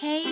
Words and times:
Katie, 0.00 0.27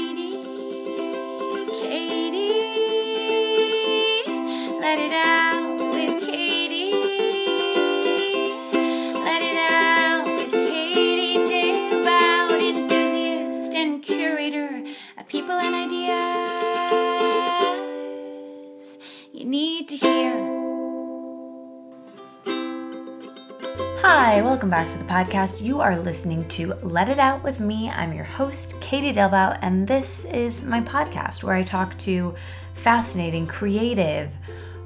back 24.87 24.93
to 24.93 24.98
the 24.98 25.12
podcast. 25.12 25.62
You 25.64 25.80
are 25.80 25.98
listening 25.98 26.46
to 26.50 26.75
Let 26.82 27.09
It 27.09 27.19
Out 27.19 27.43
with 27.43 27.59
me. 27.59 27.91
I'm 27.91 28.12
your 28.12 28.25
host, 28.25 28.80
Katie 28.80 29.12
Dalebout, 29.12 29.59
and 29.61 29.89
this 29.89 30.25
is 30.27 30.62
my 30.62 30.80
podcast 30.80 31.43
where 31.43 31.56
I 31.56 31.65
talk 31.65 31.98
to 31.98 32.37
fascinating, 32.74 33.48
creative, 33.48 34.33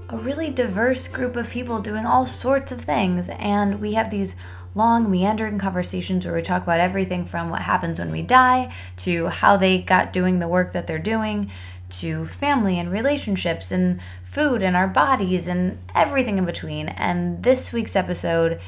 a 0.09 0.17
really 0.17 0.49
diverse 0.49 1.07
group 1.07 1.37
of 1.37 1.51
people 1.51 1.81
doing 1.81 2.07
all 2.07 2.25
sorts 2.25 2.73
of 2.73 2.81
things. 2.81 3.29
And 3.29 3.79
we 3.79 3.93
have 3.93 4.11
these 4.11 4.37
long, 4.75 5.11
meandering 5.11 5.59
conversations 5.59 6.25
where 6.25 6.35
we 6.35 6.43
talk 6.43 6.63
about 6.63 6.81
everything 6.81 7.27
from 7.27 7.51
what 7.51 7.63
happens 7.63 7.99
when 7.99 8.11
we 8.11 8.23
die 8.23 8.73
to 8.99 9.27
how 9.27 9.59
they 9.59 9.83
got 9.83 10.15
doing 10.15 10.39
the 10.39 10.49
work 10.49 10.73
that 10.73 10.87
they're 10.87 10.99
doing 10.99 11.51
to 11.91 12.27
family 12.27 12.79
and 12.79 12.91
relationships 12.91 13.71
and 13.71 14.01
food 14.25 14.63
and 14.63 14.77
our 14.77 14.89
bodies 14.89 15.47
and 15.47 15.77
everything 15.95 16.39
in 16.39 16.47
between. 16.47 16.89
And 16.89 17.43
this 17.43 17.71
week's 17.71 17.97
episode 17.97 18.61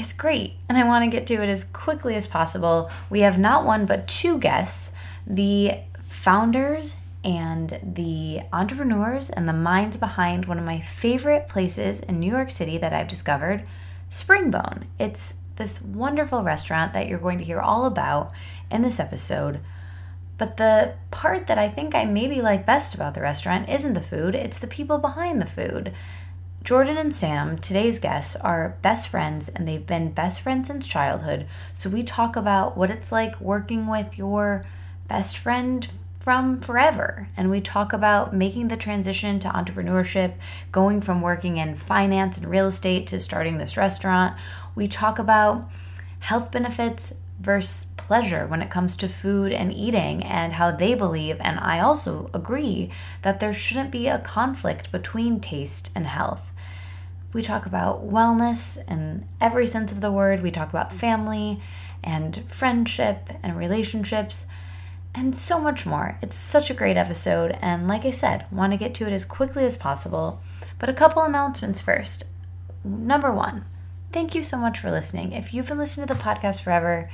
is 0.00 0.12
great, 0.12 0.54
and 0.68 0.78
I 0.78 0.84
want 0.84 1.04
to 1.04 1.10
get 1.10 1.26
to 1.28 1.42
it 1.42 1.48
as 1.48 1.64
quickly 1.64 2.14
as 2.14 2.26
possible. 2.26 2.90
We 3.08 3.20
have 3.20 3.38
not 3.38 3.64
one 3.64 3.86
but 3.86 4.08
two 4.08 4.38
guests 4.38 4.92
the 5.26 5.80
founders 6.08 6.96
and 7.22 7.78
the 7.82 8.40
entrepreneurs 8.52 9.30
and 9.30 9.48
the 9.48 9.52
minds 9.52 9.96
behind 9.96 10.46
one 10.46 10.58
of 10.58 10.64
my 10.64 10.80
favorite 10.80 11.48
places 11.48 12.00
in 12.00 12.18
New 12.18 12.30
York 12.30 12.50
City 12.50 12.78
that 12.78 12.92
I've 12.92 13.08
discovered, 13.08 13.64
Springbone. 14.10 14.84
It's 14.98 15.34
this 15.56 15.82
wonderful 15.82 16.42
restaurant 16.42 16.94
that 16.94 17.06
you're 17.06 17.18
going 17.18 17.38
to 17.38 17.44
hear 17.44 17.60
all 17.60 17.84
about 17.84 18.32
in 18.70 18.82
this 18.82 18.98
episode. 18.98 19.60
But 20.38 20.56
the 20.56 20.94
part 21.10 21.46
that 21.48 21.58
I 21.58 21.68
think 21.68 21.94
I 21.94 22.06
maybe 22.06 22.40
like 22.40 22.64
best 22.64 22.94
about 22.94 23.14
the 23.14 23.20
restaurant 23.20 23.68
isn't 23.68 23.92
the 23.92 24.00
food, 24.00 24.34
it's 24.34 24.58
the 24.58 24.66
people 24.66 24.96
behind 24.96 25.40
the 25.40 25.46
food. 25.46 25.92
Jordan 26.62 26.98
and 26.98 27.12
Sam, 27.12 27.56
today's 27.58 27.98
guests, 27.98 28.36
are 28.36 28.76
best 28.82 29.08
friends 29.08 29.48
and 29.48 29.66
they've 29.66 29.86
been 29.86 30.12
best 30.12 30.42
friends 30.42 30.68
since 30.68 30.86
childhood. 30.86 31.46
So 31.72 31.88
we 31.88 32.02
talk 32.02 32.36
about 32.36 32.76
what 32.76 32.90
it's 32.90 33.10
like 33.10 33.40
working 33.40 33.86
with 33.86 34.18
your 34.18 34.62
best 35.08 35.38
friend 35.38 35.88
from 36.20 36.60
forever. 36.60 37.28
And 37.34 37.50
we 37.50 37.62
talk 37.62 37.94
about 37.94 38.34
making 38.34 38.68
the 38.68 38.76
transition 38.76 39.40
to 39.40 39.48
entrepreneurship, 39.48 40.34
going 40.70 41.00
from 41.00 41.22
working 41.22 41.56
in 41.56 41.76
finance 41.76 42.36
and 42.36 42.46
real 42.46 42.66
estate 42.66 43.06
to 43.06 43.18
starting 43.18 43.56
this 43.56 43.78
restaurant. 43.78 44.36
We 44.74 44.86
talk 44.86 45.18
about 45.18 45.66
health 46.20 46.50
benefits 46.50 47.14
versus 47.40 47.86
pleasure 47.96 48.46
when 48.46 48.60
it 48.60 48.68
comes 48.70 48.96
to 48.96 49.08
food 49.08 49.50
and 49.50 49.72
eating, 49.72 50.22
and 50.22 50.52
how 50.52 50.70
they 50.70 50.94
believe, 50.94 51.38
and 51.40 51.58
I 51.58 51.80
also 51.80 52.28
agree, 52.34 52.90
that 53.22 53.40
there 53.40 53.54
shouldn't 53.54 53.90
be 53.90 54.08
a 54.08 54.18
conflict 54.18 54.92
between 54.92 55.40
taste 55.40 55.90
and 55.94 56.06
health. 56.06 56.49
We 57.32 57.42
talk 57.42 57.66
about 57.66 58.08
wellness 58.08 58.78
in 58.90 59.26
every 59.40 59.66
sense 59.66 59.92
of 59.92 60.00
the 60.00 60.10
word. 60.10 60.42
We 60.42 60.50
talk 60.50 60.68
about 60.68 60.92
family 60.92 61.62
and 62.02 62.44
friendship 62.48 63.30
and 63.42 63.56
relationships 63.56 64.46
and 65.14 65.36
so 65.36 65.60
much 65.60 65.86
more. 65.86 66.18
It's 66.22 66.36
such 66.36 66.70
a 66.70 66.74
great 66.74 66.96
episode, 66.96 67.56
and 67.60 67.88
like 67.88 68.04
I 68.04 68.10
said, 68.10 68.46
want 68.50 68.72
to 68.72 68.78
get 68.78 68.94
to 68.94 69.06
it 69.06 69.12
as 69.12 69.24
quickly 69.24 69.64
as 69.64 69.76
possible. 69.76 70.40
But 70.78 70.88
a 70.88 70.94
couple 70.94 71.22
announcements 71.22 71.80
first. 71.80 72.24
Number 72.84 73.32
one, 73.32 73.64
thank 74.12 74.34
you 74.34 74.42
so 74.42 74.56
much 74.56 74.78
for 74.78 74.90
listening. 74.90 75.32
If 75.32 75.52
you've 75.52 75.68
been 75.68 75.78
listening 75.78 76.06
to 76.06 76.14
the 76.14 76.20
podcast 76.20 76.62
forever, 76.62 77.10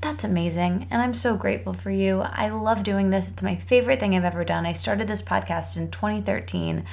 that's 0.00 0.24
amazing, 0.24 0.86
and 0.90 1.00
I'm 1.00 1.14
so 1.14 1.36
grateful 1.36 1.72
for 1.72 1.90
you. 1.90 2.20
I 2.20 2.48
love 2.50 2.82
doing 2.82 3.10
this. 3.10 3.28
It's 3.30 3.42
my 3.42 3.56
favorite 3.56 4.00
thing 4.00 4.14
I've 4.14 4.24
ever 4.24 4.44
done. 4.44 4.66
I 4.66 4.72
started 4.72 5.08
this 5.08 5.22
podcast 5.22 5.76
in 5.76 5.90
2013 5.90 6.84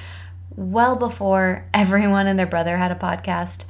well 0.56 0.96
before 0.96 1.66
everyone 1.74 2.26
and 2.26 2.38
their 2.38 2.46
brother 2.46 2.76
had 2.76 2.92
a 2.92 2.96
podcast. 2.96 3.64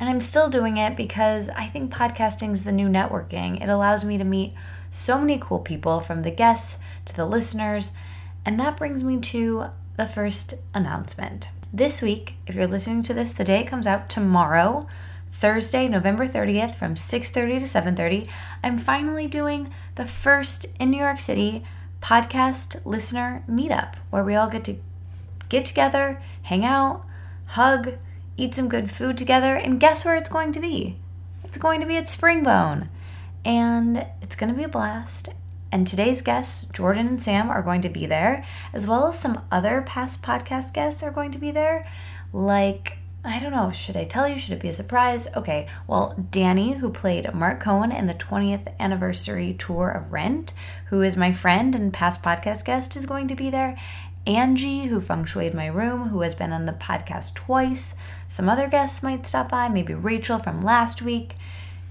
And 0.00 0.08
I'm 0.08 0.20
still 0.20 0.48
doing 0.48 0.76
it 0.76 0.96
because 0.96 1.48
I 1.50 1.66
think 1.66 1.92
podcasting 1.92 2.52
is 2.52 2.64
the 2.64 2.72
new 2.72 2.88
networking. 2.88 3.62
It 3.62 3.68
allows 3.68 4.04
me 4.04 4.16
to 4.18 4.24
meet 4.24 4.54
so 4.90 5.18
many 5.18 5.38
cool 5.38 5.58
people 5.58 6.00
from 6.00 6.22
the 6.22 6.30
guests 6.30 6.78
to 7.06 7.16
the 7.16 7.26
listeners. 7.26 7.90
And 8.44 8.58
that 8.60 8.76
brings 8.76 9.02
me 9.02 9.18
to 9.18 9.66
the 9.96 10.06
first 10.06 10.54
announcement. 10.72 11.48
This 11.72 12.00
week, 12.00 12.34
if 12.46 12.54
you're 12.54 12.66
listening 12.66 13.02
to 13.04 13.14
this 13.14 13.32
the 13.32 13.44
day 13.44 13.64
comes 13.64 13.86
out 13.86 14.08
tomorrow, 14.08 14.86
Thursday, 15.32 15.88
November 15.88 16.26
30th 16.26 16.74
from 16.74 16.94
6:30 16.94 17.60
to 17.60 17.66
7:30, 17.66 18.26
I'm 18.62 18.78
finally 18.78 19.26
doing 19.26 19.70
the 19.96 20.06
first 20.06 20.66
in 20.80 20.90
New 20.90 20.98
York 20.98 21.18
City 21.18 21.62
podcast 22.00 22.84
listener 22.86 23.42
meetup 23.50 23.96
where 24.10 24.24
we 24.24 24.34
all 24.34 24.48
get 24.48 24.64
to 24.64 24.78
get 25.48 25.64
together, 25.64 26.18
hang 26.42 26.64
out, 26.64 27.04
hug, 27.46 27.94
eat 28.36 28.54
some 28.54 28.68
good 28.68 28.90
food 28.90 29.16
together, 29.16 29.56
and 29.56 29.80
guess 29.80 30.04
where 30.04 30.16
it's 30.16 30.28
going 30.28 30.52
to 30.52 30.60
be? 30.60 30.96
It's 31.44 31.58
going 31.58 31.80
to 31.80 31.86
be 31.86 31.96
at 31.96 32.04
Springbone. 32.08 32.88
And 33.44 34.06
it's 34.20 34.36
going 34.36 34.52
to 34.52 34.56
be 34.56 34.64
a 34.64 34.68
blast. 34.68 35.30
And 35.70 35.86
today's 35.86 36.22
guests, 36.22 36.66
Jordan 36.72 37.06
and 37.06 37.22
Sam, 37.22 37.50
are 37.50 37.62
going 37.62 37.82
to 37.82 37.88
be 37.88 38.06
there, 38.06 38.44
as 38.72 38.86
well 38.86 39.08
as 39.08 39.18
some 39.18 39.42
other 39.50 39.82
past 39.82 40.22
podcast 40.22 40.72
guests 40.72 41.02
are 41.02 41.10
going 41.10 41.30
to 41.32 41.38
be 41.38 41.50
there. 41.50 41.84
Like, 42.32 42.98
I 43.24 43.40
don't 43.40 43.52
know, 43.52 43.70
should 43.70 43.96
I 43.96 44.04
tell 44.04 44.28
you? 44.28 44.38
Should 44.38 44.52
it 44.52 44.60
be 44.60 44.68
a 44.68 44.72
surprise? 44.72 45.28
Okay, 45.36 45.66
well, 45.86 46.14
Danny, 46.30 46.74
who 46.74 46.90
played 46.90 47.32
Mark 47.34 47.60
Cohen 47.60 47.92
in 47.92 48.06
the 48.06 48.14
20th 48.14 48.72
anniversary 48.78 49.54
tour 49.58 49.90
of 49.90 50.12
Rent, 50.12 50.52
who 50.86 51.02
is 51.02 51.16
my 51.16 51.32
friend 51.32 51.74
and 51.74 51.92
past 51.92 52.22
podcast 52.22 52.64
guest, 52.64 52.96
is 52.96 53.06
going 53.06 53.28
to 53.28 53.34
be 53.34 53.50
there. 53.50 53.76
Angie, 54.26 54.86
who 54.86 55.00
feng 55.00 55.24
shuied 55.24 55.54
my 55.54 55.66
room, 55.66 56.08
who 56.08 56.20
has 56.20 56.34
been 56.34 56.52
on 56.52 56.66
the 56.66 56.72
podcast 56.72 57.34
twice. 57.34 57.94
Some 58.28 58.48
other 58.48 58.68
guests 58.68 59.02
might 59.02 59.26
stop 59.26 59.48
by, 59.48 59.68
maybe 59.68 59.94
Rachel 59.94 60.38
from 60.38 60.60
last 60.60 61.00
week. 61.00 61.36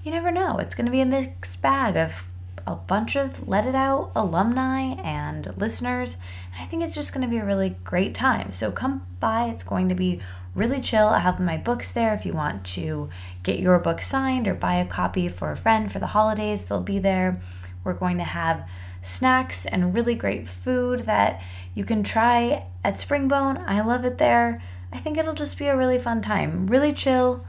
You 0.04 0.12
never 0.12 0.30
know. 0.30 0.58
It's 0.58 0.74
going 0.74 0.86
to 0.86 0.92
be 0.92 1.00
a 1.00 1.06
mixed 1.06 1.60
bag 1.60 1.96
of 1.96 2.24
a 2.66 2.76
bunch 2.76 3.16
of 3.16 3.48
Let 3.48 3.66
It 3.66 3.74
Out 3.74 4.12
alumni 4.14 4.94
and 5.02 5.54
listeners. 5.56 6.18
I 6.60 6.66
think 6.66 6.82
it's 6.82 6.94
just 6.94 7.12
going 7.12 7.26
to 7.26 7.30
be 7.30 7.38
a 7.38 7.44
really 7.44 7.76
great 7.82 8.14
time. 8.14 8.52
So 8.52 8.70
come 8.70 9.06
by. 9.20 9.46
It's 9.46 9.62
going 9.62 9.88
to 9.88 9.94
be 9.94 10.20
really 10.54 10.80
chill. 10.80 11.08
I 11.08 11.20
have 11.20 11.40
my 11.40 11.56
books 11.56 11.90
there 11.90 12.12
if 12.14 12.26
you 12.26 12.34
want 12.34 12.64
to 12.66 13.08
get 13.42 13.58
your 13.58 13.78
book 13.78 14.02
signed 14.02 14.46
or 14.46 14.54
buy 14.54 14.74
a 14.74 14.86
copy 14.86 15.28
for 15.28 15.50
a 15.50 15.56
friend 15.56 15.90
for 15.90 15.98
the 15.98 16.08
holidays. 16.08 16.64
They'll 16.64 16.80
be 16.80 16.98
there. 16.98 17.40
We're 17.84 17.94
going 17.94 18.18
to 18.18 18.24
have 18.24 18.68
snacks 19.02 19.64
and 19.64 19.94
really 19.94 20.14
great 20.14 20.48
food 20.48 21.00
that 21.00 21.42
you 21.78 21.84
can 21.84 22.02
try 22.02 22.66
at 22.82 22.98
Springbone. 22.98 23.64
I 23.64 23.82
love 23.82 24.04
it 24.04 24.18
there. 24.18 24.60
I 24.92 24.98
think 24.98 25.16
it'll 25.16 25.32
just 25.32 25.56
be 25.56 25.66
a 25.66 25.76
really 25.76 25.96
fun 25.96 26.20
time. 26.20 26.66
Really 26.66 26.92
chill. 26.92 27.46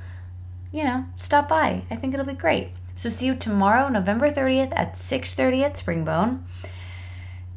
You 0.71 0.83
know, 0.83 1.05
stop 1.15 1.49
by. 1.49 1.85
I 1.89 1.95
think 1.95 2.13
it'll 2.13 2.27
be 2.27 2.33
great. 2.33 2.69
So 2.95 3.09
see 3.09 3.25
you 3.25 3.33
tomorrow, 3.33 3.89
November 3.89 4.29
30th 4.29 4.71
at 4.75 4.93
6:30 4.93 5.63
at 5.63 5.77
Springbone. 5.77 6.43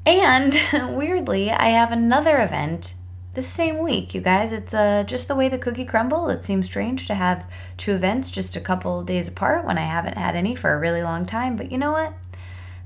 And 0.07 0.59
weirdly, 0.97 1.51
I 1.51 1.69
have 1.69 1.93
another 1.93 2.41
event 2.41 2.95
the 3.35 3.43
same 3.43 3.79
week, 3.79 4.15
you 4.15 4.23
guys. 4.23 4.51
It's 4.51 4.73
uh, 4.73 5.05
just 5.07 5.29
the 5.29 5.35
way 5.35 5.51
the 5.51 5.59
cookie 5.59 5.85
crumbled. 5.85 6.31
It 6.31 6.43
seems 6.43 6.65
strange 6.65 7.07
to 7.09 7.15
have 7.15 7.45
two 7.77 7.93
events 7.93 8.31
just 8.31 8.57
a 8.57 8.61
couple 8.61 9.05
days 9.05 9.29
apart 9.29 9.67
when 9.67 9.77
I 9.77 9.85
haven't 9.85 10.17
had 10.17 10.35
any 10.35 10.55
for 10.55 10.73
a 10.73 10.79
really 10.79 11.03
long 11.03 11.27
time, 11.27 11.55
but 11.55 11.71
you 11.71 11.77
know 11.77 11.93
what? 11.93 12.15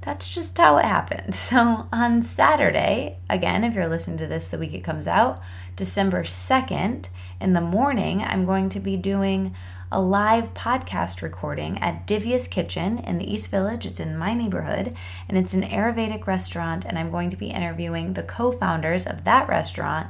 That's 0.07 0.29
just 0.29 0.57
how 0.57 0.79
it 0.79 0.85
happened. 0.85 1.35
So 1.47 1.89
on 1.93 2.23
Saturday, 2.23 3.19
again, 3.29 3.65
if 3.65 3.75
you're 3.75 3.89
listening 3.89 4.19
to 4.19 4.27
this 4.27 4.49
the 4.49 4.59
week 4.59 4.73
it 4.73 4.85
comes 4.85 5.07
out, 5.07 5.41
December 5.75 6.23
2nd, 6.23 7.09
in 7.41 7.53
the 7.53 7.61
morning, 7.61 8.23
I'm 8.23 8.45
going 8.45 8.69
to 8.71 8.81
be 8.81 8.97
doing 8.97 9.55
a 9.91 10.01
live 10.01 10.55
podcast 10.55 11.23
recording 11.23 11.79
at 11.79 12.07
Divya's 12.07 12.49
Kitchen 12.49 12.99
in 12.99 13.19
the 13.19 13.31
East 13.31 13.51
Village. 13.51 13.87
It's 13.87 14.01
in 14.01 14.17
my 14.17 14.35
neighborhood, 14.35 14.95
and 15.29 15.37
it's 15.37 15.55
an 15.55 15.63
Ayurvedic 15.63 16.27
restaurant, 16.27 16.85
and 16.85 16.99
I'm 16.99 17.11
going 17.11 17.31
to 17.31 17.37
be 17.37 17.49
interviewing 17.49 18.13
the 18.13 18.23
co 18.23 18.53
founders 18.53 19.07
of 19.07 19.25
that 19.25 19.49
restaurant, 19.49 20.09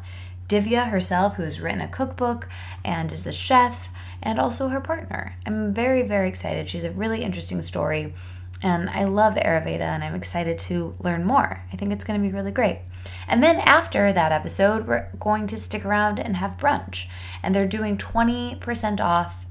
Divya 0.49 0.91
herself, 0.91 1.35
who's 1.35 1.61
written 1.61 1.81
a 1.81 1.89
cookbook 1.89 2.49
and 2.85 3.11
is 3.13 3.25
the 3.25 3.33
chef, 3.33 3.89
and 4.23 4.39
also 4.39 4.69
her 4.69 4.81
partner. 4.81 5.37
I'm 5.47 5.75
very, 5.75 6.03
very 6.03 6.29
excited. 6.29 6.69
She's 6.69 6.85
a 6.85 6.91
really 6.91 7.23
interesting 7.23 7.63
story 7.63 8.15
and 8.63 8.89
I 8.89 9.05
love 9.05 9.35
Ayurveda 9.35 9.81
and 9.81 10.03
I'm 10.03 10.15
excited 10.15 10.59
to 10.61 10.95
learn 10.99 11.25
more. 11.25 11.63
I 11.73 11.77
think 11.77 11.93
it's 11.93 12.05
going 12.05 12.21
to 12.21 12.27
be 12.27 12.35
really 12.35 12.53
great. 12.53 12.81
And 13.29 13.43
then 13.43 13.57
after 13.57 14.13
that 14.13 14.33
episode, 14.33 14.87
we're 14.87 15.11
going 15.19 15.47
to 15.49 15.59
stick 15.59 15.85
around 15.85 16.19
and 16.19 16.37
have 16.37 16.57
brunch. 16.57 17.07
And 17.43 17.55
they're 17.55 17.67
doing 17.67 17.97
20% 17.99 19.01
off 19.01 19.47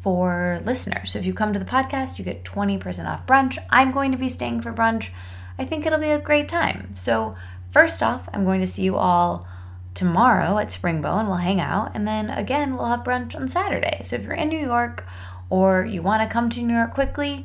for 0.00 0.62
listeners. 0.64 1.10
So 1.10 1.18
if 1.18 1.26
you 1.26 1.34
come 1.34 1.52
to 1.52 1.58
the 1.58 1.64
podcast, 1.64 2.18
you 2.18 2.24
get 2.24 2.44
20% 2.44 3.06
off 3.06 3.26
brunch. 3.26 3.58
I'm 3.70 3.92
going 3.92 4.12
to 4.12 4.18
be 4.18 4.28
staying 4.28 4.62
for 4.62 4.72
brunch. 4.72 5.10
I 5.58 5.64
think 5.64 5.84
it'll 5.84 5.98
be 5.98 6.10
a 6.10 6.18
great 6.18 6.48
time. 6.48 6.94
So, 6.94 7.34
first 7.70 8.02
off, 8.02 8.28
I'm 8.32 8.44
going 8.44 8.60
to 8.60 8.66
see 8.66 8.82
you 8.82 8.96
all 8.96 9.46
tomorrow 9.92 10.58
at 10.58 10.68
Springbone 10.68 11.20
and 11.20 11.28
we'll 11.28 11.38
hang 11.38 11.60
out. 11.60 11.90
And 11.94 12.06
then 12.06 12.30
again, 12.30 12.76
we'll 12.76 12.86
have 12.86 13.00
brunch 13.00 13.34
on 13.34 13.48
Saturday. 13.48 14.00
So, 14.04 14.16
if 14.16 14.22
you're 14.22 14.34
in 14.34 14.48
New 14.48 14.60
York 14.60 15.04
or 15.50 15.84
you 15.84 16.00
want 16.00 16.22
to 16.22 16.32
come 16.32 16.48
to 16.50 16.62
New 16.62 16.74
York 16.74 16.94
quickly, 16.94 17.44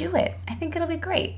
do 0.00 0.16
it. 0.16 0.34
I 0.48 0.54
think 0.54 0.74
it'll 0.74 0.88
be 0.88 0.96
great. 0.96 1.36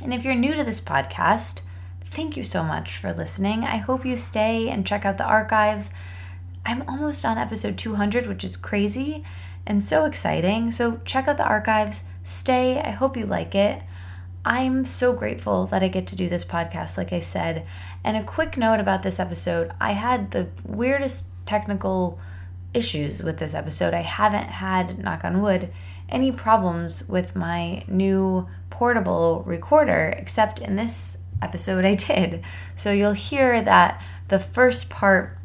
And 0.00 0.14
if 0.14 0.24
you're 0.24 0.34
new 0.34 0.54
to 0.54 0.64
this 0.64 0.80
podcast, 0.80 1.60
thank 2.06 2.34
you 2.34 2.42
so 2.42 2.62
much 2.62 2.96
for 2.96 3.12
listening. 3.12 3.64
I 3.64 3.76
hope 3.76 4.06
you 4.06 4.16
stay 4.16 4.70
and 4.70 4.86
check 4.86 5.04
out 5.04 5.18
the 5.18 5.24
archives. 5.24 5.90
I'm 6.64 6.88
almost 6.88 7.26
on 7.26 7.36
episode 7.36 7.76
200, 7.76 8.26
which 8.26 8.44
is 8.44 8.56
crazy 8.56 9.22
and 9.66 9.84
so 9.84 10.06
exciting. 10.06 10.70
So 10.70 11.02
check 11.04 11.28
out 11.28 11.36
the 11.36 11.44
archives, 11.44 12.02
stay. 12.24 12.80
I 12.80 12.92
hope 12.92 13.14
you 13.14 13.26
like 13.26 13.54
it. 13.54 13.82
I'm 14.42 14.86
so 14.86 15.12
grateful 15.12 15.66
that 15.66 15.82
I 15.82 15.88
get 15.88 16.06
to 16.06 16.16
do 16.16 16.30
this 16.30 16.46
podcast, 16.46 16.96
like 16.96 17.12
I 17.12 17.18
said. 17.18 17.68
And 18.02 18.16
a 18.16 18.22
quick 18.22 18.56
note 18.56 18.80
about 18.80 19.02
this 19.02 19.20
episode 19.20 19.70
I 19.78 19.92
had 19.92 20.30
the 20.30 20.48
weirdest 20.64 21.26
technical 21.44 22.18
issues 22.72 23.22
with 23.22 23.38
this 23.38 23.54
episode. 23.54 23.92
I 23.92 24.02
haven't 24.02 24.48
had, 24.48 24.98
knock 24.98 25.24
on 25.24 25.42
wood, 25.42 25.70
any 26.08 26.30
problems 26.32 27.08
with 27.08 27.34
my 27.34 27.84
new 27.88 28.48
portable 28.70 29.42
recorder, 29.46 30.14
except 30.16 30.60
in 30.60 30.76
this 30.76 31.18
episode 31.42 31.84
I 31.84 31.94
did. 31.94 32.42
So 32.76 32.92
you'll 32.92 33.12
hear 33.12 33.60
that 33.62 34.02
the 34.28 34.38
first 34.38 34.90
part 34.90 35.38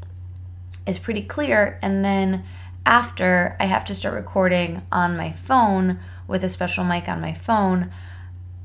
is 0.86 1.00
pretty 1.00 1.22
clear, 1.22 1.80
and 1.82 2.04
then 2.04 2.44
after 2.86 3.56
I 3.60 3.66
have 3.66 3.86
to 3.86 3.96
start 3.96 4.16
recording 4.16 4.82
on 4.92 5.16
my 5.16 5.32
phone 5.32 6.00
with 6.28 6.44
a 6.44 6.50
special 6.50 6.84
mic 6.84 7.08
on 7.08 7.22
my 7.22 7.34
phone. 7.34 7.92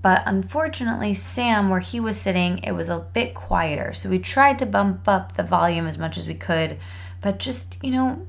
But 0.02 0.22
unfortunately, 0.25 1.14
Sam, 1.14 1.69
where 1.69 1.81
he 1.81 1.98
was 1.98 2.20
sitting, 2.20 2.58
it 2.58 2.72
was 2.72 2.88
a 2.88 3.00
bit 3.00 3.34
quieter. 3.34 3.93
So 3.93 4.08
we 4.08 4.19
tried 4.19 4.58
to 4.60 4.66
bump 4.66 5.08
up 5.08 5.37
the 5.37 5.43
volume 5.43 5.87
as 5.87 5.98
much 5.98 6.16
as 6.16 6.28
we 6.28 6.34
could, 6.34 6.78
but 7.20 7.38
just, 7.38 7.76
you 7.82 7.90
know, 7.90 8.26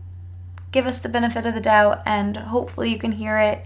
give 0.72 0.86
us 0.86 1.00
the 1.00 1.10
benefit 1.10 1.46
of 1.46 1.54
the 1.54 1.62
doubt 1.62 2.02
and 2.06 2.38
hopefully 2.38 2.92
you 2.92 2.98
can 2.98 3.14
hear 3.14 3.38
it. 3.38 3.66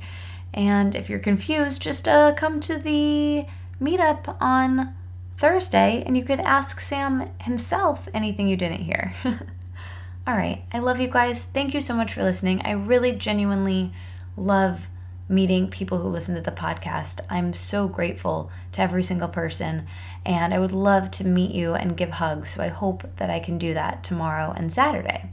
And 0.54 0.96
if 0.96 1.10
you're 1.10 1.20
confused, 1.20 1.82
just 1.82 2.08
uh, 2.08 2.34
come 2.34 2.60
to 2.62 2.78
the 2.78 3.46
meetup 3.82 4.36
on 4.42 4.94
Thursday 5.38 6.04
and 6.06 6.16
you 6.16 6.24
could 6.24 6.40
ask 6.40 6.80
Sam 6.80 7.32
himself 7.42 8.08
anything 8.14 8.48
you 8.48 8.58
didn't 8.58 8.82
hear. 8.82 9.14
All 10.28 10.38
right. 10.38 10.64
I 10.72 10.80
love 10.80 11.00
you 11.00 11.08
guys. 11.08 11.44
Thank 11.44 11.74
you 11.74 11.82
so 11.82 11.96
much 11.96 12.14
for 12.14 12.24
listening. 12.24 12.62
I 12.64 12.72
really 12.72 13.12
genuinely 13.12 13.92
love 14.38 14.88
meeting 15.28 15.68
people 15.68 16.00
who 16.00 16.10
listen 16.10 16.36
to 16.36 16.42
the 16.42 16.52
podcast. 16.52 17.22
I'm 17.30 17.54
so 17.54 17.88
grateful 17.88 18.52
to 18.74 18.82
every 18.82 19.02
single 19.02 19.30
person, 19.30 19.88
and 20.26 20.54
I 20.54 20.60
would 20.60 20.74
love 20.74 21.10
to 21.12 21.26
meet 21.26 21.52
you 21.52 21.74
and 21.74 21.98
give 21.98 22.12
hugs. 22.12 22.52
So 22.54 22.62
I 22.62 22.68
hope 22.68 23.10
that 23.18 23.30
I 23.30 23.40
can 23.40 23.58
do 23.58 23.74
that 23.74 24.04
tomorrow 24.04 24.54
and 24.56 24.72
Saturday. 24.72 25.32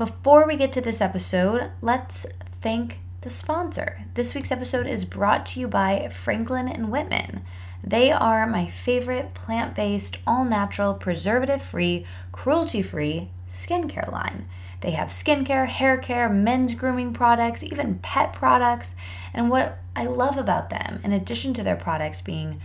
Before 0.00 0.46
we 0.46 0.56
get 0.56 0.72
to 0.72 0.80
this 0.80 1.02
episode, 1.02 1.72
let's 1.82 2.24
thank 2.62 3.00
the 3.20 3.28
sponsor. 3.28 4.06
This 4.14 4.34
week's 4.34 4.50
episode 4.50 4.86
is 4.86 5.04
brought 5.04 5.44
to 5.48 5.60
you 5.60 5.68
by 5.68 6.08
Franklin 6.08 6.68
and 6.68 6.90
Whitman. 6.90 7.42
They 7.84 8.10
are 8.10 8.46
my 8.46 8.66
favorite 8.66 9.34
plant 9.34 9.74
based, 9.74 10.16
all 10.26 10.46
natural, 10.46 10.94
preservative 10.94 11.60
free, 11.60 12.06
cruelty 12.32 12.80
free 12.80 13.28
skincare 13.52 14.10
line. 14.10 14.48
They 14.80 14.92
have 14.92 15.08
skincare, 15.08 15.66
hair 15.66 15.98
care, 15.98 16.30
men's 16.30 16.74
grooming 16.74 17.12
products, 17.12 17.62
even 17.62 17.98
pet 17.98 18.32
products. 18.32 18.94
And 19.34 19.50
what 19.50 19.80
I 19.94 20.06
love 20.06 20.38
about 20.38 20.70
them, 20.70 21.00
in 21.04 21.12
addition 21.12 21.52
to 21.52 21.62
their 21.62 21.76
products 21.76 22.22
being 22.22 22.58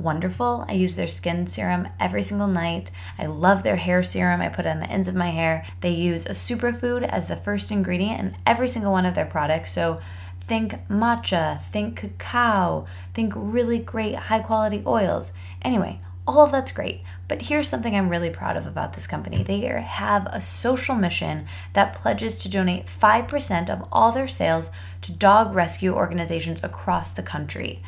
wonderful, 0.00 0.64
I 0.68 0.72
use 0.72 0.94
their 0.94 1.06
skin 1.06 1.46
serum 1.46 1.88
every 1.98 2.22
single 2.22 2.46
night. 2.46 2.90
I 3.18 3.26
love 3.26 3.62
their 3.62 3.76
hair 3.76 4.02
serum. 4.02 4.40
I 4.40 4.48
put 4.48 4.66
it 4.66 4.70
on 4.70 4.80
the 4.80 4.90
ends 4.90 5.08
of 5.08 5.14
my 5.14 5.30
hair. 5.30 5.66
They 5.80 5.90
use 5.90 6.26
a 6.26 6.30
superfood 6.30 7.02
as 7.02 7.26
the 7.26 7.36
first 7.36 7.70
ingredient 7.70 8.20
in 8.20 8.36
every 8.46 8.68
single 8.68 8.92
one 8.92 9.06
of 9.06 9.14
their 9.14 9.26
products. 9.26 9.72
So 9.72 10.00
think 10.40 10.86
matcha, 10.88 11.62
think 11.70 11.96
cacao, 11.96 12.86
think 13.14 13.32
really 13.36 13.78
great 13.78 14.14
high 14.14 14.40
quality 14.40 14.82
oils. 14.86 15.32
Anyway, 15.62 16.00
all 16.26 16.44
of 16.44 16.52
that's 16.52 16.72
great. 16.72 17.02
But 17.28 17.42
here's 17.42 17.68
something 17.68 17.94
I'm 17.94 18.08
really 18.08 18.30
proud 18.30 18.56
of 18.56 18.66
about 18.66 18.94
this 18.94 19.06
company. 19.06 19.42
They 19.42 19.60
have 19.60 20.26
a 20.26 20.40
social 20.40 20.94
mission 20.94 21.46
that 21.72 21.94
pledges 21.94 22.38
to 22.38 22.48
donate 22.48 22.86
5% 22.86 23.70
of 23.70 23.86
all 23.92 24.12
their 24.12 24.28
sales 24.28 24.70
to 25.02 25.12
dog 25.12 25.54
rescue 25.54 25.94
organizations 25.94 26.62
across 26.64 27.12
the 27.12 27.22
country. 27.22 27.82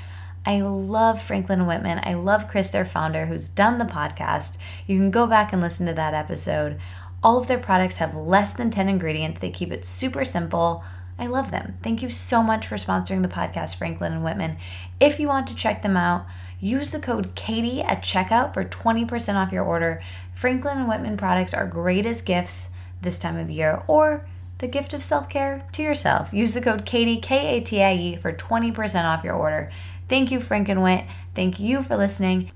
I 0.44 0.60
love 0.60 1.22
Franklin 1.22 1.66
Whitman. 1.66 2.00
I 2.02 2.14
love 2.14 2.48
Chris, 2.48 2.68
their 2.68 2.84
founder, 2.84 3.26
who's 3.26 3.48
done 3.48 3.78
the 3.78 3.84
podcast. 3.84 4.58
You 4.86 4.98
can 4.98 5.10
go 5.10 5.26
back 5.26 5.52
and 5.52 5.62
listen 5.62 5.86
to 5.86 5.94
that 5.94 6.14
episode. 6.14 6.80
All 7.22 7.38
of 7.38 7.46
their 7.46 7.58
products 7.58 7.96
have 7.96 8.14
less 8.16 8.52
than 8.52 8.70
10 8.70 8.88
ingredients. 8.88 9.40
They 9.40 9.50
keep 9.50 9.70
it 9.70 9.84
super 9.84 10.24
simple. 10.24 10.84
I 11.18 11.26
love 11.26 11.50
them. 11.50 11.78
Thank 11.82 12.02
you 12.02 12.10
so 12.10 12.42
much 12.42 12.66
for 12.66 12.76
sponsoring 12.76 13.22
the 13.22 13.28
podcast, 13.28 13.76
Franklin 13.76 14.12
and 14.12 14.24
Whitman. 14.24 14.56
If 14.98 15.20
you 15.20 15.28
want 15.28 15.46
to 15.48 15.54
check 15.54 15.82
them 15.82 15.96
out, 15.96 16.26
Use 16.62 16.90
the 16.90 17.00
code 17.00 17.34
Katie 17.34 17.82
at 17.82 18.04
checkout 18.04 18.54
for 18.54 18.64
20% 18.64 19.34
off 19.34 19.50
your 19.50 19.64
order. 19.64 20.00
Franklin 20.32 20.78
and 20.78 20.88
Whitman 20.88 21.16
products 21.16 21.52
are 21.52 21.66
great 21.66 22.06
as 22.06 22.22
gifts 22.22 22.70
this 23.00 23.18
time 23.18 23.36
of 23.36 23.50
year 23.50 23.82
or 23.88 24.24
the 24.58 24.68
gift 24.68 24.94
of 24.94 25.02
self 25.02 25.28
care 25.28 25.66
to 25.72 25.82
yourself. 25.82 26.32
Use 26.32 26.52
the 26.52 26.60
code 26.60 26.86
Katie, 26.86 27.18
K 27.18 27.56
A 27.56 27.60
T 27.60 27.82
I 27.82 27.94
E, 27.94 28.16
for 28.16 28.32
20% 28.32 29.04
off 29.04 29.24
your 29.24 29.34
order. 29.34 29.72
Thank 30.12 30.30
you, 30.30 30.42
Frank 30.42 30.68
and 30.68 30.82
Wit. 30.82 31.06
Thank 31.34 31.58
you 31.58 31.82
for 31.82 31.96
listening. 31.96 32.52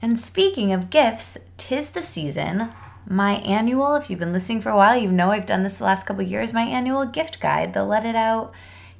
And 0.00 0.16
speaking 0.16 0.72
of 0.72 0.88
gifts, 0.88 1.36
tis 1.56 1.90
the 1.90 2.00
season. 2.00 2.68
My 3.08 3.38
annual, 3.38 3.96
if 3.96 4.08
you've 4.08 4.20
been 4.20 4.32
listening 4.32 4.60
for 4.60 4.70
a 4.70 4.76
while, 4.76 4.96
you 4.96 5.10
know 5.10 5.32
I've 5.32 5.44
done 5.44 5.64
this 5.64 5.78
the 5.78 5.84
last 5.84 6.06
couple 6.06 6.22
years, 6.22 6.52
my 6.52 6.62
annual 6.62 7.04
gift 7.04 7.40
guide, 7.40 7.74
the 7.74 7.82
Let 7.82 8.04
It 8.04 8.14
Out 8.14 8.52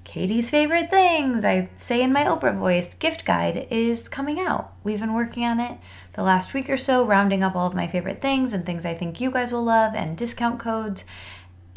Katie's 0.03 0.51
favorite 0.51 0.91
things, 0.91 1.45
I 1.45 1.69
say 1.77 2.03
in 2.03 2.13
my 2.13 2.25
Oprah 2.25 2.59
voice, 2.59 2.93
gift 2.95 3.25
guide 3.25 3.69
is 3.71 4.09
coming 4.09 4.41
out. 4.41 4.73
We've 4.83 4.99
been 4.99 5.15
working 5.15 5.45
on 5.45 5.61
it 5.61 5.79
the 6.15 6.25
last 6.25 6.55
week 6.55 6.69
or 6.69 6.77
so, 6.77 7.05
rounding 7.05 7.45
up 7.45 7.55
all 7.55 7.69
of 7.69 7.75
my 7.77 7.87
favorite 7.87 8.21
things 8.21 8.53
and 8.53 8.67
things 8.67 8.85
I 8.85 8.95
think 8.95 9.21
you 9.21 9.31
guys 9.31 9.53
will 9.53 9.63
love 9.63 9.95
and 9.95 10.17
discount 10.17 10.59
codes. 10.59 11.05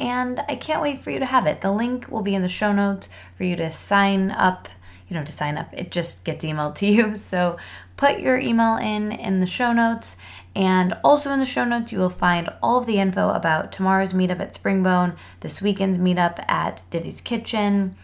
And 0.00 0.40
I 0.48 0.56
can't 0.56 0.82
wait 0.82 1.04
for 1.04 1.12
you 1.12 1.20
to 1.20 1.26
have 1.26 1.46
it. 1.46 1.60
The 1.60 1.70
link 1.70 2.10
will 2.10 2.22
be 2.22 2.34
in 2.34 2.42
the 2.42 2.48
show 2.48 2.72
notes 2.72 3.08
for 3.32 3.44
you 3.44 3.54
to 3.54 3.70
sign 3.70 4.32
up. 4.32 4.68
You 5.08 5.14
know, 5.14 5.24
to 5.24 5.32
sign 5.32 5.56
up, 5.56 5.72
it 5.72 5.90
just 5.90 6.24
gets 6.24 6.44
emailed 6.44 6.74
to 6.76 6.86
you. 6.86 7.16
So 7.26 7.56
put 7.96 8.20
your 8.20 8.38
email 8.38 8.76
in 8.76 9.12
in 9.12 9.40
the 9.40 9.46
show 9.46 9.72
notes. 9.72 10.16
And 10.54 10.96
also 11.04 11.32
in 11.32 11.40
the 11.40 11.46
show 11.46 11.64
notes, 11.64 11.92
you 11.92 11.98
will 11.98 12.10
find 12.10 12.48
all 12.62 12.78
of 12.78 12.86
the 12.86 12.98
info 12.98 13.30
about 13.30 13.72
tomorrow's 13.72 14.14
meetup 14.14 14.40
at 14.40 14.54
Springbone, 14.54 15.14
this 15.40 15.60
weekend's 15.60 15.98
meetup 15.98 16.42
at 16.48 16.82
Divya's 16.90 17.20
Kitchen 17.20 17.94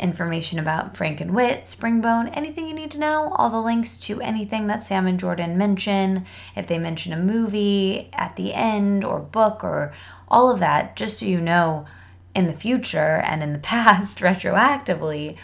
information 0.00 0.58
about 0.58 0.96
Frank 0.96 1.20
and 1.20 1.32
Wit, 1.32 1.64
Springbone, 1.64 2.34
anything 2.34 2.66
you 2.66 2.74
need 2.74 2.90
to 2.92 2.98
know, 2.98 3.32
all 3.36 3.50
the 3.50 3.60
links 3.60 3.96
to 3.98 4.20
anything 4.20 4.66
that 4.66 4.82
Sam 4.82 5.06
and 5.06 5.20
Jordan 5.20 5.56
mention, 5.56 6.26
if 6.56 6.66
they 6.66 6.78
mention 6.78 7.12
a 7.12 7.18
movie 7.18 8.08
at 8.12 8.36
the 8.36 8.54
end 8.54 9.04
or 9.04 9.20
book 9.20 9.62
or 9.62 9.92
all 10.28 10.50
of 10.50 10.58
that, 10.60 10.96
just 10.96 11.18
so 11.18 11.26
you 11.26 11.40
know 11.40 11.86
in 12.34 12.46
the 12.46 12.52
future 12.52 13.20
and 13.24 13.42
in 13.42 13.52
the 13.52 13.58
past 13.74 14.20
retroactively 14.20 15.36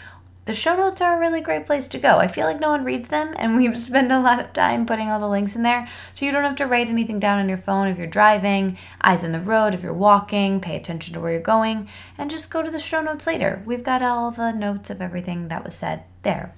the 0.47 0.53
show 0.53 0.75
notes 0.75 1.01
are 1.01 1.15
a 1.15 1.19
really 1.19 1.41
great 1.41 1.65
place 1.65 1.87
to 1.89 1.99
go. 1.99 2.17
I 2.17 2.27
feel 2.27 2.47
like 2.47 2.59
no 2.59 2.69
one 2.69 2.85
reads 2.85 3.09
them, 3.09 3.35
and 3.37 3.55
we 3.55 3.75
spend 3.75 4.11
a 4.11 4.19
lot 4.19 4.39
of 4.39 4.53
time 4.53 4.85
putting 4.85 5.09
all 5.09 5.19
the 5.19 5.27
links 5.27 5.55
in 5.55 5.61
there. 5.61 5.87
So 6.13 6.25
you 6.25 6.31
don't 6.31 6.43
have 6.43 6.55
to 6.55 6.65
write 6.65 6.89
anything 6.89 7.19
down 7.19 7.39
on 7.39 7.49
your 7.49 7.57
phone 7.57 7.87
if 7.87 7.97
you're 7.97 8.07
driving, 8.07 8.77
eyes 9.01 9.23
on 9.23 9.33
the 9.33 9.41
road, 9.41 9.73
if 9.73 9.83
you're 9.83 9.93
walking, 9.93 10.61
pay 10.61 10.77
attention 10.77 11.13
to 11.13 11.19
where 11.19 11.33
you're 11.33 11.41
going, 11.41 11.89
and 12.17 12.31
just 12.31 12.49
go 12.49 12.63
to 12.63 12.71
the 12.71 12.79
show 12.79 13.01
notes 13.01 13.27
later. 13.27 13.61
We've 13.65 13.83
got 13.83 14.01
all 14.01 14.31
the 14.31 14.51
notes 14.51 14.89
of 14.89 15.01
everything 15.01 15.49
that 15.49 15.63
was 15.63 15.75
said 15.75 16.03
there. 16.23 16.55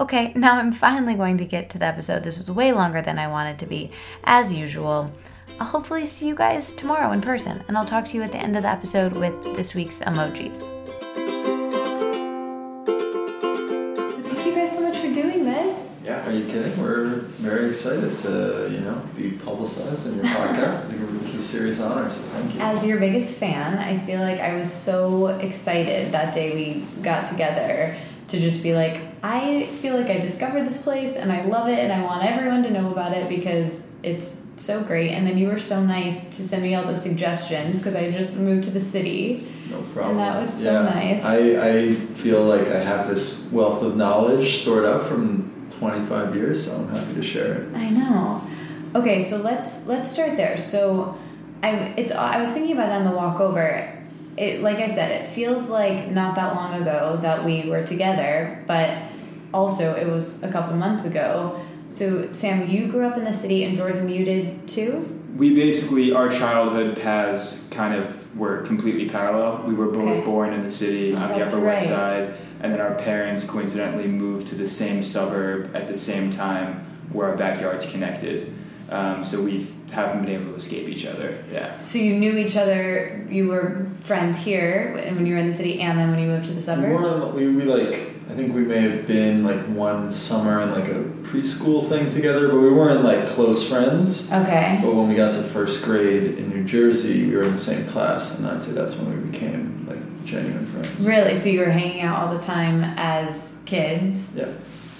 Okay, 0.00 0.32
now 0.36 0.58
I'm 0.58 0.72
finally 0.72 1.14
going 1.14 1.38
to 1.38 1.44
get 1.44 1.70
to 1.70 1.78
the 1.78 1.86
episode. 1.86 2.24
This 2.24 2.38
was 2.38 2.50
way 2.50 2.72
longer 2.72 3.00
than 3.00 3.18
I 3.18 3.28
wanted 3.28 3.58
to 3.60 3.66
be, 3.66 3.92
as 4.24 4.52
usual. 4.52 5.12
I'll 5.60 5.66
hopefully 5.66 6.06
see 6.06 6.26
you 6.26 6.34
guys 6.34 6.72
tomorrow 6.72 7.12
in 7.12 7.20
person, 7.20 7.64
and 7.68 7.78
I'll 7.78 7.84
talk 7.84 8.06
to 8.06 8.16
you 8.16 8.22
at 8.22 8.32
the 8.32 8.38
end 8.38 8.56
of 8.56 8.64
the 8.64 8.68
episode 8.68 9.12
with 9.12 9.56
this 9.56 9.74
week's 9.74 10.00
emoji. 10.00 10.77
Excited 17.78 18.16
to, 18.18 18.68
you 18.72 18.80
know, 18.80 19.00
be 19.16 19.30
publicized 19.30 20.06
in 20.06 20.16
your 20.16 20.24
podcast. 20.24 20.84
it's, 20.84 20.92
a, 20.92 21.24
it's 21.24 21.34
a 21.34 21.42
serious 21.42 21.80
honor, 21.80 22.10
so 22.10 22.18
thank 22.18 22.54
you. 22.54 22.60
As 22.60 22.84
your 22.84 22.98
biggest 22.98 23.34
fan, 23.34 23.78
I 23.78 23.98
feel 23.98 24.20
like 24.20 24.40
I 24.40 24.58
was 24.58 24.72
so 24.72 25.28
excited 25.28 26.12
that 26.12 26.34
day 26.34 26.54
we 26.54 27.02
got 27.02 27.26
together 27.26 27.96
to 28.28 28.40
just 28.40 28.62
be 28.64 28.74
like, 28.74 29.00
I 29.22 29.66
feel 29.80 29.96
like 29.96 30.10
I 30.10 30.18
discovered 30.18 30.64
this 30.64 30.82
place 30.82 31.14
and 31.14 31.30
I 31.32 31.44
love 31.44 31.68
it 31.68 31.78
and 31.78 31.92
I 31.92 32.02
want 32.02 32.24
everyone 32.24 32.64
to 32.64 32.70
know 32.70 32.90
about 32.90 33.12
it 33.12 33.28
because 33.28 33.84
it's 34.02 34.36
so 34.56 34.82
great. 34.82 35.12
And 35.12 35.26
then 35.26 35.38
you 35.38 35.46
were 35.46 35.60
so 35.60 35.82
nice 35.82 36.24
to 36.36 36.42
send 36.42 36.64
me 36.64 36.74
all 36.74 36.84
those 36.84 37.02
suggestions 37.02 37.78
because 37.78 37.94
I 37.94 38.10
just 38.10 38.36
moved 38.36 38.64
to 38.64 38.70
the 38.70 38.80
city. 38.80 39.46
No 39.70 39.80
problem. 39.82 40.18
And 40.18 40.18
that 40.18 40.42
was 40.42 40.52
so 40.52 40.72
yeah. 40.72 40.82
nice. 40.82 41.24
I, 41.24 41.38
I 41.68 41.92
feel 41.92 42.42
like 42.44 42.66
I 42.66 42.80
have 42.80 43.08
this 43.08 43.46
wealth 43.52 43.82
of 43.82 43.96
knowledge 43.96 44.62
stored 44.62 44.84
up 44.84 45.04
from 45.04 45.57
25 45.78 46.34
years, 46.34 46.64
so 46.64 46.76
I'm 46.76 46.88
happy 46.88 47.14
to 47.14 47.22
share 47.22 47.54
it. 47.54 47.74
I 47.74 47.90
know. 47.90 48.42
Okay, 48.94 49.20
so 49.20 49.36
let's 49.38 49.86
let's 49.86 50.10
start 50.10 50.36
there. 50.36 50.56
So, 50.56 51.18
I 51.62 51.70
it's 51.96 52.12
I 52.12 52.40
was 52.40 52.50
thinking 52.50 52.72
about 52.72 52.90
it 52.90 52.92
on 52.92 53.04
the 53.04 53.10
walk 53.10 53.40
over. 53.40 53.94
It 54.36 54.62
like 54.62 54.78
I 54.78 54.88
said, 54.88 55.10
it 55.10 55.28
feels 55.28 55.68
like 55.68 56.10
not 56.10 56.34
that 56.36 56.54
long 56.54 56.80
ago 56.80 57.18
that 57.22 57.44
we 57.44 57.68
were 57.68 57.84
together, 57.86 58.64
but 58.66 58.98
also 59.52 59.94
it 59.94 60.06
was 60.06 60.42
a 60.42 60.50
couple 60.50 60.76
months 60.76 61.04
ago. 61.04 61.60
So, 61.88 62.30
Sam, 62.32 62.68
you 62.68 62.86
grew 62.86 63.06
up 63.06 63.16
in 63.16 63.24
the 63.24 63.32
city, 63.32 63.64
and 63.64 63.74
Jordan, 63.74 64.08
you 64.08 64.24
did 64.24 64.68
too. 64.68 65.17
We 65.38 65.54
basically 65.54 66.12
our 66.12 66.28
childhood 66.28 67.00
paths 67.00 67.68
kind 67.70 67.94
of 67.94 68.36
were 68.36 68.62
completely 68.62 69.08
parallel. 69.08 69.62
We 69.66 69.72
were 69.72 69.86
both 69.86 70.08
Okay. 70.16 70.24
born 70.24 70.52
in 70.52 70.64
the 70.64 70.70
city 70.70 71.14
on 71.14 71.28
the 71.30 71.44
Upper 71.44 71.60
West. 71.64 71.88
Side, 71.88 72.34
and 72.60 72.72
then 72.72 72.80
our 72.80 72.94
parents 72.96 73.44
coincidentally 73.44 74.08
moved 74.08 74.48
to 74.48 74.56
the 74.56 74.66
same 74.66 75.02
suburb 75.04 75.70
at 75.74 75.86
the 75.86 75.96
same 75.96 76.30
time, 76.30 76.84
where 77.12 77.28
our 77.30 77.36
backyards 77.36 77.88
connected. 77.90 78.52
Um, 78.90 79.22
so 79.22 79.40
we 79.40 79.66
haven't 79.90 80.24
been 80.24 80.34
able 80.34 80.50
to 80.52 80.56
escape 80.56 80.88
each 80.88 81.06
other. 81.06 81.42
Yeah. 81.52 81.80
So 81.80 81.98
you 81.98 82.16
knew 82.18 82.36
each 82.36 82.56
other. 82.56 83.24
You 83.28 83.48
were 83.48 83.86
friends 84.00 84.36
here 84.38 84.94
when 85.14 85.26
you 85.26 85.34
were 85.34 85.40
in 85.40 85.48
the 85.48 85.54
city, 85.54 85.80
and 85.80 85.98
then 85.98 86.10
when 86.10 86.18
you 86.20 86.26
moved 86.26 86.46
to 86.46 86.52
the 86.52 86.60
suburbs. 86.60 87.10
weren't- 87.10 87.34
we, 87.34 87.48
we 87.48 87.62
like 87.62 88.12
I 88.30 88.32
think 88.34 88.54
we 88.54 88.60
may 88.60 88.80
have 88.82 89.06
been 89.06 89.42
like 89.42 89.60
one 89.68 90.10
summer 90.10 90.60
in 90.60 90.70
like 90.72 90.88
a 90.90 91.02
preschool 91.26 91.88
thing 91.88 92.10
together, 92.10 92.48
but 92.48 92.58
we 92.58 92.70
weren't 92.70 93.02
like 93.02 93.26
close 93.26 93.66
friends. 93.66 94.30
Okay. 94.30 94.78
But 94.82 94.94
when 94.94 95.08
we 95.08 95.14
got 95.14 95.32
to 95.32 95.42
first 95.42 95.82
grade 95.82 96.36
in 96.38 96.50
New 96.50 96.62
Jersey, 96.64 97.26
we 97.26 97.34
were 97.36 97.44
in 97.44 97.52
the 97.52 97.58
same 97.58 97.86
class, 97.86 98.38
and 98.38 98.46
I'd 98.46 98.60
say 98.60 98.72
that's 98.72 98.96
when 98.96 99.08
we 99.24 99.30
became 99.30 99.86
like 99.88 100.24
genuine 100.26 100.66
friends. 100.66 101.00
Really? 101.00 101.36
So 101.36 101.48
you 101.48 101.60
were 101.60 101.70
hanging 101.70 102.02
out 102.02 102.20
all 102.28 102.34
the 102.34 102.42
time 102.42 102.84
as 102.98 103.56
kids, 103.64 104.34
Yeah. 104.36 104.48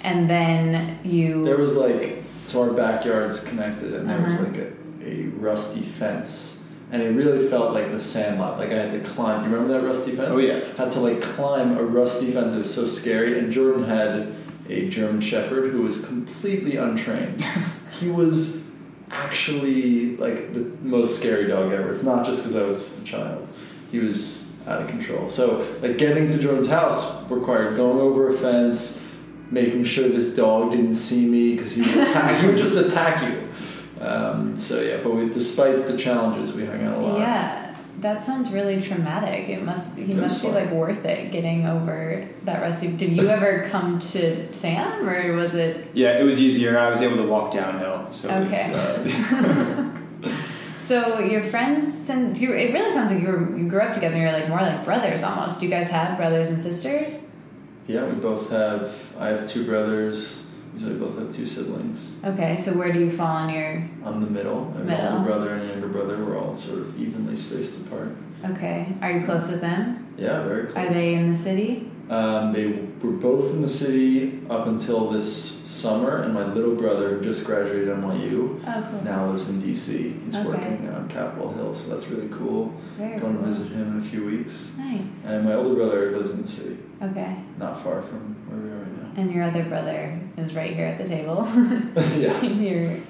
and 0.03 0.27
then 0.27 0.97
you. 1.03 1.45
There 1.45 1.57
was 1.57 1.75
like 1.75 2.23
so 2.47 2.63
our 2.63 2.71
backyards 2.73 3.41
connected, 3.41 3.93
and 3.93 4.09
there 4.09 4.19
was 4.21 4.33
Uh-huh. 4.33 4.45
like 4.45 4.57
a, 4.57 4.67
a 5.09 5.23
rusty 5.37 5.81
fence, 5.81 6.61
and 6.91 7.01
it 7.01 7.09
really 7.09 7.47
felt 7.47 7.73
like 7.73 7.91
the 7.91 7.99
Sandlot. 7.99 8.57
Like 8.57 8.71
I 8.71 8.75
had 8.75 8.91
to 8.91 9.09
climb. 9.09 9.43
Do 9.43 9.49
you 9.49 9.55
remember 9.55 9.79
that 9.79 9.87
rusty 9.87 10.11
fence? 10.11 10.29
Oh, 10.31 10.37
yeah. 10.37 10.59
Had 10.77 10.91
to 10.93 10.99
like 10.99 11.21
climb 11.21 11.77
a 11.77 11.83
rusty 11.83 12.31
fence. 12.31 12.53
It 12.53 12.59
was 12.59 12.73
so 12.73 12.85
scary. 12.85 13.37
And 13.37 13.51
Jordan 13.51 13.83
had 13.83 14.35
a 14.69 14.89
German 14.89 15.21
Shepherd 15.21 15.71
who 15.71 15.81
was 15.81 16.05
completely 16.05 16.77
untrained. 16.77 17.43
he 17.99 18.09
was 18.09 18.63
actually 19.11 20.15
like 20.17 20.53
the 20.53 20.61
most 20.81 21.19
scary 21.19 21.47
dog 21.47 21.73
ever. 21.73 21.91
It's 21.91 22.03
not 22.03 22.25
just 22.25 22.41
because 22.41 22.55
I 22.55 22.63
was 22.63 22.99
a 22.99 23.03
child. 23.03 23.47
He 23.91 23.99
was 23.99 24.51
out 24.67 24.81
of 24.81 24.87
control. 24.87 25.29
So 25.29 25.65
like 25.81 25.97
getting 25.97 26.29
to 26.29 26.37
Jordan's 26.37 26.69
house 26.69 27.29
required 27.29 27.75
going 27.75 27.99
over 27.99 28.29
a 28.29 28.37
fence, 28.37 29.03
making 29.51 29.83
sure 29.83 30.07
this 30.07 30.35
dog 30.35 30.71
didn't 30.71 30.95
see 30.95 31.27
me 31.27 31.55
because 31.55 31.73
he 31.73 31.81
would 31.81 32.07
attack. 32.07 32.41
he 32.41 32.47
would 32.47 32.57
just 32.57 32.77
attack 32.77 33.23
you. 33.23 33.48
Um, 33.99 34.55
so 34.57 34.81
yeah, 34.81 34.97
but 35.03 35.13
we, 35.13 35.29
despite 35.29 35.85
the 35.87 35.97
challenges, 35.97 36.53
we 36.53 36.65
hung 36.65 36.83
out 36.85 36.97
a 36.97 37.01
lot. 37.01 37.19
Yeah, 37.19 37.75
that 37.99 38.21
sounds 38.21 38.51
really 38.51 38.81
traumatic. 38.81 39.49
It 39.49 39.63
must. 39.63 39.97
He 39.97 40.03
It 40.03 40.07
was 40.07 40.17
must 40.17 40.41
be 40.41 40.49
like 40.49 40.71
worth 40.71 41.03
it 41.05 41.31
getting 41.31 41.65
over 41.67 42.27
that 42.45 42.61
rusty. 42.61 42.87
Did 42.87 43.11
you 43.11 43.27
ever 43.27 43.67
come 43.69 43.99
to 43.99 44.53
Sam, 44.53 45.07
or 45.07 45.33
was 45.35 45.53
it? 45.53 45.89
Yeah, 45.93 46.17
it 46.17 46.23
was 46.23 46.39
easier. 46.39 46.77
I 46.77 46.89
was 46.89 47.01
able 47.01 47.17
to 47.17 47.27
walk 47.27 47.51
downhill, 47.53 48.07
so 48.11 48.29
Okay. 48.29 48.71
it 48.71 49.03
was. 49.03 49.33
Uh, 49.33 49.91
So 50.75 51.19
your 51.19 51.43
friends 51.43 51.93
since 51.93 52.39
you. 52.39 52.53
It 52.53 52.71
really 52.71 52.89
sounds 52.91 53.11
like 53.11 53.21
you 53.21 53.27
were 53.27 53.57
you 53.57 53.67
grew 53.67 53.81
up 53.81 53.93
together. 53.93 54.15
You're 54.17 54.31
like 54.31 54.47
more 54.47 54.61
like 54.61 54.85
brothers 54.85 55.23
almost. 55.23 55.59
Do 55.59 55.65
you 55.65 55.71
guys 55.71 55.89
have 55.89 56.15
brothers 56.17 56.47
and 56.47 56.59
sisters? 56.59 57.19
Yeah, 57.85 58.05
we 58.05 58.13
both 58.13 58.49
have. 58.49 58.95
I 59.19 59.27
have 59.27 59.47
two 59.47 59.65
brothers. 59.65 60.43
So 60.77 60.87
we 60.87 60.93
both 60.93 61.17
have 61.17 61.35
two 61.35 61.45
siblings. 61.47 62.15
Okay, 62.23 62.55
so 62.57 62.73
where 62.73 62.91
do 62.91 62.99
you 62.99 63.09
fall 63.11 63.47
in 63.47 63.53
your? 63.53 63.89
I'm 64.05 64.21
the 64.21 64.29
middle. 64.29 64.71
I 64.75 64.77
have 64.77 64.85
Middle. 64.85 65.05
an 65.07 65.13
older 65.13 65.25
brother 65.25 65.53
and 65.55 65.63
a 65.63 65.67
younger 65.73 65.87
brother. 65.87 66.23
We're 66.23 66.37
all 66.39 66.55
sort 66.55 66.79
of 66.79 66.99
evenly 66.99 67.35
spaced 67.35 67.81
apart. 67.81 68.15
Okay, 68.45 68.87
are 69.01 69.11
you 69.11 69.25
close 69.25 69.49
with 69.49 69.59
them? 69.61 70.07
Yeah, 70.17 70.43
very 70.43 70.67
close. 70.67 70.77
Are 70.77 70.93
they 70.93 71.15
in 71.15 71.31
the 71.31 71.37
city? 71.37 71.91
Um, 72.09 72.53
they 72.53 72.67
were 72.67 73.11
both 73.11 73.53
in 73.53 73.61
the 73.61 73.69
city 73.69 74.41
up 74.49 74.67
until 74.67 75.09
this 75.11 75.57
summer, 75.69 76.23
and 76.23 76.33
my 76.33 76.45
little 76.53 76.75
brother, 76.75 77.19
just 77.21 77.43
graduated 77.45 77.89
NYU, 77.89 78.59
Oh, 78.65 78.87
cool. 78.89 79.03
now 79.03 79.29
lives 79.29 79.49
in 79.49 79.61
DC. 79.61 80.13
He's 80.25 80.35
Okay. 80.35 80.47
working 80.47 80.89
on 80.89 81.07
Capitol 81.09 81.51
Hill, 81.53 81.73
so 81.73 81.91
that's 81.93 82.09
really 82.09 82.27
cool. 82.29 82.73
Very 82.97 83.19
Going 83.19 83.35
cool. 83.35 83.43
to 83.43 83.47
visit 83.49 83.67
him 83.73 83.91
in 83.93 83.97
a 83.99 84.01
few 84.01 84.25
weeks. 84.25 84.73
Nice. 84.77 85.01
And 85.25 85.45
my 85.45 85.53
older 85.53 85.75
brother 85.75 86.11
lives 86.17 86.31
in 86.31 86.41
the 86.41 86.47
city, 86.47 86.77
Okay. 87.03 87.35
not 87.59 87.77
far 87.79 88.01
from 88.01 88.35
where 88.47 88.59
we 88.59 88.68
And 89.19 89.33
your 89.33 89.43
other 89.43 89.63
brother 89.63 90.17
is 90.37 90.53
right 90.55 90.73
here 90.73 90.85
at 90.85 90.97
the 90.97 91.03
table. 91.05 91.45
yeah. 92.17 92.41
your 92.41 93.01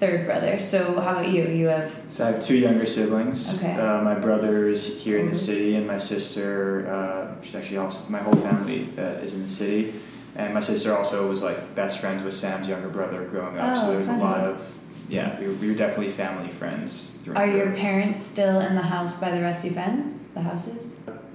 third 0.00 0.24
brother. 0.24 0.58
So 0.58 0.98
how 0.98 1.10
about 1.12 1.28
you? 1.28 1.46
You 1.46 1.66
have 1.66 1.92
So 2.08 2.26
I 2.26 2.30
have 2.30 2.40
two 2.40 2.56
younger 2.56 2.86
siblings. 2.86 3.58
Okay. 3.58 3.74
Uh, 3.74 4.00
my 4.02 4.14
brother 4.14 4.66
is 4.66 5.02
here 5.02 5.18
in 5.18 5.26
the 5.26 5.32
Mhm. 5.32 5.46
city, 5.50 5.74
and 5.76 5.86
my 5.86 5.98
sister, 5.98 6.88
uh, 6.88 7.42
she's 7.42 7.54
actually 7.54 7.76
also 7.76 8.08
my 8.08 8.20
whole 8.20 8.36
family 8.36 8.88
uh, 8.96 9.24
is 9.24 9.34
in 9.34 9.42
the 9.42 9.48
city. 9.48 9.92
And 10.36 10.54
my 10.54 10.60
sister 10.60 10.96
also 10.96 11.28
was 11.28 11.42
like 11.42 11.74
best 11.74 12.00
friends 12.00 12.22
with 12.22 12.32
Sam's 12.32 12.66
younger 12.68 12.88
brother 12.88 13.24
growing 13.26 13.58
up. 13.58 13.76
Oh, 13.76 13.80
so 13.80 13.90
there 13.90 13.98
was 14.00 14.08
a 14.08 14.16
lot 14.16 14.40
of 14.40 14.74
yeah, 15.10 15.38
we 15.40 15.48
were, 15.48 15.54
we 15.54 15.68
were 15.68 15.74
definitely 15.74 16.10
family 16.10 16.50
friends. 16.50 17.18
are 17.34 17.46
your 17.46 17.72
parents 17.72 18.20
still 18.22 18.60
in 18.60 18.74
the 18.74 18.82
house 18.82 19.18
by 19.20 19.30
the 19.30 19.42
rusty 19.42 19.70
fence? 19.70 20.28
The 20.28 20.40
houses? 20.42 20.94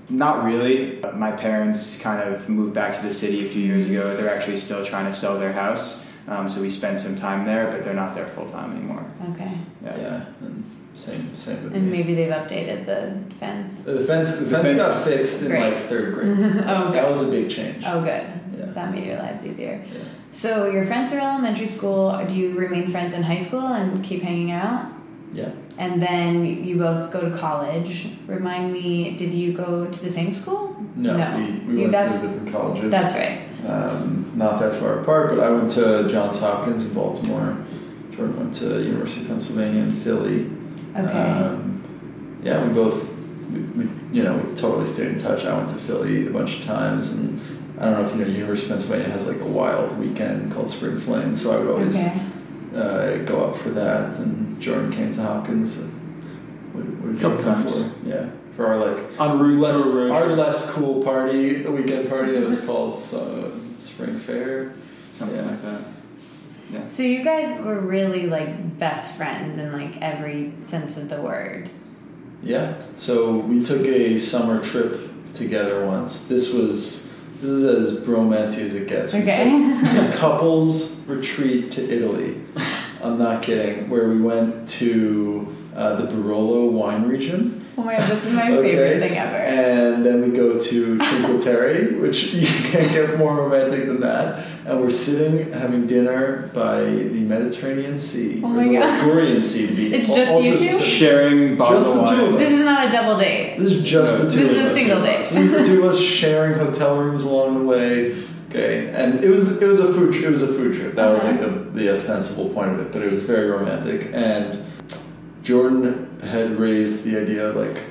Not 0.09 0.43
really. 0.45 0.99
My 1.15 1.31
parents 1.31 1.97
kind 1.99 2.21
of 2.33 2.47
moved 2.49 2.73
back 2.73 2.95
to 2.99 3.07
the 3.07 3.13
city 3.13 3.45
a 3.45 3.49
few 3.49 3.61
years 3.63 3.89
ago. 3.89 4.15
They're 4.15 4.33
actually 4.35 4.57
still 4.57 4.85
trying 4.85 5.05
to 5.05 5.13
sell 5.13 5.39
their 5.39 5.53
house. 5.53 6.05
Um, 6.27 6.49
so 6.49 6.61
we 6.61 6.69
spent 6.69 6.99
some 6.99 7.15
time 7.15 7.45
there, 7.45 7.69
but 7.71 7.83
they're 7.83 7.93
not 7.93 8.15
there 8.15 8.27
full 8.27 8.45
time 8.47 8.71
anymore. 8.75 9.05
Okay. 9.31 9.57
Yeah. 9.83 9.97
Yeah, 9.97 10.25
and 10.41 10.63
same 10.95 11.35
same 11.35 11.63
with 11.63 11.73
And 11.73 11.91
me. 11.91 11.97
maybe 11.97 12.15
they've 12.15 12.31
updated 12.31 12.85
the 12.85 13.35
fence. 13.35 13.83
The 13.83 14.05
fence 14.05 14.37
the, 14.37 14.45
The 14.45 14.51
fence, 14.51 14.63
fence- 14.67 14.77
got 14.77 15.03
fixed 15.03 15.41
in 15.41 15.47
Great. 15.49 15.73
like 15.73 15.77
third 15.83 16.13
grade. 16.13 16.27
oh, 16.67 16.91
That 16.91 16.93
good. 16.93 17.09
was 17.09 17.21
a 17.23 17.31
big 17.31 17.49
change. 17.49 17.83
Oh, 17.85 17.99
good. 18.01 18.23
Yeah. 18.57 18.65
That 18.73 18.91
made 18.93 19.05
your 19.05 19.17
lives 19.17 19.45
easier. 19.45 19.83
Yeah. 19.91 19.99
So 20.31 20.69
your 20.69 20.85
friends 20.85 21.11
are 21.13 21.19
elementary 21.19 21.65
school. 21.67 22.23
Do 22.27 22.35
you 22.35 22.57
remain 22.57 22.89
friends 22.89 23.13
in 23.13 23.23
high 23.23 23.37
school 23.39 23.67
and 23.67 24.03
keep 24.03 24.21
hanging 24.21 24.51
out? 24.51 24.92
Yeah. 25.33 25.49
And 25.77 26.01
then 26.01 26.63
you 26.63 26.77
both 26.77 27.11
go 27.11 27.21
to 27.27 27.35
college. 27.37 28.07
Remind 28.27 28.71
me, 28.71 29.11
did 29.15 29.31
you 29.33 29.53
go 29.53 29.85
to 29.85 29.99
the 30.03 30.09
same 30.09 30.33
school? 30.33 30.75
No, 30.95 31.17
No. 31.17 31.37
we, 31.37 31.43
we 31.43 31.73
You- 31.73 31.79
went 31.81 31.91
that's- 31.93 32.21
to 32.21 32.27
different 32.27 32.51
colleges. 32.51 32.91
That's 32.91 33.13
right. 33.15 33.39
um, 33.67 34.31
not 34.35 34.59
that 34.59 34.75
far 34.75 34.99
apart, 34.99 35.29
but 35.29 35.39
I 35.39 35.49
went 35.51 35.69
to 35.71 36.07
Johns 36.09 36.39
Hopkins 36.39 36.85
in 36.85 36.93
Baltimore. 36.93 37.57
Jordan 38.11 38.37
went 38.37 38.53
to 38.55 38.81
University 38.83 39.21
of 39.23 39.27
Pennsylvania 39.29 39.81
in 39.81 39.93
Philly. 39.93 40.49
Okay. 40.95 41.11
Um, 41.11 41.83
yeah, 42.43 42.63
we 42.67 42.73
both, 42.73 43.09
we, 43.51 43.59
we, 43.61 43.89
you 44.11 44.21
know, 44.23 44.35
we 44.35 44.53
totally 44.55 44.85
stayed 44.85 45.07
in 45.13 45.19
touch. 45.21 45.45
I 45.45 45.57
went 45.57 45.69
to 45.69 45.75
Philly 45.75 46.27
a 46.27 46.29
bunch 46.29 46.59
of 46.59 46.65
times, 46.65 47.13
and 47.13 47.39
I 47.79 47.85
don't 47.85 47.93
know 47.93 48.05
if 48.07 48.15
you 48.15 48.23
know, 48.25 48.31
University 48.31 48.67
of 48.67 48.71
Pennsylvania 48.77 49.09
has 49.09 49.25
like 49.25 49.39
a 49.41 49.45
wild 49.45 49.97
weekend 49.97 50.51
called 50.53 50.69
Spring 50.69 50.99
Fling, 50.99 51.35
so 51.35 51.53
I 51.53 51.57
would 51.57 51.71
always 51.71 51.95
okay. 51.95 52.21
Uh, 52.75 53.17
go 53.25 53.45
up 53.45 53.57
for 53.57 53.69
that. 53.71 54.17
And 54.19 54.59
Jordan 54.61 54.91
came 54.91 55.13
to 55.13 55.21
Hopkins. 55.21 55.77
And 55.79 55.91
what, 56.73 56.85
what 56.85 57.11
did 57.13 57.21
Couple 57.21 57.43
times. 57.43 57.73
for? 57.73 58.07
Yeah, 58.07 58.29
for 58.55 58.67
our 58.67 58.77
like 58.77 59.19
En 59.19 59.59
less, 59.61 59.81
to 59.83 59.89
a 59.89 59.95
road 59.95 60.11
our 60.11 60.27
less 60.27 60.71
cool 60.73 61.03
party, 61.03 61.65
a 61.65 61.71
weekend 61.71 62.09
party 62.09 62.31
that 62.33 62.43
was 62.47 62.63
called 62.65 62.93
uh, 63.13 63.49
Spring 63.77 64.17
Fair. 64.19 64.73
something 65.11 65.37
Yeah. 65.37 65.45
like 65.45 65.61
that. 65.63 65.81
Yeah. 66.71 66.85
So 66.85 67.03
you 67.03 67.23
guys 67.23 67.61
were 67.61 67.79
really 67.79 68.25
like 68.25 68.79
best 68.79 69.15
friends 69.15 69.57
in 69.57 69.71
like 69.73 70.01
every 70.01 70.53
sense 70.63 70.97
of 70.97 71.09
the 71.09 71.21
word. 71.21 71.69
Yeah. 72.41 72.81
So 72.97 73.37
we 73.37 73.63
took 73.63 73.85
a 73.85 74.17
summer 74.17 74.63
trip 74.63 75.09
together 75.33 75.85
once. 75.85 76.27
This 76.27 76.51
was 76.53 77.09
this 77.43 77.51
is 77.51 77.97
as 77.97 77.99
bromancy 78.05 78.61
as 78.61 78.73
it 78.73 78.87
gets. 78.87 79.13
Okay. 79.13 80.11
couples 80.13 80.97
retreat 81.01 81.71
to 81.71 81.83
Italy. 81.83 82.41
I'm 83.01 83.17
not 83.17 83.43
kidding. 83.43 83.89
Where 83.89 84.07
we 84.07 84.21
went 84.21 84.69
to 84.69 85.53
uh, 85.75 85.97
the 85.97 86.07
Barolo 86.07 86.71
wine 86.71 87.03
region. 87.03 87.62
Oh 87.77 87.81
my 87.81 87.97
god, 87.97 88.11
this 88.11 88.25
is 88.27 88.33
my 88.33 88.51
Okay. 88.51 88.69
favorite 88.69 88.99
thing 88.99 89.17
ever. 89.17 89.35
And 89.35 90.05
then 90.05 90.21
we 90.21 90.37
go 90.37 90.59
to 90.59 90.99
Cinque 91.03 91.41
Terre, 91.43 91.99
which 91.99 92.31
you 92.33 92.45
can't 92.45 92.91
get 92.91 93.17
more 93.17 93.35
romantic 93.35 93.87
than 93.87 93.99
that. 94.01 94.45
And 94.67 94.79
we're 94.79 94.91
sitting 94.91 95.51
having 95.51 95.87
dinner 95.87 96.51
by 96.53 96.81
the 96.83 97.19
Mediterranean 97.21 97.97
Sea, 97.97 98.41
Oh 98.43 98.47
or 98.47 98.53
my 98.53 98.67
the 98.67 98.73
God. 98.77 99.03
Ligurian 99.07 99.41
Sea 99.41 99.65
to 99.67 99.73
be 99.73 99.91
It's 99.91 100.07
ul- 100.07 100.15
just 100.15 100.43
you 100.43 100.55
two? 100.57 100.77
Sharing 100.79 101.57
bottles 101.57 101.85
Just 101.85 101.89
of 101.89 101.95
the 101.95 102.15
two 102.15 102.21
wine. 102.25 102.33
of 102.35 102.35
us. 102.35 102.39
This 102.47 102.59
is 102.59 102.65
not 102.65 102.87
a 102.87 102.91
double 102.91 103.17
date. 103.17 103.57
This 103.57 103.71
is 103.71 103.83
just 103.83 104.11
No, 104.19 104.25
the 104.25 104.31
two 104.31 104.39
This 104.47 104.49
of 104.49 104.55
is 104.55 104.61
a 104.61 104.65
us. 104.67 104.73
single 104.75 105.01
date. 105.01 105.17
This 105.17 105.35
is 105.35 105.51
the 105.51 105.65
two 105.65 105.83
of 105.83 105.93
us 105.95 105.99
sharing 106.19 106.59
hotel 106.59 106.99
rooms 106.99 107.23
along 107.23 107.57
the 107.59 107.65
way. 107.65 108.23
Okay, 108.51 108.89
and 108.93 109.23
it 109.23 109.31
was 109.31 109.59
it 109.59 109.67
was 109.67 109.79
a 109.79 109.91
food 109.91 110.13
it 110.13 110.29
was 110.29 110.43
a 110.43 110.47
food 110.47 110.75
trip. 110.75 110.93
That 110.93 111.09
was 111.11 111.23
like 111.23 111.39
uh-huh. 111.41 111.47
the, 111.47 111.85
the 111.85 111.91
ostensible 111.91 112.49
point 112.49 112.69
of 112.73 112.79
it, 112.81 112.91
but 112.91 113.01
it 113.01 113.11
was 113.11 113.23
very 113.23 113.49
romantic. 113.49 114.11
And 114.13 114.63
Jordan 115.41 116.12
had 116.25 116.59
raised 116.59 117.03
the 117.03 117.19
idea 117.19 117.47
of 117.49 117.55
like 117.55 117.81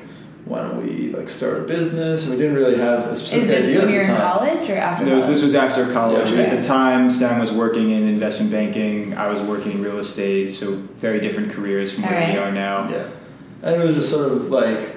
why 0.45 0.61
don't 0.61 0.85
we 0.85 1.11
like 1.11 1.29
start 1.29 1.61
a 1.61 1.63
business? 1.63 2.25
And 2.25 2.33
we 2.33 2.39
didn't 2.41 2.57
really 2.57 2.77
have 2.77 3.07
a 3.07 3.15
specific 3.15 3.43
Is 3.43 3.49
this 3.49 3.65
idea 3.69 3.79
when 3.79 3.89
at 3.89 3.95
you're 3.95 4.03
the 4.03 4.11
in 4.11 4.17
time. 4.17 4.39
college 4.39 4.71
or 4.71 4.77
after 4.77 5.05
No, 5.07 5.21
this 5.21 5.41
was 5.43 5.55
after 5.55 5.89
college. 5.93 6.31
Yeah. 6.33 6.41
At 6.41 6.61
the 6.61 6.67
time, 6.67 7.11
Sam 7.13 7.39
was 7.39 7.53
working 7.53 7.91
in 7.93 8.09
investment 8.09 8.51
banking. 8.51 9.17
I 9.17 9.29
was 9.29 9.41
working 9.41 9.73
in 9.73 9.83
real 9.83 9.99
estate, 9.99 10.49
so 10.53 10.73
very 10.97 11.21
different 11.21 11.53
careers 11.53 11.93
from 11.95 12.03
where 12.05 12.33
we 12.33 12.37
are 12.39 12.51
now. 12.51 12.89
Yeah. 12.89 13.09
And 13.63 13.81
it 13.81 13.85
was 13.87 13.95
just 13.95 14.11
sort 14.11 14.33
of 14.33 14.49
like, 14.51 14.97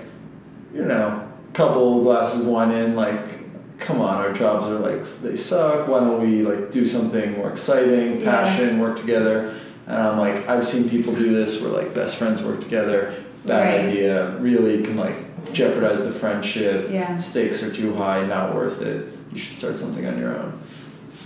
you 0.74 0.84
know, 0.84 1.32
couple 1.54 2.02
glasses 2.02 2.42
of 2.42 2.48
wine 2.48 2.72
in, 2.72 2.96
like, 2.96 3.78
come 3.78 4.02
on, 4.02 4.18
our 4.18 4.34
jobs 4.34 4.66
are 4.66 4.80
like, 4.80 5.04
they 5.22 5.36
suck. 5.36 5.88
Why 5.88 6.00
don't 6.00 6.22
we 6.22 6.42
like 6.42 6.72
do 6.72 6.88
something 6.88 7.38
more 7.38 7.52
exciting, 7.52 8.20
Yeah. 8.20 8.26
passion, 8.32 8.80
work 8.80 9.00
together? 9.00 9.54
And 9.88 9.96
I'm 9.98 10.18
like, 10.18 10.48
I've 10.48 10.66
seen 10.66 10.90
people 10.90 11.14
do 11.14 11.32
this 11.34 11.62
where 11.62 11.72
like 11.72 11.94
best 11.94 12.18
friends 12.18 12.42
work 12.42 12.60
together. 12.62 13.14
Bad 13.46 13.76
Right. 13.86 13.90
idea. 13.90 14.32
Really 14.40 14.84
can 14.84 14.98
like 14.98 15.54
jeopardize 15.54 16.04
the 16.04 16.12
friendship. 16.12 16.90
Yeah. 16.92 17.18
Stakes 17.20 17.62
are 17.64 17.72
too 17.72 17.94
high, 17.94 18.26
not 18.26 18.56
worth 18.56 18.82
it. 18.82 19.08
You 19.32 19.38
should 19.40 19.56
start 19.56 19.76
something 19.76 20.06
on 20.06 20.18
your 20.20 20.36
own. 20.36 20.60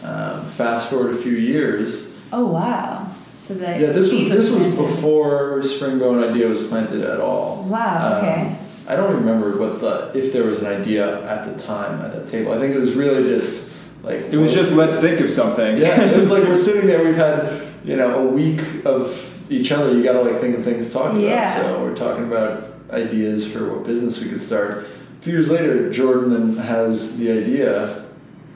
Um, 0.04 0.46
fast 0.52 0.90
forward 0.90 1.16
a 1.16 1.18
few 1.18 1.34
years, 1.34 2.14
Oh 2.32 2.46
wow! 2.48 3.08
So 3.40 3.54
the 3.56 3.66
yeah, 3.66 3.88
this 3.88 4.12
was 4.14 4.30
this 4.30 4.50
was 4.52 4.58
planted. 4.76 4.78
before 4.78 5.62
Springbone 5.64 6.30
idea 6.30 6.48
was 6.48 6.68
planted 6.68 7.02
at 7.04 7.20
all. 7.20 7.64
Wow. 7.64 8.18
Okay. 8.20 8.42
Um, 8.48 8.58
I 8.88 8.96
don't 8.96 9.14
remember 9.16 9.58
what 9.58 9.82
the 9.82 10.12
if 10.18 10.32
there 10.34 10.44
was 10.44 10.60
an 10.60 10.68
idea 10.68 11.24
at 11.28 11.46
the 11.46 11.62
time 11.64 12.02
at 12.02 12.14
that 12.14 12.28
table. 12.28 12.54
I 12.54 12.60
think 12.60 12.76
it 12.76 12.80
was 12.80 12.94
really 12.94 13.24
just 13.24 13.69
like 14.04 14.22
It 14.32 14.38
was 14.38 14.54
just 14.54 14.74
let's 14.74 15.00
think 15.00 15.20
of 15.20 15.30
something. 15.30 15.78
yeah. 15.78 16.02
It 16.02 16.18
was 16.18 16.32
like 16.32 16.44
we're 16.44 16.56
sitting 16.56 16.88
there. 16.88 17.04
We've 17.04 17.16
had 17.16 17.68
you 17.84 17.96
know 17.96 18.28
a 18.28 18.32
week 18.32 18.62
of 18.86 19.36
each 19.52 19.72
other. 19.72 19.94
You 19.96 20.04
got 20.04 20.14
to 20.14 20.22
like 20.22 20.40
think 20.42 20.58
of 20.58 20.64
things 20.64 20.88
to 20.88 20.94
talk 20.94 21.12
about. 21.12 21.22
Yeah. 21.22 21.54
So 21.62 21.84
we're 21.84 21.96
talking 21.96 22.26
about 22.26 22.72
ideas 22.92 23.52
for 23.52 23.74
what 23.74 23.84
business 23.86 24.22
we 24.24 24.30
could 24.30 24.42
start. 24.42 24.86
A 25.20 25.22
few 25.22 25.34
years 25.34 25.50
later, 25.50 25.92
Jordan 25.92 26.30
then 26.32 26.66
has 26.66 27.18
the 27.18 27.32
idea, 27.32 28.06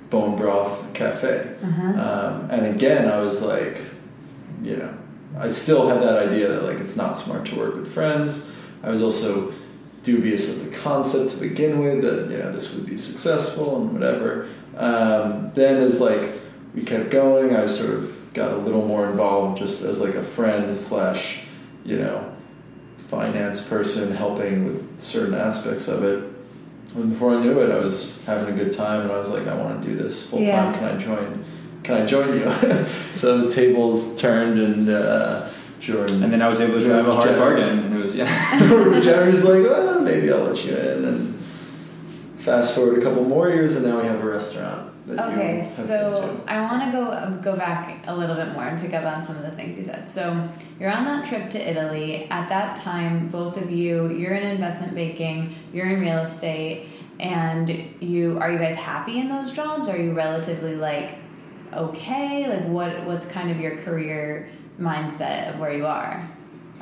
Bone 0.10 0.36
Broth 0.38 0.94
Cafe. 0.94 1.56
Uh-huh. 1.62 1.82
Um, 1.84 2.50
and 2.50 2.66
again, 2.68 3.10
I 3.12 3.20
was 3.20 3.42
like, 3.42 3.80
you 4.62 4.78
know, 4.78 4.94
I 5.38 5.50
still 5.50 5.88
had 5.90 6.02
that 6.02 6.28
idea 6.30 6.48
that 6.48 6.64
like 6.64 6.80
it's 6.80 6.96
not 6.96 7.18
smart 7.18 7.46
to 7.48 7.56
work 7.58 7.76
with 7.76 7.92
friends. 7.94 8.50
I 8.82 8.90
was 8.92 9.02
also 9.02 9.52
dubious 10.04 10.56
of 10.58 10.70
the 10.70 10.78
concept 10.78 11.32
to 11.32 11.38
begin 11.38 11.80
with 11.80 12.02
that 12.04 12.30
you 12.30 12.38
know 12.38 12.52
this 12.52 12.74
would 12.76 12.86
be 12.86 12.98
successful 12.98 13.82
and 13.82 13.94
whatever. 13.94 14.48
Um, 14.78 15.52
then 15.54 15.82
as 15.82 16.02
like 16.02 16.30
we 16.74 16.84
kept 16.84 17.10
going, 17.10 17.56
I 17.56 17.66
sort 17.68 17.94
of 17.94 18.34
got 18.34 18.52
a 18.52 18.58
little 18.58 18.86
more 18.86 19.10
involved 19.10 19.60
just 19.60 19.84
as 19.84 20.02
like 20.02 20.16
a 20.16 20.24
friend 20.24 20.76
slash 20.76 21.44
you 21.86 21.98
know 21.98 22.34
finance 23.10 23.62
person 23.62 24.16
helping 24.16 24.66
with 24.66 25.00
certain 25.00 25.36
aspects 25.36 25.88
of 25.88 26.04
it. 26.04 26.24
And 26.96 27.12
before 27.12 27.36
I 27.36 27.42
knew 27.42 27.60
it, 27.62 27.72
I 27.72 27.80
was 27.80 28.24
having 28.26 28.54
a 28.54 28.58
good 28.64 28.74
time, 28.74 29.02
and 29.02 29.12
I 29.12 29.18
was 29.18 29.30
like, 29.30 29.48
I 29.48 29.56
want 29.56 29.82
to 29.82 29.88
do 29.88 29.96
this 29.96 30.30
full 30.30 30.40
time. 30.40 30.48
Yeah. 30.48 30.74
Can 30.74 30.84
I 30.84 30.98
join? 30.98 31.46
Can 31.84 32.02
I 32.02 32.06
join 32.06 32.40
you? 32.40 32.52
so 33.14 33.40
the 33.40 33.52
tables 33.52 34.20
turned, 34.20 34.60
and 34.60 34.90
uh, 34.90 35.50
Jordan 35.84 36.24
And 36.24 36.32
then 36.32 36.42
I 36.42 36.48
was 36.48 36.62
able 36.62 36.80
to 36.80 36.84
drive 36.84 37.08
a 37.08 37.14
hard 37.14 37.36
bargain. 37.36 37.80
And 37.80 37.94
it 37.94 38.02
was 38.02 38.16
yeah. 38.16 38.60
Jeremy's 39.02 39.44
like, 39.44 39.64
well, 39.64 40.00
maybe 40.00 40.32
I'll 40.32 40.46
let 40.46 40.64
you 40.64 40.76
in. 40.76 41.04
And 42.46 42.56
fast 42.62 42.76
forward 42.76 42.98
a 42.98 43.02
couple 43.02 43.24
more 43.24 43.50
years, 43.50 43.76
and 43.78 43.86
now 43.86 44.02
we 44.02 44.08
have 44.08 44.22
a 44.22 44.28
restaurant. 44.28 44.90
That 45.08 45.14
you 45.14 45.34
Okay, 45.34 45.56
have 45.58 45.66
so 45.66 46.22
been 46.28 46.46
to. 46.46 46.52
I 46.52 46.62
want 46.62 46.92
to 46.92 46.98
go 46.98 47.40
go 47.42 47.58
back 47.58 48.04
a 48.08 48.16
little 48.16 48.36
bit 48.36 48.54
more 48.54 48.64
and 48.64 48.82
pick 48.82 48.94
up 48.94 49.06
on 49.06 49.24
some 49.24 49.36
of 49.38 49.44
the 49.44 49.52
things 49.52 49.78
you 49.78 49.84
said. 49.84 50.08
So 50.08 50.50
you're 50.80 50.92
on 50.92 51.06
that 51.06 51.26
trip 51.26 51.50
to 51.52 51.60
Italy. 51.70 52.28
At 52.30 52.50
that 52.50 52.76
time, 52.76 53.30
both 53.30 53.58
of 53.58 53.72
you, 53.72 54.10
you're 54.12 54.34
in 54.36 54.44
investment 54.44 54.94
banking, 54.96 55.56
you're 55.74 55.88
in 55.88 56.00
real 56.02 56.20
estate, 56.20 56.88
and 57.20 57.70
you 58.02 58.40
are 58.40 58.52
you 58.52 58.58
guys 58.58 58.76
happy 58.76 59.20
in 59.20 59.30
those 59.30 59.52
jobs? 59.52 59.88
Are 59.88 59.98
you 59.98 60.12
relatively 60.14 60.76
like 60.76 61.16
okay? 61.74 62.48
Like 62.48 62.68
what 62.68 63.06
what's 63.06 63.26
kind 63.26 63.52
of 63.52 63.60
your 63.60 63.78
career 63.78 64.50
mindset 64.80 65.54
of 65.54 65.60
where 65.60 65.76
you 65.76 65.86
are? 65.86 66.30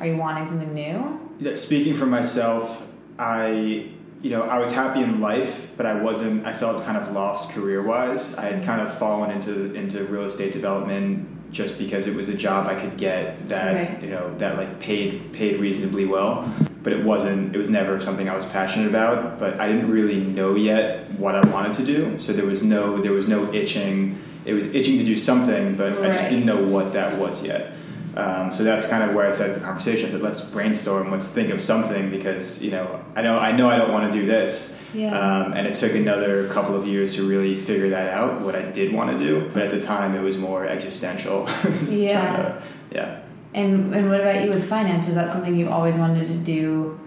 Are 0.00 0.06
you 0.06 0.16
wanting 0.16 0.46
something 0.46 0.74
new? 0.74 1.20
Yeah, 1.38 1.54
Speaking 1.54 1.94
for 1.94 2.06
myself, 2.06 2.86
I 3.18 3.90
you 4.22 4.30
know 4.30 4.42
I 4.42 4.58
was 4.58 4.72
happy 4.72 5.02
in 5.02 5.20
life, 5.20 5.68
but 5.76 5.84
I 5.86 6.00
wasn't. 6.00 6.46
I 6.46 6.52
felt 6.52 6.84
kind 6.84 6.96
of 6.96 7.12
lost 7.12 7.50
career 7.50 7.82
wise. 7.82 8.34
I 8.36 8.44
had 8.46 8.64
kind 8.64 8.80
of 8.80 8.94
fallen 8.96 9.30
into 9.30 9.74
into 9.74 10.04
real 10.04 10.22
estate 10.24 10.52
development 10.52 11.28
just 11.52 11.78
because 11.78 12.06
it 12.06 12.14
was 12.14 12.28
a 12.30 12.34
job 12.34 12.66
I 12.66 12.74
could 12.74 12.96
get 12.96 13.48
that 13.50 13.74
Right. 13.74 14.02
you 14.02 14.10
know 14.10 14.34
that 14.38 14.56
like 14.56 14.80
paid 14.80 15.32
paid 15.32 15.60
reasonably 15.60 16.06
well. 16.06 16.48
But 16.82 16.92
it 16.92 17.04
wasn't. 17.04 17.54
It 17.54 17.58
was 17.58 17.70
never 17.70 18.00
something 18.00 18.28
I 18.28 18.34
was 18.34 18.44
passionate 18.46 18.88
about. 18.88 19.38
But 19.38 19.60
I 19.60 19.68
didn't 19.68 19.90
really 19.90 20.16
know 20.20 20.54
yet 20.56 21.10
what 21.12 21.34
I 21.36 21.46
wanted 21.48 21.74
to 21.74 21.84
do. 21.84 22.18
So 22.18 22.32
there 22.32 22.46
was 22.46 22.62
no 22.62 22.98
there 22.98 23.12
was 23.12 23.28
no 23.28 23.52
itching. 23.52 24.18
It 24.44 24.54
was 24.54 24.66
itching 24.66 24.98
to 24.98 25.04
do 25.04 25.16
something, 25.16 25.76
but 25.76 25.92
I 26.02 26.08
just 26.08 26.24
didn't 26.30 26.46
know 26.46 26.60
what 26.60 26.92
that 26.94 27.16
was 27.18 27.44
yet. 27.44 27.72
Um, 28.16 28.52
so 28.52 28.62
that's 28.62 28.86
kind 28.88 29.02
of 29.08 29.14
where 29.14 29.26
I 29.26 29.32
started 29.32 29.56
the 29.56 29.60
conversation. 29.60 30.08
I 30.08 30.12
said, 30.12 30.20
let's 30.22 30.40
brainstorm, 30.42 31.10
let's 31.10 31.28
think 31.28 31.50
of 31.50 31.60
something 31.60 32.10
because 32.10 32.62
you 32.62 32.70
know 32.70 33.02
I 33.16 33.22
know 33.22 33.38
I 33.38 33.52
know 33.52 33.68
I 33.70 33.76
don't 33.76 33.92
want 33.92 34.12
to 34.12 34.18
do 34.20 34.26
this, 34.26 34.78
Yeah. 34.92 35.18
um, 35.18 35.52
and 35.54 35.66
it 35.66 35.74
took 35.74 35.94
another 35.94 36.46
couple 36.48 36.74
of 36.76 36.86
years 36.86 37.14
to 37.14 37.26
really 37.26 37.56
figure 37.56 37.88
that 37.90 38.12
out 38.12 38.42
what 38.42 38.54
I 38.54 38.62
did 38.70 38.92
want 38.92 39.10
to 39.12 39.18
do. 39.18 39.48
But 39.54 39.62
at 39.62 39.70
the 39.70 39.80
time, 39.80 40.14
it 40.14 40.20
was 40.20 40.36
more 40.36 40.66
existential. 40.66 41.46
Just 41.62 41.84
trying 41.86 41.98
Yeah. 42.02 42.60
yeah. 42.90 43.20
And 43.54 43.94
and 43.94 44.10
what 44.10 44.20
about 44.20 44.42
you 44.44 44.50
with 44.50 44.68
finance? 44.68 45.06
Was 45.06 45.14
that 45.14 45.30
something 45.32 45.56
you 45.56 45.70
always 45.70 45.96
wanted 45.96 46.26
to 46.28 46.34
do, 46.34 46.98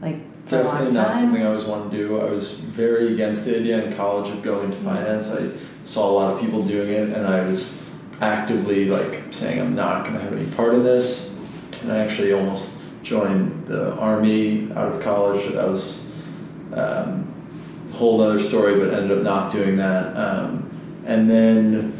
like 0.00 0.16
for 0.46 0.60
a 0.60 0.62
long 0.64 0.74
Definitely 0.74 0.94
not 0.98 1.14
something 1.14 1.42
I 1.42 1.46
always 1.46 1.64
wanted 1.64 1.90
to 1.90 1.96
do. 1.96 2.20
I 2.20 2.24
was 2.30 2.52
very 2.52 3.12
against 3.12 3.44
the 3.44 3.58
idea 3.58 3.84
in 3.84 3.94
college 3.94 4.30
of 4.30 4.42
going 4.42 4.70
to 4.70 4.76
finance. 4.78 5.30
I 5.30 5.50
saw 5.84 6.10
a 6.10 6.12
lot 6.12 6.32
of 6.34 6.40
people 6.40 6.62
doing 6.62 6.90
it, 6.90 7.10
and 7.10 7.26
I 7.26 7.44
was 7.46 7.83
actively 8.20 8.86
like 8.86 9.22
saying 9.32 9.60
I'm 9.60 9.74
not 9.74 10.04
going 10.04 10.16
to 10.16 10.20
have 10.20 10.32
any 10.32 10.46
part 10.52 10.74
in 10.74 10.82
this. 10.82 11.34
And 11.82 11.92
I 11.92 11.98
actually 11.98 12.32
almost 12.32 12.78
joined 13.02 13.66
the 13.66 13.94
army 13.96 14.72
out 14.72 14.92
of 14.92 15.02
college. 15.02 15.52
That 15.52 15.68
was 15.68 16.06
um, 16.72 17.32
a 17.90 17.94
whole 17.94 18.20
other 18.20 18.38
story, 18.38 18.78
but 18.78 18.94
ended 18.94 19.18
up 19.18 19.24
not 19.24 19.52
doing 19.52 19.76
that. 19.76 20.16
Um, 20.16 20.70
and 21.06 21.30
then 21.30 21.92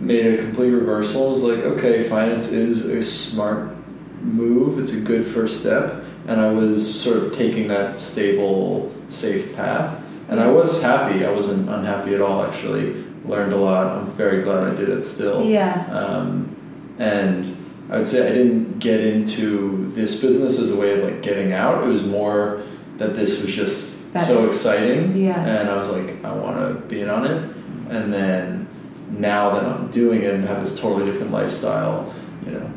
made 0.00 0.38
a 0.38 0.42
complete 0.42 0.70
reversal. 0.70 1.30
Was 1.30 1.42
like, 1.42 1.64
okay, 1.64 2.08
finance 2.08 2.48
is 2.48 2.86
a 2.86 3.02
smart 3.02 3.74
move. 4.20 4.78
It's 4.78 4.92
a 4.92 5.00
good 5.00 5.26
first 5.26 5.60
step, 5.60 6.02
and 6.26 6.40
I 6.40 6.50
was 6.50 7.00
sort 7.00 7.18
of 7.18 7.34
taking 7.36 7.68
that 7.68 8.00
stable, 8.00 8.92
safe 9.08 9.54
path. 9.54 10.02
And 10.28 10.40
I 10.40 10.50
was 10.50 10.82
happy. 10.82 11.24
I 11.24 11.30
wasn't 11.30 11.68
unhappy 11.68 12.14
at 12.14 12.20
all. 12.20 12.42
Actually, 12.44 13.04
learned 13.28 13.52
a 13.52 13.56
lot. 13.56 13.86
I'm 13.86 14.06
very 14.12 14.42
glad 14.42 14.64
I 14.64 14.74
did 14.74 14.88
it 14.88 15.02
still. 15.02 15.44
Yeah. 15.44 15.86
Um, 15.90 16.56
and 16.98 17.56
I 17.90 17.98
would 17.98 18.06
say 18.06 18.28
I 18.28 18.32
didn't 18.32 18.78
get 18.78 19.00
into 19.00 19.92
this 19.94 20.20
business 20.20 20.58
as 20.58 20.70
a 20.70 20.76
way 20.76 20.98
of 20.98 21.04
like 21.04 21.22
getting 21.22 21.52
out. 21.52 21.84
It 21.84 21.88
was 21.88 22.04
more 22.04 22.62
that 22.96 23.14
this 23.14 23.42
was 23.42 23.54
just 23.54 23.96
so 24.24 24.46
exciting. 24.46 25.16
Yeah. 25.16 25.44
And 25.44 25.68
I 25.68 25.76
was 25.76 25.90
like, 25.90 26.24
I 26.24 26.32
want 26.32 26.56
to 26.56 26.86
be 26.86 27.00
in 27.00 27.10
on 27.10 27.26
it. 27.26 27.42
And 27.90 28.12
then 28.12 28.68
now 29.10 29.50
that 29.54 29.64
I'm 29.64 29.90
doing 29.90 30.22
it 30.22 30.34
and 30.34 30.44
have 30.44 30.62
this 30.62 30.78
totally 30.80 31.10
different 31.10 31.32
lifestyle, 31.32 32.12
you 32.44 32.52
know, 32.52 32.70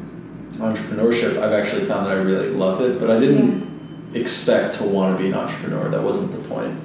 entrepreneurship, 0.58 1.38
I've 1.38 1.54
actually 1.54 1.86
found 1.86 2.06
that 2.06 2.18
I 2.18 2.22
really 2.22 2.50
love 2.50 2.82
it. 2.82 3.00
But 3.00 3.10
I 3.10 3.20
didn't 3.20 4.12
expect 4.14 4.76
to 4.76 4.84
want 4.84 5.18
to 5.18 5.24
be 5.24 5.30
an 5.30 5.36
entrepreneur. 5.36 5.90
That 5.90 6.04
wasn't 6.04 6.32
the 6.32 6.48
point. 6.50 6.80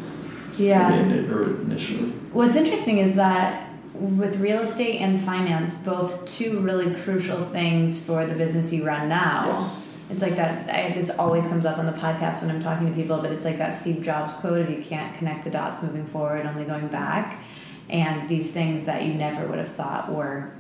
Yeah. 0.57 0.89
For 0.89 1.05
me 1.05 1.13
ini- 1.19 1.61
initially. 1.63 2.09
What's 2.33 2.57
interesting 2.57 2.99
is 2.99 3.15
that 3.17 3.69
with 3.95 4.41
real 4.41 4.61
estate 4.61 4.99
and 5.01 5.21
finance, 5.23 5.75
both 5.75 6.27
two 6.27 6.61
really 6.61 6.95
crucial 6.95 7.45
things 7.47 8.05
for 8.05 8.27
the 8.27 8.35
business 8.35 8.73
you 8.73 8.85
run 8.85 9.09
now. 9.09 9.59
Yes. 9.59 10.05
It's 10.11 10.21
like 10.21 10.37
that. 10.37 10.69
I, 10.69 10.93
this 10.93 11.11
always 11.11 11.47
comes 11.47 11.65
up 11.65 11.79
on 11.79 11.87
the 11.87 11.93
podcast 11.93 12.43
when 12.43 12.51
I'm 12.51 12.63
talking 12.63 12.89
to 12.89 12.93
people, 12.95 13.19
but 13.23 13.33
it's 13.33 13.45
like 13.45 13.59
that 13.59 13.79
Steve 13.79 14.03
Jobs 14.03 14.35
quote 14.35 14.61
of 14.61 14.69
"You 14.71 14.83
can't 14.83 15.17
connect 15.17 15.45
the 15.45 15.51
dots 15.51 15.83
moving 15.83 16.07
forward, 16.07 16.45
only 16.45 16.65
going 16.65 16.89
back." 16.89 17.43
And 17.89 18.29
these 18.29 18.51
things 18.51 18.85
that 18.85 19.05
you 19.05 19.15
never 19.15 19.47
would 19.47 19.59
have 19.59 19.69
thought 19.75 20.13
were 20.13 20.53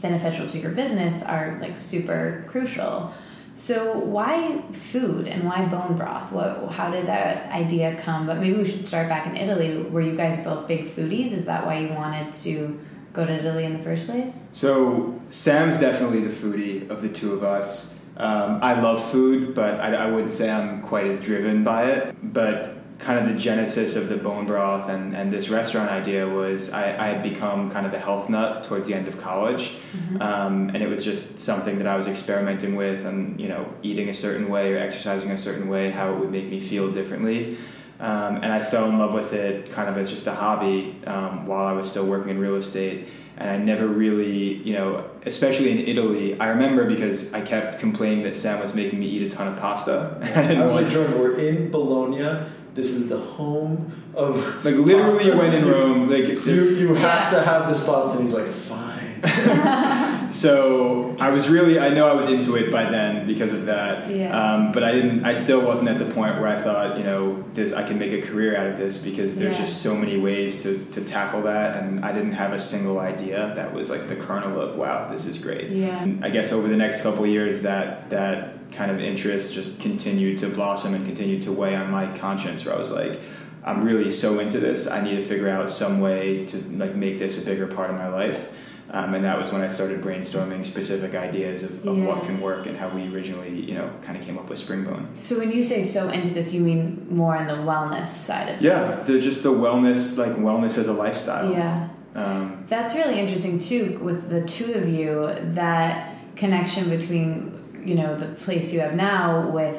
beneficial 0.00 0.46
to 0.48 0.58
your 0.58 0.72
business 0.72 1.22
are 1.22 1.58
like 1.60 1.78
super 1.78 2.44
crucial. 2.48 3.12
So 3.56 3.98
why 3.98 4.60
food 4.70 5.26
and 5.26 5.44
why 5.44 5.64
bone 5.64 5.96
broth? 5.96 6.30
What? 6.30 6.72
How 6.72 6.90
did 6.90 7.06
that 7.06 7.50
idea 7.50 7.96
come? 7.96 8.26
But 8.26 8.36
maybe 8.38 8.58
we 8.58 8.70
should 8.70 8.84
start 8.84 9.08
back 9.08 9.26
in 9.26 9.34
Italy. 9.34 9.78
Were 9.78 10.02
you 10.02 10.14
guys 10.14 10.44
both 10.44 10.68
big 10.68 10.86
foodies? 10.90 11.32
Is 11.32 11.46
that 11.46 11.64
why 11.64 11.78
you 11.78 11.88
wanted 11.88 12.34
to 12.34 12.78
go 13.14 13.24
to 13.24 13.32
Italy 13.32 13.64
in 13.64 13.78
the 13.78 13.82
first 13.82 14.04
place? 14.04 14.34
So 14.52 15.18
Sam's 15.28 15.78
definitely 15.78 16.20
the 16.20 16.30
foodie 16.30 16.88
of 16.90 17.00
the 17.00 17.08
two 17.08 17.32
of 17.32 17.42
us. 17.42 17.94
Um, 18.18 18.60
I 18.62 18.78
love 18.78 19.02
food, 19.10 19.54
but 19.54 19.80
I, 19.80 19.94
I 19.94 20.10
wouldn't 20.10 20.32
say 20.32 20.50
I'm 20.50 20.82
quite 20.82 21.06
as 21.06 21.18
driven 21.18 21.64
by 21.64 21.90
it. 21.90 22.14
But 22.22 22.75
kind 22.98 23.18
of 23.18 23.28
the 23.28 23.38
genesis 23.38 23.94
of 23.94 24.08
the 24.08 24.16
bone 24.16 24.46
broth 24.46 24.88
and, 24.88 25.14
and 25.14 25.30
this 25.30 25.50
restaurant 25.50 25.90
idea 25.90 26.26
was 26.26 26.72
I, 26.72 26.84
I 26.84 27.08
had 27.08 27.22
become 27.22 27.70
kind 27.70 27.86
of 27.86 27.92
a 27.92 27.98
health 27.98 28.30
nut 28.30 28.64
towards 28.64 28.86
the 28.86 28.94
end 28.94 29.06
of 29.06 29.20
college. 29.20 29.74
Mm-hmm. 29.92 30.22
Um, 30.22 30.68
and 30.70 30.82
it 30.82 30.88
was 30.88 31.04
just 31.04 31.38
something 31.38 31.78
that 31.78 31.86
I 31.86 31.96
was 31.96 32.06
experimenting 32.06 32.74
with 32.74 33.04
and, 33.04 33.38
you 33.38 33.48
know, 33.48 33.70
eating 33.82 34.08
a 34.08 34.14
certain 34.14 34.48
way 34.48 34.72
or 34.72 34.78
exercising 34.78 35.30
a 35.30 35.36
certain 35.36 35.68
way, 35.68 35.90
how 35.90 36.12
it 36.12 36.18
would 36.18 36.30
make 36.30 36.46
me 36.46 36.58
feel 36.58 36.90
differently. 36.90 37.58
Um, 38.00 38.36
and 38.36 38.46
I 38.46 38.62
fell 38.62 38.88
in 38.88 38.98
love 38.98 39.12
with 39.12 39.32
it 39.32 39.70
kind 39.70 39.88
of 39.88 39.96
as 39.98 40.10
just 40.10 40.26
a 40.26 40.34
hobby 40.34 40.98
um, 41.06 41.46
while 41.46 41.66
I 41.66 41.72
was 41.72 41.90
still 41.90 42.06
working 42.06 42.30
in 42.30 42.38
real 42.38 42.56
estate. 42.56 43.08
And 43.38 43.50
I 43.50 43.58
never 43.58 43.86
really, 43.86 44.54
you 44.54 44.72
know, 44.72 45.04
especially 45.26 45.70
in 45.70 45.86
Italy, 45.86 46.40
I 46.40 46.48
remember 46.48 46.86
because 46.86 47.34
I 47.34 47.42
kept 47.42 47.78
complaining 47.78 48.24
that 48.24 48.36
Sam 48.36 48.60
was 48.60 48.74
making 48.74 48.98
me 48.98 49.06
eat 49.06 49.30
a 49.30 49.34
ton 49.34 49.48
of 49.48 49.58
pasta. 49.58 50.18
I 50.34 50.64
was 50.64 50.74
like, 50.74 50.88
Jordan, 50.88 51.18
we're 51.18 51.38
in 51.38 51.70
Bologna. 51.70 52.46
This 52.76 52.92
is 52.92 53.08
the 53.08 53.18
home 53.18 53.90
of 54.14 54.36
like 54.64 54.74
literally 54.76 55.24
pasta. 55.30 55.36
when 55.38 55.52
in 55.54 55.68
Rome, 55.68 56.10
like 56.10 56.44
You 56.46 56.64
you 56.82 56.94
have 56.94 57.32
Yeah. 57.32 57.38
to 57.38 57.44
have 57.44 57.68
this 57.68 57.84
pasta. 57.86 58.18
And 58.18 58.28
he's 58.28 58.34
like, 58.34 58.46
fine. 58.46 59.22
So 60.30 61.16
I 61.20 61.30
was 61.30 61.48
really, 61.48 61.78
I 61.78 61.88
know 61.90 62.08
I 62.08 62.14
was 62.14 62.26
into 62.26 62.56
it 62.56 62.70
by 62.70 62.84
then 62.90 63.26
because 63.26 63.52
of 63.52 63.66
that. 63.66 64.10
Yeah. 64.10 64.36
Um, 64.38 64.72
but 64.72 64.82
I 64.82 64.92
didn't, 64.92 65.24
I 65.24 65.34
still 65.34 65.62
wasn't 65.64 65.88
at 65.88 65.98
the 65.98 66.04
point 66.06 66.40
where 66.40 66.48
I 66.48 66.60
thought, 66.60 66.98
you 66.98 67.04
know, 67.04 67.42
this, 67.54 67.72
I 67.72 67.84
can 67.84 67.98
make 67.98 68.12
a 68.12 68.20
career 68.20 68.56
out 68.56 68.66
of 68.66 68.76
this 68.76 68.98
because 68.98 69.36
there's 69.36 69.54
Yeah. 69.54 69.64
just 69.64 69.82
so 69.82 69.94
many 69.94 70.18
ways 70.18 70.62
to, 70.64 70.84
to 70.92 71.00
tackle 71.04 71.42
that. 71.42 71.82
And 71.82 72.04
I 72.04 72.12
didn't 72.12 72.32
have 72.32 72.52
a 72.52 72.58
single 72.58 72.98
idea 72.98 73.52
that 73.54 73.72
was 73.72 73.88
like 73.88 74.08
the 74.08 74.16
kernel 74.16 74.60
of, 74.60 74.76
wow, 74.76 75.08
this 75.10 75.26
is 75.26 75.38
great. 75.38 75.70
Yeah. 75.70 76.02
And 76.02 76.24
I 76.24 76.28
guess 76.28 76.52
over 76.52 76.66
the 76.68 76.76
next 76.76 77.02
couple 77.02 77.22
of 77.24 77.30
years, 77.30 77.62
that, 77.62 78.10
that 78.10 78.55
kind 78.76 78.90
of 78.90 79.00
interest 79.00 79.54
just 79.54 79.80
continued 79.80 80.38
to 80.38 80.48
blossom 80.48 80.94
and 80.94 81.04
continued 81.06 81.42
to 81.42 81.52
weigh 81.52 81.74
on 81.74 81.90
my 81.90 82.06
conscience 82.18 82.64
where 82.64 82.74
I 82.74 82.78
was 82.78 82.90
like, 82.90 83.18
I'm 83.64 83.82
really 83.84 84.10
so 84.10 84.38
into 84.38 84.60
this. 84.60 84.86
I 84.86 85.02
need 85.02 85.16
to 85.16 85.22
figure 85.24 85.48
out 85.48 85.70
some 85.70 86.00
way 86.00 86.44
to 86.46 86.58
like 86.76 86.94
make 86.94 87.18
this 87.18 87.42
a 87.42 87.44
bigger 87.44 87.66
part 87.66 87.90
of 87.90 87.96
my 87.96 88.08
life. 88.08 88.52
Um, 88.88 89.14
and 89.14 89.24
that 89.24 89.36
was 89.36 89.50
when 89.50 89.62
I 89.62 89.72
started 89.72 90.00
brainstorming 90.00 90.64
specific 90.64 91.16
ideas 91.16 91.64
of, 91.64 91.84
of 91.84 91.98
what 91.98 92.22
can 92.22 92.40
work 92.40 92.66
and 92.66 92.76
how 92.76 92.88
we 92.90 93.12
originally, 93.12 93.60
you 93.60 93.74
know, 93.74 93.90
kind 94.02 94.16
of 94.16 94.24
came 94.24 94.38
up 94.38 94.48
with 94.48 94.60
Springbone. 94.60 95.18
So 95.18 95.38
when 95.40 95.50
you 95.50 95.62
say 95.64 95.82
so 95.82 96.08
into 96.08 96.32
this, 96.32 96.52
you 96.52 96.60
mean 96.60 97.04
more 97.10 97.36
on 97.36 97.48
the 97.48 97.54
wellness 97.54 98.06
side 98.06 98.42
of 98.42 98.48
things, 98.60 98.62
Yeah, 98.62 98.88
things? 98.88 99.04
they're 99.06 99.20
just 99.20 99.42
the 99.42 99.52
wellness, 99.52 100.16
like 100.16 100.36
wellness 100.36 100.78
as 100.78 100.86
a 100.86 100.92
lifestyle. 100.92 101.50
Yeah. 101.50 101.88
Um, 102.14 102.64
That's 102.68 102.94
really 102.94 103.18
interesting 103.18 103.58
too 103.58 103.98
with 104.00 104.30
the 104.30 104.42
two 104.46 104.74
of 104.74 104.88
you 104.88 105.34
that 105.54 106.14
connection 106.36 106.88
between 106.88 107.55
you 107.86 107.94
know 107.94 108.16
the 108.16 108.26
place 108.26 108.72
you 108.72 108.80
have 108.80 108.94
now 108.94 109.48
with 109.50 109.76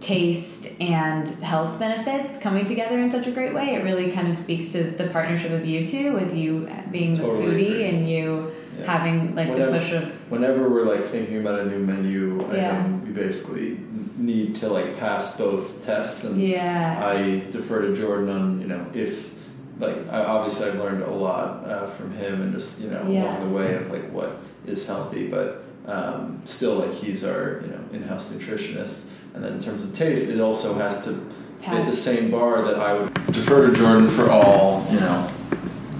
taste 0.00 0.68
and 0.80 1.28
health 1.28 1.78
benefits 1.78 2.36
coming 2.38 2.64
together 2.64 2.98
in 2.98 3.08
such 3.10 3.28
a 3.28 3.30
great 3.30 3.54
way 3.54 3.74
it 3.76 3.84
really 3.84 4.10
kind 4.10 4.26
of 4.26 4.34
speaks 4.34 4.72
to 4.72 4.82
the 4.82 5.06
partnership 5.08 5.52
of 5.52 5.64
you 5.64 5.86
two 5.86 6.12
with 6.12 6.34
you 6.34 6.68
being 6.90 7.16
Totally 7.16 7.46
the 7.46 7.52
foodie 7.52 7.66
agree. 7.74 7.84
and 7.88 8.08
you 8.08 8.52
Yeah. 8.80 8.90
having 8.90 9.34
like 9.36 9.48
Whenever- 9.50 9.70
the 9.72 9.78
push 9.78 9.92
of 9.92 10.04
Whenever 10.30 10.68
we're 10.68 10.86
like 10.86 11.04
thinking 11.10 11.38
about 11.38 11.60
a 11.60 11.66
new 11.66 11.78
menu 11.78 12.38
Yeah. 12.52 12.70
item, 12.80 13.04
we 13.06 13.12
basically 13.12 13.76
need 14.16 14.56
to 14.56 14.68
like 14.68 14.96
pass 14.98 15.36
both 15.36 15.84
tests. 15.86 16.24
And 16.24 16.40
yeah 16.40 17.00
I 17.06 17.42
defer 17.50 17.82
to 17.82 17.94
Jordan 17.94 18.28
on 18.30 18.60
you 18.60 18.66
know 18.66 18.84
if 18.94 19.30
like 19.78 19.96
I, 20.10 20.24
obviously 20.24 20.68
I've 20.68 20.78
learned 20.80 21.02
a 21.02 21.10
lot 21.10 21.64
uh, 21.68 21.86
from 21.88 22.12
him 22.12 22.40
and 22.42 22.52
just 22.52 22.80
you 22.80 22.90
know 22.90 23.04
Yeah. 23.08 23.24
along 23.38 23.40
the 23.52 23.54
way 23.56 23.74
of 23.74 23.90
like 23.92 24.10
what 24.10 24.38
is 24.66 24.86
healthy, 24.86 25.26
but 25.28 25.62
um, 25.86 26.42
still 26.44 26.76
like 26.76 26.92
he's 26.92 27.24
our 27.24 27.60
you 27.62 27.68
know 27.68 27.80
in-house 27.92 28.28
nutritionist. 28.30 29.04
And 29.34 29.42
then 29.42 29.54
in 29.54 29.60
terms 29.62 29.82
of 29.82 29.94
taste, 29.94 30.30
it 30.30 30.40
also 30.40 30.74
has 30.74 31.04
to 31.04 31.14
fit 31.62 31.86
the 31.86 31.92
same 31.92 32.30
bar 32.30 32.62
that 32.62 32.78
I 32.78 32.92
would 32.92 33.14
defer 33.32 33.66
to 33.68 33.74
Jordan 33.74 34.08
for 34.08 34.30
all 34.30 34.86
you 34.90 35.00
know. 35.00 35.30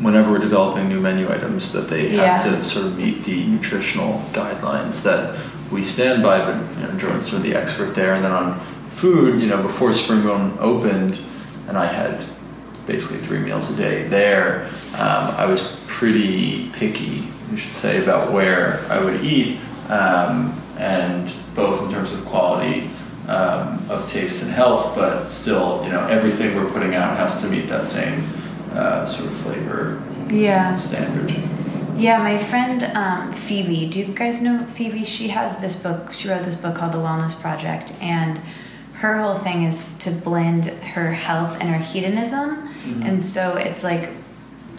Whenever 0.00 0.32
we're 0.32 0.38
developing 0.38 0.88
new 0.88 1.00
menu 1.00 1.30
items, 1.30 1.70
that 1.72 1.88
they 1.88 2.08
have 2.08 2.44
Yeah. 2.44 2.58
to 2.60 2.64
sort 2.64 2.86
of 2.86 2.98
meet 2.98 3.24
the 3.24 3.46
nutritional 3.46 4.20
guidelines 4.32 5.02
that 5.04 5.38
we 5.70 5.84
stand 5.84 6.24
by. 6.24 6.38
But 6.40 6.56
you 6.80 6.86
know, 6.88 6.98
Jordan's 6.98 7.28
sort 7.30 7.36
of 7.36 7.42
the 7.44 7.54
expert 7.54 7.94
there. 7.94 8.14
And 8.14 8.24
then 8.24 8.32
on 8.32 8.58
food, 8.94 9.40
you 9.40 9.46
know, 9.46 9.62
before 9.62 9.90
Springbone 9.92 10.58
opened, 10.58 11.18
and 11.68 11.78
I 11.78 11.86
had 11.86 12.24
basically 12.86 13.18
three 13.18 13.38
meals 13.38 13.70
a 13.70 13.76
day 13.76 14.08
there, 14.08 14.66
um, 14.94 15.34
I 15.38 15.46
was 15.46 15.76
pretty 15.86 16.68
picky, 16.72 17.28
you 17.52 17.56
should 17.56 17.72
say, 17.74 18.02
about 18.02 18.32
where 18.32 18.84
I 18.90 18.98
would 19.02 19.24
eat, 19.24 19.58
um, 19.88 20.60
and 20.78 21.32
both 21.54 21.82
in 21.84 21.90
terms 21.90 22.12
of 22.12 22.24
quality 22.26 22.90
um, 23.28 23.84
of 23.88 24.10
taste 24.10 24.42
and 24.42 24.52
health, 24.52 24.94
but 24.96 25.28
still, 25.28 25.82
you 25.84 25.90
know, 25.90 26.06
everything 26.06 26.56
we're 26.56 26.70
putting 26.70 26.94
out 26.94 27.16
has 27.16 27.40
to 27.42 27.48
meet 27.48 27.68
that 27.68 27.86
same 27.86 28.24
uh, 28.72 29.08
sort 29.08 29.30
of 29.30 29.36
flavor 29.38 30.02
yeah 30.32 30.76
standard. 30.78 31.30
Yeah, 31.94 32.18
my 32.18 32.38
friend 32.38 32.82
um, 32.96 33.32
Phoebe. 33.32 33.86
Do 33.86 33.98
you 33.98 34.06
guys 34.06 34.40
know 34.40 34.64
Phoebe? 34.66 35.04
She 35.04 35.28
has 35.28 35.58
this 35.58 35.74
book. 35.76 36.12
She 36.12 36.28
wrote 36.28 36.42
this 36.42 36.54
book 36.54 36.76
called 36.76 36.92
The 36.92 36.98
Wellness 36.98 37.38
Project, 37.38 37.92
and 38.00 38.40
her 38.94 39.20
whole 39.20 39.34
thing 39.34 39.62
is 39.62 39.86
to 40.00 40.10
blend 40.10 40.66
her 40.66 41.12
health 41.12 41.58
and 41.60 41.68
her 41.68 41.78
hedonism. 41.78 42.68
And 43.02 43.22
so 43.22 43.56
it's 43.56 43.84
like 43.84 44.10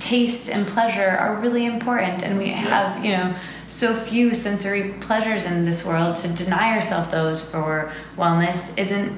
taste 0.03 0.49
and 0.49 0.67
pleasure 0.67 1.09
are 1.09 1.35
really 1.35 1.65
important, 1.65 2.23
and 2.23 2.37
we 2.37 2.49
have 2.49 3.03
you 3.05 3.11
know 3.13 3.33
so 3.67 3.93
few 3.95 4.33
sensory 4.33 4.89
pleasures 4.99 5.45
in 5.45 5.63
this 5.65 5.85
world. 5.85 6.15
To 6.17 6.27
deny 6.27 6.73
ourselves 6.75 7.07
those 7.09 7.41
for 7.49 7.91
wellness 8.17 8.77
isn't 8.77 9.11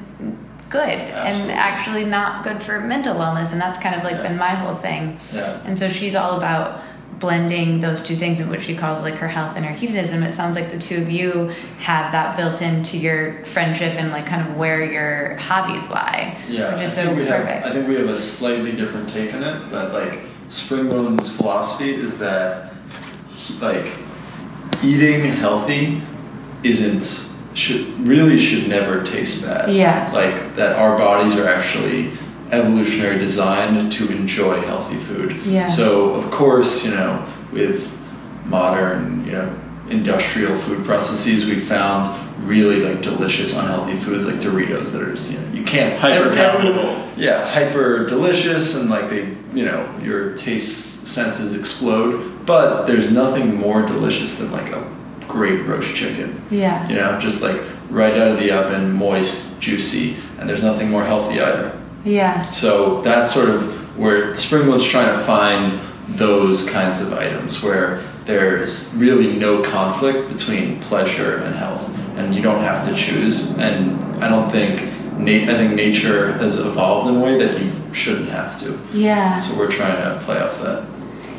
good, 0.70 1.00
and 1.30 1.52
actually 1.52 2.06
not 2.06 2.44
good 2.44 2.62
for 2.62 2.80
mental 2.80 3.16
wellness. 3.16 3.52
And 3.52 3.60
that's 3.60 3.80
kind 3.80 3.96
of 3.96 4.04
like 4.04 4.16
Yeah. 4.18 4.28
been 4.28 4.38
my 4.38 4.54
whole 4.62 4.76
thing. 4.76 5.18
Yeah. 5.34 5.58
And 5.66 5.78
so 5.78 5.90
she's 5.90 6.16
all 6.16 6.38
about 6.38 6.82
blending 7.20 7.80
those 7.80 8.02
two 8.02 8.16
things 8.16 8.40
in 8.42 8.50
which 8.50 8.64
she 8.64 8.76
calls 8.76 9.02
like 9.02 9.18
her 9.18 9.28
health 9.30 9.54
and 9.56 9.66
her 9.66 9.72
hedonism. 9.74 10.22
It 10.22 10.34
sounds 10.34 10.56
like 10.58 10.70
the 10.70 10.78
two 10.78 10.98
of 11.02 11.10
you 11.10 11.50
have 11.80 12.12
that 12.12 12.36
built 12.36 12.62
into 12.62 12.98
your 12.98 13.44
friendship 13.46 13.94
and 13.98 14.12
like 14.12 14.26
kind 14.26 14.42
of 14.48 14.58
where 14.58 14.84
your 14.84 15.38
hobbies 15.38 15.90
lie. 15.90 16.36
Yeah, 16.50 16.74
Which 16.74 16.82
is 16.84 16.98
I 16.98 17.04
so 17.06 17.14
we 17.14 17.26
have- 17.26 17.42
perfect. 17.46 17.66
I 17.66 17.72
think 17.72 17.88
we 17.88 17.96
have 17.96 18.10
a 18.10 18.18
slightly 18.20 18.74
different 18.74 19.10
take 19.14 19.34
on 19.34 19.44
it, 19.44 19.72
but 19.72 19.94
like 19.94 20.20
Springbone's 20.50 21.36
philosophy 21.36 21.94
is 21.94 22.18
that 22.20 22.74
like 23.60 23.86
eating 24.84 25.26
healthy 25.26 26.02
isn't 26.64 27.26
should 27.54 27.88
really 28.00 28.38
should 28.38 28.68
never 28.68 29.04
taste 29.04 29.46
bad. 29.46 29.74
Yeah. 29.74 30.12
Like 30.14 30.56
that 30.56 30.76
our 30.78 30.98
bodies 30.98 31.40
are 31.40 31.48
actually 31.48 32.12
evolutionary 32.52 33.18
designed 33.18 33.92
to 33.94 34.12
enjoy 34.12 34.62
healthy 34.62 34.98
food. 34.98 35.38
Yeah. 35.46 35.70
So 35.70 36.14
of 36.14 36.30
course, 36.32 36.86
you 36.86 36.92
know, 36.92 37.26
with 37.52 37.92
modern, 38.46 39.26
you 39.26 39.32
know, 39.34 39.60
industrial 39.90 40.60
food 40.60 40.86
processes, 40.86 41.46
we 41.46 41.60
found 41.60 42.22
really 42.48 42.82
like 42.82 43.02
delicious 43.02 43.58
unhealthy 43.58 43.98
foods 43.98 44.26
like 44.26 44.36
Doritos 44.36 44.92
that 44.92 45.02
are 45.02 45.12
just 45.12 45.32
you 45.32 45.40
know 45.40 45.48
can't 45.66 45.98
Hyper 46.00 46.30
palatable. 46.36 47.10
yeah, 47.18 47.50
hyper 47.52 48.08
delicious 48.08 48.76
and 48.80 48.90
like 48.90 49.10
they 49.10 49.36
you 49.54 49.66
know 49.66 49.90
your 50.02 50.36
taste 50.38 51.08
senses 51.08 51.56
explode. 51.58 52.46
But 52.46 52.86
there's 52.86 53.12
nothing 53.12 53.56
more 53.56 53.82
delicious 53.86 54.36
than 54.38 54.52
like 54.52 54.72
a 54.72 54.84
great 55.28 55.66
roast 55.66 55.96
chicken. 55.96 56.42
Yeah. 56.52 56.88
You 56.88 56.96
know, 56.96 57.20
just 57.20 57.42
like 57.42 57.60
right 57.90 58.14
out 58.18 58.32
of 58.32 58.40
the 58.40 58.52
oven, 58.52 58.92
moist, 58.94 59.60
juicy, 59.60 60.16
and 60.40 60.48
there's 60.50 60.64
nothing 60.64 60.90
more 60.92 61.04
healthy 61.06 61.40
either. 61.42 61.80
Yeah. 62.04 62.48
So 62.52 63.02
that's 63.02 63.34
sort 63.34 63.50
of 63.50 63.98
where 63.98 64.36
Springbone's 64.38 64.86
trying 64.86 65.18
to 65.18 65.24
find 65.26 65.80
those 66.10 66.70
kinds 66.70 67.02
of 67.02 67.14
items 67.14 67.64
where 67.64 68.04
there's 68.26 68.94
really 68.96 69.36
no 69.36 69.64
conflict 69.64 70.30
between 70.32 70.80
pleasure 70.82 71.38
and 71.38 71.56
health, 71.56 71.90
and 72.18 72.34
you 72.36 72.42
don't 72.44 72.64
have 72.64 72.88
to 72.88 72.96
choose. 72.96 73.52
And 73.58 73.98
I 74.24 74.28
don't 74.30 74.52
think 74.52 74.82
na- 74.82 74.95
I 75.18 75.58
think 75.58 75.74
nature 75.74 76.34
has 76.34 76.60
evolved 76.60 77.10
in 77.10 77.16
a 77.16 77.20
way 77.20 77.38
that 77.38 77.60
you 77.60 77.72
shouldn't 77.94 78.30
have 78.30 78.60
to. 78.62 78.80
Yeah. 78.94 79.42
So 79.42 79.58
we're 79.58 79.72
trying 79.72 79.96
to 79.96 80.24
play 80.24 80.40
off 80.40 80.62
that. 80.62 80.86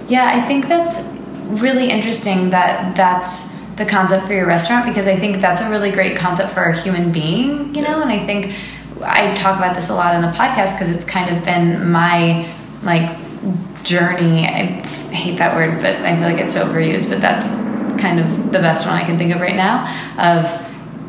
Yeah, 0.08 0.30
I 0.32 0.46
think 0.46 0.68
that's 0.68 1.00
really 1.60 1.90
interesting 1.90 2.50
that 2.50 2.96
that's 2.96 3.56
the 3.76 3.84
concept 3.84 4.26
for 4.26 4.32
your 4.32 4.46
restaurant 4.46 4.86
because 4.86 5.06
I 5.06 5.16
think 5.16 5.40
that's 5.40 5.60
a 5.60 5.68
really 5.68 5.90
great 5.90 6.16
concept 6.16 6.52
for 6.52 6.64
a 6.64 6.80
human 6.80 7.12
being, 7.12 7.74
you 7.74 7.82
know, 7.82 8.00
and 8.00 8.10
I 8.10 8.24
think 8.24 8.54
I 9.02 9.34
talk 9.34 9.58
about 9.58 9.74
this 9.74 9.90
a 9.90 9.94
lot 9.94 10.14
in 10.14 10.22
the 10.22 10.28
podcast 10.28 10.74
because 10.74 10.90
it's 10.90 11.04
kind 11.04 11.36
of 11.36 11.44
been 11.44 11.90
my 11.90 12.52
like 12.82 13.14
journey. 13.84 14.46
I 14.46 14.64
hate 15.12 15.38
that 15.38 15.54
word, 15.54 15.80
but 15.82 15.96
I 15.96 16.16
feel 16.16 16.28
like 16.28 16.38
it's 16.38 16.54
overused, 16.54 17.10
but 17.10 17.20
that's 17.20 17.50
kind 18.00 18.18
of 18.18 18.52
the 18.52 18.58
best 18.58 18.86
one 18.86 18.94
I 18.94 19.04
can 19.04 19.18
think 19.18 19.34
of 19.34 19.40
right 19.40 19.56
now 19.56 19.86
of 20.18 20.65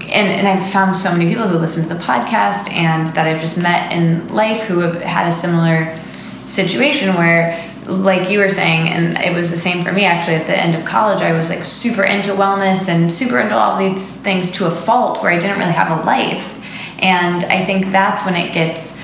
and, 0.09 0.27
and 0.27 0.47
I've 0.47 0.71
found 0.71 0.95
so 0.95 1.11
many 1.11 1.29
people 1.29 1.47
who 1.47 1.57
listen 1.57 1.83
to 1.83 1.89
the 1.89 1.99
podcast 1.99 2.71
and 2.71 3.07
that 3.09 3.27
I've 3.27 3.41
just 3.41 3.57
met 3.57 3.91
in 3.93 4.27
life 4.29 4.63
who 4.63 4.79
have 4.79 5.01
had 5.01 5.27
a 5.27 5.33
similar 5.33 5.95
situation 6.45 7.15
where 7.15 7.63
like 7.85 8.29
you 8.29 8.39
were 8.39 8.49
saying 8.49 8.89
and 8.89 9.17
it 9.17 9.33
was 9.33 9.49
the 9.49 9.57
same 9.57 9.83
for 9.83 9.91
me 9.91 10.05
actually 10.05 10.35
at 10.35 10.45
the 10.45 10.57
end 10.57 10.75
of 10.75 10.83
college 10.83 11.21
i 11.21 11.31
was 11.31 11.49
like 11.49 11.63
super 11.63 12.03
into 12.03 12.31
wellness 12.31 12.89
and 12.89 13.09
super 13.09 13.39
into 13.39 13.55
all 13.55 13.77
these 13.77 14.17
things 14.17 14.51
to 14.51 14.65
a 14.65 14.71
fault 14.71 15.21
where 15.21 15.31
i 15.31 15.39
didn't 15.39 15.57
really 15.57 15.71
have 15.71 15.97
a 15.97 16.03
life 16.03 16.59
and 16.99 17.45
i 17.45 17.63
think 17.63 17.85
that's 17.93 18.25
when 18.25 18.35
it 18.35 18.53
gets 18.53 19.01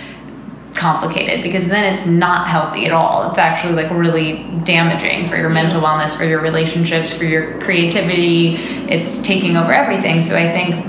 complicated 0.74 1.42
because 1.44 1.68
then 1.68 1.94
it's 1.94 2.06
not 2.06 2.48
healthy 2.48 2.86
at 2.86 2.92
all. 2.92 3.30
It's 3.30 3.38
actually 3.38 3.74
like 3.74 3.92
really 3.92 4.44
damaging 4.64 5.26
for 5.26 5.38
your 5.38 5.50
mental 5.50 5.82
wellness, 5.82 6.16
for 6.16 6.26
your 6.26 6.42
relationships, 6.42 7.14
for 7.14 7.26
your 7.26 7.60
creativity. 7.62 8.56
It's 8.90 9.20
taking 9.20 9.56
over 9.56 9.72
everything. 9.72 10.22
So 10.22 10.36
I 10.36 10.52
think 10.52 10.86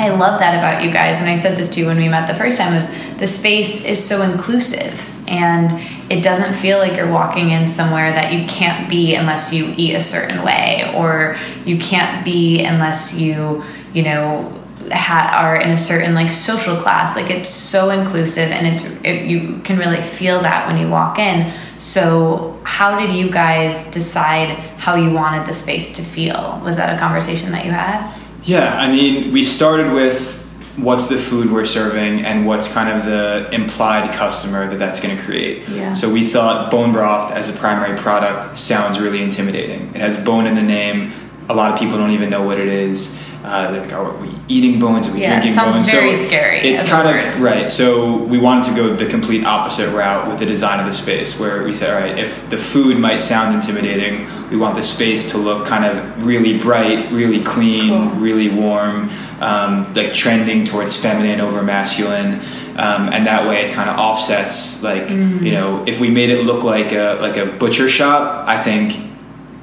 I 0.00 0.08
love 0.08 0.40
that 0.40 0.54
about 0.54 0.82
you 0.82 0.90
guys, 0.90 1.20
and 1.20 1.28
I 1.28 1.36
said 1.36 1.58
this 1.58 1.68
to 1.70 1.80
you 1.80 1.86
when 1.86 1.98
we 1.98 2.08
met 2.08 2.26
the 2.26 2.34
first 2.34 2.56
time. 2.56 2.74
Was 2.74 2.88
the 3.18 3.26
space 3.26 3.84
is 3.84 4.02
so 4.02 4.22
inclusive, 4.22 5.06
and 5.28 5.70
it 6.10 6.22
doesn't 6.22 6.54
feel 6.54 6.78
like 6.78 6.96
you're 6.96 7.12
walking 7.12 7.50
in 7.50 7.68
somewhere 7.68 8.10
that 8.10 8.32
you 8.32 8.46
can't 8.46 8.88
be 8.88 9.14
unless 9.14 9.52
you 9.52 9.74
eat 9.76 9.94
a 9.94 10.00
certain 10.00 10.42
way, 10.42 10.90
or 10.96 11.36
you 11.66 11.76
can't 11.76 12.24
be 12.24 12.64
unless 12.64 13.20
you, 13.20 13.62
you 13.92 14.02
know, 14.02 14.58
are 14.90 15.56
in 15.56 15.68
a 15.68 15.76
certain 15.76 16.14
like 16.14 16.32
social 16.32 16.76
class. 16.76 17.14
Like 17.14 17.28
it's 17.28 17.50
so 17.50 17.90
inclusive, 17.90 18.50
and 18.50 18.66
it's 18.66 18.84
it, 19.04 19.26
you 19.26 19.58
can 19.64 19.78
really 19.78 20.00
feel 20.00 20.40
that 20.40 20.66
when 20.66 20.78
you 20.78 20.88
walk 20.88 21.18
in. 21.18 21.52
So, 21.76 22.58
how 22.64 22.98
did 22.98 23.14
you 23.14 23.30
guys 23.30 23.84
decide 23.90 24.48
how 24.78 24.94
you 24.94 25.10
wanted 25.10 25.46
the 25.46 25.52
space 25.52 25.92
to 25.92 26.02
feel? 26.02 26.58
Was 26.64 26.76
that 26.76 26.96
a 26.96 26.98
conversation 26.98 27.52
that 27.52 27.66
you 27.66 27.72
had? 27.72 28.18
Yeah, 28.50 28.76
I 28.76 28.90
mean, 28.90 29.32
we 29.32 29.44
started 29.44 29.92
with 29.92 30.38
what's 30.76 31.06
the 31.06 31.18
food 31.18 31.52
we're 31.52 31.66
serving 31.66 32.24
and 32.24 32.46
what's 32.46 32.66
kind 32.72 32.88
of 32.88 33.04
the 33.04 33.48
implied 33.54 34.12
customer 34.12 34.68
that 34.68 34.78
that's 34.78 34.98
going 34.98 35.16
to 35.16 35.22
create. 35.22 35.68
Yeah. 35.68 35.94
So 35.94 36.10
we 36.10 36.26
thought 36.26 36.68
bone 36.68 36.92
broth 36.92 37.32
as 37.32 37.48
a 37.48 37.52
primary 37.52 37.96
product 37.96 38.56
sounds 38.56 38.98
really 38.98 39.22
intimidating. 39.22 39.82
It 39.94 40.00
has 40.00 40.16
bone 40.16 40.48
in 40.48 40.56
the 40.56 40.62
name. 40.62 41.12
A 41.48 41.54
lot 41.54 41.72
of 41.72 41.78
people 41.78 41.96
don't 41.96 42.10
even 42.10 42.28
know 42.28 42.42
what 42.42 42.58
it 42.58 42.66
is. 42.66 43.16
Uh, 43.44 43.74
like, 43.80 43.92
are 43.92 44.12
we 44.16 44.34
eating 44.48 44.80
bones? 44.80 45.08
Are 45.08 45.12
we 45.12 45.20
Yeah, 45.20 45.28
it 45.38 45.42
drinking 45.42 45.52
sounds 45.54 45.78
bones? 45.78 45.90
very 45.90 46.14
scary 46.14 46.58
It 46.58 46.86
kind 46.86 47.08
of 47.08 47.40
right. 47.40 47.70
So 47.70 48.16
we 48.24 48.38
wanted 48.38 48.64
to 48.70 48.74
go 48.74 48.94
the 48.94 49.06
complete 49.06 49.44
opposite 49.46 49.94
route 49.94 50.28
with 50.28 50.40
the 50.40 50.46
design 50.46 50.80
of 50.80 50.86
the 50.86 50.92
space, 50.92 51.38
where 51.38 51.62
we 51.62 51.72
said, 51.72 51.94
all 51.94 52.00
right, 52.00 52.18
if 52.18 52.50
the 52.50 52.58
food 52.58 52.98
might 52.98 53.20
sound 53.20 53.54
intimidating, 53.54 54.26
we 54.50 54.56
want 54.56 54.74
the 54.76 54.82
space 54.82 55.30
to 55.32 55.38
look 55.38 55.66
kind 55.66 55.84
of 55.84 56.26
really 56.26 56.58
bright, 56.58 57.10
really 57.12 57.42
clean, 57.42 57.88
Cool. 57.88 58.20
really 58.20 58.48
warm, 58.48 59.10
um, 59.40 59.92
like 59.94 60.12
trending 60.12 60.64
towards 60.64 60.96
feminine 61.00 61.40
over 61.40 61.62
masculine. 61.62 62.40
Um, 62.76 63.10
and 63.12 63.26
that 63.26 63.46
way 63.48 63.64
it 63.66 63.72
kind 63.72 63.90
of 63.90 63.98
offsets 63.98 64.82
like 64.82 65.02
Mm-hmm. 65.08 65.44
you 65.44 65.52
know 65.52 65.84
if 65.86 66.00
we 66.00 66.08
made 66.08 66.30
it 66.30 66.44
look 66.44 66.62
like 66.64 66.92
a 66.92 67.18
like 67.20 67.36
a 67.36 67.44
butcher 67.46 67.88
shop 67.90 68.48
i 68.48 68.62
think 68.62 68.96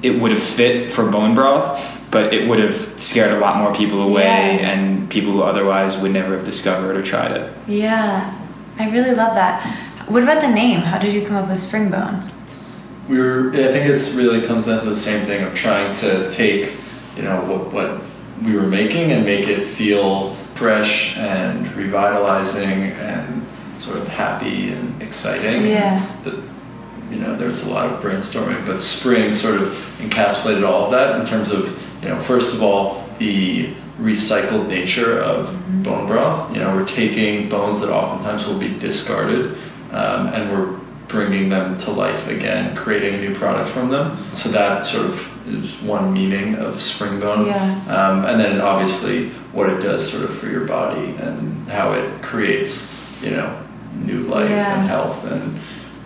it 0.03 0.21
would 0.21 0.29
have 0.31 0.43
fit 0.43 0.91
for 0.93 1.09
bone 1.09 1.33
broth 1.33 1.65
but 2.11 2.31
it 2.33 2.47
would 2.47 2.59
have 2.59 2.75
scared 2.99 3.31
a 3.33 3.39
lot 3.39 3.57
more 3.57 3.73
people 3.73 4.01
away 4.03 4.23
Yeah. 4.59 4.69
and 4.71 5.09
people 5.09 5.31
who 5.31 5.41
otherwise 5.41 5.97
would 5.97 6.11
never 6.11 6.35
have 6.35 6.45
discovered 6.45 6.95
or 6.95 7.01
tried 7.01 7.31
it 7.31 7.51
Yeah, 7.65 8.37
I 8.77 8.89
really 8.91 9.15
love 9.15 9.33
that. 9.35 9.63
What 10.07 10.21
about 10.21 10.41
the 10.41 10.49
name? 10.49 10.81
How 10.81 10.99
did 10.99 11.11
you 11.13 11.25
come 11.25 11.37
up 11.37 11.49
with 11.49 11.57
Springbone? 11.57 12.29
We 13.07 13.19
were 13.19 13.51
i 13.53 13.71
think 13.71 13.89
it's 13.89 14.11
really 14.13 14.45
comes 14.45 14.65
down 14.65 14.83
to 14.83 14.89
the 14.89 14.95
same 14.95 15.25
thing 15.25 15.43
of 15.43 15.53
trying 15.55 15.95
to 15.95 16.31
take 16.31 16.73
you 17.15 17.23
know 17.23 17.41
what, 17.45 17.73
what 17.73 18.01
we 18.43 18.55
were 18.55 18.67
making 18.67 19.11
and 19.11 19.25
make 19.25 19.47
it 19.47 19.65
feel 19.65 20.29
fresh 20.55 21.17
and 21.17 21.71
revitalizing 21.75 22.91
and 22.93 23.45
sort 23.79 23.97
of 23.97 24.07
happy 24.07 24.69
and 24.69 25.01
exciting. 25.01 25.65
Yeah. 25.65 26.05
that 26.23 26.35
you 27.09 27.17
know 27.17 27.35
there 27.35 27.47
was 27.47 27.65
a 27.65 27.69
lot 27.69 27.91
of 27.91 28.01
brainstorming 28.01 28.65
but 28.65 28.81
spring 28.81 29.33
sort 29.33 29.61
of 29.61 29.69
encapsulated 29.99 30.67
all 30.67 30.85
of 30.85 30.91
that 30.91 31.19
in 31.19 31.25
terms 31.25 31.51
of 31.51 31.81
you 32.03 32.09
know 32.09 32.19
first 32.19 32.53
of 32.53 32.61
all 32.61 33.07
the 33.17 33.73
recycled 33.97 34.67
nature 34.67 35.19
of 35.19 35.53
bone 35.83 36.05
broth. 36.07 36.53
You 36.53 36.61
know 36.61 36.75
we're 36.75 36.87
taking 36.87 37.49
bones 37.49 37.81
that 37.81 37.89
oftentimes 37.89 38.45
will 38.45 38.59
be 38.59 38.77
discarded 38.77 39.57
um, 39.91 40.27
and 40.27 40.51
we're 40.51 40.76
bringing 41.07 41.49
them 41.49 41.77
to 41.77 41.91
life 41.91 42.27
again 42.27 42.75
creating 42.75 43.15
a 43.15 43.17
new 43.21 43.33
product 43.35 43.69
from 43.69 43.89
them 43.89 44.17
so 44.33 44.49
that 44.49 44.85
sort 44.85 45.05
of 45.05 45.47
is 45.47 45.71
one 45.81 46.13
meaning 46.13 46.55
of 46.55 46.81
spring 46.81 47.19
bone 47.19 47.45
Yeah. 47.45 47.71
um, 47.87 48.25
and 48.25 48.39
then 48.39 48.59
obviously 48.59 49.29
what 49.53 49.69
it 49.69 49.81
does 49.81 50.11
sort 50.11 50.29
of 50.29 50.37
for 50.37 50.47
your 50.47 50.65
body 50.65 51.15
and 51.15 51.67
how 51.69 51.93
it 51.93 52.21
creates 52.21 52.91
you 53.23 53.31
know 53.31 53.57
new 53.95 54.21
life 54.23 54.49
Yeah. 54.49 54.79
and 54.79 54.87
health 54.89 55.23
and 55.25 55.59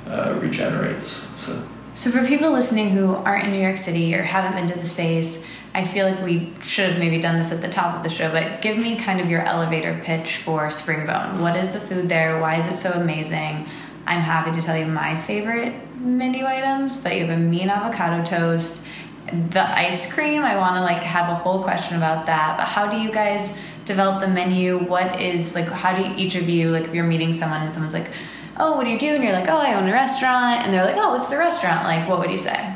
uh, 0.07 0.37
regenerates 0.39 1.07
so 1.41 1.61
So, 1.93 2.09
for 2.11 2.23
people 2.25 2.51
listening 2.51 2.89
who 2.91 3.15
aren't 3.15 3.45
in 3.47 3.51
New 3.51 3.59
York 3.61 3.77
City 3.77 4.15
or 4.15 4.23
haven't 4.23 4.53
been 4.55 4.67
to 4.73 4.79
the 4.79 4.85
space, 4.85 5.43
I 5.75 5.83
feel 5.83 6.05
like 6.09 6.21
we 6.23 6.53
should 6.61 6.89
have 6.91 6.99
maybe 6.99 7.19
done 7.19 7.37
this 7.37 7.51
at 7.51 7.59
the 7.61 7.67
top 7.67 7.95
of 7.97 8.03
the 8.03 8.09
show, 8.09 8.31
but 8.31 8.61
give 8.61 8.77
me 8.77 8.95
kind 8.95 9.19
of 9.19 9.29
your 9.29 9.41
elevator 9.41 9.99
pitch 10.03 10.37
for 10.37 10.69
Springbone. 10.71 11.39
What 11.41 11.55
is 11.57 11.67
the 11.69 11.81
food 11.81 12.07
there? 12.07 12.39
Why 12.39 12.55
is 12.61 12.65
it 12.67 12.77
so 12.77 12.91
amazing? 12.91 13.67
I'm 14.12 14.19
happy 14.19 14.52
to 14.52 14.62
tell 14.62 14.78
you 14.78 14.88
my 14.88 15.15
favorite 15.15 15.74
menu 16.02 16.45
items, 16.45 16.97
but 16.97 17.15
you 17.15 17.26
have 17.26 17.30
a 17.30 17.39
mean 17.39 17.69
avocado 17.69 18.21
toast. 18.26 18.84
The 19.52 19.63
ice 19.63 20.13
cream, 20.13 20.41
I 20.41 20.58
want 20.58 20.76
to 20.76 20.82
like 20.82 21.02
have 21.02 21.30
a 21.30 21.36
whole 21.36 21.63
question 21.63 21.95
about 21.95 22.26
that. 22.26 22.58
But 22.58 22.67
how 22.67 22.91
do 22.91 22.97
you 22.97 23.10
guys 23.10 23.58
develop 23.86 24.19
the 24.19 24.28
menu? 24.28 24.80
What 24.80 25.21
is 25.21 25.56
like, 25.56 25.69
how 25.69 25.95
do 25.95 26.13
each 26.17 26.36
of 26.36 26.50
you, 26.50 26.71
like 26.71 26.84
if 26.84 26.93
you're 26.93 27.06
meeting 27.06 27.32
someone 27.32 27.62
and 27.62 27.74
someone's 27.74 27.93
like, 27.93 28.12
oh, 28.58 28.76
what 28.76 28.84
do 28.84 28.89
you 28.89 29.00
do? 29.00 29.15
And 29.15 29.24
you're 29.24 29.32
like, 29.32 29.47
oh, 29.47 29.56
I 29.56 29.76
own 29.76 29.88
a 29.88 29.93
restaurant. 29.93 30.60
And 30.60 30.74
they're 30.74 30.84
like, 30.84 30.97
oh, 30.97 31.15
what's 31.15 31.30
the 31.30 31.38
restaurant? 31.38 31.86
Like, 31.86 32.10
what 32.10 32.19
would 32.19 32.32
you 32.32 32.38
say? 32.38 32.76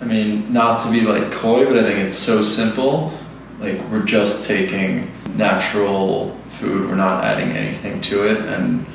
I 0.00 0.04
mean, 0.06 0.50
not 0.50 0.82
to 0.86 0.90
be 0.90 1.02
like 1.02 1.30
coy, 1.32 1.66
but 1.66 1.76
I 1.76 1.82
think 1.82 1.98
it's 1.98 2.16
so 2.16 2.42
simple. 2.42 3.12
Like 3.58 3.78
we're 3.90 4.06
just 4.06 4.46
taking 4.46 5.10
natural 5.34 6.34
food, 6.52 6.88
we're 6.88 6.96
not 6.96 7.24
adding 7.24 7.50
anything 7.50 8.00
to 8.00 8.26
it, 8.26 8.38
and 8.46 8.86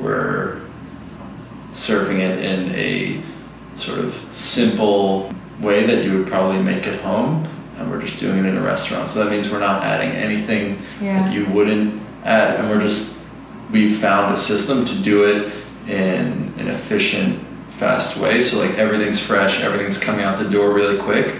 we're 0.00 0.60
serving 1.72 2.20
it 2.20 2.38
in 2.44 2.74
a 2.74 3.22
sort 3.76 3.98
of 4.00 4.14
simple 4.32 5.32
way 5.60 5.86
that 5.86 6.04
you 6.04 6.18
would 6.18 6.26
probably 6.26 6.62
make 6.62 6.86
at 6.86 7.00
home, 7.00 7.46
and 7.78 7.90
we're 7.90 8.00
just 8.00 8.20
doing 8.20 8.38
it 8.38 8.46
in 8.46 8.56
a 8.56 8.62
restaurant. 8.62 9.08
So 9.10 9.24
that 9.24 9.30
means 9.30 9.50
we're 9.50 9.60
not 9.60 9.82
adding 9.82 10.10
anything 10.10 10.78
Yeah. 11.00 11.22
that 11.22 11.34
you 11.34 11.46
wouldn't 11.46 12.00
add, 12.24 12.60
and 12.60 12.68
we're 12.70 12.80
just 12.80 13.16
we 13.70 13.94
found 13.94 14.34
a 14.34 14.36
system 14.36 14.84
to 14.84 14.94
do 14.96 15.24
it 15.24 15.52
in 15.88 16.52
an 16.58 16.68
efficient, 16.68 17.38
fast 17.78 18.16
way. 18.16 18.42
So 18.42 18.58
like 18.58 18.76
everything's 18.78 19.20
fresh, 19.20 19.60
everything's 19.62 19.98
coming 19.98 20.22
out 20.24 20.38
the 20.38 20.48
door 20.50 20.72
really 20.72 20.98
quick. 20.98 21.36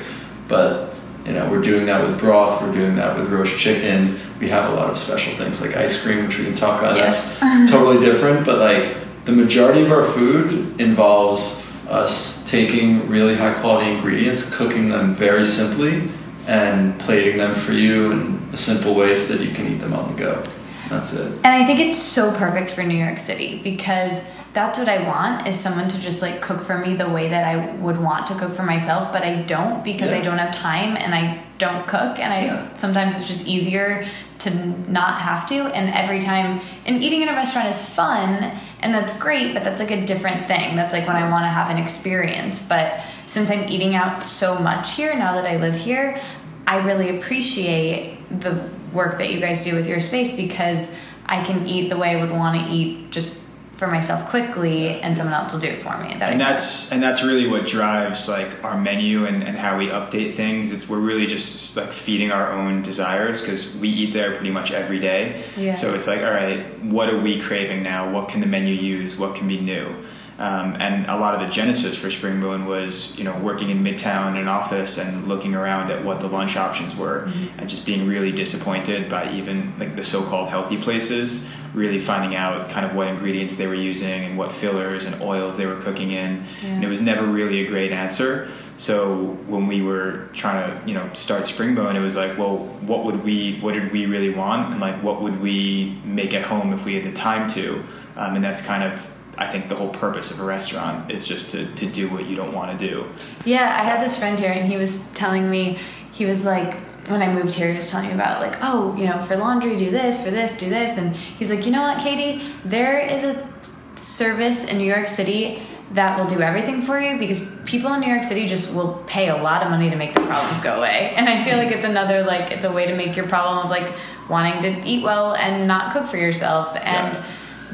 But 0.48 0.94
you 1.26 1.32
know, 1.32 1.48
we're 1.50 1.60
doing 1.60 1.86
that 1.86 2.00
with 2.06 2.18
broth, 2.20 2.62
we're 2.62 2.72
doing 2.72 2.94
that 2.96 3.18
with 3.18 3.30
roast 3.30 3.58
chicken. 3.58 4.18
We 4.38 4.48
have 4.48 4.72
a 4.72 4.74
lot 4.76 4.90
of 4.90 4.96
special 4.98 5.36
things 5.36 5.60
like 5.60 5.76
ice 5.76 6.02
cream, 6.02 6.26
which 6.26 6.38
we 6.38 6.44
can 6.44 6.56
talk 6.56 6.80
about. 6.80 6.96
Yes. 6.96 7.38
That's 7.40 7.70
totally 7.70 8.04
different. 8.04 8.46
But 8.46 8.58
like 8.58 8.96
the 9.30 9.36
majority 9.36 9.82
of 9.82 9.92
our 9.92 10.06
food 10.10 10.80
involves 10.80 11.64
us 11.88 12.48
taking 12.50 13.08
really 13.08 13.36
high 13.36 13.54
quality 13.60 13.90
ingredients, 13.90 14.52
cooking 14.52 14.88
them 14.88 15.14
very 15.14 15.46
simply, 15.46 16.08
and 16.48 16.98
plating 16.98 17.38
them 17.38 17.54
for 17.54 17.72
you 17.72 18.10
in 18.10 18.48
a 18.52 18.56
simple 18.56 18.94
way 18.94 19.14
so 19.14 19.36
that 19.36 19.44
you 19.44 19.54
can 19.54 19.68
eat 19.68 19.76
them 19.76 19.92
on 19.92 20.12
the 20.12 20.18
go. 20.18 20.42
That's 20.88 21.12
it. 21.12 21.30
And 21.44 21.46
I 21.46 21.64
think 21.64 21.78
it's 21.78 22.00
so 22.00 22.34
perfect 22.34 22.72
for 22.72 22.82
New 22.82 22.96
York 22.96 23.20
City 23.20 23.60
because 23.62 24.20
that's 24.52 24.78
what 24.78 24.88
I 24.88 25.06
want 25.06 25.46
is 25.46 25.58
someone 25.58 25.88
to 25.88 25.98
just 26.00 26.22
like 26.22 26.42
cook 26.42 26.60
for 26.62 26.76
me 26.78 26.94
the 26.94 27.08
way 27.08 27.28
that 27.28 27.44
I 27.44 27.72
would 27.76 27.98
want 27.98 28.26
to 28.28 28.34
cook 28.34 28.54
for 28.54 28.64
myself, 28.64 29.12
but 29.12 29.22
I 29.22 29.42
don't 29.42 29.84
because 29.84 30.10
I 30.10 30.20
don't 30.20 30.38
have 30.38 30.52
time 30.54 30.96
and 30.96 31.14
I 31.14 31.42
don't 31.58 31.86
cook 31.86 32.18
and 32.18 32.32
I 32.32 32.44
Yeah. 32.46 32.76
sometimes 32.76 33.16
it's 33.16 33.28
just 33.28 33.46
easier 33.46 34.08
to 34.40 34.50
not 34.90 35.20
have 35.20 35.46
to 35.48 35.54
and 35.74 35.94
every 35.94 36.18
time 36.18 36.60
and 36.86 37.04
eating 37.04 37.20
in 37.22 37.28
a 37.28 37.34
restaurant 37.34 37.68
is 37.68 37.84
fun 37.84 38.58
and 38.80 38.94
that's 38.94 39.16
great 39.18 39.52
but 39.52 39.62
that's 39.62 39.78
like 39.78 39.90
a 39.90 40.04
different 40.06 40.46
thing 40.46 40.76
that's 40.76 40.94
like 40.94 41.06
when 41.06 41.16
i 41.16 41.30
want 41.30 41.44
to 41.44 41.48
have 41.48 41.68
an 41.68 41.76
experience 41.76 42.58
but 42.58 43.02
since 43.26 43.50
i'm 43.50 43.68
eating 43.68 43.94
out 43.94 44.22
so 44.22 44.58
much 44.58 44.92
here 44.92 45.14
now 45.14 45.34
that 45.34 45.44
i 45.44 45.56
live 45.58 45.74
here 45.76 46.18
i 46.66 46.76
really 46.78 47.14
appreciate 47.18 48.16
the 48.40 48.66
work 48.94 49.18
that 49.18 49.30
you 49.30 49.38
guys 49.40 49.62
do 49.62 49.74
with 49.74 49.86
your 49.86 50.00
space 50.00 50.32
because 50.32 50.90
i 51.26 51.44
can 51.44 51.66
eat 51.68 51.90
the 51.90 51.96
way 51.98 52.16
i 52.16 52.20
would 52.20 52.30
want 52.30 52.58
to 52.58 52.72
eat 52.72 53.10
just 53.10 53.39
for 53.80 53.88
myself 53.88 54.28
quickly 54.28 55.00
and 55.00 55.16
someone 55.16 55.32
else 55.32 55.54
will 55.54 55.60
do 55.60 55.66
it 55.66 55.80
for 55.80 55.96
me. 55.96 56.14
That 56.18 56.32
and 56.32 56.38
that's 56.38 56.92
and 56.92 57.02
that's 57.02 57.22
really 57.22 57.48
what 57.48 57.66
drives 57.66 58.28
like 58.28 58.62
our 58.62 58.78
menu 58.78 59.24
and, 59.24 59.42
and 59.42 59.56
how 59.56 59.78
we 59.78 59.88
update 59.88 60.34
things. 60.34 60.70
It's 60.70 60.86
we're 60.86 60.98
really 60.98 61.24
just 61.24 61.74
like 61.78 61.90
feeding 61.90 62.30
our 62.30 62.52
own 62.52 62.82
desires 62.82 63.40
because 63.40 63.74
we 63.76 63.88
eat 63.88 64.12
there 64.12 64.34
pretty 64.36 64.50
much 64.50 64.70
every 64.70 64.98
day. 64.98 65.42
Yeah. 65.56 65.72
so 65.72 65.94
it's 65.94 66.06
like 66.06 66.20
all 66.20 66.30
right 66.30 66.60
what 66.84 67.08
are 67.08 67.18
we 67.18 67.40
craving 67.40 67.82
now? 67.82 68.12
What 68.12 68.28
can 68.28 68.40
the 68.40 68.46
menu 68.46 68.74
use? 68.74 69.16
What 69.16 69.34
can 69.34 69.48
be 69.48 69.58
new 69.58 69.96
um, 70.40 70.76
and 70.80 71.06
a 71.06 71.16
lot 71.16 71.34
of 71.34 71.40
the 71.40 71.48
genesis 71.52 71.96
for 71.96 72.08
Springbone 72.08 72.64
was, 72.66 73.16
you 73.18 73.24
know, 73.24 73.36
working 73.38 73.70
in 73.70 73.84
Midtown 73.84 74.30
in 74.30 74.38
an 74.38 74.48
office 74.48 74.98
and 74.98 75.28
looking 75.28 75.54
around 75.54 75.90
at 75.90 76.04
what 76.04 76.20
the 76.20 76.26
lunch 76.26 76.56
options 76.56 76.96
were, 76.96 77.30
and 77.58 77.68
just 77.68 77.84
being 77.86 78.08
really 78.08 78.32
disappointed 78.32 79.08
by 79.08 79.30
even 79.32 79.78
like 79.78 79.94
the 79.96 80.04
so-called 80.04 80.48
healthy 80.48 80.78
places. 80.78 81.46
Really 81.72 82.00
finding 82.00 82.34
out 82.34 82.68
kind 82.68 82.84
of 82.84 82.96
what 82.96 83.06
ingredients 83.06 83.54
they 83.54 83.68
were 83.68 83.82
using 83.92 84.24
and 84.24 84.36
what 84.36 84.50
fillers 84.50 85.04
and 85.04 85.22
oils 85.22 85.56
they 85.56 85.66
were 85.66 85.80
cooking 85.86 86.10
in, 86.10 86.42
and 86.64 86.82
it 86.82 86.88
was 86.88 87.00
never 87.00 87.24
really 87.24 87.60
a 87.64 87.68
great 87.68 87.92
answer. 87.92 88.48
So 88.76 89.38
when 89.46 89.68
we 89.68 89.80
were 89.80 90.30
trying 90.32 90.58
to, 90.66 90.88
you 90.88 90.94
know, 90.94 91.08
start 91.14 91.42
Springbone, 91.46 91.94
it 91.94 92.00
was 92.00 92.16
like, 92.16 92.36
well, 92.38 92.56
what 92.80 93.04
would 93.04 93.22
we, 93.22 93.60
what 93.60 93.74
did 93.74 93.92
we 93.92 94.06
really 94.06 94.30
want, 94.34 94.72
and 94.72 94.80
like, 94.80 94.96
what 95.02 95.22
would 95.22 95.40
we 95.40 96.00
make 96.02 96.34
at 96.34 96.42
home 96.42 96.72
if 96.72 96.84
we 96.84 96.94
had 96.94 97.04
the 97.04 97.12
time 97.12 97.46
to? 97.50 97.84
um, 98.16 98.36
and 98.36 98.44
that's 98.44 98.60
kind 98.60 98.82
of 98.82 99.10
I 99.38 99.50
think 99.50 99.68
the 99.68 99.74
whole 99.74 99.88
purpose 99.88 100.30
of 100.30 100.40
a 100.40 100.44
restaurant 100.44 101.10
is 101.10 101.26
just 101.26 101.50
to, 101.50 101.66
to 101.74 101.86
do 101.86 102.08
what 102.08 102.26
you 102.26 102.36
don't 102.36 102.52
want 102.52 102.78
to 102.78 102.88
do. 102.88 103.08
Yeah, 103.44 103.64
I 103.80 103.84
had 103.84 104.00
this 104.00 104.18
friend 104.18 104.38
here, 104.38 104.52
and 104.52 104.70
he 104.70 104.76
was 104.76 105.00
telling 105.14 105.50
me, 105.50 105.78
he 106.12 106.26
was 106.26 106.44
like, 106.44 106.80
when 107.08 107.22
I 107.22 107.32
moved 107.32 107.52
here, 107.52 107.68
he 107.68 107.76
was 107.76 107.90
telling 107.90 108.08
me 108.08 108.14
about 108.14 108.40
like, 108.40 108.56
oh, 108.60 108.94
you 108.96 109.06
know, 109.06 109.22
for 109.22 109.36
laundry, 109.36 109.76
do 109.76 109.90
this, 109.90 110.22
for 110.22 110.30
this, 110.30 110.56
do 110.56 110.68
this, 110.68 110.98
and 110.98 111.16
he's 111.16 111.50
like, 111.50 111.64
you 111.64 111.72
know 111.72 111.82
what, 111.82 112.00
Katie, 112.00 112.44
there 112.64 112.98
is 112.98 113.24
a 113.24 113.48
service 113.96 114.64
in 114.64 114.78
New 114.78 114.84
York 114.84 115.08
City 115.08 115.62
that 115.92 116.18
will 116.18 116.26
do 116.26 116.40
everything 116.40 116.80
for 116.80 117.00
you 117.00 117.18
because 117.18 117.50
people 117.64 117.92
in 117.94 118.00
New 118.00 118.06
York 118.06 118.22
City 118.22 118.46
just 118.46 118.72
will 118.72 119.02
pay 119.06 119.28
a 119.28 119.36
lot 119.36 119.62
of 119.62 119.70
money 119.70 119.90
to 119.90 119.96
make 119.96 120.14
the 120.14 120.20
problems 120.20 120.60
go 120.60 120.76
away. 120.76 121.12
And 121.16 121.28
I 121.28 121.44
feel 121.44 121.56
like 121.56 121.72
it's 121.72 121.84
another 121.84 122.24
like 122.24 122.52
it's 122.52 122.64
a 122.64 122.70
way 122.70 122.86
to 122.86 122.94
make 122.94 123.16
your 123.16 123.26
problem 123.26 123.58
of 123.58 123.70
like 123.70 123.92
wanting 124.28 124.62
to 124.62 124.88
eat 124.88 125.02
well 125.02 125.34
and 125.34 125.66
not 125.66 125.92
cook 125.92 126.06
for 126.06 126.16
yourself 126.16 126.76
and. 126.76 127.14
Yeah 127.14 127.24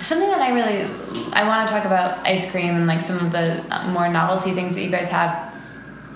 something 0.01 0.29
that 0.29 0.41
I 0.41 0.53
really 0.53 0.83
I 1.33 1.47
want 1.47 1.69
to 1.69 1.75
talk 1.75 1.85
about 1.85 2.27
ice 2.27 2.51
cream 2.51 2.75
and 2.75 2.87
like 2.87 3.01
some 3.01 3.19
of 3.19 3.33
the 3.33 3.65
uh, 3.71 3.89
more 3.89 4.09
novelty 4.09 4.53
things 4.53 4.75
that 4.75 4.83
you 4.83 4.91
guys 4.91 5.09
have 5.09 5.55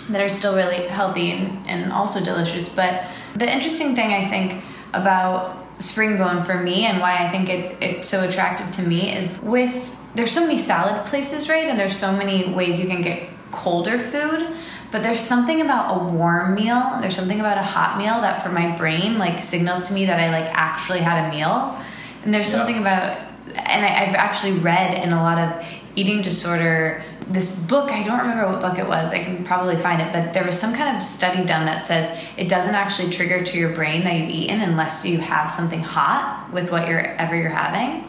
that 0.08 0.20
are 0.20 0.28
still 0.28 0.54
really 0.54 0.86
healthy 0.88 1.30
and, 1.30 1.66
and 1.66 1.92
also 1.92 2.22
delicious. 2.22 2.68
But 2.68 3.04
the 3.34 3.50
interesting 3.50 3.94
thing 3.94 4.12
I 4.12 4.28
think 4.28 4.64
about 4.92 5.78
Springbone 5.78 6.44
for 6.44 6.58
me 6.58 6.84
and 6.84 7.00
why 7.00 7.24
I 7.24 7.30
think 7.30 7.48
it, 7.48 7.76
it's 7.80 8.08
so 8.08 8.26
attractive 8.28 8.70
to 8.72 8.82
me 8.82 9.14
is 9.14 9.38
with 9.42 9.96
there's 10.14 10.32
so 10.32 10.40
many 10.40 10.58
salad 10.58 11.06
places, 11.06 11.48
right? 11.48 11.66
And 11.66 11.78
there's 11.78 11.96
so 11.96 12.12
many 12.12 12.52
ways 12.52 12.80
you 12.80 12.88
can 12.88 13.00
get 13.00 13.28
colder 13.50 13.98
food. 13.98 14.48
But 14.90 15.04
there's 15.04 15.20
something 15.20 15.60
about 15.60 15.94
a 15.94 16.12
warm 16.12 16.56
meal, 16.56 16.98
there's 17.00 17.14
something 17.14 17.38
about 17.38 17.58
a 17.58 17.62
hot 17.62 17.96
meal 17.96 18.20
that 18.22 18.42
for 18.42 18.48
my 18.48 18.76
brain 18.76 19.18
like 19.18 19.40
signals 19.40 19.84
to 19.84 19.94
me 19.94 20.06
that 20.06 20.18
I 20.18 20.30
like 20.30 20.50
actually 20.52 20.98
had 20.98 21.28
a 21.28 21.36
meal. 21.36 21.78
And 22.24 22.32
there's 22.34 22.50
Yeah. 22.50 22.58
something 22.58 22.78
about 22.78 23.18
and 23.56 23.84
I, 23.84 24.04
I've 24.04 24.14
actually 24.14 24.52
read 24.52 24.94
in 25.02 25.12
a 25.12 25.20
lot 25.22 25.38
of 25.38 25.66
eating 25.96 26.22
disorder 26.22 27.02
this 27.28 27.54
book 27.54 27.90
i 27.90 28.02
don't 28.02 28.18
remember 28.20 28.46
what 28.46 28.60
book 28.60 28.78
it 28.78 28.86
was 28.86 29.12
i 29.12 29.22
can 29.22 29.42
probably 29.44 29.76
find 29.76 30.00
it 30.00 30.12
but 30.12 30.32
there 30.32 30.44
was 30.44 30.58
some 30.58 30.72
kind 30.74 30.94
of 30.96 31.02
study 31.02 31.44
done 31.44 31.64
that 31.66 31.84
says 31.84 32.16
it 32.36 32.48
doesn't 32.48 32.74
actually 32.74 33.10
trigger 33.10 33.42
to 33.42 33.58
your 33.58 33.72
brain 33.72 34.04
that 34.04 34.14
you've 34.16 34.30
eaten 34.30 34.60
unless 34.60 35.04
you 35.04 35.18
have 35.18 35.50
something 35.50 35.80
hot 35.82 36.48
with 36.52 36.70
what 36.70 36.88
you're 36.88 37.00
ever 37.00 37.36
you're 37.36 37.48
having 37.50 38.04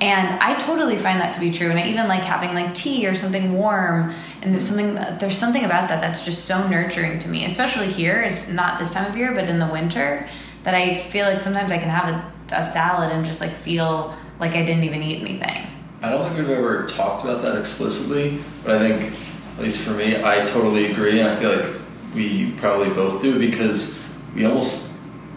and 0.00 0.28
i 0.40 0.54
totally 0.56 0.96
find 0.98 1.20
that 1.20 1.32
to 1.32 1.40
be 1.40 1.50
true 1.50 1.70
and 1.70 1.78
i 1.78 1.86
even 1.88 2.08
like 2.08 2.22
having 2.22 2.54
like 2.54 2.72
tea 2.74 3.06
or 3.06 3.14
something 3.14 3.52
warm 3.54 4.14
and 4.42 4.52
there's 4.52 4.66
something 4.66 4.94
there's 5.18 5.36
something 5.38 5.64
about 5.64 5.88
that 5.88 6.00
that's 6.00 6.24
just 6.24 6.44
so 6.46 6.66
nurturing 6.68 7.18
to 7.18 7.28
me 7.28 7.44
especially 7.44 7.90
here 7.90 8.20
it's 8.22 8.48
not 8.48 8.78
this 8.78 8.90
time 8.90 9.06
of 9.10 9.16
year 9.16 9.32
but 9.34 9.48
in 9.48 9.58
the 9.58 9.66
winter 9.68 10.28
that 10.62 10.74
i 10.74 10.94
feel 10.94 11.26
like 11.26 11.40
sometimes 11.40 11.70
i 11.72 11.78
can 11.78 11.88
have 11.88 12.08
a, 12.08 12.33
a 12.52 12.64
salad 12.64 13.10
and 13.12 13.24
just 13.24 13.40
like 13.40 13.52
feel 13.52 14.14
like 14.40 14.54
I 14.54 14.62
didn't 14.64 14.84
even 14.84 15.02
eat 15.02 15.20
anything. 15.22 15.66
I 16.02 16.10
don't 16.10 16.26
think 16.34 16.46
we've 16.46 16.56
ever 16.58 16.86
talked 16.86 17.24
about 17.24 17.42
that 17.42 17.56
explicitly, 17.58 18.42
but 18.62 18.76
I 18.76 18.88
think, 18.88 19.14
at 19.56 19.62
least 19.62 19.78
for 19.78 19.92
me, 19.92 20.22
I 20.22 20.44
totally 20.44 20.90
agree, 20.90 21.20
and 21.20 21.30
I 21.30 21.36
feel 21.36 21.56
like 21.56 21.74
we 22.14 22.50
probably 22.58 22.90
both 22.90 23.22
do 23.22 23.38
because 23.38 23.98
we 24.34 24.44
almost 24.44 24.92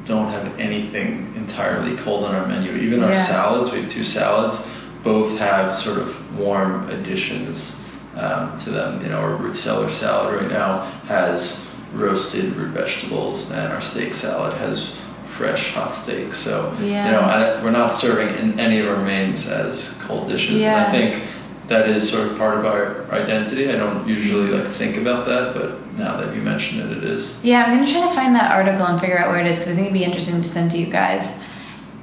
don't 0.05 0.29
have 0.31 0.59
anything 0.59 1.31
entirely 1.35 1.95
cold 1.97 2.23
on 2.25 2.35
our 2.35 2.45
menu. 2.47 2.71
Even 2.73 3.03
our 3.03 3.11
Yeah. 3.11 3.23
salads, 3.23 3.71
we 3.71 3.81
have 3.81 3.91
two 3.91 4.03
salads, 4.03 4.61
both 5.03 5.37
have 5.37 5.77
sort 5.77 5.99
of 5.99 6.37
warm 6.37 6.89
additions 6.89 7.81
um, 8.17 8.57
to 8.59 8.69
them. 8.71 9.01
You 9.03 9.09
know, 9.09 9.19
our 9.19 9.35
root 9.35 9.55
cellar 9.55 9.91
salad 9.91 10.41
right 10.41 10.51
now 10.51 10.81
has 11.07 11.69
roasted 11.93 12.55
root 12.55 12.69
vegetables, 12.69 13.51
and 13.51 13.71
our 13.71 13.81
steak 13.81 14.13
salad 14.13 14.57
has 14.57 14.97
fresh 15.37 15.73
hot 15.73 15.93
steak. 15.93 16.33
So 16.33 16.75
Yeah. 16.81 17.05
you 17.05 17.11
know, 17.11 17.21
I, 17.21 17.63
we're 17.63 17.71
not 17.71 17.91
serving 17.91 18.29
in 18.37 18.59
any 18.59 18.79
of 18.79 18.87
our 18.89 19.03
mains 19.03 19.47
as 19.47 19.93
cold 20.01 20.29
dishes. 20.29 20.57
Yeah. 20.57 20.77
And 20.77 20.87
I 20.87 20.91
think 20.91 21.23
that 21.67 21.89
is 21.89 22.09
sort 22.09 22.31
of 22.31 22.37
part 22.37 22.57
of 22.57 22.65
our 22.65 23.05
identity. 23.11 23.69
I 23.69 23.75
don't 23.75 24.07
usually 24.07 24.49
like 24.49 24.71
think 24.71 24.97
about 24.97 25.25
that, 25.27 25.53
but 25.53 25.69
now 25.97 26.17
that 26.19 26.33
you 26.35 26.41
mention 26.41 26.79
it, 26.79 26.97
it 26.97 27.03
is. 27.03 27.37
Yeah, 27.43 27.63
I'm 27.65 27.71
gonna 27.77 27.89
try 27.91 28.01
to 28.07 28.13
find 28.15 28.35
that 28.35 28.51
article 28.51 28.85
and 28.85 28.99
figure 28.99 29.17
out 29.19 29.29
where 29.29 29.39
it 29.39 29.47
is 29.47 29.57
because 29.59 29.71
I 29.73 29.75
think 29.75 29.87
it'd 29.87 29.93
be 29.93 30.03
interesting 30.05 30.41
to 30.41 30.47
send 30.47 30.71
to 30.71 30.77
you 30.77 30.87
guys. 30.87 31.39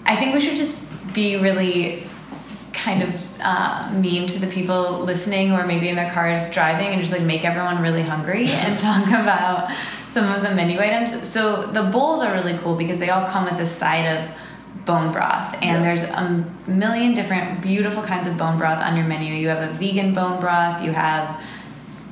I 0.06 0.16
think 0.16 0.34
we 0.34 0.40
should 0.40 0.56
just 0.56 0.90
be 1.14 1.36
really 1.36 2.06
kind 2.72 3.02
of 3.02 3.38
uh, 3.40 3.90
mean 3.94 4.26
to 4.26 4.38
the 4.38 4.46
people 4.48 5.00
listening 5.00 5.52
or 5.52 5.66
maybe 5.66 5.88
in 5.88 5.96
their 5.96 6.10
cars 6.10 6.40
driving 6.50 6.88
and 6.88 7.00
just 7.00 7.12
like 7.12 7.22
make 7.22 7.44
everyone 7.44 7.80
really 7.80 8.02
hungry 8.02 8.46
and 8.48 8.78
talk 8.88 9.06
about 9.08 9.70
some 10.14 10.32
of 10.32 10.42
the 10.42 10.54
menu 10.54 10.80
items. 10.80 11.28
So 11.28 11.66
the 11.66 11.82
bowls 11.82 12.22
are 12.22 12.32
really 12.32 12.56
cool 12.58 12.76
because 12.76 13.00
they 13.00 13.10
all 13.10 13.26
come 13.26 13.44
with 13.46 13.58
a 13.58 13.66
side 13.66 14.06
of 14.16 14.30
bone 14.86 15.10
broth 15.12 15.54
and 15.54 15.64
Yeah. 15.64 15.82
there's 15.82 16.02
a 16.04 16.44
million 16.66 17.14
different 17.14 17.60
beautiful 17.60 18.02
kinds 18.02 18.28
of 18.28 18.36
bone 18.36 18.56
broth 18.56 18.80
on 18.80 18.96
your 18.96 19.06
menu. 19.06 19.34
You 19.34 19.48
have 19.48 19.62
a 19.68 19.72
vegan 19.72 20.14
bone 20.14 20.40
broth, 20.40 20.82
you 20.82 20.92
have 20.92 21.40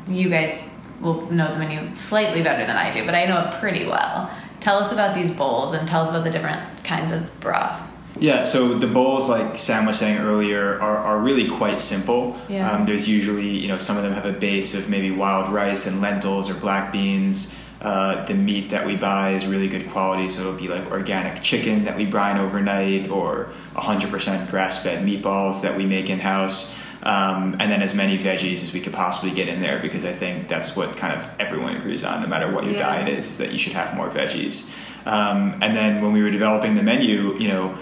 you 0.09 0.29
guys 0.29 0.69
will 1.01 1.31
know 1.31 1.53
the 1.53 1.59
menu 1.59 1.95
slightly 1.95 2.43
better 2.43 2.67
than 2.67 2.77
I 2.77 2.93
do, 2.93 3.05
but 3.07 3.15
I 3.15 3.25
know 3.25 3.45
it 3.45 3.55
pretty 3.61 3.87
well. 3.87 4.31
Tell 4.59 4.79
us 4.79 4.91
about 4.93 5.15
these 5.15 5.31
bowls 5.31 5.73
and 5.73 5.87
tell 5.87 6.03
us 6.03 6.11
about 6.11 6.25
the 6.25 6.31
different 6.31 6.61
kinds 6.83 7.13
of 7.13 7.21
broth. 7.41 7.81
Yeah, 8.19 8.45
so 8.45 8.75
the 8.75 8.87
bowls, 8.89 9.29
like 9.29 9.57
Sam 9.57 9.87
was 9.87 9.99
saying 9.99 10.19
earlier, 10.19 10.81
are, 10.81 10.99
are 10.99 11.19
really 11.19 11.49
quite 11.49 11.81
simple. 11.81 12.37
Yeah. 12.49 12.71
Um, 12.71 12.85
there's 12.85 13.09
usually, 13.09 13.49
you 13.49 13.69
know, 13.69 13.79
some 13.79 13.97
of 13.97 14.03
them 14.03 14.13
have 14.13 14.27
a 14.27 14.33
base 14.33 14.75
of 14.75 14.89
maybe 14.89 15.11
wild 15.11 15.53
rice 15.53 15.87
and 15.87 16.01
lentils 16.01 16.51
or 16.51 16.55
black 16.55 16.93
beans. 16.93 17.55
Uh, 17.83 18.25
the 18.27 18.35
meat 18.35 18.71
that 18.71 18.87
we 18.87 18.95
buy 18.97 19.33
is 19.33 19.45
really 19.45 19.67
good 19.67 19.91
quality, 19.91 20.29
so 20.29 20.41
it'll 20.43 20.53
be 20.53 20.69
like 20.69 20.89
organic 20.93 21.43
chicken 21.43 21.85
that 21.85 21.97
we 21.97 22.07
brine 22.07 22.39
overnight 22.39 23.11
or 23.11 23.51
100% 23.75 24.49
grass 24.51 24.81
fed 24.81 25.05
meatballs 25.05 25.63
that 25.63 25.77
we 25.77 25.85
make 25.85 26.09
in 26.09 26.21
house. 26.21 26.79
Um, 27.03 27.57
and 27.59 27.73
then 27.73 27.83
as 27.83 27.93
many 27.93 28.17
veggies 28.17 28.63
as 28.63 28.73
we 28.73 28.81
could 28.81 28.93
possibly 28.93 29.33
get 29.33 29.49
in 29.49 29.61
there 29.61 29.81
because 29.81 30.05
I 30.05 30.13
think 30.13 30.47
that's 30.47 30.77
what 30.77 30.97
kind 30.97 31.13
of 31.21 31.29
everyone 31.41 31.75
agrees 31.75 32.05
on, 32.05 32.23
no 32.23 32.29
matter 32.29 32.53
what 32.53 32.63
your 32.63 32.75
Yeah. 32.75 32.83
diet 32.87 33.09
is, 33.09 33.29
is 33.33 33.39
that 33.39 33.51
you 33.51 33.59
should 33.59 33.73
have 33.73 33.97
more 33.97 34.09
veggies. 34.09 34.71
Um, 35.05 35.57
and 35.61 35.77
then 35.77 36.01
when 36.01 36.13
we 36.13 36.23
were 36.23 36.31
developing 36.31 36.77
the 36.77 36.83
menu, 36.85 37.37
you 37.41 37.49
know, 37.49 37.77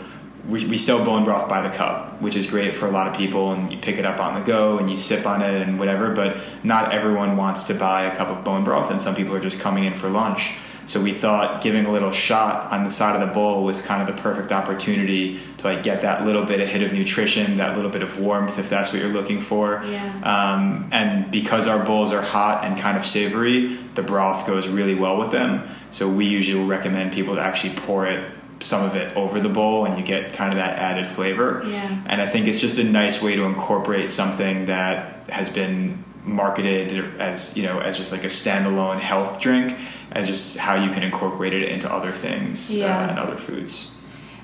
we, 0.48 0.64
we 0.66 0.79
sell 0.79 1.05
bone 1.05 1.24
broth 1.24 1.48
by 1.48 1.61
the 1.61 1.74
cup, 1.74 2.20
which 2.20 2.37
is 2.37 2.46
great 2.46 2.74
for 2.74 2.87
a 2.87 2.90
lot 2.90 3.07
of 3.07 3.14
people, 3.14 3.53
and 3.53 3.72
you 3.72 3.79
pick 3.79 3.96
it 3.98 4.07
up 4.07 4.20
on 4.20 4.35
the 4.35 4.40
go 4.40 4.79
and 4.79 4.90
you 4.90 4.96
sip 4.96 5.26
on 5.26 5.42
it 5.42 5.62
and 5.62 5.79
whatever. 5.79 6.14
But 6.14 6.38
not 6.62 6.92
everyone 6.92 7.37
wants 7.37 7.64
to 7.64 7.74
buy 7.74 8.05
a 8.05 8.16
cup 8.16 8.29
of 8.29 8.44
bone 8.44 8.64
broth, 8.64 8.90
and 8.90 9.00
some 9.00 9.14
people 9.14 9.35
are 9.35 9.40
just 9.40 9.61
coming 9.61 9.85
in 9.85 9.94
for 9.94 10.09
lunch. 10.09 10.53
So 10.87 11.00
we 11.00 11.12
thought 11.12 11.62
giving 11.62 11.85
a 11.85 11.92
little 11.92 12.11
shot 12.11 12.72
on 12.72 12.83
the 12.83 12.90
side 12.90 13.14
of 13.14 13.26
the 13.26 13.33
bowl 13.33 13.62
was 13.62 13.81
kind 13.81 14.03
of 14.03 14.14
the 14.16 14.20
perfect 14.20 14.50
opportunity 14.50 15.38
to 15.59 15.64
like 15.68 15.85
get 15.85 16.03
that 16.03 16.24
little 16.24 16.44
bit 16.44 16.59
of 16.59 16.66
hit 16.66 16.83
of 16.83 16.92
nutrition, 16.92 17.59
that 17.59 17.76
little 17.76 17.92
bit 17.92 18.03
of 18.03 18.18
warmth, 18.18 18.59
if 18.59 18.68
that's 18.68 18.92
what 18.92 19.00
you're 19.00 19.12
looking 19.12 19.40
for. 19.40 19.83
Yeah. 19.85 20.20
Um, 20.24 20.88
and 20.90 21.31
because 21.31 21.68
our 21.68 21.85
bowls 21.85 22.12
are 22.12 22.22
hot 22.22 22.64
and 22.64 22.76
kind 22.76 22.98
of 22.98 23.07
savory, 23.07 23.76
the 23.94 24.03
broth 24.03 24.48
goes 24.48 24.66
really 24.66 24.96
well 24.96 25.16
with 25.16 25.31
them. 25.31 25.68
So 25.92 26.09
we 26.09 26.26
usually 26.26 26.59
will 26.59 26.68
recommend 26.68 27.12
people 27.12 27.37
to 27.37 27.40
actually 27.40 27.74
pour 27.76 28.07
it, 28.07 28.29
some 28.61 28.85
of 28.85 28.94
it 28.94 29.16
over 29.16 29.40
the 29.40 29.49
bowl, 29.49 29.87
and 29.87 29.99
you 29.99 30.05
get 30.05 30.33
kind 30.33 30.53
of 30.53 30.57
that 30.59 30.79
added 30.79 31.07
flavor. 31.07 31.62
Yeah. 31.66 32.03
And 32.07 32.20
I 32.20 32.27
think 32.29 32.46
it's 32.46 32.61
just 32.61 32.79
a 32.79 32.85
nice 32.85 33.23
way 33.23 33.35
to 33.37 33.44
incorporate 33.44 34.11
something 34.11 34.66
that 34.66 35.29
has 35.31 35.49
been 35.51 36.05
marketed 36.23 37.18
as 37.18 37.57
you 37.57 37.62
know 37.62 37.79
as 37.79 37.96
just 37.96 38.12
like 38.12 38.25
a 38.25 38.29
standalone 38.29 39.01
health 39.01 39.40
drink, 39.40 39.77
as 40.12 40.27
just 40.29 40.59
how 40.59 40.75
you 40.75 40.90
can 40.90 41.03
incorporate 41.03 41.55
it 41.55 41.68
into 41.70 41.90
other 41.92 42.12
things 42.12 42.70
Yeah. 42.70 42.96
uh, 43.07 43.09
and 43.11 43.18
other 43.18 43.37
foods. 43.37 43.96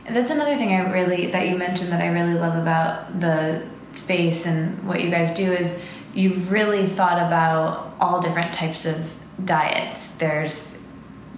And 0.07 0.15
that's 0.15 0.31
another 0.31 0.57
thing 0.57 0.73
I 0.73 0.91
really 0.91 1.27
that 1.33 1.49
you 1.49 1.57
mentioned 1.59 1.93
that 1.93 2.01
I 2.01 2.07
really 2.07 2.35
love 2.35 2.57
about 2.57 3.21
the 3.21 3.67
space 3.93 4.47
and 4.47 4.87
what 4.87 5.03
you 5.03 5.11
guys 5.11 5.31
do 5.33 5.53
is 5.53 5.83
you've 6.15 6.51
really 6.53 6.87
thought 6.87 7.19
about 7.19 7.95
all 8.01 8.21
different 8.21 8.53
types 8.53 8.87
of 8.87 9.15
diets. 9.45 10.13
There's 10.17 10.79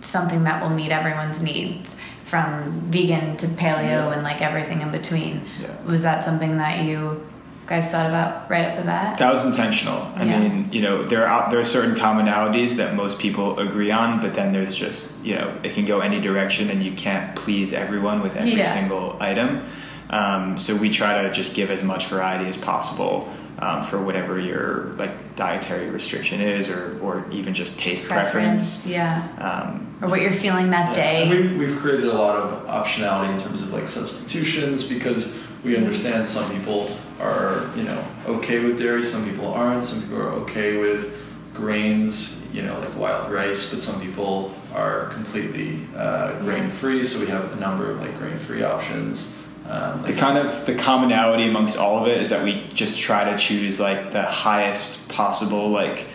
something 0.01 0.45
that 0.45 0.63
will 0.63 0.71
meet 0.71 0.91
everyone's 0.93 1.41
needs 1.43 1.97
from 2.25 2.81
vegan 2.91 3.37
to 3.39 3.47
paleo 3.47 4.13
and 4.13 4.23
like 4.23 4.41
everything 4.43 4.83
in 4.83 4.91
between. 4.91 5.43
Yeah. 5.61 5.69
Was 5.87 6.03
that 6.03 6.25
something 6.25 6.59
that 6.59 6.85
you 6.85 7.27
guys 7.67 7.91
thought 7.91 8.07
about 8.07 8.49
right 8.51 8.67
off 8.67 8.77
the 8.77 8.83
bat? 8.83 9.19
That 9.19 9.33
was 9.33 9.45
intentional. 9.45 10.11
I 10.17 10.25
Yeah. 10.25 10.39
mean, 10.41 10.69
you 10.73 10.81
know, 10.83 11.03
there 11.05 11.27
are 11.27 11.51
there 11.51 11.61
are 11.61 11.65
certain 11.65 11.95
commonalities 11.95 12.77
that 12.77 12.95
most 12.95 13.19
people 13.19 13.59
agree 13.59 13.91
on, 13.91 14.21
but 14.21 14.35
then 14.35 14.53
there's 14.53 14.75
just 14.75 15.15
you 15.25 15.35
know 15.35 15.53
it 15.63 15.75
can 15.75 15.85
go 15.85 16.01
any 16.01 16.21
direction, 16.21 16.71
and 16.71 16.83
you 16.83 16.93
can't 16.93 17.35
please 17.35 17.73
everyone 17.73 18.21
with 18.23 18.37
every 18.37 18.57
Yeah. 18.59 18.65
single 18.73 19.17
item. 19.21 19.63
Um, 20.11 20.57
so 20.57 20.75
we 20.75 20.89
try 20.89 21.23
to 21.23 21.31
just 21.33 21.55
give 21.55 21.71
as 21.71 21.83
much 21.83 22.07
variety 22.07 22.49
as 22.49 22.57
possible 22.57 23.29
um, 23.59 23.83
for 23.85 23.99
whatever 23.99 24.39
your 24.41 24.93
like 24.97 25.37
dietary 25.37 25.91
restriction 25.91 26.41
is, 26.41 26.69
or 26.69 26.99
or 27.03 27.25
even 27.31 27.53
just 27.55 27.79
taste 27.79 28.07
preference. 28.09 28.87
yeah. 28.87 29.23
Um, 29.39 29.88
Or 30.01 30.09
what 30.09 30.21
you're 30.21 30.33
feeling 30.33 30.71
that 30.71 30.97
Yeah, 30.97 31.03
day. 31.03 31.23
and 31.23 31.59
we, 31.59 31.67
we've 31.67 31.79
created 31.79 32.07
a 32.07 32.13
lot 32.15 32.37
of 32.37 32.67
optionality 32.67 33.35
in 33.35 33.43
terms 33.43 33.63
of 33.63 33.73
like 33.73 33.89
substitutions 33.89 34.85
because 34.85 35.37
we 35.65 35.77
understand 35.77 36.29
some 36.29 36.49
people 36.53 36.97
are 37.21 37.69
you 37.77 37.83
know 37.83 38.05
okay 38.27 38.61
with 38.61 38.79
dairy, 38.79 39.03
some 39.03 39.25
people 39.29 39.53
aren't. 39.53 39.85
Some 39.85 40.01
people 40.03 40.19
are 40.19 40.31
okay 40.45 40.77
with 40.77 41.13
grains, 41.55 42.47
you 42.53 42.63
know, 42.63 42.79
like 42.79 42.97
wild 42.97 43.33
rice, 43.33 43.71
but 43.71 43.81
some 43.81 44.01
people 44.01 44.55
are 44.73 45.07
completely 45.07 45.81
uh, 45.97 46.39
grain 46.43 46.71
free. 46.71 47.05
So 47.05 47.19
we 47.19 47.27
have 47.27 47.53
a 47.53 47.57
number 47.57 47.91
of 47.91 48.01
like 48.01 48.17
grain 48.19 48.39
free 48.39 48.63
options. 48.63 49.35
Um, 49.69 50.03
The 50.03 50.13
kind 50.15 50.39
of 50.39 50.65
the 50.67 50.77
commonality 50.77 51.49
amongst 51.49 51.77
all 51.77 52.01
of 52.01 52.07
it 52.09 52.23
is 52.23 52.31
that 52.31 52.45
we 52.45 52.69
just 52.73 53.01
try 53.01 53.25
to 53.31 53.37
choose 53.37 53.81
like 53.81 54.13
the 54.13 54.23
highest 54.23 55.09
possible 55.09 55.69
like 55.69 56.07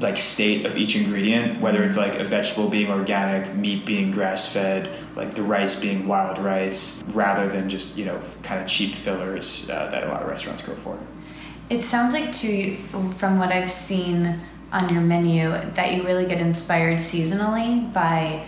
like 0.00 0.16
state 0.16 0.66
of 0.66 0.76
each 0.76 0.96
ingredient, 0.96 1.60
whether 1.60 1.82
it's 1.84 1.96
like 1.96 2.18
a 2.18 2.24
vegetable 2.24 2.68
being 2.68 2.90
organic, 2.90 3.54
meat 3.54 3.84
being 3.84 4.10
grass 4.10 4.50
fed, 4.50 4.90
like 5.14 5.34
the 5.34 5.42
rice 5.42 5.78
being 5.78 6.06
wild 6.06 6.38
rice, 6.38 7.02
rather 7.08 7.48
than 7.48 7.68
just 7.68 7.96
you 7.96 8.04
know 8.04 8.20
kind 8.42 8.60
of 8.60 8.66
cheap 8.66 8.94
fillers 8.94 9.68
uh, 9.70 9.90
that 9.90 10.04
a 10.04 10.08
lot 10.08 10.22
of 10.22 10.28
restaurants 10.28 10.62
go 10.62 10.74
for. 10.76 10.98
It 11.68 11.82
sounds 11.82 12.14
like 12.14 12.32
too, 12.32 12.76
from 13.16 13.38
what 13.38 13.52
I've 13.52 13.70
seen 13.70 14.40
on 14.72 14.92
your 14.92 15.02
menu, 15.02 15.50
that 15.74 15.94
you 15.94 16.02
really 16.02 16.26
get 16.26 16.40
inspired 16.40 16.98
seasonally 16.98 17.92
by 17.92 18.44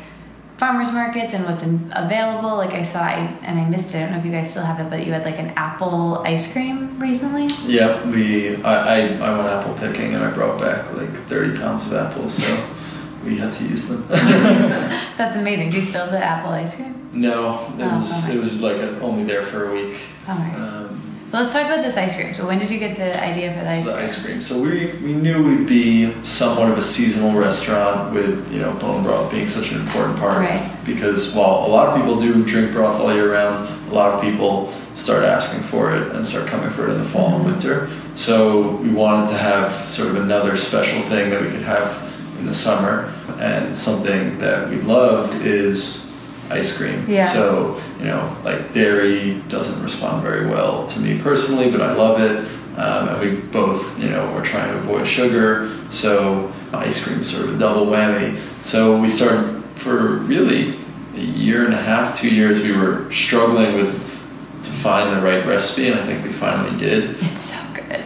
farmers 0.62 0.92
markets 0.92 1.34
and 1.34 1.44
what's 1.44 1.64
in, 1.64 1.92
available. 1.96 2.56
Like 2.56 2.72
I 2.72 2.82
saw, 2.82 3.00
I, 3.02 3.14
and 3.42 3.58
I 3.58 3.64
missed 3.64 3.96
it. 3.96 3.98
I 3.98 4.00
don't 4.02 4.12
know 4.12 4.18
if 4.18 4.24
you 4.24 4.30
guys 4.30 4.48
still 4.48 4.62
have 4.62 4.78
it, 4.78 4.88
but 4.88 5.04
you 5.04 5.12
had 5.12 5.24
like 5.24 5.40
an 5.40 5.48
apple 5.56 6.18
ice 6.24 6.52
cream 6.52 7.00
recently. 7.00 7.48
Yeah, 7.66 7.90
we. 8.08 8.62
I, 8.62 8.74
I, 8.74 8.98
I 9.26 9.36
went 9.36 9.48
apple 9.56 9.74
picking 9.74 10.14
and 10.14 10.22
I 10.22 10.30
brought 10.30 10.60
back 10.60 10.92
like 10.94 11.10
30 11.26 11.58
pounds 11.58 11.86
of 11.88 11.94
apples, 11.94 12.34
so 12.34 12.68
we 13.24 13.38
had 13.38 13.52
to 13.54 13.64
use 13.64 13.88
them. 13.88 14.06
That's 15.18 15.34
amazing. 15.34 15.70
Do 15.70 15.78
you 15.78 15.82
still 15.82 16.02
have 16.04 16.12
the 16.12 16.22
apple 16.24 16.52
ice 16.52 16.76
cream? 16.76 16.94
no, 17.12 17.54
it 17.78 17.82
Oh, 17.82 17.96
was 17.96 18.22
bummer. 18.22 18.34
it 18.38 18.40
was 18.40 18.60
like 18.60 18.80
only 19.02 19.24
there 19.24 19.42
for 19.42 19.68
a 19.68 19.74
week. 19.74 19.98
All 20.28 20.36
right. 20.36 20.54
Um, 20.54 20.81
Let's 21.32 21.54
talk 21.54 21.64
about 21.64 21.82
this 21.82 21.96
ice 21.96 22.14
cream. 22.14 22.34
So 22.34 22.46
when 22.46 22.58
did 22.58 22.70
you 22.70 22.78
get 22.78 22.94
the 22.94 23.18
idea 23.24 23.54
for 23.54 23.60
the 23.60 23.70
ice 23.70 23.86
the 23.86 23.92
cream? 23.94 24.04
ice 24.04 24.22
cream. 24.22 24.42
So 24.42 24.60
we, 24.60 24.92
we 24.98 25.14
knew 25.14 25.42
we'd 25.42 25.66
be 25.66 26.22
somewhat 26.22 26.70
of 26.70 26.76
a 26.76 26.82
seasonal 26.82 27.32
restaurant 27.32 28.12
with 28.12 28.52
you 28.52 28.60
know 28.60 28.74
bone 28.74 29.02
broth 29.02 29.30
being 29.30 29.48
such 29.48 29.72
an 29.72 29.80
important 29.80 30.18
part. 30.18 30.38
Right. 30.38 30.76
Because 30.84 31.34
while 31.34 31.64
a 31.64 31.68
lot 31.68 31.88
of 31.88 31.96
people 31.96 32.20
do 32.20 32.44
drink 32.44 32.72
broth 32.72 33.00
all 33.00 33.14
year 33.14 33.32
round, 33.32 33.66
a 33.90 33.94
lot 33.94 34.12
of 34.12 34.20
people 34.20 34.74
start 34.94 35.24
asking 35.24 35.62
for 35.62 35.96
it 35.96 36.14
and 36.14 36.26
start 36.26 36.48
coming 36.48 36.70
for 36.70 36.88
it 36.88 36.92
in 36.92 36.98
the 36.98 37.08
fall 37.08 37.28
and 37.28 37.46
mm-hmm. 37.46 37.52
winter. 37.52 37.90
So 38.14 38.72
we 38.76 38.90
wanted 38.90 39.30
to 39.30 39.38
have 39.38 39.90
sort 39.90 40.10
of 40.10 40.16
another 40.16 40.58
special 40.58 41.00
thing 41.00 41.30
that 41.30 41.40
we 41.40 41.48
could 41.48 41.62
have 41.62 42.12
in 42.40 42.44
the 42.44 42.54
summer, 42.54 43.10
and 43.40 43.78
something 43.78 44.38
that 44.40 44.68
we 44.68 44.82
love 44.82 45.34
is 45.46 46.11
ice 46.52 46.76
cream. 46.76 47.04
Yeah. 47.08 47.26
So 47.32 47.80
you 47.98 48.06
know, 48.06 48.36
like 48.44 48.72
dairy 48.72 49.40
doesn't 49.48 49.82
respond 49.82 50.22
very 50.22 50.46
well 50.46 50.86
to 50.88 51.00
me 51.00 51.18
personally, 51.18 51.70
but 51.70 51.80
I 51.80 51.92
love 51.94 52.20
it. 52.20 52.48
Um, 52.78 53.08
and 53.10 53.20
we 53.20 53.36
both, 53.36 53.98
you 54.02 54.08
know, 54.08 54.32
were 54.32 54.42
trying 54.42 54.72
to 54.72 54.78
avoid 54.78 55.06
sugar, 55.06 55.70
so 55.90 56.52
ice 56.72 57.04
cream 57.04 57.22
sort 57.22 57.48
of 57.48 57.56
a 57.56 57.58
double 57.58 57.86
whammy. 57.86 58.38
So 58.62 58.98
we 58.98 59.08
started 59.08 59.62
for 59.76 60.16
really 60.18 60.74
a 61.14 61.20
year 61.20 61.64
and 61.66 61.74
a 61.74 61.82
half, 61.82 62.18
two 62.18 62.34
years. 62.34 62.62
We 62.62 62.74
were 62.76 63.12
struggling 63.12 63.74
with 63.76 63.92
to 64.64 64.70
find 64.70 65.14
the 65.16 65.20
right 65.20 65.44
recipe, 65.44 65.88
and 65.88 66.00
I 66.00 66.06
think 66.06 66.24
we 66.24 66.32
finally 66.32 66.78
did. 66.78 67.16
It's 67.22 67.42
so 67.54 67.58
good. 67.74 68.04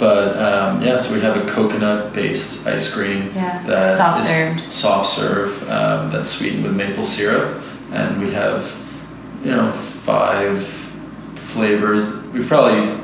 But 0.00 0.36
um, 0.38 0.82
yeah, 0.82 1.00
so 1.00 1.12
we 1.14 1.20
have 1.20 1.36
a 1.36 1.50
coconut-based 1.50 2.66
ice 2.66 2.92
cream 2.94 3.32
Yeah. 3.34 3.62
that 3.66 3.96
Soft 3.96 4.20
is 4.22 4.28
served. 4.28 4.72
soft 4.72 5.08
serve 5.16 5.62
um, 5.70 6.10
that's 6.10 6.28
sweetened 6.28 6.64
with 6.64 6.74
maple 6.76 7.04
syrup, 7.04 7.62
and 7.92 8.20
we 8.20 8.30
have 8.32 8.76
you 9.44 9.50
know 9.50 9.72
five 9.72 10.66
flavors. 11.34 12.14
We've 12.32 12.46
probably 12.46 13.02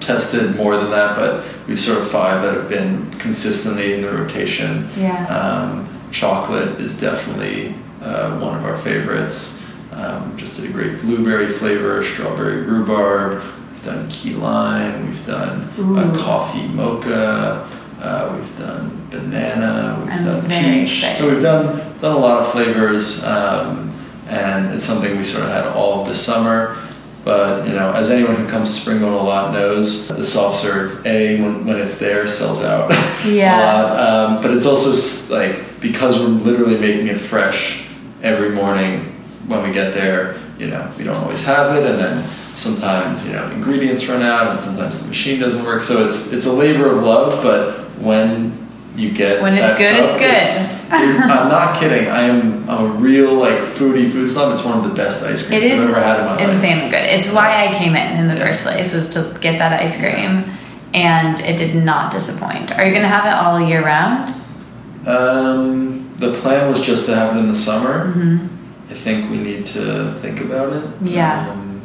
tested 0.00 0.56
more 0.56 0.76
than 0.76 0.90
that, 0.90 1.16
but 1.16 1.46
we've 1.66 1.78
sort 1.78 1.98
of 1.98 2.10
five 2.10 2.42
that 2.42 2.54
have 2.54 2.68
been 2.68 3.10
consistently 3.18 3.94
in 3.94 4.02
the 4.02 4.10
rotation. 4.10 4.88
Yeah. 4.96 5.26
Um, 5.26 5.88
chocolate 6.10 6.80
is 6.80 6.98
definitely 6.98 7.74
uh, 8.00 8.38
one 8.38 8.56
of 8.56 8.64
our 8.64 8.78
favorites. 8.80 9.62
Um, 9.92 10.36
just 10.36 10.60
did 10.60 10.70
a 10.70 10.72
great 10.72 11.00
blueberry 11.00 11.48
flavor, 11.48 12.02
strawberry 12.02 12.62
rhubarb. 12.62 13.42
We've 13.42 13.84
done 13.84 14.08
key 14.08 14.34
lime. 14.34 15.10
We've 15.10 15.26
done 15.26 15.72
Ooh. 15.78 15.98
a 15.98 16.16
coffee 16.16 16.66
mocha. 16.68 17.68
Uh, 18.00 18.36
we've 18.38 18.58
done 18.58 19.06
banana. 19.10 19.98
We've 20.00 20.12
I'm 20.12 20.24
done 20.24 20.40
very 20.42 20.80
peach. 20.84 20.98
excited. 20.98 21.18
So 21.18 21.28
we've 21.32 21.42
done 21.42 21.76
done 22.00 22.16
a 22.16 22.18
lot 22.18 22.42
of 22.44 22.52
flavors, 22.52 23.24
um, 23.24 23.92
and 24.28 24.72
it's 24.74 24.84
something 24.84 25.16
we 25.18 25.24
sort 25.24 25.44
of 25.44 25.50
had 25.50 25.66
all 25.66 26.02
of 26.02 26.08
this 26.08 26.24
summer. 26.24 26.76
But 27.24 27.66
you 27.66 27.74
know, 27.74 27.92
as 27.92 28.10
anyone 28.10 28.36
who 28.36 28.48
comes 28.48 28.74
to 28.74 28.80
Springbone 28.80 29.12
a 29.12 29.22
lot 29.22 29.52
knows, 29.52 30.06
the 30.08 30.24
soft 30.24 30.62
serve 30.62 31.04
A 31.06 31.40
when, 31.42 31.66
when 31.66 31.78
it's 31.80 31.98
there 31.98 32.26
sells 32.28 32.62
out 32.62 32.90
Yeah. 33.26 33.56
a 33.56 33.58
lot. 33.60 33.98
Um, 33.98 34.42
but 34.42 34.52
it's 34.52 34.64
also 34.66 34.92
like 35.34 35.80
because 35.80 36.18
we're 36.18 36.26
literally 36.28 36.78
making 36.78 37.08
it 37.08 37.18
fresh 37.18 37.84
every 38.22 38.50
morning 38.50 39.00
when 39.48 39.62
we 39.62 39.72
get 39.72 39.92
there. 39.94 40.38
You 40.58 40.68
know, 40.68 40.90
we 40.96 41.04
don't 41.04 41.16
always 41.16 41.44
have 41.44 41.74
it, 41.76 41.84
and 41.88 41.98
then 41.98 42.24
sometimes 42.54 43.26
you 43.26 43.32
know 43.32 43.50
ingredients 43.50 44.06
run 44.08 44.22
out, 44.22 44.52
and 44.52 44.60
sometimes 44.60 45.02
the 45.02 45.08
machine 45.08 45.40
doesn't 45.40 45.64
work. 45.64 45.82
So 45.82 46.06
it's 46.06 46.32
it's 46.32 46.46
a 46.46 46.52
labor 46.52 46.90
of 46.96 47.02
love. 47.02 47.42
But 47.42 47.87
when 48.00 48.66
you 48.96 49.10
get 49.12 49.40
When 49.42 49.54
it's 49.54 49.78
good, 49.78 49.96
it's 49.96 50.18
good. 50.18 50.78
I'm 50.92 51.48
not 51.48 51.78
kidding. 51.78 52.08
I 52.08 52.22
am 52.22 52.68
I'm 52.68 52.84
a 52.84 52.88
real 52.94 53.34
like 53.34 53.58
foodie 53.76 54.10
food 54.10 54.28
snob. 54.28 54.54
It's 54.54 54.64
one 54.64 54.78
of 54.78 54.84
the 54.88 54.94
best 54.94 55.22
ice 55.24 55.46
creams 55.46 55.64
It 55.66 55.72
I've 55.72 55.90
ever 55.90 56.00
had 56.00 56.18
in 56.20 56.24
my 56.26 56.36
life. 56.36 56.48
insanely 56.50 56.90
good. 56.90 57.04
It's 57.04 57.30
why 57.30 57.66
I 57.66 57.72
came 57.72 57.94
in 57.94 58.18
in 58.18 58.26
the 58.28 58.34
Yeah. 58.34 58.44
first 58.46 58.62
place 58.62 58.94
was 58.94 59.08
to 59.10 59.36
get 59.40 59.58
that 59.58 59.72
ice 59.80 59.96
cream, 60.00 60.44
and 60.94 61.38
it 61.40 61.56
did 61.56 61.74
not 61.76 62.10
disappoint. 62.10 62.72
Are 62.76 62.86
you 62.86 62.92
gonna 62.94 63.06
have 63.08 63.26
it 63.26 63.34
all 63.34 63.60
year 63.60 63.84
round? 63.84 64.34
Um, 65.06 66.10
the 66.18 66.32
plan 66.34 66.70
was 66.70 66.80
just 66.84 67.06
to 67.06 67.14
have 67.14 67.36
it 67.36 67.38
in 67.40 67.48
the 67.48 67.54
summer. 67.56 68.06
Mm-hmm. 68.08 68.46
I 68.90 68.94
think 68.94 69.30
we 69.30 69.36
need 69.38 69.66
to 69.68 70.10
think 70.22 70.40
about 70.40 70.72
it. 70.72 70.84
Yeah. 71.02 71.48
Um, 71.50 71.80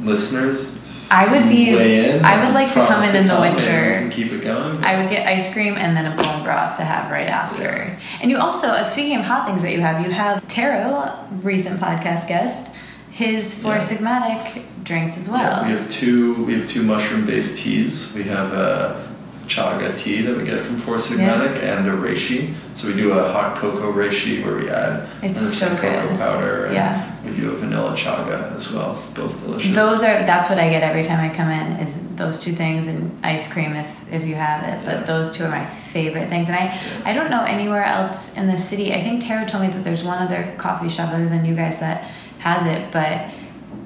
listeners, 0.00 0.75
I 1.10 1.26
would 1.30 1.48
be. 1.48 1.70
in. 1.70 2.24
I 2.24 2.44
would 2.44 2.54
like 2.54 2.72
to 2.72 2.86
come 2.86 3.02
in 3.02 3.14
in 3.14 3.28
the 3.28 3.40
winter. 3.40 4.08
keep 4.12 4.32
it 4.32 4.42
going. 4.42 4.82
I 4.84 5.00
would 5.00 5.10
get 5.10 5.26
ice 5.26 5.52
cream 5.52 5.74
and 5.74 5.96
then 5.96 6.06
a 6.06 6.16
bone 6.16 6.42
broth 6.42 6.76
to 6.78 6.84
have 6.84 7.10
right 7.10 7.28
after. 7.28 7.98
And 8.20 8.30
you 8.30 8.38
also, 8.38 8.68
uh, 8.68 8.82
speaking 8.82 9.18
of 9.18 9.24
hot 9.24 9.46
things 9.46 9.62
that 9.62 9.72
you 9.72 9.80
have, 9.80 10.04
you 10.04 10.10
have 10.12 10.46
Tero, 10.48 11.16
recent 11.42 11.80
podcast 11.80 12.28
guest, 12.28 12.74
his 13.10 13.60
Four 13.62 13.74
Yeah. 13.74 13.80
Sigmatic 13.80 14.62
drinks 14.84 15.16
as 15.16 15.28
well. 15.28 15.62
Yeah, 15.62 15.66
we 15.66 15.72
have 15.78 15.90
two. 15.90 16.44
We 16.44 16.58
have 16.58 16.68
two 16.68 16.82
mushroom-based 16.82 17.58
teas. 17.58 18.12
We 18.12 18.24
have 18.24 18.52
a 18.52 19.15
chaga 19.48 19.96
tea 19.98 20.22
that 20.22 20.36
we 20.36 20.44
get 20.44 20.60
from 20.60 20.78
Four 20.78 20.96
Sigmatic 20.96 21.62
and 21.62 21.86
a 21.86 21.92
reishi. 21.92 22.54
So 22.74 22.88
we 22.88 22.94
do 22.94 23.12
a 23.12 23.32
hot 23.32 23.56
cocoa 23.56 23.92
reishi 23.92 24.44
where 24.44 24.56
we 24.56 24.68
add 24.68 25.08
It's 25.22 25.40
so 25.40 25.68
cocoa 25.76 26.08
good. 26.08 26.18
powder. 26.18 26.64
And 26.66 26.74
Yeah. 26.74 27.12
We 27.24 27.36
do 27.36 27.50
a 27.50 27.56
vanilla 27.56 27.96
chaga 27.96 28.54
as 28.56 28.70
well. 28.72 28.92
It's 28.92 29.06
both 29.06 29.42
delicious. 29.44 29.74
Those 29.74 30.02
are 30.04 30.22
that's 30.24 30.48
what 30.50 30.58
I 30.60 30.68
get 30.68 30.82
every 30.84 31.02
time 31.02 31.20
I 31.28 31.34
come 31.34 31.50
in 31.50 31.72
is 31.80 31.98
those 32.14 32.38
two 32.38 32.52
things 32.52 32.86
and 32.86 33.10
ice 33.24 33.52
cream 33.52 33.74
if 33.74 33.88
if 34.12 34.24
you 34.24 34.34
have 34.36 34.62
it. 34.62 34.84
But 34.84 34.94
Yeah. 35.00 35.02
those 35.04 35.30
two 35.32 35.44
are 35.44 35.50
my 35.50 35.66
favorite 35.66 36.28
things. 36.28 36.48
And 36.48 36.56
I 36.56 36.78
I 37.04 37.12
don't 37.12 37.30
know 37.30 37.42
anywhere 37.42 37.84
else 37.84 38.34
in 38.36 38.46
the 38.46 38.56
city. 38.58 38.92
I 38.94 39.02
think 39.02 39.22
Tero 39.22 39.44
told 39.46 39.62
me 39.64 39.70
that 39.70 39.82
there's 39.82 40.04
one 40.04 40.18
other 40.18 40.54
coffee 40.58 40.88
shop 40.88 41.12
other 41.12 41.28
than 41.28 41.44
you 41.44 41.54
guys 41.56 41.80
that 41.80 42.04
has 42.40 42.64
it, 42.66 42.92
but 42.92 43.30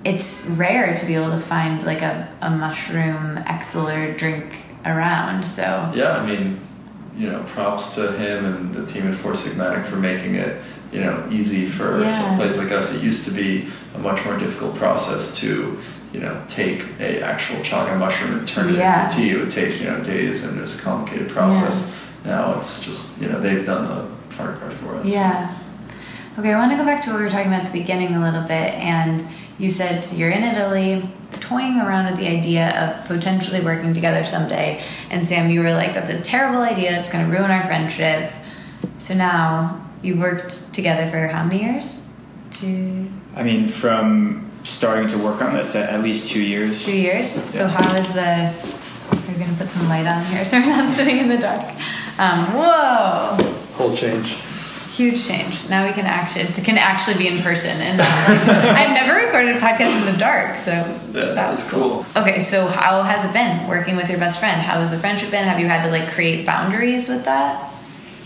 it's 0.04 0.46
rare 0.50 0.94
to 0.96 1.06
be 1.06 1.14
able 1.14 1.30
to 1.30 1.38
find 1.38 1.82
like 1.84 2.02
a, 2.02 2.28
a 2.42 2.50
mushroom 2.50 3.38
elixir 3.48 4.12
drink 4.16 4.46
around. 4.84 5.44
So 5.44 5.90
Yeah, 5.94 6.12
I 6.16 6.26
mean, 6.26 6.60
you 7.16 7.30
know, 7.30 7.42
props 7.48 7.94
to 7.96 8.12
him 8.12 8.44
and 8.44 8.74
the 8.74 8.86
team 8.90 9.06
at 9.10 9.16
Four 9.18 9.32
Sigmatic 9.32 9.84
for 9.86 9.96
making 9.96 10.36
it, 10.36 10.60
you 10.92 11.00
know, 11.00 11.22
easy 11.30 11.66
for 11.68 12.00
Yeah. 12.02 12.10
some 12.20 12.36
place 12.36 12.56
like 12.56 12.70
us. 12.72 12.92
It 12.94 13.02
used 13.02 13.24
to 13.26 13.30
be 13.30 13.68
a 13.94 13.98
much 13.98 14.24
more 14.24 14.36
difficult 14.38 14.76
process 14.76 15.36
to, 15.40 15.78
you 16.12 16.20
know, 16.20 16.36
take 16.48 16.84
a 16.98 17.20
actual 17.22 17.58
chaga 17.60 17.98
mushroom 17.98 18.38
and 18.38 18.48
turn 18.48 18.70
it 18.70 18.76
Yeah. 18.76 19.04
into 19.04 19.16
tea. 19.16 19.30
It 19.30 19.38
would 19.38 19.50
take, 19.50 19.80
you 19.80 19.90
know, 19.90 20.00
days 20.00 20.44
and 20.44 20.58
it 20.58 20.62
was 20.62 20.78
a 20.78 20.82
complicated 20.82 21.28
process. 21.30 21.92
Now 22.24 22.54
it's 22.56 22.80
just, 22.80 23.20
you 23.20 23.28
know, 23.28 23.40
they've 23.40 23.64
done 23.66 23.84
the 23.86 24.36
hard 24.36 24.58
part 24.60 24.72
for 24.72 24.96
us. 24.96 25.04
Yeah. 25.06 25.48
Okay, 26.38 26.52
I 26.54 26.58
want 26.58 26.70
to 26.70 26.78
go 26.78 26.84
back 26.84 27.02
to 27.02 27.10
what 27.10 27.18
we 27.18 27.24
were 27.24 27.30
talking 27.30 27.48
about 27.48 27.66
at 27.66 27.72
the 27.72 27.78
beginning 27.78 28.14
a 28.14 28.20
little 28.20 28.42
bit. 28.42 28.72
And 28.74 29.26
you 29.60 29.70
said 29.70 30.02
so 30.02 30.16
you're 30.16 30.30
in 30.30 30.42
Italy, 30.42 31.02
toying 31.38 31.78
around 31.78 32.06
with 32.06 32.16
the 32.16 32.26
idea 32.26 32.70
of 32.80 33.06
potentially 33.06 33.60
working 33.60 33.92
together 33.92 34.24
someday. 34.24 34.82
And 35.10 35.26
Sam, 35.26 35.50
you 35.50 35.60
were 35.62 35.72
like, 35.72 35.92
that's 35.92 36.10
a 36.10 36.20
terrible 36.20 36.62
idea. 36.62 36.98
It's 36.98 37.10
going 37.10 37.26
to 37.26 37.30
ruin 37.30 37.50
our 37.50 37.64
friendship. 37.66 38.32
So 38.98 39.14
now 39.14 39.86
you've 40.02 40.18
worked 40.18 40.72
together 40.72 41.08
for 41.10 41.28
how 41.28 41.44
many 41.44 41.62
years? 41.62 42.12
Two, 42.50 43.08
I 43.36 43.42
mean, 43.42 43.68
from 43.68 44.50
starting 44.64 45.08
to 45.08 45.18
work 45.18 45.42
on 45.42 45.54
this 45.54 45.76
at, 45.76 45.90
at 45.90 46.02
least 46.02 46.30
two 46.30 46.42
years. 46.42 46.84
two 46.84 46.96
years. 46.96 47.30
So 47.30 47.68
how 47.68 47.94
is 47.94 48.08
the? 48.08 48.54
We're 49.12 49.38
going 49.38 49.50
to 49.50 49.56
put 49.56 49.70
some 49.70 49.88
light 49.88 50.06
on 50.06 50.24
here, 50.26 50.44
so 50.46 50.58
we're 50.58 50.66
not 50.66 50.96
sitting 50.96 51.18
in 51.18 51.28
the 51.28 51.38
dark. 51.38 51.64
Um, 52.18 52.46
whoa. 52.54 53.36
Whole 53.74 53.94
change. 53.94 54.36
Huge 55.00 55.26
change. 55.26 55.66
Now 55.70 55.86
we 55.86 55.94
can 55.94 56.04
actually 56.04 56.42
it 56.42 56.62
can 56.62 56.76
actually 56.76 57.16
be 57.16 57.26
in 57.26 57.40
person, 57.42 57.70
and 57.80 58.02
I've 58.80 58.90
never 58.92 59.14
recorded 59.24 59.56
a 59.56 59.58
podcast 59.58 59.98
in 59.98 60.04
the 60.12 60.18
dark, 60.18 60.56
so 60.58 60.72
Yeah, 60.72 61.32
that 61.32 61.50
was 61.50 61.60
that's 61.60 61.70
cool. 61.70 62.04
Okay, 62.14 62.38
so 62.38 62.66
how 62.66 63.00
has 63.02 63.24
it 63.24 63.32
been 63.32 63.66
working 63.66 63.96
with 63.96 64.10
your 64.10 64.18
best 64.18 64.38
friend? 64.40 64.60
How 64.60 64.78
has 64.78 64.90
the 64.90 64.98
friendship 64.98 65.30
been? 65.30 65.44
Have 65.44 65.58
you 65.58 65.68
had 65.68 65.84
to 65.84 65.90
like 65.90 66.06
create 66.10 66.44
boundaries 66.44 67.08
with 67.08 67.24
that? 67.24 67.72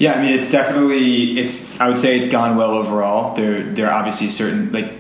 Yeah, 0.01 0.14
I 0.14 0.20
mean, 0.22 0.33
it's 0.37 0.51
definitely 0.51 1.39
it's. 1.39 1.79
I 1.79 1.87
would 1.89 1.99
say 1.99 2.18
it's 2.18 2.29
gone 2.29 2.57
well 2.57 2.72
overall. 2.72 3.37
There, 3.37 3.62
there 3.62 3.87
are 3.89 3.93
obviously 3.97 4.27
certain 4.27 4.72
like 4.72 4.91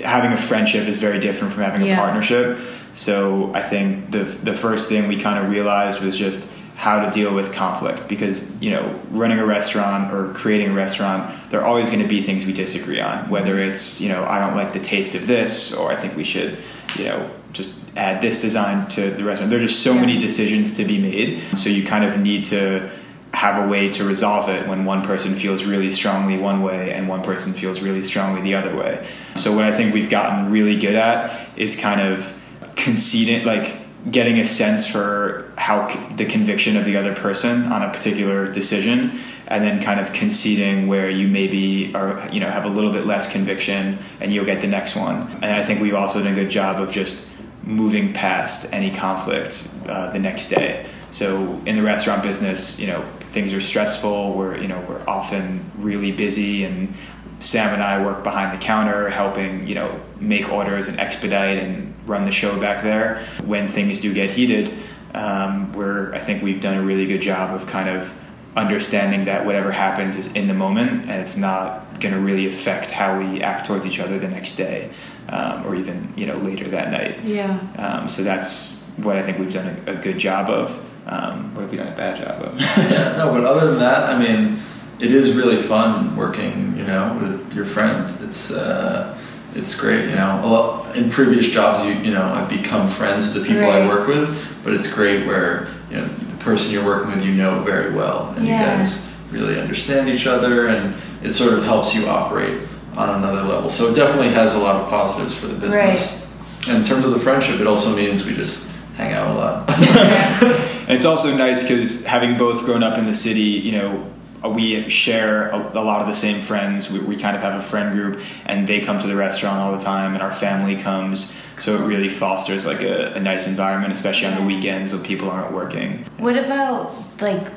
having 0.00 0.32
a 0.32 0.38
friendship 0.38 0.88
is 0.88 0.96
very 0.96 1.18
different 1.20 1.52
from 1.52 1.62
having 1.62 1.84
Yeah. 1.84 1.98
a 1.98 2.00
partnership. 2.00 2.58
So 2.94 3.52
I 3.52 3.60
think 3.62 4.12
the 4.12 4.24
the 4.24 4.54
first 4.54 4.88
thing 4.88 5.08
we 5.08 5.18
kind 5.20 5.38
of 5.44 5.50
realized 5.52 6.00
was 6.00 6.16
just 6.16 6.48
how 6.78 7.04
to 7.04 7.10
deal 7.10 7.34
with 7.34 7.52
conflict 7.52 8.06
because 8.08 8.36
you 8.62 8.70
know 8.70 9.00
running 9.10 9.38
a 9.40 9.44
restaurant 9.44 10.14
or 10.14 10.32
creating 10.32 10.68
a 10.70 10.72
restaurant 10.74 11.20
there 11.50 11.60
are 11.60 11.66
always 11.66 11.86
going 11.86 11.98
to 11.98 12.06
be 12.06 12.22
things 12.22 12.46
we 12.46 12.52
disagree 12.52 13.00
on 13.00 13.28
whether 13.28 13.58
it's 13.58 14.00
you 14.00 14.08
know 14.08 14.24
I 14.24 14.38
don't 14.38 14.54
like 14.54 14.72
the 14.72 14.78
taste 14.78 15.16
of 15.16 15.26
this 15.26 15.74
or 15.74 15.90
I 15.90 15.96
think 15.96 16.14
we 16.16 16.22
should 16.22 16.56
you 16.96 17.06
know 17.06 17.30
just 17.52 17.70
add 17.96 18.22
this 18.22 18.40
design 18.40 18.88
to 18.90 19.10
the 19.10 19.24
restaurant 19.24 19.50
there 19.50 19.58
are 19.58 19.66
just 19.66 19.82
so 19.82 19.92
Yeah. 19.94 20.02
many 20.02 20.20
decisions 20.20 20.72
to 20.76 20.84
be 20.84 20.98
made 20.98 21.42
so 21.58 21.68
you 21.68 21.84
kind 21.84 22.04
of 22.04 22.20
need 22.20 22.44
to 22.46 22.88
have 23.34 23.62
a 23.64 23.68
way 23.68 23.92
to 23.92 24.04
resolve 24.04 24.48
it 24.48 24.66
when 24.68 24.84
one 24.84 25.02
person 25.02 25.34
feels 25.34 25.64
really 25.64 25.90
strongly 25.90 26.38
one 26.38 26.62
way 26.62 26.92
and 26.92 27.08
one 27.08 27.22
person 27.22 27.52
feels 27.52 27.80
really 27.82 28.02
strongly 28.02 28.40
the 28.40 28.54
other 28.54 28.74
way. 28.74 29.06
So 29.36 29.54
what 29.54 29.64
I 29.64 29.72
think 29.76 29.92
we've 29.92 30.08
gotten 30.08 30.50
really 30.50 30.78
good 30.78 30.94
at 30.94 31.46
is 31.56 31.76
kind 31.76 32.00
of 32.00 32.34
conceding, 32.74 33.44
like 33.44 33.76
getting 34.10 34.38
a 34.38 34.44
sense 34.44 34.86
for 34.86 35.52
how 35.58 35.88
c- 35.88 35.98
the 36.16 36.24
conviction 36.24 36.76
of 36.76 36.84
the 36.84 36.96
other 36.96 37.14
person 37.14 37.64
on 37.64 37.82
a 37.82 37.90
particular 37.92 38.50
decision, 38.50 39.18
and 39.48 39.64
then 39.64 39.82
kind 39.82 39.98
of 39.98 40.12
conceding 40.12 40.86
where 40.86 41.10
you 41.10 41.26
maybe 41.26 41.94
are, 41.94 42.20
you 42.30 42.40
know, 42.40 42.48
have 42.48 42.64
a 42.64 42.68
little 42.68 42.92
bit 42.92 43.06
less 43.06 43.30
conviction, 43.30 43.98
and 44.20 44.32
you'll 44.32 44.44
get 44.44 44.60
the 44.60 44.68
next 44.68 44.94
one. 44.94 45.30
And 45.42 45.46
I 45.46 45.64
think 45.64 45.80
we've 45.80 45.94
also 45.94 46.22
done 46.22 46.32
a 46.32 46.34
good 46.34 46.50
job 46.50 46.80
of 46.80 46.90
just 46.90 47.28
moving 47.62 48.12
past 48.12 48.72
any 48.72 48.90
conflict 48.90 49.68
uh, 49.86 50.12
the 50.12 50.18
next 50.18 50.48
day. 50.48 50.86
So 51.10 51.60
in 51.66 51.76
the 51.76 51.82
restaurant 51.82 52.22
business, 52.22 52.78
you 52.78 52.86
know, 52.86 53.02
things 53.20 53.52
are 53.52 53.60
stressful. 53.60 54.34
We're 54.34 54.58
you 54.58 54.68
know 54.68 54.84
we're 54.88 55.02
often 55.08 55.70
really 55.76 56.12
busy, 56.12 56.64
and 56.64 56.94
Sam 57.40 57.72
and 57.72 57.82
I 57.82 58.04
work 58.04 58.24
behind 58.24 58.58
the 58.58 58.62
counter, 58.62 59.08
helping 59.08 59.66
you 59.66 59.74
know 59.74 60.00
make 60.20 60.50
orders 60.50 60.88
and 60.88 60.98
expedite 60.98 61.58
and 61.58 61.94
run 62.06 62.24
the 62.24 62.32
show 62.32 62.58
back 62.58 62.82
there. 62.82 63.24
When 63.44 63.68
things 63.68 64.00
do 64.00 64.12
get 64.12 64.30
heated, 64.30 64.74
um, 65.14 65.72
we're 65.72 66.14
I 66.14 66.18
think 66.18 66.42
we've 66.42 66.60
done 66.60 66.76
a 66.76 66.82
really 66.82 67.06
good 67.06 67.22
job 67.22 67.54
of 67.54 67.66
kind 67.66 67.88
of 67.88 68.14
understanding 68.56 69.26
that 69.26 69.46
whatever 69.46 69.70
happens 69.70 70.16
is 70.16 70.32
in 70.34 70.48
the 70.48 70.54
moment, 70.54 71.02
and 71.02 71.22
it's 71.22 71.36
not 71.36 72.00
going 72.00 72.14
to 72.14 72.20
really 72.20 72.48
affect 72.48 72.90
how 72.90 73.18
we 73.18 73.40
act 73.42 73.66
towards 73.66 73.86
each 73.86 74.00
other 74.00 74.18
the 74.18 74.28
next 74.28 74.56
day, 74.56 74.90
um, 75.28 75.66
or 75.66 75.74
even 75.74 76.12
you 76.16 76.26
know 76.26 76.36
later 76.38 76.64
that 76.64 76.90
night. 76.90 77.24
Yeah. 77.24 77.58
Um, 77.76 78.08
so 78.08 78.22
that's 78.22 78.84
what 78.96 79.16
I 79.16 79.22
think 79.22 79.38
we've 79.38 79.52
done 79.52 79.82
a, 79.86 79.92
a 79.92 79.96
good 79.96 80.18
job 80.18 80.48
of. 80.48 80.84
Um, 81.06 81.54
what 81.54 81.62
have 81.62 81.70
we 81.70 81.78
done 81.78 81.88
a 81.88 81.96
bad 81.96 82.18
job 82.18 82.42
of? 82.42 82.60
yeah, 82.60 83.16
no, 83.16 83.32
but 83.32 83.44
other 83.44 83.70
than 83.70 83.78
that, 83.78 84.10
I 84.10 84.18
mean, 84.18 84.60
it 85.00 85.12
is 85.12 85.36
really 85.36 85.62
fun 85.62 86.16
working, 86.16 86.76
you 86.76 86.84
know, 86.84 87.18
with 87.20 87.54
your 87.54 87.64
friend. 87.64 88.12
It's 88.24 88.50
uh, 88.50 89.16
it's 89.54 89.78
great, 89.78 90.08
you 90.08 90.14
know. 90.16 90.40
Lot, 90.44 90.96
in 90.96 91.10
previous 91.10 91.50
jobs, 91.50 91.84
you 91.84 91.92
you 92.02 92.12
know, 92.12 92.22
I've 92.24 92.48
become 92.48 92.88
friends 92.90 93.32
with 93.32 93.42
the 93.42 93.48
people 93.48 93.70
I 93.70 93.86
work 93.86 94.08
with, 94.08 94.28
but 94.64 94.72
it's 94.74 94.92
great 94.92 95.26
where 95.26 95.68
you 95.90 95.96
know 95.98 96.06
the 96.06 96.36
person 96.44 96.70
you're 96.72 96.84
working 96.84 97.12
with 97.14 97.24
you 97.24 97.32
know 97.34 97.62
very 97.62 97.92
well, 97.94 98.34
and 98.36 98.46
Yeah. 98.46 98.72
you 98.72 98.78
guys 98.84 99.06
really 99.30 99.60
understand 99.60 100.08
each 100.08 100.26
other, 100.26 100.68
and 100.68 100.94
it 101.22 101.34
sort 101.34 101.52
of 101.52 101.64
helps 101.64 101.94
you 101.94 102.06
operate 102.08 102.58
on 102.96 103.10
another 103.22 103.42
level. 103.42 103.70
So 103.70 103.92
it 103.92 103.94
definitely 103.94 104.30
has 104.30 104.54
a 104.54 104.58
lot 104.58 104.76
of 104.76 104.88
positives 104.88 105.34
for 105.34 105.46
the 105.46 105.54
business. 105.54 106.26
And 106.66 106.78
in 106.78 106.84
terms 106.84 107.04
of 107.06 107.12
the 107.12 107.20
friendship, 107.20 107.60
it 107.60 107.66
also 107.66 107.94
means 107.94 108.26
we 108.26 108.34
just 108.34 108.68
hang 108.96 109.12
out 109.12 109.30
a 109.30 109.38
lot. 109.38 110.64
And 110.88 110.96
it's 110.96 111.04
also 111.04 111.36
nice 111.36 111.62
because 111.62 112.06
having 112.06 112.38
both 112.38 112.64
grown 112.64 112.82
up 112.82 112.96
in 112.96 113.04
the 113.04 113.14
city, 113.14 113.42
you 113.42 113.72
know, 113.72 114.10
Uh, 114.44 114.50
we 114.50 114.88
share 114.88 115.48
a, 115.50 115.56
a 115.56 115.82
lot 115.82 116.00
of 116.00 116.06
the 116.06 116.14
same 116.14 116.40
friends. 116.40 116.90
We, 116.90 117.00
we 117.00 117.16
kind 117.16 117.36
of 117.36 117.42
have 117.42 117.58
a 117.58 117.62
friend 117.62 117.94
group, 117.94 118.20
and 118.46 118.68
they 118.68 118.80
come 118.80 118.98
to 119.00 119.06
the 119.06 119.16
restaurant 119.16 119.58
all 119.58 119.72
the 119.72 119.84
time, 119.84 120.14
and 120.14 120.22
our 120.22 120.32
family 120.32 120.76
comes. 120.76 121.36
So 121.58 121.74
it 121.74 121.86
really 121.86 122.08
fosters 122.08 122.64
like 122.64 122.82
a, 122.82 123.14
a 123.14 123.20
nice 123.20 123.46
environment, 123.46 123.92
especially 123.92 124.28
on 124.28 124.36
the 124.36 124.46
weekends 124.46 124.92
when 124.92 125.02
people 125.02 125.28
aren't 125.30 125.52
working. 125.52 126.04
What 126.18 126.36
about 126.36 126.94
like 127.20 127.48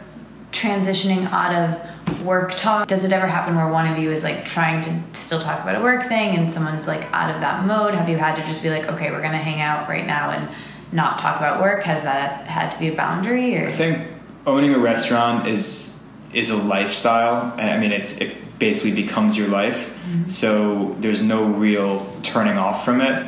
transitioning 0.52 1.32
out 1.32 1.54
of 1.54 2.24
work 2.24 2.52
talk? 2.52 2.88
Does 2.88 3.04
it 3.04 3.14
ever 3.14 3.28
happen 3.28 3.56
where 3.56 3.68
one 3.68 3.88
of 3.92 3.98
you 3.98 4.12
is 4.12 4.24
like 4.24 4.46
trying 4.46 4.82
to 4.82 5.02
still 5.14 5.40
talk 5.40 5.62
about 5.62 5.76
a 5.76 5.82
work 5.82 6.08
thing 6.08 6.36
and 6.36 6.52
someone's 6.52 6.88
like 6.88 7.04
out 7.14 7.34
of 7.34 7.42
that 7.42 7.66
mode? 7.66 7.94
Have 7.94 8.10
you 8.10 8.18
had 8.18 8.36
to 8.36 8.42
just 8.48 8.64
be 8.64 8.70
like, 8.70 8.88
okay, 8.90 9.12
we're 9.12 9.22
gonna 9.22 9.38
hang 9.38 9.62
out 9.62 9.88
right 9.88 10.06
now 10.06 10.32
and 10.32 10.50
not 10.92 11.20
talk 11.20 11.38
about 11.38 11.62
work? 11.62 11.84
Has 11.84 12.04
that 12.04 12.48
had 12.48 12.72
to 12.72 12.80
be 12.80 12.90
a 12.90 12.96
boundary 12.96 13.58
or? 13.58 13.68
I 13.68 13.72
think 13.72 14.08
owning 14.46 14.74
a 14.74 14.80
restaurant 14.80 15.48
is 15.48 15.91
is 16.34 16.50
a 16.50 16.56
lifestyle. 16.58 17.54
I 17.58 17.78
mean, 17.78 17.92
it's 17.92 18.18
it 18.18 18.36
basically 18.60 18.94
becomes 19.02 19.38
your 19.38 19.48
life. 19.48 19.90
So 20.28 20.96
there's 21.00 21.22
no 21.22 21.46
real 21.46 22.06
turning 22.24 22.58
off 22.58 22.84
from 22.84 23.02
it. 23.02 23.28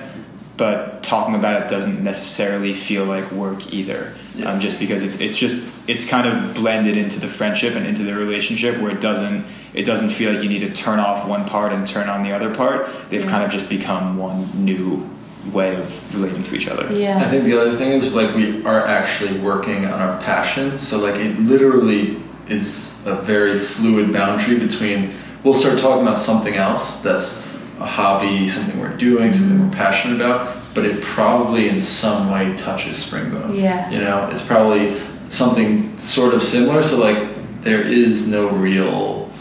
But 0.55 1.01
talking 1.01 1.33
about 1.35 1.63
it 1.63 1.67
doesn't 1.69 2.03
necessarily 2.03 2.73
feel 2.73 3.05
like 3.05 3.31
work 3.31 3.73
either. 3.73 4.13
Yeah. 4.35 4.51
Um, 4.51 4.59
just 4.59 4.79
because 4.79 5.01
it's, 5.01 5.19
it's 5.19 5.35
just 5.37 5.67
it's 5.87 6.07
kind 6.07 6.27
of 6.27 6.53
blended 6.53 6.95
into 6.97 7.19
the 7.19 7.27
friendship 7.27 7.75
and 7.75 7.87
into 7.87 8.03
the 8.03 8.13
relationship 8.13 8.79
where 8.81 8.91
it 8.91 9.01
doesn't 9.01 9.45
it 9.73 9.83
doesn't 9.83 10.09
feel 10.09 10.31
like 10.33 10.43
you 10.43 10.49
need 10.49 10.59
to 10.59 10.71
turn 10.71 10.99
off 10.99 11.27
one 11.27 11.45
part 11.45 11.73
and 11.73 11.87
turn 11.87 12.07
on 12.07 12.21
the 12.23 12.31
other 12.31 12.53
part. 12.53 12.87
They've 13.09 13.23
Yeah. 13.23 13.29
kind 13.31 13.43
of 13.43 13.51
just 13.51 13.67
become 13.69 14.17
one 14.17 14.47
new 14.63 15.09
way 15.51 15.75
of 15.75 16.13
relating 16.15 16.43
to 16.43 16.55
each 16.55 16.67
other. 16.67 16.91
Yeah. 16.93 17.17
I 17.17 17.29
think 17.29 17.43
the 17.45 17.59
other 17.59 17.75
thing 17.75 17.89
is 17.91 18.13
like 18.13 18.35
we 18.35 18.63
are 18.63 18.85
actually 18.85 19.39
working 19.39 19.85
on 19.85 19.99
our 19.99 20.21
passion. 20.21 20.77
So 20.77 20.99
like 20.99 21.15
it 21.15 21.39
literally 21.39 22.17
is 22.47 23.01
a 23.05 23.15
very 23.15 23.59
fluid 23.59 24.11
boundary 24.11 24.59
between 24.59 25.13
we'll 25.43 25.53
start 25.53 25.79
talking 25.79 26.01
about 26.01 26.19
something 26.19 26.55
else 26.55 27.01
that's 27.01 27.45
a 27.79 27.85
hobby, 27.85 28.47
something 28.47 28.79
we're 28.79 28.95
doing, 28.95 29.33
something 29.33 29.59
we're 29.59 29.65
mm-hmm. 29.65 29.73
passionate 29.73 30.15
about, 30.15 30.57
but 30.73 30.85
it 30.85 31.01
probably 31.01 31.69
in 31.69 31.81
some 31.81 32.31
way 32.31 32.55
touches 32.57 32.97
Springbone. 32.97 33.55
Yeah. 33.55 33.89
You 33.89 33.99
know, 33.99 34.29
it's 34.31 34.45
probably 34.45 34.99
something 35.29 35.97
sort 35.99 36.33
of 36.33 36.43
similar. 36.43 36.83
So 36.83 36.99
like 36.99 37.61
there 37.63 37.81
is 37.81 38.27
no 38.27 38.49
real 38.49 39.31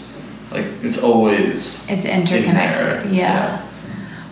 like 0.51 0.67
it's 0.83 1.03
always 1.03 1.91
It's 1.91 2.05
in 2.05 2.23
interconnected. 2.23 3.11
there. 3.11 3.13
Yeah. 3.13 3.63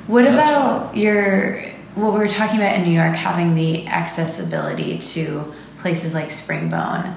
What 0.06 0.24
That's 0.24 0.34
about 0.34 0.96
your 0.96 1.62
what 1.94 2.12
we 2.12 2.18
were 2.18 2.28
talking 2.28 2.56
about 2.56 2.76
in 2.76 2.84
New 2.84 2.92
York 2.92 3.16
having 3.16 3.54
the 3.54 3.86
accessibility 3.86 4.98
to 4.98 5.52
places 5.78 6.14
like 6.14 6.28
Springbone? 6.28 7.16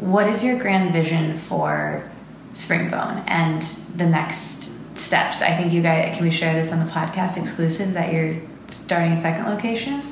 What 0.00 0.26
is 0.28 0.42
your 0.42 0.58
grand 0.58 0.92
vision 0.92 1.36
for 1.36 2.10
Springbone 2.52 3.22
and 3.26 3.62
the 3.96 4.06
next 4.06 4.72
steps? 4.96 5.42
I 5.42 5.54
think 5.56 5.72
you 5.72 5.82
guys 5.82 6.16
can 6.16 6.24
we 6.24 6.30
share 6.30 6.54
this 6.54 6.72
on 6.72 6.84
the 6.84 6.90
podcast 6.90 7.36
exclusive 7.36 7.92
that 7.92 8.12
you're 8.12 8.36
starting 8.68 9.12
a 9.12 9.16
second 9.16 9.44
location? 9.46 10.02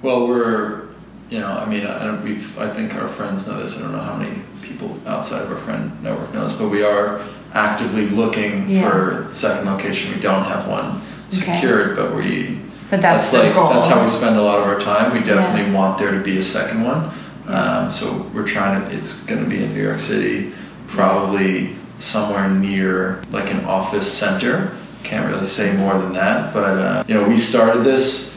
Well, 0.00 0.28
we're, 0.28 0.82
you 1.28 1.40
know, 1.40 1.48
I 1.48 1.64
mean, 1.68 1.86
I, 1.86 2.20
we've, 2.22 2.56
I 2.58 2.72
think 2.72 2.94
our 2.94 3.08
friends 3.08 3.48
know 3.48 3.60
this. 3.60 3.78
I 3.78 3.82
don't 3.82 3.92
know 3.92 3.98
how 4.00 4.14
many 4.16 4.40
people 4.62 4.96
outside 5.06 5.42
of 5.42 5.50
our 5.50 5.58
friend 5.58 6.00
network 6.02 6.32
knows, 6.32 6.52
but 6.56 6.68
we 6.68 6.82
are 6.84 7.22
actively 7.52 8.08
looking 8.08 8.68
Yeah. 8.70 8.88
for 8.90 9.28
second 9.34 9.66
location. 9.68 10.14
We 10.14 10.20
don't 10.20 10.44
have 10.44 10.68
one 10.68 11.02
Okay. 11.34 11.54
secured, 11.56 11.96
but 11.96 12.14
we. 12.14 12.58
But 12.90 13.00
that's 13.00 13.30
the 13.30 13.38
like 13.38 13.54
goal. 13.54 13.70
that's 13.70 13.88
how 13.88 14.02
we 14.02 14.08
spend 14.08 14.36
a 14.36 14.42
lot 14.42 14.60
of 14.60 14.66
our 14.66 14.78
time. 14.78 15.12
We 15.12 15.20
Yeah. 15.20 15.34
definitely 15.34 15.72
want 15.74 15.98
there 15.98 16.10
to 16.12 16.20
be 16.20 16.38
a 16.38 16.42
second 16.42 16.84
one. 16.84 17.10
Um, 17.52 17.92
so 17.92 18.30
we're 18.34 18.46
trying 18.46 18.80
to. 18.82 18.96
It's 18.96 19.22
going 19.24 19.42
to 19.42 19.48
be 19.48 19.62
in 19.62 19.74
New 19.74 19.82
York 19.82 19.98
City, 20.00 20.52
probably 20.88 21.76
somewhere 22.00 22.48
near 22.50 23.22
like 23.30 23.50
an 23.52 23.64
office 23.64 24.10
center. 24.12 24.76
Can't 25.04 25.30
really 25.30 25.44
say 25.44 25.76
more 25.76 25.98
than 25.98 26.12
that, 26.14 26.54
but 26.54 26.78
uh, 26.78 27.04
you 27.06 27.14
know, 27.14 27.28
we 27.28 27.36
started 27.36 27.84
this 27.84 28.34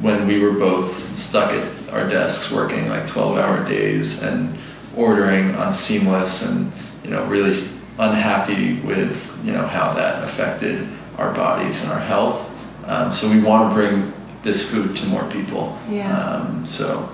when 0.00 0.26
we 0.26 0.40
were 0.40 0.52
both 0.52 1.18
stuck 1.18 1.50
at 1.52 1.92
our 1.92 2.08
desks 2.08 2.50
working 2.52 2.88
like 2.88 3.06
12 3.06 3.36
hour 3.36 3.68
days 3.68 4.22
and 4.22 4.56
ordering 4.96 5.54
on 5.56 5.72
seamless 5.72 6.48
and 6.48 6.72
you 7.04 7.10
know 7.10 7.24
really 7.26 7.56
unhappy 7.98 8.80
with 8.80 9.38
you 9.44 9.52
know 9.52 9.66
how 9.66 9.92
that 9.92 10.24
affected 10.24 10.86
our 11.18 11.32
bodies 11.34 11.82
and 11.84 11.92
our 11.92 12.00
health 12.00 12.48
um, 12.86 13.12
so 13.12 13.28
we 13.30 13.40
want 13.42 13.70
to 13.70 13.74
bring 13.74 14.12
this 14.42 14.70
food 14.70 14.96
to 14.96 15.06
more 15.06 15.24
people 15.30 15.78
Yeah. 15.90 16.16
um, 16.18 16.64
so 16.64 17.08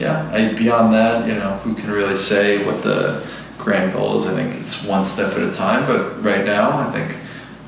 yeah. 0.00 0.30
I, 0.32 0.54
beyond 0.54 0.94
that 0.94 1.28
you 1.28 1.34
know 1.34 1.58
who 1.58 1.74
can 1.74 1.90
really 1.90 2.16
say 2.16 2.64
what 2.64 2.82
the 2.82 3.28
grand 3.58 3.92
goal 3.92 4.18
is? 4.18 4.26
I 4.26 4.34
think 4.34 4.60
it's 4.60 4.82
one 4.84 5.04
step 5.04 5.32
at 5.34 5.42
a 5.42 5.52
time 5.52 5.86
but 5.86 6.24
right 6.24 6.44
now 6.44 6.78
i 6.78 6.90
think 6.90 7.16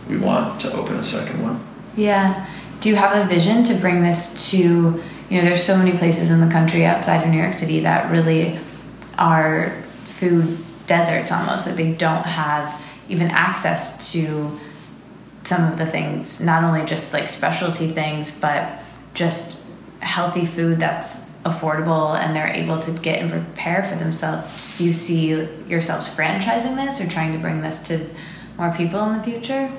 we 0.09 0.18
want 0.18 0.61
to 0.61 0.72
open 0.72 0.97
a 0.97 1.05
second 1.05 1.43
one. 1.43 1.64
Yeah. 1.97 2.47
Do 2.80 2.89
you 2.89 2.97
have 2.97 3.16
a 3.16 3.28
vision 3.28 3.64
to 3.64 3.74
bring 3.74 4.03
this 4.03 4.51
to, 4.51 4.59
you 4.59 5.39
know, 5.39 5.43
there's 5.43 5.62
so 5.62 5.76
many 5.76 5.97
places 5.97 6.30
in 6.30 6.41
the 6.41 6.51
country 6.51 6.85
outside 6.85 7.22
of 7.22 7.28
New 7.28 7.39
York 7.39 7.53
City 7.53 7.80
that 7.80 8.11
really 8.11 8.59
are 9.18 9.83
food 10.05 10.59
deserts 10.87 11.30
almost, 11.30 11.64
that 11.66 11.76
they 11.76 11.93
don't 11.93 12.26
have 12.26 12.80
even 13.09 13.28
access 13.28 14.12
to 14.12 14.59
some 15.45 15.70
of 15.70 15.78
the 15.78 15.87
things, 15.87 16.41
not 16.41 16.64
only 16.64 16.85
just 16.85 17.12
like 17.12 17.28
specialty 17.28 17.91
things, 17.91 18.30
but 18.30 18.80
just 19.14 19.62
healthy 20.01 20.45
food 20.45 20.80
that's 20.80 21.30
affordable 21.45 22.16
and 22.16 22.36
they're 22.36 22.49
able 22.49 22.78
to 22.78 22.93
get 22.93 23.20
and 23.20 23.30
prepare 23.30 23.82
for 23.82 23.97
themselves. 23.97 24.78
Do 24.78 24.84
you 24.84 24.93
see 24.93 25.49
yourselves 25.66 26.09
franchising 26.09 26.76
this 26.76 27.01
or 27.01 27.09
trying 27.09 27.32
to 27.32 27.38
bring 27.38 27.62
this 27.62 27.80
to 27.82 28.09
more 28.57 28.72
people 28.72 29.03
in 29.05 29.18
the 29.18 29.24
future? 29.24 29.72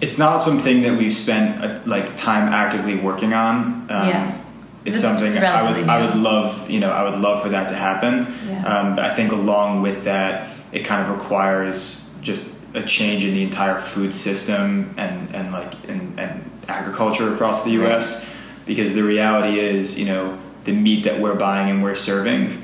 it's 0.00 0.18
not 0.18 0.38
something 0.38 0.82
that 0.82 0.96
we've 0.96 1.14
spent 1.14 1.62
uh, 1.62 1.80
like 1.84 2.16
time 2.16 2.52
actively 2.52 2.96
working 2.96 3.32
on. 3.32 3.86
Um, 3.90 4.08
Yeah. 4.08 4.44
It's 4.84 5.00
something 5.00 5.36
I 5.36 5.70
would 5.70 5.88
I 5.88 6.06
would 6.06 6.16
love 6.16 6.70
you 6.70 6.80
know 6.80 6.90
I 6.90 7.02
would 7.02 7.20
love 7.20 7.42
for 7.42 7.50
that 7.50 7.68
to 7.68 7.74
happen. 7.74 8.32
Yeah. 8.46 8.64
Um, 8.64 8.96
but 8.96 9.04
I 9.04 9.14
think 9.14 9.32
along 9.32 9.82
with 9.82 10.04
that, 10.04 10.50
it 10.72 10.84
kind 10.84 11.02
of 11.04 11.18
requires 11.18 12.14
just 12.22 12.48
a 12.74 12.82
change 12.82 13.22
in 13.22 13.34
the 13.34 13.42
entire 13.42 13.78
food 13.80 14.14
system 14.14 14.94
and 14.96 15.34
and 15.34 15.52
like 15.52 15.74
and, 15.88 16.18
and 16.18 16.50
agriculture 16.68 17.34
across 17.34 17.64
the 17.64 17.72
U.S. 17.72 18.26
Because 18.68 18.94
the 18.94 19.02
reality 19.02 19.58
is, 19.58 19.98
you 19.98 20.06
know, 20.06 20.38
the 20.64 20.72
meat 20.72 21.02
that 21.04 21.20
we're 21.20 21.34
buying 21.34 21.68
and 21.68 21.82
we're 21.82 21.96
serving, 21.96 22.62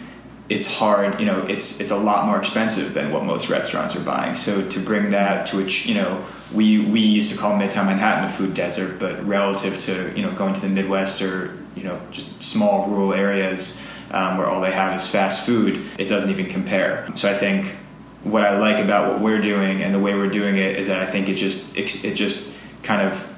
it's 0.48 0.78
hard. 0.78 1.18
You 1.18 1.26
know, 1.26 1.44
it's 1.48 1.80
it's 1.80 1.90
a 1.90 1.96
lot 1.96 2.26
more 2.26 2.38
expensive 2.38 2.94
than 2.94 3.10
what 3.10 3.24
most 3.24 3.48
restaurants 3.48 3.96
are 3.96 4.04
buying. 4.04 4.36
So 4.36 4.68
to 4.68 4.78
bring 4.78 5.10
that 5.10 5.46
to 5.46 5.58
a 5.60 5.66
ch- 5.66 5.86
you 5.86 5.94
know. 5.94 6.24
We, 6.52 6.78
we 6.78 7.00
used 7.00 7.32
to 7.32 7.36
call 7.36 7.58
Midtown 7.58 7.86
Manhattan 7.86 8.26
a 8.26 8.28
food 8.28 8.54
desert, 8.54 9.00
but 9.00 9.26
relative 9.26 9.80
to 9.80 10.12
you 10.14 10.22
know 10.22 10.30
going 10.36 10.54
to 10.54 10.60
the 10.60 10.68
Midwest 10.68 11.20
or 11.20 11.58
you 11.74 11.82
know 11.82 12.00
just 12.12 12.44
small 12.44 12.86
rural 12.86 13.12
areas 13.12 13.82
um, 14.12 14.38
where 14.38 14.46
all 14.46 14.60
they 14.60 14.70
have 14.70 14.94
is 14.94 15.08
fast 15.08 15.44
food, 15.44 15.84
it 15.98 16.04
doesn't 16.04 16.30
even 16.30 16.46
compare. 16.46 17.10
So 17.16 17.28
I 17.28 17.34
think 17.34 17.74
what 18.22 18.44
I 18.44 18.56
like 18.58 18.82
about 18.82 19.12
what 19.12 19.20
we're 19.20 19.40
doing 19.40 19.82
and 19.82 19.92
the 19.92 19.98
way 19.98 20.14
we're 20.14 20.30
doing 20.30 20.56
it 20.56 20.76
is 20.76 20.86
that 20.86 21.02
I 21.02 21.06
think 21.06 21.28
it 21.28 21.34
just 21.34 21.76
it 21.76 22.14
just 22.14 22.52
kind 22.84 23.02
of 23.02 23.28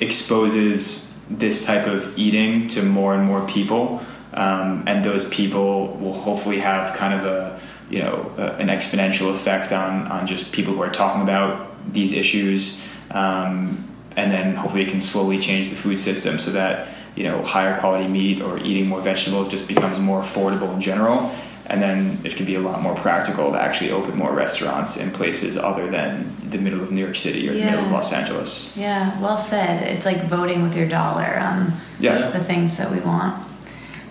exposes 0.00 1.09
this 1.30 1.64
type 1.64 1.86
of 1.86 2.18
eating 2.18 2.66
to 2.68 2.82
more 2.82 3.14
and 3.14 3.24
more 3.24 3.46
people, 3.46 4.02
um, 4.34 4.82
and 4.86 5.04
those 5.04 5.24
people 5.28 5.96
will 5.98 6.12
hopefully 6.12 6.58
have 6.58 6.96
kind 6.96 7.14
of 7.14 7.24
a 7.24 7.60
you 7.88 8.00
know 8.00 8.32
a, 8.36 8.56
an 8.56 8.68
exponential 8.68 9.32
effect 9.32 9.72
on 9.72 10.06
on 10.08 10.26
just 10.26 10.52
people 10.52 10.74
who 10.74 10.82
are 10.82 10.90
talking 10.90 11.22
about 11.22 11.70
these 11.92 12.12
issues, 12.12 12.84
um, 13.12 13.88
and 14.16 14.30
then 14.30 14.54
hopefully 14.54 14.82
it 14.82 14.88
can 14.88 15.00
slowly 15.00 15.38
change 15.38 15.70
the 15.70 15.76
food 15.76 15.98
system 15.98 16.38
so 16.38 16.50
that 16.50 16.88
you 17.16 17.24
know 17.24 17.42
higher 17.42 17.78
quality 17.78 18.08
meat 18.08 18.42
or 18.42 18.58
eating 18.58 18.86
more 18.86 19.00
vegetables 19.00 19.48
just 19.48 19.68
becomes 19.68 19.98
more 19.98 20.20
affordable 20.20 20.74
in 20.74 20.80
general. 20.80 21.32
And 21.70 21.80
then 21.80 22.18
it 22.24 22.34
can 22.36 22.46
be 22.46 22.56
a 22.56 22.60
lot 22.60 22.82
more 22.82 22.96
practical 22.96 23.52
to 23.52 23.60
actually 23.62 23.92
open 23.92 24.18
more 24.18 24.32
restaurants 24.34 24.96
in 24.96 25.10
places 25.12 25.56
other 25.56 25.86
than 25.88 26.34
the 26.50 26.58
middle 26.58 26.82
of 26.82 26.90
New 26.90 27.00
York 27.00 27.14
City 27.14 27.48
or 27.48 27.52
the 27.54 27.64
middle 27.64 27.84
of 27.84 27.92
Los 27.92 28.12
Angeles. 28.12 28.76
Yeah, 28.76 29.18
well 29.20 29.38
said. 29.38 29.82
It's 29.86 30.04
like 30.04 30.24
voting 30.28 30.62
with 30.64 30.74
your 30.76 30.88
dollar 30.88 31.38
on 31.38 31.72
Yeah. 32.00 32.30
the 32.30 32.42
things 32.42 32.76
that 32.76 32.90
we 32.90 32.98
want. 32.98 33.46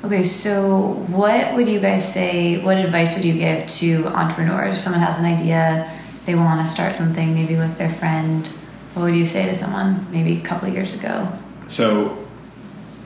Okay, 0.05 0.23
so 0.23 1.03
what 1.09 1.53
would 1.55 1.67
you 1.67 1.81
guys 1.81 2.13
say? 2.13 2.57
What 2.63 2.77
advice 2.77 3.13
would 3.15 3.25
you 3.25 3.33
give 3.33 3.67
to 3.83 4.07
entrepreneurs? 4.07 4.75
If 4.75 4.79
someone 4.79 5.01
has 5.01 5.17
an 5.19 5.25
idea, 5.25 5.91
they 6.25 6.35
want 6.35 6.61
to 6.61 6.67
start 6.67 6.95
something, 6.95 7.33
maybe 7.35 7.57
with 7.57 7.77
their 7.77 7.89
friend. 7.89 8.47
What 8.93 9.03
would 9.03 9.15
you 9.15 9.25
say 9.25 9.45
to 9.47 9.53
someone 9.53 10.07
maybe 10.11 10.37
a 10.37 10.41
couple 10.41 10.69
of 10.69 10.73
years 10.73 10.93
ago? 10.93 11.27
So, 11.67 12.17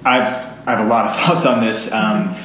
I've 0.06 0.45
I 0.68 0.72
have 0.78 0.86
a 0.86 0.89
lot 0.89 1.06
of 1.08 1.18
thoughts 1.22 1.45
on 1.47 1.60
this. 1.66 1.91
Um, 1.91 2.36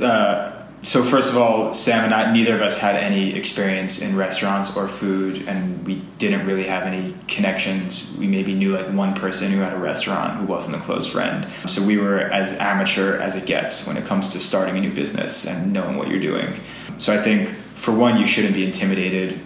uh, 0.00 0.49
so 0.82 1.02
first 1.04 1.30
of 1.30 1.36
all, 1.36 1.74
Sam 1.74 2.04
and 2.04 2.14
I, 2.14 2.32
neither 2.32 2.54
of 2.54 2.62
us 2.62 2.78
had 2.78 2.96
any 2.96 3.36
experience 3.36 4.00
in 4.00 4.16
restaurants 4.16 4.74
or 4.74 4.88
food, 4.88 5.46
and 5.46 5.86
we 5.86 5.96
didn't 6.18 6.46
really 6.46 6.64
have 6.64 6.84
any 6.84 7.14
connections. 7.28 8.16
We 8.18 8.26
maybe 8.26 8.54
knew 8.54 8.72
like 8.72 8.86
one 8.86 9.14
person 9.14 9.52
who 9.52 9.58
had 9.58 9.74
a 9.74 9.78
restaurant 9.78 10.38
who 10.38 10.46
wasn't 10.46 10.76
a 10.76 10.80
close 10.80 11.06
friend. 11.06 11.46
So 11.68 11.84
we 11.84 11.98
were 11.98 12.18
as 12.18 12.54
amateur 12.54 13.18
as 13.18 13.34
it 13.36 13.44
gets 13.44 13.86
when 13.86 13.98
it 13.98 14.06
comes 14.06 14.30
to 14.30 14.40
starting 14.40 14.78
a 14.78 14.80
new 14.80 14.92
business 14.92 15.46
and 15.46 15.72
knowing 15.72 15.96
what 15.96 16.08
you're 16.08 16.20
doing. 16.20 16.54
So 16.96 17.12
I 17.12 17.20
think 17.20 17.50
for 17.74 17.92
one, 17.92 18.18
you 18.18 18.26
shouldn't 18.26 18.54
be 18.54 18.64
intimidated 18.64 19.40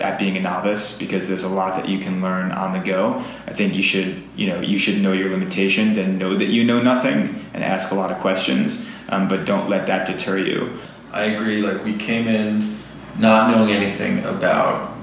at 0.00 0.18
being 0.18 0.36
a 0.36 0.40
novice 0.40 0.96
because 0.96 1.28
there's 1.28 1.42
a 1.42 1.48
lot 1.48 1.76
that 1.76 1.88
you 1.88 1.98
can 1.98 2.22
learn 2.22 2.52
on 2.52 2.72
the 2.72 2.78
go. 2.78 3.22
I 3.46 3.52
think 3.52 3.74
you 3.74 3.82
should, 3.82 4.22
you 4.36 4.46
know, 4.46 4.60
you 4.60 4.78
should 4.78 5.02
know 5.02 5.12
your 5.12 5.30
limitations 5.30 5.96
and 5.96 6.18
know 6.18 6.34
that 6.36 6.46
you 6.46 6.64
know 6.64 6.80
nothing 6.80 7.44
and 7.52 7.64
ask 7.64 7.90
a 7.90 7.94
lot 7.94 8.10
of 8.10 8.18
questions, 8.18 8.88
um, 9.08 9.28
but 9.28 9.44
don't 9.44 9.68
let 9.68 9.86
that 9.86 10.06
deter 10.06 10.38
you. 10.38 10.78
I 11.12 11.24
agree. 11.24 11.62
Like 11.62 11.84
we 11.84 11.96
came 11.96 12.28
in 12.28 12.78
not 13.18 13.50
knowing 13.50 13.70
anything 13.70 14.24
about 14.24 14.94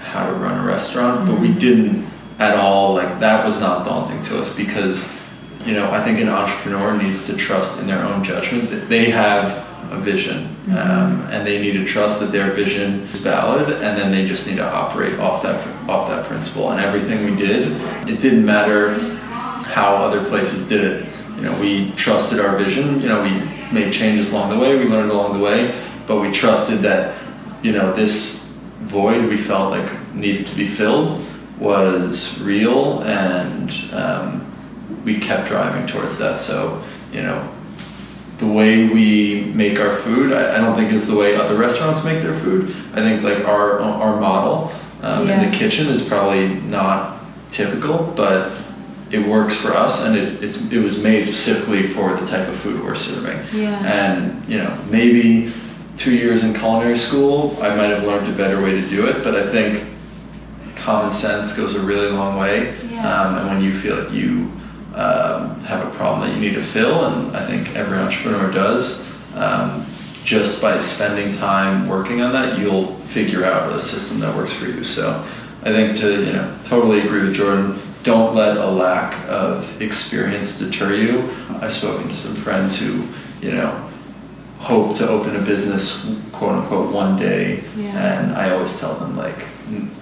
how 0.00 0.26
to 0.26 0.32
run 0.32 0.62
a 0.62 0.66
restaurant, 0.66 1.28
but 1.28 1.40
we 1.40 1.52
didn't 1.52 2.08
at 2.38 2.56
all. 2.56 2.94
Like 2.94 3.20
that 3.20 3.44
was 3.44 3.60
not 3.60 3.84
daunting 3.84 4.22
to 4.24 4.38
us 4.38 4.54
because, 4.56 5.08
you 5.64 5.74
know, 5.74 5.90
I 5.90 6.02
think 6.02 6.18
an 6.20 6.28
entrepreneur 6.28 7.00
needs 7.00 7.26
to 7.26 7.36
trust 7.36 7.80
in 7.80 7.86
their 7.86 8.02
own 8.02 8.24
judgment. 8.24 8.70
That 8.70 8.88
they 8.88 9.10
have 9.10 9.66
a 9.90 9.98
vision, 9.98 10.54
um, 10.70 11.22
and 11.30 11.46
they 11.46 11.62
need 11.62 11.72
to 11.72 11.84
trust 11.84 12.20
that 12.20 12.30
their 12.30 12.52
vision 12.52 13.02
is 13.12 13.20
valid, 13.20 13.70
and 13.70 13.98
then 13.98 14.10
they 14.10 14.26
just 14.26 14.46
need 14.46 14.56
to 14.56 14.68
operate 14.68 15.18
off 15.18 15.42
that 15.42 15.66
off 15.88 16.08
that 16.10 16.26
principle. 16.26 16.70
And 16.70 16.80
everything 16.80 17.24
we 17.24 17.36
did, 17.36 17.72
it 18.08 18.20
didn't 18.20 18.44
matter 18.44 18.98
how 19.68 19.96
other 19.96 20.24
places 20.28 20.68
did 20.68 20.84
it. 20.84 21.08
You 21.38 21.44
know, 21.44 21.60
we 21.60 21.92
trusted 21.92 22.40
our 22.40 22.58
vision. 22.58 23.00
You 23.00 23.08
know, 23.08 23.22
we 23.22 23.30
made 23.72 23.92
changes 23.92 24.32
along 24.32 24.50
the 24.50 24.58
way. 24.58 24.76
We 24.76 24.86
learned 24.86 25.12
along 25.12 25.38
the 25.38 25.44
way, 25.44 25.80
but 26.08 26.20
we 26.20 26.32
trusted 26.32 26.80
that, 26.80 27.16
you 27.62 27.70
know, 27.70 27.94
this 27.94 28.52
void 28.80 29.28
we 29.28 29.36
felt 29.36 29.70
like 29.70 30.14
needed 30.14 30.48
to 30.48 30.56
be 30.56 30.66
filled 30.66 31.24
was 31.60 32.40
real, 32.40 33.02
and 33.02 33.70
um, 33.92 34.52
we 35.04 35.20
kept 35.20 35.46
driving 35.48 35.86
towards 35.86 36.18
that. 36.18 36.40
So, 36.40 36.82
you 37.12 37.22
know, 37.22 37.48
the 38.38 38.46
way 38.46 38.88
we 38.88 39.44
make 39.54 39.78
our 39.78 39.96
food, 39.96 40.32
I, 40.32 40.56
I 40.56 40.58
don't 40.58 40.76
think 40.76 40.92
is 40.92 41.06
the 41.06 41.16
way 41.16 41.36
other 41.36 41.56
restaurants 41.56 42.04
make 42.04 42.22
their 42.22 42.38
food. 42.38 42.74
I 42.94 43.00
think 43.00 43.22
like 43.22 43.44
our 43.44 43.80
our 43.80 44.20
model 44.20 44.72
um, 45.02 45.28
in 45.28 45.48
the 45.48 45.56
kitchen 45.56 45.86
is 45.88 46.06
probably 46.06 46.48
not 46.48 47.20
typical, 47.50 48.12
but 48.16 48.50
it 49.10 49.26
works 49.26 49.56
for 49.56 49.74
us, 49.74 50.06
and 50.06 50.16
it, 50.16 50.42
it's 50.42 50.70
it 50.70 50.78
was 50.78 51.02
made 51.02 51.26
specifically 51.26 51.88
for 51.88 52.14
the 52.14 52.26
type 52.26 52.48
of 52.48 52.58
food 52.60 52.82
we're 52.82 52.94
serving. 52.94 53.38
Yeah. 53.58 53.78
And 53.84 54.48
you 54.48 54.58
know, 54.58 54.84
maybe 54.90 55.52
two 55.96 56.14
years 56.14 56.44
in 56.44 56.54
culinary 56.54 56.98
school, 56.98 57.56
I 57.60 57.74
might 57.74 57.88
have 57.88 58.04
learned 58.04 58.32
a 58.32 58.36
better 58.36 58.62
way 58.62 58.72
to 58.80 58.88
do 58.88 59.06
it, 59.06 59.24
but 59.24 59.34
I 59.34 59.46
think 59.50 59.84
common 60.76 61.12
sense 61.12 61.56
goes 61.56 61.74
a 61.74 61.80
really 61.80 62.10
long 62.10 62.38
way. 62.38 62.74
Yeah. 62.90 63.20
Um, 63.20 63.38
and 63.38 63.48
when 63.48 63.62
you 63.62 63.78
feel 63.78 64.02
like 64.02 64.12
you 64.12 64.50
um, 64.94 65.60
have 65.60 65.86
a 65.86 65.90
problem 65.96 66.28
that 66.28 66.34
you 66.34 66.40
need 66.40 66.54
to 66.54 66.62
fill, 66.62 67.06
and 67.06 67.36
I 67.36 67.46
think 67.46 67.74
every 67.76 67.98
entrepreneur 67.98 68.50
does, 68.50 69.06
um, 69.34 69.84
just 70.24 70.60
by 70.60 70.78
spending 70.80 71.34
time 71.36 71.88
working 71.88 72.20
on 72.20 72.32
that, 72.32 72.58
you'll 72.58 72.94
figure 72.96 73.44
out 73.44 73.72
a 73.72 73.80
system 73.80 74.20
that 74.20 74.36
works 74.36 74.52
for 74.52 74.66
you. 74.66 74.84
So 74.84 75.26
I 75.62 75.72
think 75.72 75.98
to 75.98 76.24
you 76.24 76.32
know 76.32 76.58
totally 76.64 77.00
agree 77.00 77.24
with 77.24 77.34
Jordan. 77.34 77.78
Don't 78.08 78.34
let 78.34 78.56
a 78.56 78.70
lack 78.70 79.12
of 79.28 79.82
experience 79.82 80.58
deter 80.58 80.94
you. 80.94 81.28
I've 81.60 81.74
spoken 81.74 82.08
to 82.08 82.16
some 82.16 82.34
friends 82.36 82.80
who, 82.80 83.06
you 83.42 83.52
know, 83.52 83.86
hope 84.60 84.96
to 84.96 85.06
open 85.06 85.36
a 85.36 85.42
business, 85.42 86.18
quote 86.32 86.52
unquote, 86.54 86.90
one 86.90 87.18
day, 87.18 87.62
Yeah. 87.76 87.88
and 88.22 88.32
I 88.34 88.48
always 88.48 88.80
tell 88.80 88.94
them 88.94 89.14
like, 89.14 89.36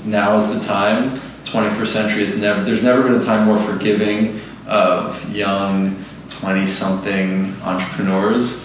now 0.04 0.38
is 0.38 0.56
the 0.56 0.64
time. 0.64 1.20
21st 1.46 1.88
century 1.88 2.22
is 2.22 2.38
never. 2.38 2.62
There's 2.62 2.84
never 2.84 3.02
been 3.02 3.20
a 3.20 3.24
time 3.24 3.44
more 3.44 3.58
forgiving 3.58 4.40
of 4.68 5.28
young 5.34 5.96
20-something 6.28 7.56
entrepreneurs. 7.64 8.64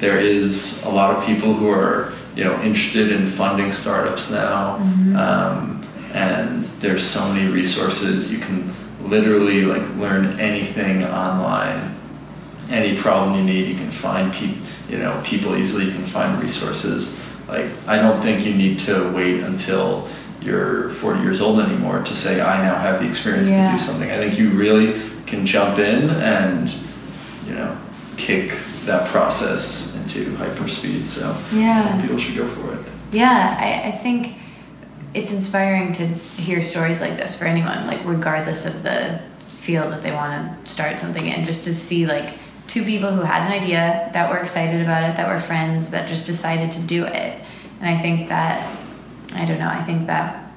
There 0.00 0.18
is 0.18 0.84
a 0.84 0.88
lot 0.90 1.14
of 1.16 1.24
people 1.24 1.54
who 1.54 1.70
are, 1.70 2.12
you 2.34 2.42
know, 2.42 2.60
interested 2.60 3.12
in 3.12 3.28
funding 3.28 3.70
startups 3.70 4.32
now, 4.32 4.78
um, 5.16 5.86
and 6.12 6.64
there's 6.80 7.04
so 7.06 7.24
many 7.32 7.46
resources. 7.52 8.32
You 8.32 8.40
can 8.40 8.74
literally 9.04 9.62
like 9.62 9.82
learn 9.96 10.38
anything 10.40 11.04
online 11.04 11.96
any 12.70 12.96
problem 12.96 13.34
you 13.36 13.42
need, 13.44 13.66
you 13.66 13.74
can 13.74 13.90
find 13.90 14.32
people, 14.32 14.62
you 14.88 14.98
know, 14.98 15.20
people 15.24 15.56
easily. 15.56 15.86
You 15.86 15.92
can 15.92 16.06
find 16.06 16.40
resources. 16.42 17.18
Like 17.48 17.66
I 17.86 17.96
don't 17.96 18.22
think 18.22 18.46
you 18.46 18.54
need 18.54 18.78
to 18.80 19.10
wait 19.12 19.40
until 19.40 20.08
you're 20.40 20.90
40 20.94 21.20
years 21.20 21.40
old 21.40 21.60
anymore 21.60 22.02
to 22.02 22.14
say 22.16 22.40
I 22.40 22.62
now 22.62 22.76
have 22.78 23.00
the 23.02 23.08
experience 23.08 23.48
Yeah. 23.48 23.72
to 23.72 23.78
do 23.78 23.82
something. 23.82 24.10
I 24.10 24.16
think 24.18 24.38
you 24.38 24.50
really 24.50 25.00
can 25.26 25.44
jump 25.46 25.78
in 25.78 26.10
and, 26.10 26.70
you 27.46 27.54
know, 27.54 27.76
kick 28.16 28.52
that 28.86 29.08
process 29.10 29.96
into 29.96 30.30
hyperspeed. 30.36 31.04
So 31.06 31.36
Yeah. 31.52 32.00
people 32.00 32.18
should 32.18 32.36
go 32.36 32.46
for 32.46 32.72
it. 32.74 32.80
Yeah, 33.12 33.56
I, 33.58 33.88
I 33.88 33.90
think 33.90 34.34
it's 35.14 35.32
inspiring 35.32 35.92
to 35.92 36.06
hear 36.06 36.62
stories 36.62 37.00
like 37.00 37.16
this 37.16 37.36
for 37.36 37.44
anyone, 37.44 37.86
like 37.86 38.00
regardless 38.04 38.66
of 38.66 38.82
the 38.82 39.20
field 39.48 39.92
that 39.92 40.02
they 40.02 40.12
want 40.12 40.64
to 40.64 40.70
start 40.70 41.00
something 41.00 41.26
in, 41.26 41.44
just 41.44 41.64
to 41.64 41.74
see 41.74 42.06
like 42.06 42.38
two 42.66 42.84
people 42.84 43.10
who 43.10 43.22
had 43.22 43.46
an 43.46 43.52
idea 43.52 44.08
that 44.12 44.30
were 44.30 44.38
excited 44.38 44.80
about 44.80 45.02
it, 45.02 45.16
that 45.16 45.28
were 45.28 45.40
friends, 45.40 45.90
that 45.90 46.08
just 46.08 46.26
decided 46.26 46.70
to 46.72 46.80
do 46.80 47.04
it. 47.04 47.42
And 47.80 47.98
I 47.98 48.00
think 48.00 48.28
that, 48.28 48.76
I 49.32 49.44
don't 49.44 49.58
know, 49.58 49.68
I 49.68 49.82
think 49.82 50.06
that 50.06 50.52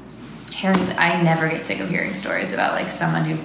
hearing, 0.51 0.78
I 0.97 1.22
never 1.22 1.49
get 1.49 1.66
sick 1.66 1.80
of 1.80 1.89
hearing 1.89 2.14
stories 2.14 2.54
about 2.54 2.74
like 2.74 2.91
someone 2.91 3.26
who 3.26 3.38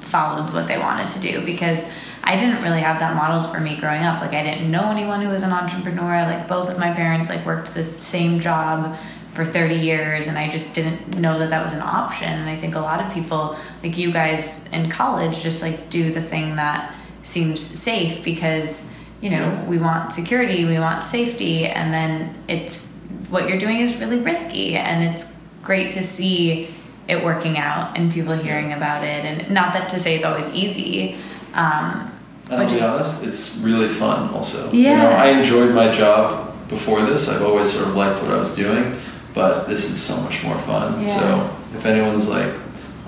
followed 0.00 0.52
what 0.54 0.66
they 0.66 0.78
wanted 0.78 1.08
to 1.08 1.20
do 1.20 1.44
because 1.44 1.84
I 2.22 2.36
didn't 2.36 2.62
really 2.62 2.80
have 2.80 3.00
that 3.00 3.14
modeled 3.14 3.52
for 3.52 3.60
me 3.60 3.76
growing 3.76 4.02
up. 4.02 4.22
Like 4.22 4.32
I 4.32 4.42
didn't 4.42 4.70
know 4.70 4.90
anyone 4.90 5.20
who 5.20 5.28
was 5.28 5.42
an 5.42 5.52
entrepreneur. 5.52 6.22
Like 6.22 6.48
both 6.48 6.70
of 6.70 6.78
my 6.78 6.92
parents 6.92 7.28
like 7.28 7.44
worked 7.44 7.74
the 7.74 7.82
same 7.98 8.40
job 8.40 8.96
for 9.34 9.44
30 9.44 9.74
years 9.74 10.28
and 10.28 10.38
I 10.38 10.48
just 10.48 10.74
didn't 10.74 11.18
know 11.18 11.38
that 11.40 11.50
that 11.50 11.62
was 11.62 11.72
an 11.72 11.82
option. 11.82 12.28
And 12.28 12.48
I 12.48 12.56
think 12.56 12.76
a 12.76 12.80
lot 12.80 13.00
of 13.04 13.12
people, 13.12 13.56
like 13.82 13.98
you 13.98 14.12
guys 14.12 14.68
in 14.72 14.88
college, 14.88 15.42
just 15.42 15.60
like 15.60 15.90
do 15.90 16.12
the 16.12 16.22
thing 16.22 16.56
that 16.56 16.94
seems 17.22 17.60
safe 17.60 18.22
because, 18.24 18.82
you 19.20 19.30
know, 19.30 19.36
Yeah. 19.42 19.64
we 19.64 19.78
want 19.78 20.12
security, 20.12 20.64
we 20.64 20.78
want 20.78 21.02
safety, 21.04 21.66
and 21.66 21.92
then 21.92 22.36
it's 22.48 22.92
what 23.30 23.48
you're 23.48 23.58
doing 23.58 23.78
is 23.80 23.96
really 23.96 24.18
risky. 24.18 24.76
And 24.76 25.02
it's 25.02 25.36
great 25.62 25.90
to 25.92 26.02
see 26.02 26.68
it 27.08 27.24
working 27.24 27.58
out 27.58 27.98
and 27.98 28.12
people 28.12 28.34
hearing 28.34 28.72
about 28.72 29.02
it. 29.04 29.24
And 29.24 29.50
not 29.50 29.72
that 29.72 29.88
to 29.90 29.98
say 29.98 30.14
it's 30.14 30.24
always 30.24 30.46
easy. 30.54 31.16
Um, 31.54 32.10
And 32.50 32.60
I'll 32.62 32.68
be 32.68 32.80
honest, 32.80 33.24
it's 33.24 33.56
really 33.62 33.88
fun 33.88 34.28
also. 34.34 34.70
You 34.70 34.82
Yeah. 34.82 35.02
know, 35.02 35.10
I 35.16 35.28
enjoyed 35.30 35.74
my 35.74 35.90
job 35.90 36.52
before 36.68 37.00
this. 37.02 37.26
I've 37.28 37.42
always 37.42 37.72
sort 37.72 37.88
of 37.88 37.96
liked 37.96 38.22
what 38.22 38.30
I 38.32 38.36
was 38.38 38.54
doing, 38.54 38.96
but 39.34 39.68
this 39.68 39.90
is 39.90 40.00
so 40.00 40.16
much 40.22 40.42
more 40.42 40.56
fun. 40.60 41.02
Yeah. 41.02 41.18
So 41.18 41.56
if 41.76 41.84
anyone's 41.84 42.28
like 42.28 42.54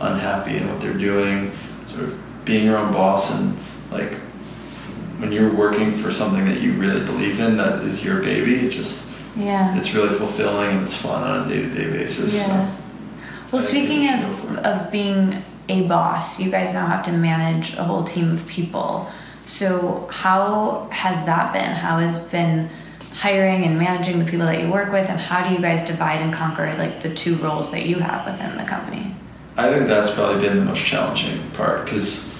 unhappy 0.00 0.56
in 0.56 0.68
what 0.68 0.80
they're 0.80 0.92
doing, 0.92 1.52
sort 1.86 2.04
of 2.04 2.44
being 2.44 2.66
your 2.66 2.76
own 2.76 2.92
boss 2.92 3.38
and 3.38 3.56
like 3.90 4.12
when 5.18 5.32
you're 5.32 5.54
working 5.54 5.96
for 5.96 6.12
something 6.12 6.44
that 6.46 6.60
you 6.60 6.74
really 6.74 7.04
believe 7.04 7.40
in, 7.40 7.56
that 7.56 7.82
is 7.84 8.04
your 8.04 8.20
baby, 8.20 8.66
it 8.66 8.70
just 8.70 9.16
yeah. 9.36 9.78
it's 9.78 9.94
really 9.94 10.14
fulfilling 10.18 10.76
and 10.76 10.84
it's 10.84 10.96
fun 10.96 11.22
on 11.22 11.46
a 11.46 11.48
day 11.48 11.62
to 11.62 11.70
day 11.70 11.90
basis. 11.90 12.34
Yeah. 12.34 12.76
So 13.46 13.52
Well, 13.52 13.62
speaking 13.62 14.00
we 14.00 14.08
should 14.08 14.20
go 14.20 14.34
for 14.34 14.58
of, 14.58 14.58
of 14.58 14.92
being 14.92 15.42
a 15.68 15.86
boss, 15.86 16.40
you 16.40 16.50
guys 16.50 16.74
now 16.74 16.86
have 16.86 17.04
to 17.04 17.12
manage 17.12 17.74
a 17.74 17.84
whole 17.84 18.04
team 18.04 18.32
of 18.32 18.46
people. 18.46 19.10
So, 19.46 20.08
how 20.10 20.88
has 20.90 21.24
that 21.24 21.52
been? 21.52 21.70
How 21.70 21.98
has 21.98 22.18
been 22.28 22.68
hiring 23.16 23.64
and 23.64 23.78
managing 23.78 24.18
the 24.18 24.24
people 24.24 24.46
that 24.46 24.60
you 24.60 24.70
work 24.70 24.92
with, 24.92 25.08
and 25.08 25.18
how 25.18 25.46
do 25.46 25.54
you 25.54 25.60
guys 25.60 25.82
divide 25.82 26.20
and 26.20 26.32
conquer 26.32 26.74
like 26.76 27.00
the 27.00 27.12
two 27.14 27.34
roles 27.36 27.70
that 27.70 27.86
you 27.86 27.98
have 27.98 28.26
within 28.26 28.56
the 28.56 28.64
company? 28.64 29.14
I 29.56 29.72
think 29.72 29.88
that's 29.88 30.14
probably 30.14 30.46
been 30.46 30.58
the 30.58 30.64
most 30.64 30.84
challenging 30.84 31.50
part 31.52 31.84
because 31.84 32.32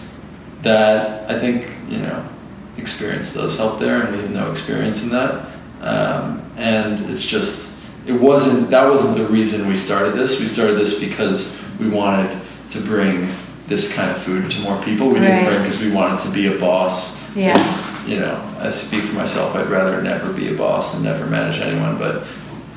that 0.62 1.30
I 1.30 1.38
think 1.38 1.70
you 1.88 1.98
know 1.98 2.28
experience 2.76 3.32
does 3.32 3.56
help 3.56 3.80
there, 3.80 4.02
and 4.02 4.14
we 4.14 4.22
have 4.22 4.30
no 4.30 4.50
experience 4.50 5.02
in 5.02 5.08
that, 5.10 5.48
um, 5.80 6.42
and 6.56 7.10
it's 7.10 7.26
just 7.26 7.78
it 8.06 8.12
wasn't 8.12 8.70
that 8.70 8.88
wasn't 8.88 9.16
the 9.16 9.26
reason 9.26 9.66
we 9.68 9.76
started 9.76 10.14
this. 10.14 10.38
We 10.38 10.46
started 10.46 10.78
this 10.78 11.00
because 11.00 11.58
we 11.80 11.88
wanted 11.88 12.38
to 12.70 12.80
bring 12.80 13.30
this 13.66 13.94
kind 13.94 14.10
of 14.10 14.22
food 14.22 14.50
to 14.50 14.60
more 14.60 14.80
people. 14.82 15.08
We 15.08 15.20
didn't 15.20 15.44
bring 15.46 15.58
because 15.62 15.80
we 15.80 15.90
wanted 15.90 16.22
to 16.22 16.30
be 16.30 16.54
a 16.54 16.58
boss. 16.58 17.18
Yeah. 17.34 17.86
You 18.07 18.20
know, 18.20 18.54
I 18.61 18.70
speak 18.70 19.04
for 19.04 19.14
myself. 19.16 19.57
I'd 19.57 19.68
rather 19.68 20.00
never 20.00 20.32
be 20.32 20.54
a 20.54 20.57
boss 20.57 20.94
and 20.94 21.02
never 21.04 21.26
manage 21.26 21.61
anyone, 21.61 21.98
but 21.98 22.24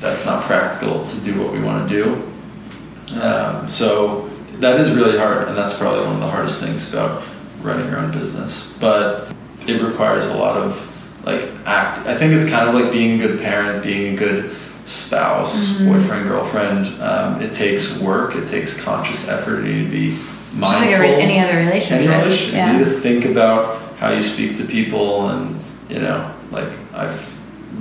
that's 0.00 0.26
not 0.26 0.42
practical 0.44 1.04
to 1.06 1.16
do 1.20 1.40
what 1.40 1.52
we 1.52 1.60
want 1.62 1.88
to 1.88 1.94
do. 1.94 3.20
Um, 3.20 3.68
so 3.68 4.28
that 4.58 4.80
is 4.80 4.90
really 4.92 5.16
hard, 5.18 5.48
and 5.48 5.56
that's 5.56 5.76
probably 5.78 6.04
one 6.04 6.14
of 6.14 6.20
the 6.20 6.28
hardest 6.28 6.60
things 6.60 6.92
about 6.92 7.22
running 7.62 7.88
your 7.88 7.98
own 7.98 8.10
business. 8.10 8.74
But 8.80 9.32
it 9.66 9.80
requires 9.82 10.26
a 10.26 10.34
lot 10.36 10.56
of 10.56 10.86
like 11.24 11.42
act. 11.66 12.06
I 12.08 12.16
think 12.16 12.32
it's 12.32 12.48
kind 12.50 12.68
of 12.68 12.74
like 12.74 12.90
being 12.92 13.20
a 13.20 13.26
good 13.28 13.40
parent, 13.40 13.82
being 13.84 14.14
a 14.14 14.16
good 14.16 14.56
spouse, 14.86 15.68
Mhm. 15.76 15.86
boyfriend, 15.92 16.28
girlfriend. 16.28 17.00
Um, 17.02 17.40
it 17.40 17.54
takes 17.54 17.98
work. 17.98 18.34
It 18.34 18.48
takes 18.48 18.80
conscious 18.80 19.28
effort. 19.28 19.64
You 19.64 19.72
need 19.74 19.84
to 19.84 19.90
be 19.90 20.10
Just 20.16 20.24
mindful. 20.60 20.86
like 20.88 20.96
a 20.96 21.00
re- 21.00 21.14
any 21.22 21.38
other 21.38 21.56
relationship. 21.58 22.08
Any 22.10 22.22
relationship. 22.22 22.54
Yeah. 22.54 22.72
You 22.72 22.78
need 22.78 22.84
to 22.86 22.90
think 22.90 23.24
about 23.26 23.89
how 24.00 24.10
you 24.10 24.22
speak 24.22 24.56
to 24.56 24.64
people, 24.64 25.28
and 25.28 25.62
you 25.88 26.00
know, 26.00 26.34
like 26.50 26.68
I've 26.94 27.20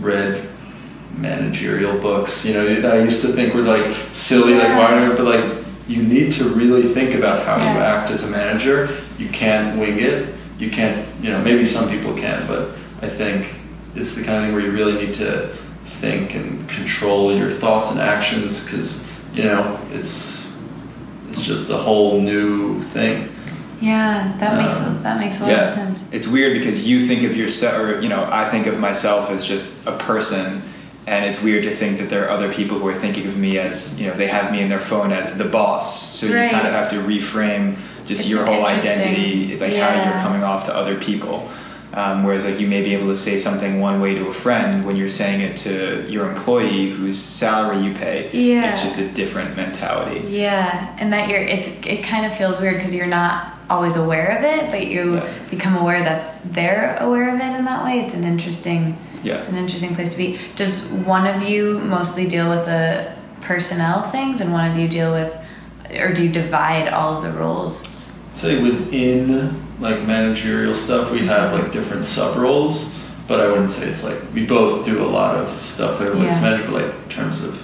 read 0.04 0.48
managerial 1.18 1.98
books. 1.98 2.46
You 2.46 2.54
know, 2.54 2.82
that 2.82 2.94
I 2.94 3.02
used 3.04 3.22
to 3.22 3.30
think 3.30 3.54
were 3.54 3.62
like 3.62 3.96
silly, 4.14 4.54
like 4.54 4.68
Yeah. 4.68 5.08
why, 5.10 5.16
but 5.16 5.26
like 5.26 5.64
you 5.88 6.04
need 6.04 6.34
to 6.34 6.50
really 6.50 6.94
think 6.94 7.16
about 7.16 7.46
how 7.46 7.56
you 7.56 7.80
act 7.80 8.12
as 8.12 8.24
a 8.28 8.30
manager. 8.30 8.90
You 9.18 9.30
can't 9.30 9.80
wing 9.80 10.00
it. 10.00 10.36
You 10.60 10.70
can't. 10.70 11.08
You 11.24 11.32
know, 11.32 11.42
maybe 11.42 11.66
some 11.66 11.90
people 11.90 12.14
can, 12.14 12.46
but 12.48 12.72
I 13.02 13.08
think 13.08 13.56
it's 13.96 14.14
the 14.14 14.24
kind 14.24 14.38
of 14.38 14.44
thing 14.44 14.54
where 14.54 14.64
you 14.64 14.72
really 14.72 15.06
need 15.06 15.16
to 15.16 15.56
think 16.02 16.36
and 16.36 16.70
control 16.70 17.36
your 17.36 17.52
thoughts 17.52 17.92
and 17.92 18.00
actions 18.00 18.64
because 18.64 19.06
you 19.34 19.44
know 19.44 19.80
it's 19.92 20.58
it's 21.30 21.42
just 21.42 21.70
a 21.70 21.78
whole 21.78 22.22
new 22.22 22.82
thing. 22.84 23.30
Yeah, 23.82 24.32
that 24.40 24.58
makes 24.58 24.82
Um, 24.82 25.02
that 25.04 25.20
makes 25.20 25.40
a 25.40 25.44
lot 25.44 25.52
yeah, 25.52 25.64
of 25.64 25.70
sense. 25.70 26.04
it's 26.12 26.28
weird 26.28 26.54
because 26.58 26.88
you 26.88 27.00
think 27.06 27.24
of 27.24 27.36
yourself, 27.38 27.78
or 27.80 28.00
you 28.02 28.10
know, 28.10 28.28
I 28.30 28.46
think 28.50 28.68
of 28.68 28.80
myself 28.80 29.30
as 29.32 29.46
just 29.46 29.68
a 29.86 29.94
person, 29.94 30.62
and 31.08 31.26
it's 31.26 31.42
weird 31.42 31.64
to 31.64 31.72
think 31.72 31.98
that 32.00 32.10
there 32.10 32.26
are 32.26 32.30
other 32.30 32.52
people 32.54 32.78
who 32.80 32.88
are 32.88 32.94
thinking 32.96 33.28
of 33.28 33.38
me 33.38 33.58
as, 33.58 34.00
you 34.00 34.08
know, 34.08 34.14
they 34.16 34.28
have 34.28 34.52
me 34.52 34.62
in 34.62 34.70
their 34.70 34.80
phone 34.80 35.12
as 35.12 35.38
the 35.38 35.46
boss. 35.46 36.16
So 36.20 36.28
Right. 36.28 36.44
you 36.44 36.50
kind 36.50 36.68
of 36.68 36.74
have 36.74 36.90
to 36.92 36.98
reframe 36.98 37.76
just 38.06 38.22
It's 38.22 38.30
your 38.30 38.46
whole 38.46 38.66
identity, 38.66 39.58
like 39.60 39.74
how 39.76 39.94
you're 40.04 40.20
coming 40.22 40.44
off 40.44 40.66
to 40.66 40.76
other 40.76 40.96
people. 40.96 41.50
Um, 41.92 42.24
whereas 42.24 42.46
like 42.46 42.60
you 42.60 42.68
may 42.68 42.84
be 42.84 42.94
able 42.94 43.08
to 43.08 43.16
say 43.18 43.40
something 43.40 43.80
one 43.80 44.00
way 44.00 44.14
to 44.14 44.28
a 44.28 44.32
friend 44.34 44.86
when 44.86 44.96
you're 44.96 45.08
saying 45.10 45.42
it 45.42 45.58
to 45.58 46.06
your 46.08 46.30
employee 46.30 46.92
whose 46.92 47.18
salary 47.18 47.80
you 47.84 47.94
pay. 47.96 48.30
Yeah. 48.32 48.70
It's 48.70 48.84
just 48.84 49.00
a 49.00 49.08
different 49.08 49.56
mentality. 49.58 50.22
Yeah, 50.28 50.96
and 51.00 51.12
that 51.14 51.30
you're 51.30 51.40
it's 51.42 51.70
it 51.88 52.04
kind 52.04 52.26
of 52.28 52.36
feels 52.36 52.60
weird 52.62 52.76
because 52.76 52.94
you're 52.94 53.08
not 53.08 53.56
always 53.70 53.96
aware 53.96 54.38
of 54.38 54.44
it, 54.44 54.70
but 54.72 54.88
you 54.88 55.16
Yeah. 55.16 55.24
become 55.50 55.76
aware 55.78 56.02
that 56.04 56.36
they're 56.54 56.98
aware 57.02 57.30
of 57.34 57.40
it 57.40 57.56
in 57.58 57.66
that 57.66 57.84
way. 57.86 58.00
It's 58.00 58.14
an 58.14 58.24
interesting 58.24 58.98
Yeah. 59.24 59.36
it's 59.36 59.50
an 59.50 59.58
interesting 59.58 59.94
place 59.96 60.14
to 60.14 60.18
be. 60.18 60.40
Does 60.56 60.84
one 60.86 61.28
of 61.28 61.44
you 61.44 61.80
mostly 61.86 62.26
deal 62.26 62.50
with 62.50 62.66
the 62.66 63.06
personnel 63.42 64.04
things 64.04 64.42
and 64.42 64.52
one 64.54 64.70
of 64.70 64.78
you 64.78 64.88
deal 64.88 65.12
with 65.12 65.34
or 66.02 66.14
do 66.14 66.24
you 66.24 66.30
divide 66.30 66.88
all 66.90 67.18
of 67.18 67.24
the 67.24 67.32
roles? 67.32 67.88
say 68.34 68.62
within 68.62 69.54
like 69.82 70.06
managerial 70.06 70.74
stuff 70.74 71.12
we 71.12 71.26
have 71.26 71.52
like 71.52 71.72
different 71.74 72.06
sub 72.06 72.38
roles 72.38 72.94
but 73.28 73.40
i 73.42 73.48
wouldn't 73.48 73.72
say 73.72 73.86
it's 73.88 74.04
like 74.04 74.16
we 74.34 74.46
both 74.46 74.86
do 74.86 75.04
a 75.04 75.10
lot 75.20 75.36
of 75.36 75.48
stuff 75.66 76.00
everybody's 76.00 76.40
Yeah. 76.42 76.58
but 76.62 76.70
like 76.70 76.94
in 77.04 77.10
terms 77.10 77.44
of 77.44 77.60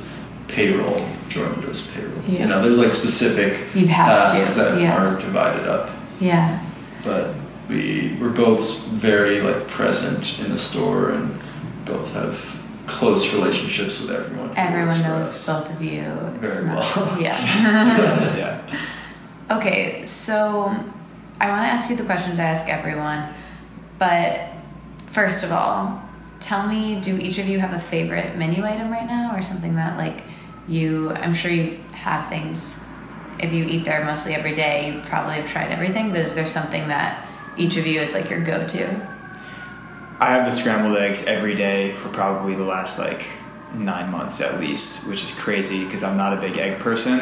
payroll 0.50 1.02
jordan 1.30 1.62
does 1.62 1.82
payroll 1.88 2.12
Yeah. 2.28 2.40
you 2.42 2.48
know 2.48 2.62
there's 2.62 2.80
like 2.80 2.94
specific 2.94 3.58
tasks 3.88 4.56
that 4.56 4.82
yeah. 4.82 4.98
are 4.98 5.16
divided 5.22 5.66
up 5.68 5.90
Yeah. 6.20 6.64
but 7.04 7.34
we 7.70 8.16
we're 8.22 8.30
both 8.30 8.80
very 8.88 9.42
like 9.42 9.68
present 9.68 10.40
in 10.40 10.52
the 10.52 10.58
store 10.58 11.12
and 11.12 11.40
both 11.86 12.12
have 12.14 12.40
close 12.88 13.34
relationships 13.34 14.00
with 14.00 14.12
everyone 14.12 14.52
Everyone 14.56 15.02
knows 15.02 15.46
both 15.46 15.70
of 15.72 15.82
you. 15.82 16.02
It's 16.42 16.54
Very 16.60 16.68
not- 16.68 16.96
well. 16.96 17.20
Yeah. 17.22 17.38
yeah. 18.38 18.80
Okay, 19.52 20.06
so 20.06 20.66
I 21.40 21.50
want 21.50 21.66
to 21.66 21.70
ask 21.70 21.90
you 21.90 21.96
the 21.96 22.04
questions 22.06 22.40
I 22.40 22.46
ask 22.46 22.68
everyone, 22.70 23.28
but 24.00 24.50
first 25.08 25.44
of 25.44 25.52
all, 25.52 26.02
tell 26.40 26.68
me 26.68 27.00
do 27.02 27.18
each 27.18 27.40
of 27.40 27.48
you 27.48 27.60
have 27.60 27.74
a 27.74 27.80
favorite 27.80 28.38
menu 28.38 28.64
item 28.64 28.92
right 28.92 29.08
now 29.08 29.36
or 29.36 29.42
something 29.42 29.76
that 29.76 29.98
like 29.98 30.24
you 30.68 31.12
I'm 31.12 31.34
sure 31.34 31.52
you 31.52 31.78
have 31.94 32.28
things 32.30 32.80
if 33.40 33.52
you 33.54 33.66
eat 33.66 33.86
there 33.86 34.04
mostly 34.06 34.34
every 34.36 34.54
day, 34.54 34.94
you 34.94 35.02
probably 35.02 35.36
have 35.36 35.50
tried 35.50 35.72
everything, 35.72 36.12
but 36.12 36.20
is 36.20 36.34
there 36.34 36.48
something 36.48 36.88
that 36.88 37.28
each 37.58 37.78
of 37.78 37.86
you 37.86 38.02
is 38.02 38.14
like 38.14 38.30
your 38.30 38.44
go-to? 38.44 38.88
I 40.20 40.28
have 40.28 40.46
the 40.46 40.52
scrambled 40.52 40.98
eggs 40.98 41.26
every 41.26 41.56
day 41.56 41.92
for 41.94 42.10
probably 42.10 42.56
the 42.56 42.64
last 42.64 42.98
like 43.00 43.26
nine 43.74 44.10
months 44.10 44.40
at 44.42 44.60
least, 44.60 45.08
which 45.08 45.24
is 45.24 45.32
crazy 45.34 45.84
because 45.84 46.04
I'm 46.04 46.18
not 46.18 46.38
a 46.38 46.40
big 46.40 46.58
egg 46.58 46.80
person. 46.80 47.20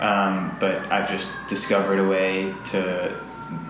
Um, 0.00 0.56
but 0.58 0.90
I've 0.90 1.08
just 1.08 1.30
discovered 1.48 1.98
a 1.98 2.08
way 2.08 2.54
to. 2.66 3.16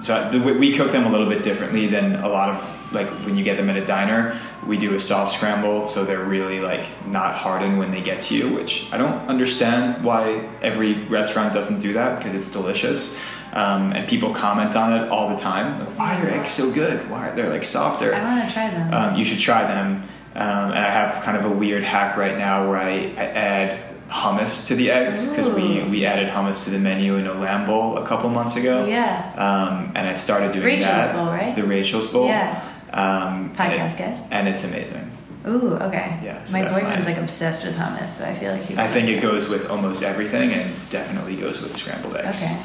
So 0.01 0.31
the, 0.31 0.39
we 0.39 0.73
cook 0.73 0.93
them 0.93 1.05
a 1.05 1.11
little 1.11 1.29
bit 1.29 1.43
differently 1.43 1.87
than 1.87 2.17
a 2.17 2.29
lot 2.29 2.49
of 2.49 2.72
like 2.93 3.09
when 3.25 3.37
you 3.37 3.45
get 3.45 3.57
them 3.57 3.69
at 3.71 3.77
a 3.77 3.85
diner. 3.85 4.39
We 4.67 4.77
do 4.77 4.95
a 4.95 5.01
soft 5.01 5.35
scramble, 5.35 5.89
so 5.89 6.05
they're 6.05 6.25
really 6.25 6.61
like 6.61 6.87
not 7.09 7.35
hardened 7.35 7.79
when 7.79 7.91
they 7.91 8.01
get 8.01 8.23
to 8.23 8.35
you, 8.35 8.49
which 8.55 8.87
I 8.93 8.97
don't 8.97 9.27
understand 9.29 10.05
why 10.05 10.49
every 10.63 10.95
restaurant 11.05 11.53
doesn't 11.53 11.81
do 11.81 11.93
that 11.95 12.19
because 12.19 12.35
it's 12.35 12.51
delicious. 12.53 13.19
Um, 13.55 13.93
and 13.93 14.09
people 14.09 14.33
comment 14.33 14.77
on 14.77 14.93
it 14.95 15.09
all 15.11 15.29
the 15.29 15.37
time. 15.37 15.79
Like, 15.81 15.99
why 15.99 16.15
are 16.17 16.23
your 16.23 16.31
eggs 16.33 16.51
so 16.53 16.73
good? 16.73 17.11
Why 17.11 17.29
are 17.29 17.35
they 17.37 17.47
like 17.49 17.65
softer? 17.65 18.15
I 18.15 18.23
want 18.23 18.49
to 18.49 18.55
try 18.55 18.71
them. 18.71 18.95
um, 18.95 19.17
you 19.17 19.25
should 19.25 19.41
try 19.41 19.65
them. 19.65 20.03
Um, 20.35 20.71
and 20.73 20.79
I 20.79 20.89
have 20.89 21.23
kind 21.25 21.37
of 21.37 21.45
a 21.45 21.51
weird 21.51 21.83
hack 21.83 22.17
right 22.17 22.39
now 22.39 22.71
where 22.71 22.79
I, 22.79 22.91
I 23.19 23.25
add 23.35 23.81
hummus 24.09 24.67
to 24.69 24.75
the 24.75 24.91
eggs 24.91 25.29
because 25.29 25.49
we, 25.51 25.83
we 25.85 26.07
added 26.07 26.29
hummus 26.29 26.65
to 26.65 26.71
the 26.71 26.79
menu 26.79 27.17
in 27.17 27.27
a 27.27 27.35
lamb 27.35 27.67
bowl 27.67 27.99
a 27.99 28.07
couple 28.07 28.31
months 28.31 28.57
ago. 28.57 28.87
yeah. 28.87 29.33
Um, 29.37 29.93
and 29.95 30.07
I 30.09 30.15
started 30.15 30.53
doing 30.53 30.65
Rachel's 30.67 30.87
that. 30.87 31.15
bowl, 31.15 31.27
right? 31.27 31.55
The 31.57 31.65
Rachel's 31.65 32.07
bowl. 32.07 32.27
Yeah. 32.27 32.72
Um, 32.93 33.51
and 33.51 33.57
Podcast 33.57 33.95
it- 33.95 33.99
guest. 33.99 34.25
And 34.31 34.49
it's 34.49 34.65
amazing. 34.65 35.11
Ooh, 35.49 35.75
okay. 35.75 36.21
Yeah, 36.23 36.45
so 36.45 36.53
My 36.57 36.65
boyfriend's 36.69 37.05
mine. 37.07 37.15
like 37.17 37.23
obsessed 37.23 37.65
with 37.65 37.75
hummus, 37.77 38.11
so 38.11 38.25
I 38.25 38.33
feel 38.35 38.53
like 38.53 38.63
he 38.65 38.77
I 38.77 38.87
think 38.87 39.09
it 39.09 39.21
goes 39.21 39.49
with 39.49 39.71
almost 39.71 40.03
everything 40.05 40.53
and 40.53 40.73
definitely 40.89 41.35
goes 41.35 41.61
with 41.61 41.77
scrambled 41.77 42.17
eggs. 42.17 42.45
Okay. 42.45 42.59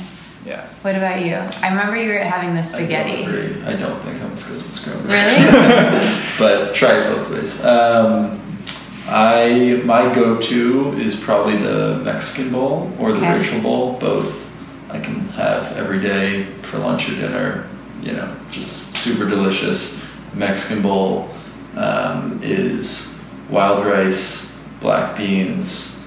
Yeah. 0.46 0.64
What 0.84 0.96
about 0.96 1.26
you? 1.26 1.34
I 1.64 1.70
remember 1.70 1.98
you 2.02 2.10
were 2.10 2.20
having 2.20 2.54
the 2.54 2.60
I 2.60 2.62
don't 2.62 2.70
spaghetti. 2.70 3.24
agree. 3.24 3.64
I 3.66 3.76
don't 3.78 4.00
think 4.04 4.18
hummus 4.22 4.48
goes 4.48 4.64
with 4.64 4.76
scrambled 4.76 5.08
Really? 5.08 6.22
but 6.38 6.76
try 6.76 7.00
it 7.02 7.16
both 7.16 7.32
ways. 7.32 7.66
Um, 7.66 8.40
I 9.08 9.82
my 9.86 10.14
go-to 10.14 10.94
is 11.00 11.20
probably 11.20 11.58
the 11.58 12.00
Mexican 12.04 12.52
bowl 12.52 12.92
or 13.00 13.12
the 13.14 13.18
Okay. 13.20 13.40
Rachel 13.40 13.62
bowl. 13.62 13.94
Both 14.00 14.46
I 14.92 15.00
can 15.00 15.28
have 15.30 15.76
every 15.78 16.00
day 16.00 16.44
for 16.62 16.78
lunch 16.78 17.10
or 17.10 17.16
dinner. 17.16 17.68
You 18.02 18.12
know, 18.14 18.36
just 18.52 18.96
super 18.98 19.28
delicious. 19.28 20.04
Mexican 20.42 20.82
bowl 20.82 21.30
um, 21.76 22.40
is 22.44 23.18
wild 23.50 23.86
rice, 23.86 24.56
black 24.80 25.18
beans, 25.18 26.00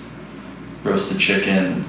roasted 0.84 1.18
chicken, 1.18 1.84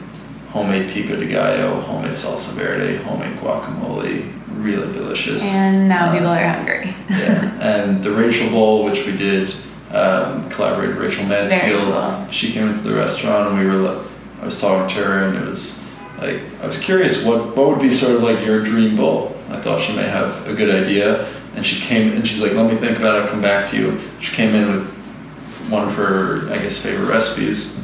homemade 0.50 0.90
pico 0.92 1.16
de 1.16 1.26
gallo, 1.28 1.80
homemade 1.82 2.14
salsa 2.16 2.52
verde, 2.54 2.98
homemade 3.04 3.38
guacamole. 3.40 4.32
Really 4.56 4.92
delicious. 4.94 5.42
And 5.44 5.88
now 5.88 6.08
Um, 6.10 6.14
people 6.14 6.28
are 6.28 6.48
hungry. 6.48 6.94
yeah, 7.10 7.52
and 7.62 8.04
the 8.04 8.12
Rachel 8.12 8.50
Bowl, 8.50 8.84
which 8.84 9.06
we 9.06 9.16
did, 9.18 9.56
um, 9.92 10.50
collaborated 10.50 10.98
with 10.98 11.06
Rachel 11.06 11.26
Mansfield. 11.26 11.94
cool. 11.94 12.28
She 12.32 12.52
came 12.52 12.68
into 12.68 12.82
the 12.82 12.94
restaurant, 12.94 13.52
and 13.52 13.60
we 13.60 13.66
were. 13.76 14.04
I 14.42 14.46
was 14.46 14.60
talking 14.60 14.94
to 14.98 15.04
her, 15.04 15.24
and 15.28 15.38
it 15.38 15.50
was 15.50 15.80
like 16.20 16.42
I 16.62 16.68
was 16.68 16.80
curious 16.80 17.24
what 17.24 17.56
what 17.56 17.70
would 17.70 17.80
be 17.80 17.92
sort 17.92 18.16
of 18.16 18.24
like 18.24 18.46
your 18.46 18.62
dream 18.64 18.98
bowl. 18.98 19.36
I 19.50 19.58
thought 19.62 19.82
she 19.82 19.96
may 19.96 20.08
have 20.08 20.48
a 20.48 20.54
good 20.54 20.70
idea, 20.84 21.28
and 21.56 21.66
she 21.66 21.80
came 21.82 22.14
and 22.14 22.28
she's 22.28 22.42
like, 22.42 22.54
"Let 22.54 22.72
me 22.72 22.78
think 22.78 22.98
about 22.98 23.18
it. 23.18 23.24
I'll 23.24 23.30
come 23.30 23.42
back 23.42 23.72
to 23.72 23.78
you." 23.78 24.00
She 24.20 24.36
came 24.36 24.56
in 24.56 24.68
with 24.72 24.88
one 25.70 25.88
of 25.88 25.96
her, 25.96 26.50
I 26.52 26.58
guess, 26.58 26.80
favorite 26.80 27.08
recipes, 27.10 27.80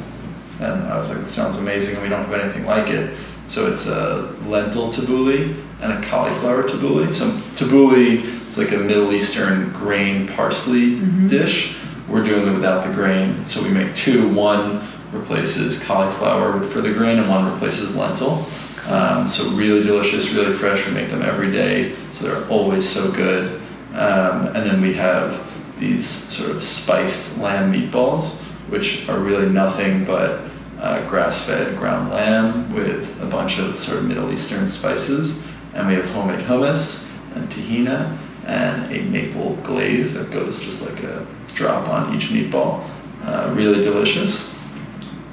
and 0.60 0.84
I 0.84 0.98
was 0.98 1.10
like, 1.10 1.18
"That 1.18 1.28
sounds 1.28 1.58
amazing, 1.58 1.94
and 1.94 2.02
we 2.02 2.08
don't 2.08 2.24
have 2.24 2.40
anything 2.40 2.66
like 2.66 2.88
it." 2.88 3.14
So 3.46 3.72
it's 3.72 3.86
a 3.86 4.30
lentil 4.46 4.92
tabbouleh 4.92 5.54
and 5.80 5.92
a 5.92 6.06
cauliflower 6.06 6.64
tabbouleh. 6.64 7.14
So 7.14 7.30
tabbouleh 7.56 8.24
is 8.50 8.58
like 8.58 8.72
a 8.72 8.76
Middle 8.78 9.12
Eastern 9.12 9.70
grain 9.72 10.26
parsley 10.28 10.96
Mhm. 10.96 11.30
dish. 11.30 11.74
We're 12.08 12.24
doing 12.24 12.46
it 12.46 12.52
without 12.54 12.86
the 12.86 12.92
grain, 12.92 13.46
so 13.46 13.62
we 13.62 13.68
make 13.68 13.94
two. 13.94 14.28
One 14.28 14.80
replaces 15.12 15.78
cauliflower 15.82 16.60
for 16.60 16.80
the 16.80 16.90
grain, 16.90 17.18
and 17.18 17.28
one 17.28 17.50
replaces 17.50 17.94
lentil. 17.96 18.46
Um, 18.90 19.28
so 19.28 19.50
really 19.50 19.82
delicious, 19.84 20.32
really 20.32 20.54
fresh. 20.54 20.86
We 20.86 20.94
make 20.94 21.10
them 21.10 21.22
every 21.22 21.50
day, 21.52 21.92
so 22.18 22.24
they're 22.26 22.48
always 22.48 22.88
so 22.88 23.10
good. 23.12 23.60
Um, 23.94 24.48
and 24.48 24.56
then 24.56 24.80
we 24.80 24.94
have 24.94 25.46
these 25.78 26.06
sort 26.06 26.50
of 26.50 26.62
spiced 26.64 27.38
lamb 27.38 27.72
meatballs, 27.72 28.40
which 28.68 29.08
are 29.08 29.18
really 29.18 29.48
nothing 29.48 30.04
but 30.04 30.40
uh, 30.80 31.08
grass-fed 31.08 31.76
ground 31.78 32.10
lamb 32.10 32.72
with 32.74 33.20
a 33.22 33.26
bunch 33.26 33.58
of 33.58 33.76
sort 33.78 33.98
of 33.98 34.04
Middle 34.04 34.32
Eastern 34.32 34.68
spices. 34.68 35.42
And 35.74 35.86
we 35.88 35.94
have 35.94 36.06
homemade 36.10 36.44
hummus 36.46 37.08
and 37.34 37.48
tahina 37.50 38.16
and 38.46 38.92
a 38.92 39.02
maple 39.02 39.56
glaze 39.56 40.14
that 40.14 40.30
goes 40.30 40.60
just 40.62 40.88
like 40.88 41.02
a 41.04 41.26
drop 41.54 41.88
on 41.88 42.14
each 42.16 42.28
meatball. 42.28 42.88
Uh, 43.22 43.52
really 43.54 43.84
delicious. 43.84 44.54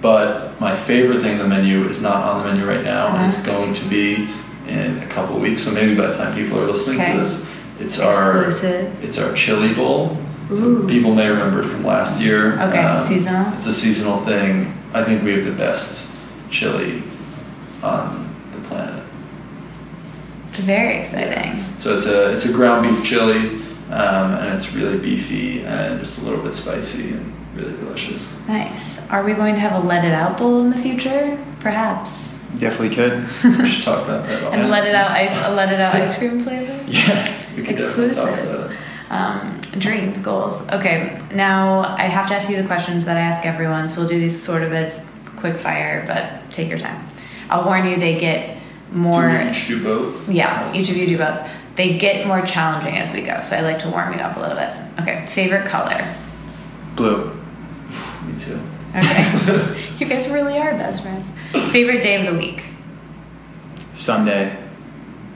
But 0.02 0.60
my 0.60 0.76
favorite 0.76 1.22
thing 1.22 1.40
on 1.40 1.50
the 1.50 1.56
menu 1.56 1.88
is 1.88 2.02
not 2.02 2.18
on 2.24 2.44
the 2.44 2.52
menu 2.52 2.68
right 2.68 2.84
now, 2.84 3.16
and 3.16 3.26
it's 3.26 3.40
Uh-huh. 3.42 3.52
going 3.58 3.74
to 3.74 3.86
be 3.86 4.28
in 4.68 4.98
a 5.04 5.08
couple 5.08 5.40
weeks. 5.40 5.64
So 5.64 5.72
maybe 5.72 5.96
by 5.96 6.08
the 6.08 6.18
time 6.18 6.36
people 6.36 6.60
are 6.60 6.68
listening 6.72 7.00
Okay. 7.02 7.14
to 7.14 7.20
this, 7.20 7.46
it's 7.80 8.00
our 8.00 8.46
it's 8.48 9.18
our 9.18 9.34
chili 9.34 9.74
bowl. 9.74 10.18
So 10.50 10.86
people 10.88 11.16
may 11.16 11.28
remember 11.30 11.62
it 11.62 11.66
from 11.66 11.84
last 11.84 12.22
year. 12.22 12.54
Okay, 12.62 12.78
Um, 12.84 12.98
seasonal. 12.98 13.54
It's 13.58 13.68
a 13.68 13.74
seasonal 13.74 14.20
thing. 14.26 14.74
I 14.94 15.04
think 15.04 15.24
we 15.24 15.34
have 15.34 15.46
the 15.46 15.52
best 15.52 16.12
chili 16.52 17.02
on 17.82 18.30
the 18.54 18.60
planet. 18.68 19.04
Very 20.52 20.98
exciting. 21.00 21.66
So 21.80 21.98
it's 21.98 22.06
a 22.06 22.32
it's 22.36 22.46
a 22.46 22.54
ground 22.54 22.88
beef 22.96 23.04
chili, 23.06 23.62
um, 23.92 24.34
and 24.36 24.54
it's 24.56 24.72
really 24.74 25.00
beefy 25.00 25.64
and 25.66 26.00
just 26.00 26.22
a 26.22 26.26
little 26.26 26.42
bit 26.44 26.54
spicy 26.56 27.12
and 27.14 27.34
really 27.56 27.74
delicious. 27.78 28.34
Nice. 28.48 29.02
Are 29.10 29.24
we 29.24 29.34
going 29.34 29.56
to 29.56 29.60
have 29.62 29.84
a 29.84 29.86
let 29.86 30.06
it 30.06 30.14
out 30.14 30.38
bowl 30.38 30.62
in 30.62 30.70
the 30.70 30.78
future? 30.78 31.38
Perhaps. 31.60 32.35
Definitely 32.56 32.96
could. 32.96 33.22
We 33.44 33.70
should 33.70 33.84
talk 33.84 34.06
about 34.06 34.28
that. 34.28 34.44
And 34.54 34.70
let 34.70 34.88
it 34.88 34.96
out 34.96 35.12
ice 35.12 35.36
a 35.36 35.54
let 35.54 35.72
it 35.72 35.80
out 35.80 35.96
ice 35.96 36.16
cream 36.20 36.42
flavor? 36.42 36.74
Yeah. 36.88 37.34
We 37.56 37.64
could 37.64 37.78
definitely 37.78 38.16
talk 38.16 38.30
exclusive. 38.30 38.78
Um, 39.10 39.62
dreams, 39.78 40.20
goals. 40.20 40.68
Okay, 40.70 41.20
now 41.34 41.96
I 41.98 42.04
have 42.04 42.28
to 42.30 42.36
ask 42.36 42.50
you 42.50 42.60
the 42.60 42.68
questions 42.68 43.06
that 43.06 43.18
I 43.18 43.22
ask 43.22 43.46
everyone, 43.46 43.88
so 43.88 44.02
we'll 44.02 44.10
do 44.10 44.20
these 44.20 44.42
sort 44.42 44.64
of 44.64 44.74
as 44.74 45.06
quick 45.38 45.58
fire, 45.58 46.04
but 46.08 46.50
take 46.52 46.70
your 46.70 46.78
time. 46.78 47.08
I'll 47.50 47.64
warn 47.64 47.86
you, 47.86 47.98
they 47.98 48.18
get 48.18 48.58
more. 48.92 49.30
Do 49.30 49.50
each 49.50 49.68
do 49.68 49.84
both? 49.84 50.30
Yeah, 50.30 50.74
each 50.74 50.90
of 50.90 50.98
you 50.98 51.06
do 51.08 51.18
both. 51.18 51.50
They 51.76 51.98
get 51.98 52.26
more 52.26 52.42
challenging 52.42 52.98
as 52.98 53.14
we 53.14 53.22
go, 53.22 53.42
so 53.42 53.56
I 53.56 53.62
like 53.62 53.80
to 53.80 53.90
warm 53.90 54.14
you 54.14 54.20
up 54.20 54.38
a 54.38 54.40
little 54.40 54.56
bit. 54.56 54.70
Okay, 55.02 55.26
favorite 55.28 55.66
color. 55.66 56.16
Blue. 56.96 57.32
Me 58.26 58.40
too. 58.40 58.60
Okay, 58.96 59.90
you 59.98 60.08
guys 60.08 60.30
really 60.30 60.58
are 60.58 60.72
best 60.72 61.04
friends. 61.04 61.30
Favorite 61.72 62.02
day 62.02 62.16
of 62.26 62.32
the 62.34 62.38
week. 62.38 62.64
Sunday. 63.94 64.58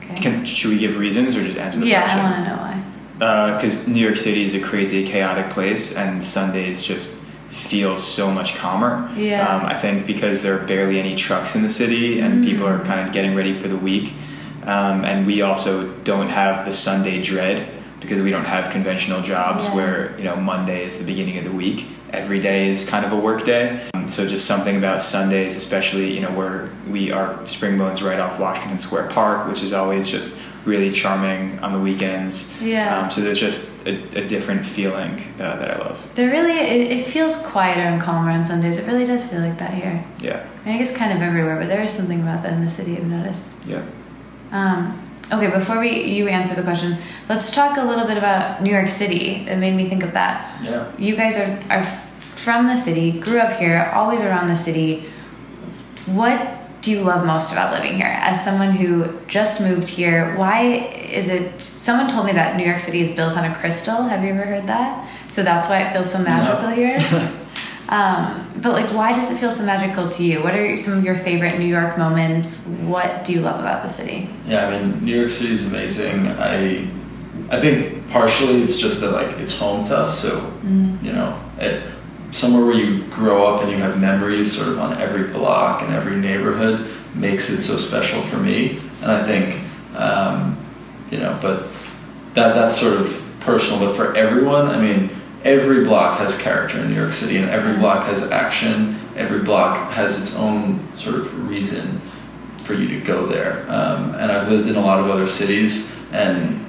Okay. 0.02 0.14
Can, 0.16 0.44
should 0.44 0.70
we 0.70 0.78
give 0.78 0.98
reasons 0.98 1.36
or 1.36 1.44
just 1.44 1.58
answer 1.58 1.80
the 1.80 1.86
yeah, 1.86 2.00
question? 2.02 2.18
Yeah, 2.18 2.26
I 2.26 2.30
want 2.32 2.44
to 2.44 2.50
know 2.50 2.62
why. 2.62 3.54
because 3.56 3.88
New 3.88 4.00
York 4.00 4.16
City 4.16 4.44
is 4.44 4.54
a 4.54 4.60
crazy, 4.60 5.06
chaotic 5.06 5.50
place, 5.50 5.96
and 5.96 6.22
Sundays 6.22 6.82
just 6.82 7.18
feel 7.48 7.96
so 7.96 8.30
much 8.30 8.56
calmer. 8.56 9.10
Yeah. 9.16 9.46
Um, 9.46 9.64
I 9.66 9.74
think 9.78 10.06
because 10.06 10.42
there 10.42 10.58
are 10.60 10.66
barely 10.66 10.98
any 10.98 11.16
trucks 11.16 11.54
in 11.54 11.62
the 11.62 11.70
city, 11.70 12.20
and 12.20 12.44
people 12.44 12.66
are 12.66 12.78
Mm. 12.80 12.86
kind 12.86 13.06
of 13.06 13.12
getting 13.12 13.34
ready 13.34 13.52
for 13.52 13.68
the 13.68 13.76
week, 13.76 14.12
um, 14.64 15.04
and 15.04 15.26
we 15.26 15.42
also 15.42 15.88
don't 16.04 16.28
have 16.28 16.66
the 16.66 16.72
Sunday 16.74 17.20
dread 17.22 17.66
because 18.00 18.20
we 18.20 18.30
don't 18.30 18.44
have 18.46 18.70
conventional 18.72 19.20
jobs 19.22 19.64
Yeah. 19.64 19.74
where 19.74 20.14
you 20.18 20.24
know 20.24 20.36
Monday 20.36 20.84
is 20.84 20.96
the 20.98 21.04
beginning 21.04 21.38
of 21.38 21.44
the 21.44 21.52
week. 21.52 21.86
Every 22.12 22.40
day 22.40 22.68
is 22.68 22.84
kind 22.88 23.04
of 23.04 23.12
a 23.12 23.16
work 23.16 23.44
day. 23.44 23.78
So 24.10 24.26
just 24.26 24.46
something 24.46 24.76
about 24.76 25.02
Sundays, 25.02 25.56
especially 25.56 26.12
you 26.12 26.20
know 26.20 26.32
where 26.32 26.70
we 26.88 27.12
are 27.12 27.46
Springbone's 27.46 28.02
right 28.02 28.18
off 28.18 28.38
Washington 28.38 28.78
Square 28.78 29.10
Park, 29.10 29.48
which 29.48 29.62
is 29.62 29.72
always 29.72 30.08
just 30.08 30.38
really 30.64 30.92
charming 30.92 31.58
on 31.60 31.72
the 31.72 31.78
weekends. 31.78 32.52
Yeah. 32.60 32.98
Um, 32.98 33.10
so 33.10 33.20
there's 33.20 33.40
just 33.40 33.68
a, 33.86 33.94
a 34.18 34.28
different 34.28 34.64
feeling 34.64 35.18
uh, 35.38 35.56
that 35.56 35.74
I 35.74 35.78
love. 35.78 36.10
There 36.14 36.30
really, 36.30 36.52
it, 36.52 36.92
it 36.92 37.04
feels 37.04 37.36
quieter 37.38 37.80
and 37.80 38.00
calmer 38.00 38.30
on 38.30 38.44
Sundays. 38.44 38.76
It 38.76 38.86
really 38.86 39.06
does 39.06 39.24
feel 39.24 39.40
like 39.40 39.58
that 39.58 39.72
here. 39.72 40.04
Yeah. 40.20 40.46
I 40.62 40.66
mean, 40.66 40.74
I 40.74 40.78
guess 40.78 40.94
kind 40.94 41.12
of 41.12 41.22
everywhere, 41.22 41.58
but 41.58 41.68
there 41.68 41.82
is 41.82 41.92
something 41.92 42.20
about 42.20 42.42
that 42.42 42.52
in 42.52 42.60
the 42.60 42.68
city 42.68 42.96
I've 42.96 43.06
noticed. 43.06 43.52
Yeah. 43.66 43.82
Um, 44.52 45.00
okay, 45.32 45.48
before 45.48 45.80
we 45.80 46.04
you 46.04 46.28
answer 46.28 46.54
the 46.54 46.62
question, 46.62 46.98
let's 47.28 47.50
talk 47.50 47.78
a 47.78 47.84
little 47.84 48.06
bit 48.06 48.18
about 48.18 48.62
New 48.62 48.70
York 48.70 48.88
City. 48.88 49.46
It 49.48 49.56
made 49.56 49.74
me 49.74 49.88
think 49.88 50.02
of 50.02 50.12
that. 50.12 50.62
Yeah. 50.62 50.92
You 50.98 51.16
guys 51.16 51.38
are 51.38 51.58
are 51.70 51.84
from 52.42 52.66
the 52.66 52.76
city, 52.76 53.12
grew 53.12 53.38
up 53.38 53.58
here, 53.58 53.90
always 53.94 54.22
around 54.22 54.46
the 54.48 54.56
city. 54.56 55.04
What 56.06 56.40
do 56.80 56.90
you 56.90 57.02
love 57.02 57.26
most 57.26 57.52
about 57.52 57.72
living 57.72 57.94
here? 57.94 58.06
As 58.06 58.42
someone 58.42 58.72
who 58.72 59.18
just 59.28 59.60
moved 59.60 59.88
here, 59.88 60.34
why 60.36 60.62
is 61.12 61.28
it? 61.28 61.60
Someone 61.60 62.08
told 62.08 62.24
me 62.26 62.32
that 62.32 62.56
New 62.56 62.64
York 62.64 62.80
City 62.80 63.00
is 63.02 63.10
built 63.10 63.36
on 63.36 63.44
a 63.44 63.54
crystal. 63.54 64.04
Have 64.04 64.24
you 64.24 64.30
ever 64.30 64.44
heard 64.44 64.66
that? 64.66 65.06
So 65.28 65.42
that's 65.42 65.68
why 65.68 65.82
it 65.82 65.92
feels 65.92 66.10
so 66.10 66.18
magical 66.22 66.70
here. 66.70 66.98
Um, 67.90 68.48
but 68.62 68.70
like, 68.72 68.88
why 68.90 69.10
does 69.12 69.32
it 69.32 69.38
feel 69.38 69.50
so 69.50 69.64
magical 69.66 70.08
to 70.08 70.22
you? 70.22 70.40
What 70.44 70.54
are 70.54 70.76
some 70.76 70.96
of 70.96 71.04
your 71.04 71.16
favorite 71.16 71.58
New 71.58 71.66
York 71.66 71.98
moments? 71.98 72.68
What 72.82 73.24
do 73.24 73.32
you 73.32 73.40
love 73.40 73.58
about 73.58 73.82
the 73.82 73.88
city? 73.88 74.30
Yeah, 74.46 74.68
I 74.68 74.70
mean, 74.80 75.04
New 75.04 75.18
York 75.18 75.32
City 75.32 75.54
is 75.54 75.66
amazing. 75.66 76.28
I, 76.28 76.88
I 77.50 77.60
think 77.60 78.08
partially 78.10 78.62
it's 78.62 78.78
just 78.78 79.00
that 79.00 79.10
like 79.10 79.36
it's 79.38 79.58
home 79.58 79.88
to 79.88 79.96
us, 79.98 80.20
so 80.22 80.38
Mm. 80.64 81.02
you 81.02 81.12
know, 81.12 81.36
it, 81.58 81.82
somewhere 82.32 82.64
where 82.64 82.74
you 82.74 83.04
grow 83.04 83.46
up 83.46 83.62
and 83.62 83.70
you 83.70 83.78
have 83.78 83.98
memories 83.98 84.56
sort 84.56 84.68
of 84.68 84.78
on 84.78 84.98
every 84.98 85.32
block 85.32 85.82
and 85.82 85.92
every 85.92 86.16
neighborhood 86.16 86.88
makes 87.14 87.50
it 87.50 87.58
so 87.62 87.76
special 87.76 88.22
for 88.22 88.36
me. 88.36 88.78
And 89.02 89.10
I 89.10 89.24
think, 89.24 89.60
um, 89.96 90.56
you 91.10 91.18
know, 91.18 91.38
but 91.42 91.68
that 92.34 92.54
that's 92.54 92.80
sort 92.80 93.00
of 93.00 93.22
personal. 93.40 93.80
But 93.80 93.96
for 93.96 94.16
everyone, 94.16 94.66
I 94.66 94.80
mean, 94.80 95.10
every 95.44 95.84
block 95.84 96.18
has 96.18 96.40
character 96.40 96.78
in 96.78 96.90
New 96.90 96.96
York 97.00 97.12
City, 97.12 97.38
and 97.38 97.48
every 97.50 97.76
block 97.76 98.06
has 98.06 98.30
action. 98.30 98.98
Every 99.16 99.42
block 99.42 99.92
has 99.92 100.22
its 100.22 100.36
own 100.36 100.86
sort 100.96 101.16
of 101.16 101.48
reason 101.48 102.00
for 102.64 102.74
you 102.74 102.88
to 102.88 103.00
go 103.04 103.26
there. 103.26 103.64
Um, 103.68 104.14
and 104.14 104.30
I've 104.30 104.48
lived 104.48 104.68
in 104.68 104.76
a 104.76 104.80
lot 104.80 105.00
of 105.00 105.10
other 105.10 105.28
cities, 105.28 105.90
and 106.12 106.64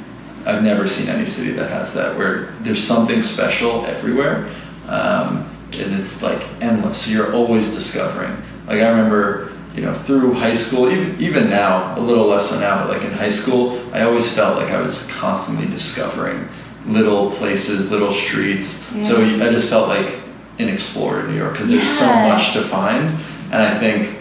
I've 0.46 0.64
never 0.64 0.88
seen 0.88 1.10
any 1.10 1.28
city 1.28 1.52
that 1.52 1.70
has 1.70 1.94
that, 1.94 2.18
where 2.18 2.46
there's 2.62 2.84
something 2.84 3.22
special 3.22 3.86
everywhere, 3.86 4.50
um, 4.88 5.48
and 5.80 6.00
it's 6.00 6.22
like 6.22 6.42
endless. 6.62 7.06
So 7.06 7.12
you're 7.12 7.34
always 7.34 7.76
discovering. 7.76 8.32
Like 8.68 8.82
I 8.82 8.90
remember, 8.90 9.52
you 9.76 9.82
know, 9.82 9.94
through 9.94 10.34
high 10.34 10.56
school, 10.56 10.90
even 10.92 11.20
even 11.20 11.50
now, 11.50 11.98
a 11.98 12.02
little 12.02 12.28
less 12.28 12.50
so 12.50 12.60
now, 12.60 12.86
but 12.86 12.90
like 12.90 13.04
in 13.04 13.14
high 13.14 13.30
school, 13.30 13.82
I 13.94 14.02
always 14.02 14.32
felt 14.34 14.58
like 14.58 14.72
I 14.72 14.82
was 14.82 15.06
constantly 15.08 15.68
discovering 15.68 16.48
little 16.86 17.32
places, 17.32 17.92
little 17.92 18.14
streets. 18.14 18.84
So 19.08 19.24
I 19.24 19.50
just 19.52 19.70
felt 19.70 19.88
like 19.88 20.20
an 20.60 20.70
explorer 20.70 21.22
in 21.22 21.32
New 21.32 21.38
York 21.38 21.54
because 21.54 21.70
there's 21.70 21.90
so 21.90 22.06
much 22.28 22.54
to 22.54 22.62
find, 22.62 23.20
and 23.52 23.62
I 23.62 23.78
think 23.80 24.18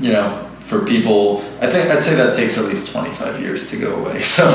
you 0.00 0.12
know, 0.12 0.43
for 0.74 0.84
people, 0.84 1.38
I 1.60 1.70
think 1.70 1.90
I'd 1.90 2.02
say 2.02 2.14
that 2.16 2.36
takes 2.36 2.58
at 2.58 2.64
least 2.64 2.90
25 2.90 3.40
years 3.40 3.70
to 3.70 3.76
go 3.76 3.94
away. 3.96 4.20
So, 4.34 4.52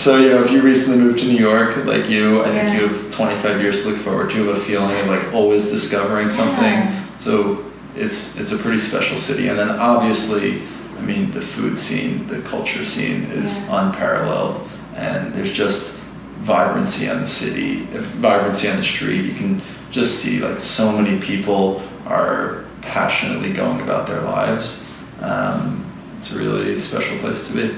so 0.00 0.16
you 0.16 0.30
know, 0.30 0.42
if 0.44 0.50
you 0.50 0.60
recently 0.62 1.00
moved 1.00 1.20
to 1.20 1.26
New 1.26 1.38
York, 1.38 1.84
like 1.84 2.08
you, 2.08 2.42
I 2.42 2.48
Yeah. 2.52 2.52
think 2.70 2.80
you 2.80 2.88
have 2.88 3.14
25 3.14 3.60
years 3.60 3.82
to 3.82 3.90
look 3.90 3.98
forward 3.98 4.30
to, 4.30 4.50
a 4.50 4.56
feeling 4.58 4.96
of 5.00 5.06
like 5.06 5.32
always 5.32 5.70
discovering 5.70 6.30
something. 6.30 6.74
Yeah. 6.74 7.04
So 7.20 7.64
it's 7.96 8.36
it's 8.40 8.52
a 8.52 8.56
pretty 8.56 8.80
special 8.80 9.18
city, 9.18 9.48
and 9.48 9.56
then 9.58 9.70
obviously, 9.70 10.62
I 10.98 11.02
mean, 11.02 11.30
the 11.32 11.40
food 11.40 11.78
scene, 11.78 12.26
the 12.26 12.40
culture 12.40 12.84
scene 12.84 13.24
is 13.44 13.52
Yeah. 13.52 13.78
unparalleled, 13.80 14.68
and 14.96 15.32
there's 15.34 15.52
just 15.52 16.00
vibrancy 16.42 17.08
on 17.08 17.20
the 17.22 17.28
city, 17.28 17.86
vibrancy 18.20 18.68
on 18.68 18.78
the 18.78 18.84
street. 18.84 19.24
You 19.30 19.34
can 19.34 19.62
just 19.92 20.18
see 20.20 20.40
like 20.40 20.58
so 20.60 20.90
many 20.90 21.20
people 21.20 21.82
are 22.06 22.64
passionately 22.82 23.52
going 23.52 23.80
about 23.82 24.06
their 24.08 24.22
lives. 24.22 24.84
Um, 25.20 25.86
it's 26.18 26.32
a 26.32 26.38
really 26.38 26.76
special 26.76 27.18
place 27.18 27.46
to 27.48 27.54
be. 27.54 27.74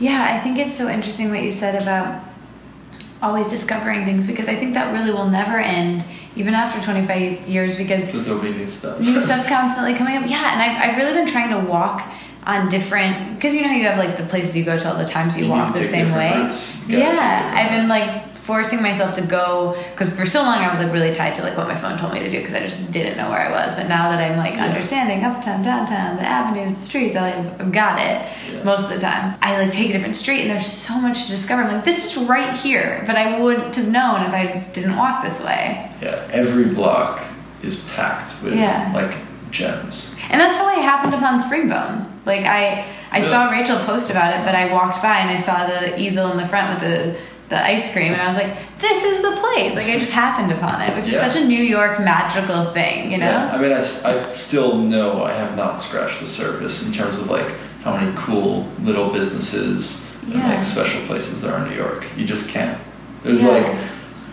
Yeah, 0.00 0.36
I 0.36 0.40
think 0.42 0.58
it's 0.58 0.76
so 0.76 0.88
interesting 0.88 1.30
what 1.30 1.42
you 1.42 1.50
said 1.50 1.80
about 1.80 2.22
always 3.22 3.48
discovering 3.48 4.04
things 4.04 4.26
because 4.26 4.48
I 4.48 4.54
think 4.56 4.74
that 4.74 4.92
really 4.92 5.10
will 5.12 5.28
never 5.28 5.58
end, 5.58 6.04
even 6.36 6.54
after 6.54 6.80
25 6.80 7.48
years, 7.48 7.76
because 7.76 8.10
there'll 8.10 8.40
be 8.42 8.50
new 8.50 8.66
stuff. 8.68 9.00
new 9.00 9.20
stuff's 9.26 9.44
constantly 9.48 9.94
coming 9.94 10.16
up. 10.16 10.28
Yeah, 10.28 10.52
and 10.52 10.62
I've, 10.62 10.90
I've 10.90 10.96
really 10.96 11.12
been 11.14 11.26
trying 11.26 11.50
to 11.50 11.58
walk 11.70 12.06
on 12.46 12.68
different, 12.68 13.36
because 13.36 13.54
you 13.54 13.62
know 13.62 13.70
you 13.70 13.84
have 13.84 13.98
like 13.98 14.18
the 14.18 14.24
places 14.24 14.54
you 14.56 14.64
go 14.64 14.76
to 14.76 14.88
all 14.92 14.98
the 14.98 15.04
times 15.04 15.34
so 15.34 15.38
you 15.40 15.46
You 15.46 15.52
walk 15.52 15.74
the 15.74 15.82
same 15.82 16.12
way. 16.12 16.32
routes. 16.32 16.76
You 16.86 16.98
gotta 16.98 17.04
take 17.10 17.14
Yeah, 17.16 17.54
I've 17.56 17.70
been 17.70 17.88
like 17.88 18.33
forcing 18.44 18.82
myself 18.82 19.14
to 19.14 19.22
go 19.22 19.74
because 19.92 20.14
for 20.14 20.26
so 20.26 20.42
long 20.42 20.58
I 20.58 20.68
was 20.68 20.78
like 20.78 20.92
really 20.92 21.14
tied 21.14 21.34
to 21.36 21.42
like 21.42 21.56
what 21.56 21.66
my 21.66 21.74
phone 21.74 21.96
told 21.96 22.12
me 22.12 22.18
to 22.20 22.30
do 22.30 22.38
because 22.38 22.52
I 22.52 22.60
just 22.60 22.92
didn't 22.92 23.16
know 23.16 23.30
where 23.30 23.40
I 23.40 23.50
was. 23.50 23.74
But 23.74 23.88
now 23.88 24.10
that 24.10 24.20
I'm 24.20 24.36
like 24.36 24.54
Yeah. 24.56 24.66
understanding 24.66 25.24
uptown, 25.24 25.62
downtown, 25.62 26.16
the 26.18 26.24
avenues, 26.26 26.74
the 26.74 26.80
streets, 26.82 27.16
I 27.16 27.30
like, 27.30 27.60
I've 27.60 27.72
got 27.72 27.98
it 27.98 28.20
Yeah. 28.52 28.62
most 28.62 28.84
of 28.84 28.90
the 28.90 28.98
time. 28.98 29.34
I 29.40 29.56
like 29.58 29.72
take 29.72 29.88
a 29.88 29.92
different 29.94 30.14
street 30.14 30.42
and 30.42 30.50
there's 30.50 30.66
so 30.66 30.94
much 31.00 31.22
to 31.24 31.28
discover. 31.30 31.62
I'm 31.62 31.72
like, 31.72 31.84
this 31.84 32.04
is 32.16 32.22
right 32.24 32.54
here, 32.54 33.02
but 33.06 33.16
I 33.16 33.40
wouldn't 33.40 33.74
have 33.76 33.88
known 33.90 34.22
if 34.24 34.32
I 34.34 34.66
didn't 34.74 34.96
walk 34.96 35.24
this 35.24 35.40
way. 35.42 35.90
Yeah, 36.02 36.28
every 36.30 36.66
block 36.66 37.22
is 37.62 37.80
packed 37.96 38.42
with 38.42 38.54
Yeah. 38.54 38.90
like 38.94 39.14
gems. 39.50 40.14
And 40.28 40.38
that's 40.38 40.56
how 40.56 40.66
I 40.66 40.74
happened 40.74 41.14
upon 41.14 41.40
Springbone. 41.40 42.06
Like 42.26 42.44
I, 42.44 42.84
I 43.12 43.20
saw 43.20 43.48
Rachel 43.50 43.78
post 43.86 44.10
about 44.10 44.34
it, 44.34 44.44
but 44.44 44.54
I 44.54 44.70
walked 44.72 45.00
by 45.02 45.18
and 45.18 45.30
I 45.30 45.36
saw 45.36 45.66
the 45.66 45.98
easel 45.98 46.30
in 46.32 46.36
the 46.36 46.46
front 46.46 46.68
with 46.70 46.80
the 46.80 47.16
the 47.48 47.62
ice 47.62 47.92
cream, 47.92 48.12
and 48.12 48.20
I 48.22 48.26
was 48.26 48.36
like, 48.36 48.56
"This 48.78 49.02
is 49.04 49.22
the 49.22 49.32
place!" 49.32 49.74
Like 49.74 49.86
I 49.88 49.98
just 49.98 50.12
happened 50.12 50.50
upon 50.52 50.80
it, 50.80 50.96
which 50.96 51.08
is 51.08 51.14
Yeah. 51.14 51.28
such 51.30 51.40
a 51.40 51.44
New 51.44 51.62
York 51.62 52.00
magical 52.00 52.66
thing, 52.72 53.12
you 53.12 53.18
know? 53.18 53.26
Yeah, 53.26 53.52
I 53.54 53.58
mean, 53.60 53.72
I 53.72 53.82
still 54.34 54.76
know 54.78 55.24
I 55.24 55.32
have 55.34 55.56
not 55.56 55.80
scratched 55.82 56.20
the 56.20 56.26
surface 56.26 56.86
in 56.86 56.92
terms 56.92 57.18
of 57.18 57.28
like 57.30 57.46
how 57.82 57.96
many 57.96 58.10
cool 58.16 58.66
little 58.82 59.10
businesses 59.10 60.02
and 60.32 60.42
like 60.42 60.64
special 60.64 61.02
places 61.02 61.42
there 61.42 61.52
are 61.52 61.64
in 61.64 61.70
New 61.70 61.76
York. 61.76 62.04
You 62.16 62.24
just 62.24 62.48
can't. 62.48 62.78
There's 63.22 63.42
Yeah. 63.42 63.48
like 63.50 63.66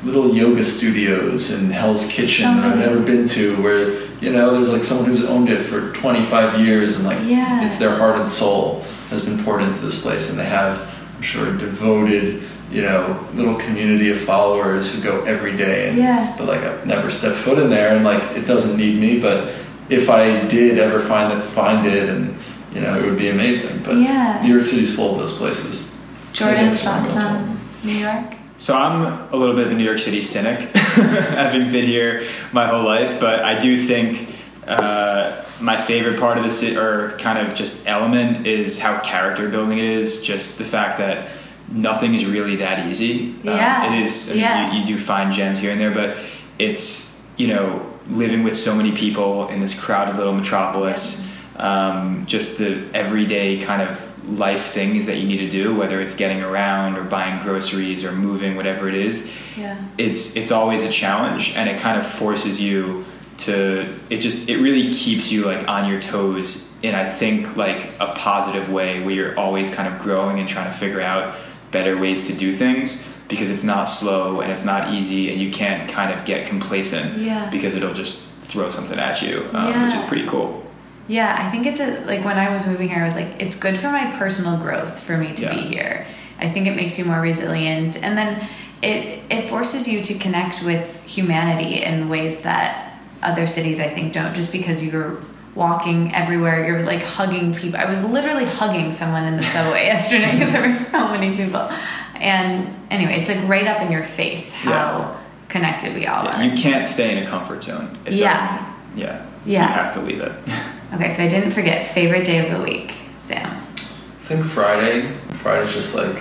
little 0.05 0.33
yoga 0.33 0.63
studios 0.63 1.51
in 1.59 1.69
Hell's 1.69 2.07
Kitchen 2.07 2.45
So 2.55 2.61
that 2.61 2.71
I've 2.71 2.77
never 2.79 2.99
been 2.99 3.27
to 3.29 3.55
where 3.57 3.89
you 4.21 4.31
know 4.31 4.51
there's 4.53 4.71
like 4.71 4.83
someone 4.85 5.05
who's 5.07 5.25
owned 5.25 5.49
it 5.49 5.63
for 5.63 5.91
25 5.93 6.59
years 6.61 6.95
and 6.95 7.05
like 7.05 7.19
Yeah. 7.25 7.65
it's 7.65 7.75
their 7.77 7.95
heart 7.97 8.19
and 8.19 8.29
soul 8.29 8.83
has 9.09 9.23
been 9.25 9.43
poured 9.43 9.61
into 9.63 9.79
this 9.79 10.01
place 10.01 10.29
and 10.29 10.39
they 10.39 10.45
have 10.45 10.79
I'm 11.17 11.21
sure 11.21 11.51
devoted 11.55 12.41
you 12.71 12.81
know 12.81 13.19
little 13.33 13.55
community 13.55 14.09
of 14.11 14.19
followers 14.19 14.93
who 14.93 15.01
go 15.01 15.21
every 15.23 15.55
day 15.57 15.89
and 15.89 15.97
Yeah. 15.97 16.33
but 16.37 16.47
like 16.47 16.61
I've 16.61 16.85
never 16.85 17.09
stepped 17.09 17.37
foot 17.39 17.59
in 17.59 17.69
there 17.69 17.95
and 17.95 18.03
like 18.05 18.23
it 18.37 18.47
doesn't 18.47 18.77
need 18.77 18.99
me 18.99 19.19
but 19.19 19.53
if 19.89 20.09
I 20.09 20.47
did 20.47 20.79
ever 20.79 21.01
find 21.01 21.37
it 21.37 21.43
find 21.43 21.85
it 21.85 22.07
and 22.09 22.37
you 22.73 22.79
know 22.81 22.97
it 22.97 23.03
would 23.05 23.17
be 23.19 23.29
amazing 23.29 23.83
but 23.83 23.97
Yeah. 23.97 24.39
New 24.43 24.53
York 24.53 24.63
City's 24.65 24.95
full 24.95 25.13
of 25.15 25.19
those 25.19 25.37
places 25.37 25.93
I 25.93 26.33
Jordan, 26.33 26.73
think 26.73 26.75
thoughts 26.77 27.17
on 27.17 27.59
New 27.83 27.91
York? 27.97 28.35
So 28.57 28.73
I'm 28.77 29.27
a 29.33 29.35
little 29.35 29.55
bit 29.55 29.65
of 29.65 29.71
a 29.73 29.75
New 29.75 29.83
York 29.83 29.97
City 29.99 30.21
cynic, 30.21 30.59
having 30.75 31.71
been 31.71 31.83
here 31.85 32.23
my 32.53 32.67
whole 32.67 32.83
life. 32.83 33.19
But 33.19 33.43
I 33.43 33.59
do 33.59 33.75
think 33.75 34.29
uh, 34.67 35.43
my 35.59 35.81
favorite 35.81 36.19
part 36.19 36.37
of 36.37 36.43
the 36.43 36.51
city, 36.51 36.77
or 36.77 37.17
kind 37.17 37.39
of 37.45 37.55
just 37.55 37.85
element, 37.87 38.45
is 38.45 38.79
how 38.79 38.99
character 38.99 39.49
building 39.49 39.79
it 39.79 39.83
is. 39.85 40.21
Just 40.21 40.57
the 40.59 40.63
fact 40.63 40.99
that 40.99 41.29
nothing 41.71 42.13
is 42.15 42.25
really 42.25 42.57
that 42.57 42.87
easy. 42.87 43.35
Uh, 43.45 43.51
Yeah. 43.51 43.93
it 43.93 44.03
is. 44.03 44.29
I 44.29 44.33
mean, 44.33 44.41
Yeah. 44.43 44.71
you, 44.73 44.79
you 44.81 44.85
do 44.85 44.97
find 44.97 45.31
gems 45.33 45.59
here 45.59 45.71
and 45.71 45.79
there, 45.79 45.91
but 45.91 46.17
it's 46.59 47.19
you 47.37 47.47
know 47.47 47.81
living 48.09 48.43
with 48.43 48.55
so 48.55 48.75
many 48.75 48.91
people 48.91 49.47
in 49.49 49.59
this 49.61 49.73
crowded 49.73 50.15
little 50.17 50.33
metropolis. 50.33 51.27
Um, 51.57 52.23
just 52.25 52.57
the 52.57 52.79
everyday 52.93 53.57
kind 53.59 53.81
of 53.81 53.99
life 54.27 54.71
things 54.71 55.05
that 55.05 55.17
you 55.17 55.27
need 55.27 55.37
to 55.37 55.49
do, 55.49 55.75
whether 55.75 55.99
it's 55.99 56.15
getting 56.15 56.41
around 56.41 56.97
or 56.97 57.03
buying 57.03 57.41
groceries 57.43 58.03
or 58.03 58.11
moving, 58.11 58.55
whatever 58.55 58.87
it 58.87 58.95
is, 58.95 59.29
Yeah. 59.57 59.75
it's 59.97 60.35
it's 60.35 60.51
always 60.51 60.83
a 60.83 60.89
challenge, 60.89 61.53
and 61.55 61.69
it 61.69 61.79
kind 61.79 61.99
of 61.99 62.05
forces 62.05 62.59
you 62.59 63.05
to. 63.39 63.85
It 64.09 64.17
just 64.17 64.49
it 64.49 64.57
really 64.57 64.93
keeps 64.93 65.31
you 65.31 65.45
like 65.45 65.67
on 65.67 65.89
your 65.89 66.01
toes 66.01 66.69
in 66.83 66.95
I 66.95 67.05
think 67.05 67.55
like 67.55 67.89
a 67.99 68.07
positive 68.07 68.69
way 68.71 69.01
where 69.03 69.13
you're 69.13 69.39
always 69.39 69.69
kind 69.69 69.87
of 69.87 69.99
growing 69.99 70.39
and 70.39 70.49
trying 70.49 70.65
to 70.71 70.75
figure 70.77 71.01
out 71.01 71.35
better 71.71 71.97
ways 71.97 72.27
to 72.27 72.33
do 72.33 72.53
things 72.55 73.07
because 73.27 73.49
it's 73.49 73.63
not 73.63 73.85
slow 73.85 74.41
and 74.41 74.51
it's 74.51 74.65
not 74.65 74.93
easy 74.93 75.31
and 75.31 75.39
you 75.41 75.51
can't 75.51 75.89
kind 75.89 76.11
of 76.17 76.25
get 76.25 76.45
complacent 76.47 77.17
Yeah. 77.17 77.49
because 77.49 77.75
it'll 77.75 77.93
just 77.93 78.25
throw 78.41 78.69
something 78.69 78.99
at 78.99 79.21
you, 79.21 79.47
um, 79.53 79.85
which 79.85 79.95
is 79.95 80.03
pretty 80.07 80.27
cool. 80.27 80.65
Yeah, 81.07 81.35
I 81.39 81.49
think 81.49 81.65
it's 81.65 81.79
a 81.79 82.05
like 82.05 82.23
when 82.23 82.37
I 82.37 82.51
was 82.51 82.65
moving 82.67 82.89
here, 82.89 82.99
I 82.99 83.05
was 83.05 83.15
like, 83.15 83.41
it's 83.41 83.55
good 83.55 83.77
for 83.77 83.89
my 83.89 84.11
personal 84.17 84.57
growth 84.57 84.99
for 85.01 85.17
me 85.17 85.33
to 85.35 85.43
Yeah. 85.43 85.55
be 85.55 85.61
here. 85.61 86.05
I 86.39 86.49
think 86.49 86.67
it 86.67 86.75
makes 86.75 86.97
you 86.99 87.05
more 87.05 87.19
resilient, 87.21 87.97
and 88.01 88.17
then 88.17 88.47
it 88.81 89.19
it 89.29 89.43
forces 89.45 89.87
you 89.87 90.01
to 90.03 90.13
connect 90.15 90.63
with 90.63 91.01
humanity 91.05 91.83
in 91.83 92.09
ways 92.09 92.37
that 92.39 92.99
other 93.23 93.45
cities 93.47 93.79
I 93.79 93.87
think 93.89 94.13
don't. 94.13 94.33
Just 94.35 94.51
because 94.51 94.83
you're 94.83 95.17
walking 95.55 96.13
everywhere, 96.15 96.65
you're 96.65 96.83
like 96.83 97.03
hugging 97.03 97.53
people. 97.53 97.79
I 97.79 97.85
was 97.85 98.03
literally 98.05 98.45
hugging 98.45 98.91
someone 98.91 99.25
in 99.25 99.37
the 99.37 99.43
subway 99.43 99.85
yesterday 99.85 100.31
because 100.31 100.51
there 100.53 100.65
were 100.65 100.73
so 100.73 101.09
many 101.09 101.35
people. 101.35 101.69
And 102.15 102.73
anyway, 102.89 103.19
it's 103.19 103.29
like 103.29 103.45
right 103.47 103.67
up 103.67 103.81
in 103.81 103.91
your 103.91 104.03
face 104.03 104.53
how 104.53 104.69
Yeah. 104.71 105.17
connected 105.49 105.93
we 105.95 106.05
all 106.07 106.23
Yeah, 106.23 106.39
are. 106.39 106.43
you 106.43 106.55
can't 106.61 106.87
stay 106.87 107.17
in 107.17 107.23
a 107.23 107.27
comfort 107.27 107.63
zone. 107.63 107.89
It 108.05 108.13
Yeah. 108.13 108.33
doesn't- 108.33 108.99
Yeah. 108.99 109.21
Yeah. 109.45 109.67
You 109.67 109.73
have 109.73 109.93
to 109.95 110.01
leave 110.01 110.21
it. 110.21 110.31
Okay, 110.93 111.09
so 111.09 111.23
I 111.23 111.29
didn't 111.29 111.51
forget 111.51 111.87
favorite 111.87 112.25
day 112.25 112.45
of 112.45 112.51
the 112.51 112.61
week, 112.61 112.91
Sam. 113.17 113.47
I 113.49 114.25
think 114.27 114.43
Friday. 114.43 115.07
Friday's 115.41 115.73
just 115.73 115.95
like, 115.95 116.17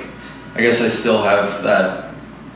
I 0.55 0.61
guess 0.61 0.81
I 0.81 0.87
still 0.87 1.25
have 1.25 1.65
that 1.65 2.05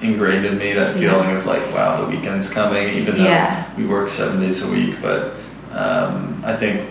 ingrained 0.00 0.46
in 0.46 0.56
me, 0.56 0.74
that 0.74 0.94
Yeah. 0.96 1.10
feeling 1.10 1.36
of 1.36 1.44
like, 1.44 1.62
wow, 1.74 2.00
the 2.00 2.06
weekend's 2.06 2.48
coming, 2.52 2.88
even 2.90 3.18
though 3.18 3.24
Yeah. 3.24 3.64
we 3.76 3.84
work 3.84 4.10
seven 4.10 4.40
days 4.40 4.62
a 4.62 4.68
week. 4.70 4.94
But 5.02 5.34
um, 5.74 6.42
I 6.44 6.56
think, 6.56 6.88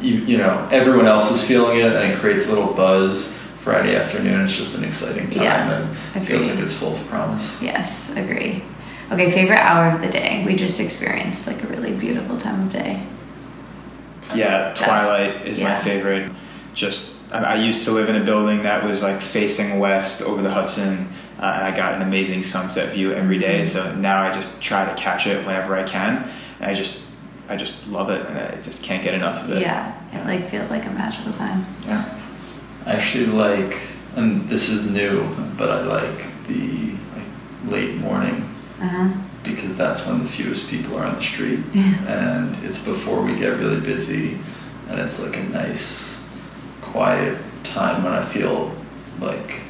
you, 0.00 0.14
you 0.14 0.38
know, 0.38 0.68
everyone 0.70 1.06
else 1.06 1.30
is 1.30 1.46
feeling 1.46 1.78
it 1.78 1.92
and 1.92 2.12
it 2.12 2.18
creates 2.18 2.46
a 2.46 2.50
little 2.50 2.72
buzz. 2.74 3.38
Friday 3.60 3.94
afternoon, 3.94 4.40
it's 4.40 4.56
just 4.56 4.76
an 4.76 4.82
exciting 4.82 5.30
time 5.30 5.42
Yeah, 5.42 5.82
and 5.82 5.96
it 6.16 6.26
feels 6.26 6.50
like 6.50 6.58
it's 6.58 6.72
full 6.72 6.94
of 6.94 7.06
promise. 7.06 7.62
Yes, 7.62 8.10
agree. 8.16 8.60
Okay, 9.12 9.30
favorite 9.30 9.60
hour 9.60 9.94
of 9.94 10.00
the 10.00 10.08
day. 10.08 10.42
We 10.44 10.56
just 10.56 10.80
experienced 10.80 11.46
like 11.46 11.62
a 11.62 11.68
really 11.68 11.92
beautiful 11.92 12.36
time 12.36 12.66
of 12.66 12.72
day. 12.72 13.06
Yeah, 14.34 14.72
Twilight 14.74 15.46
is 15.46 15.60
my 15.60 15.78
favorite. 15.78 16.32
Just 16.74 17.14
I, 17.30 17.38
I 17.38 17.54
used 17.54 17.84
to 17.84 17.92
live 17.92 18.08
in 18.08 18.16
a 18.16 18.24
building 18.24 18.62
that 18.62 18.82
was 18.84 19.02
like 19.02 19.20
facing 19.22 19.78
west 19.78 20.22
over 20.22 20.42
the 20.42 20.50
Hudson, 20.50 21.08
uh, 21.38 21.52
and 21.56 21.64
I 21.64 21.76
got 21.76 21.94
an 21.94 22.02
amazing 22.02 22.42
sunset 22.42 22.92
view 22.92 23.12
every 23.12 23.38
day. 23.38 23.62
Mhm. 23.62 23.66
So 23.66 23.94
now 23.94 24.22
I 24.22 24.32
just 24.32 24.60
try 24.60 24.84
to 24.88 24.94
catch 24.96 25.28
it 25.28 25.46
whenever 25.46 25.76
I 25.76 25.82
can, 25.84 26.28
and 26.58 26.70
I 26.70 26.74
just 26.74 27.06
I 27.52 27.56
just 27.56 27.86
love 27.88 28.08
it, 28.08 28.24
and 28.26 28.38
I 28.38 28.58
just 28.62 28.82
can't 28.82 29.04
get 29.04 29.12
enough 29.12 29.44
of 29.44 29.50
it. 29.50 29.60
Yeah, 29.60 29.92
it 30.10 30.26
like 30.26 30.48
feels 30.48 30.70
like 30.70 30.86
a 30.86 30.90
magical 30.90 31.32
time. 31.34 31.66
Yeah. 31.86 32.18
I 32.86 32.94
actually 32.94 33.26
like, 33.26 33.78
and 34.16 34.48
this 34.48 34.70
is 34.70 34.90
new, 34.90 35.28
but 35.58 35.68
I 35.68 35.82
like 35.82 36.46
the 36.48 36.92
like, 37.14 37.70
late 37.70 37.96
morning 37.98 38.48
Uh 38.80 38.88
huh. 38.88 39.08
because 39.44 39.76
that's 39.76 40.06
when 40.06 40.22
the 40.22 40.28
fewest 40.30 40.70
people 40.70 40.96
are 40.96 41.04
on 41.04 41.16
the 41.16 41.22
street 41.22 41.60
and 41.74 42.56
it's 42.64 42.82
before 42.82 43.22
we 43.22 43.36
get 43.36 43.58
really 43.58 43.80
busy 43.80 44.38
and 44.88 44.98
it's 44.98 45.20
like 45.20 45.36
a 45.36 45.42
nice 45.44 46.24
quiet 46.80 47.38
time 47.64 48.02
when 48.02 48.14
I 48.14 48.24
feel 48.24 48.74
like 49.20 49.60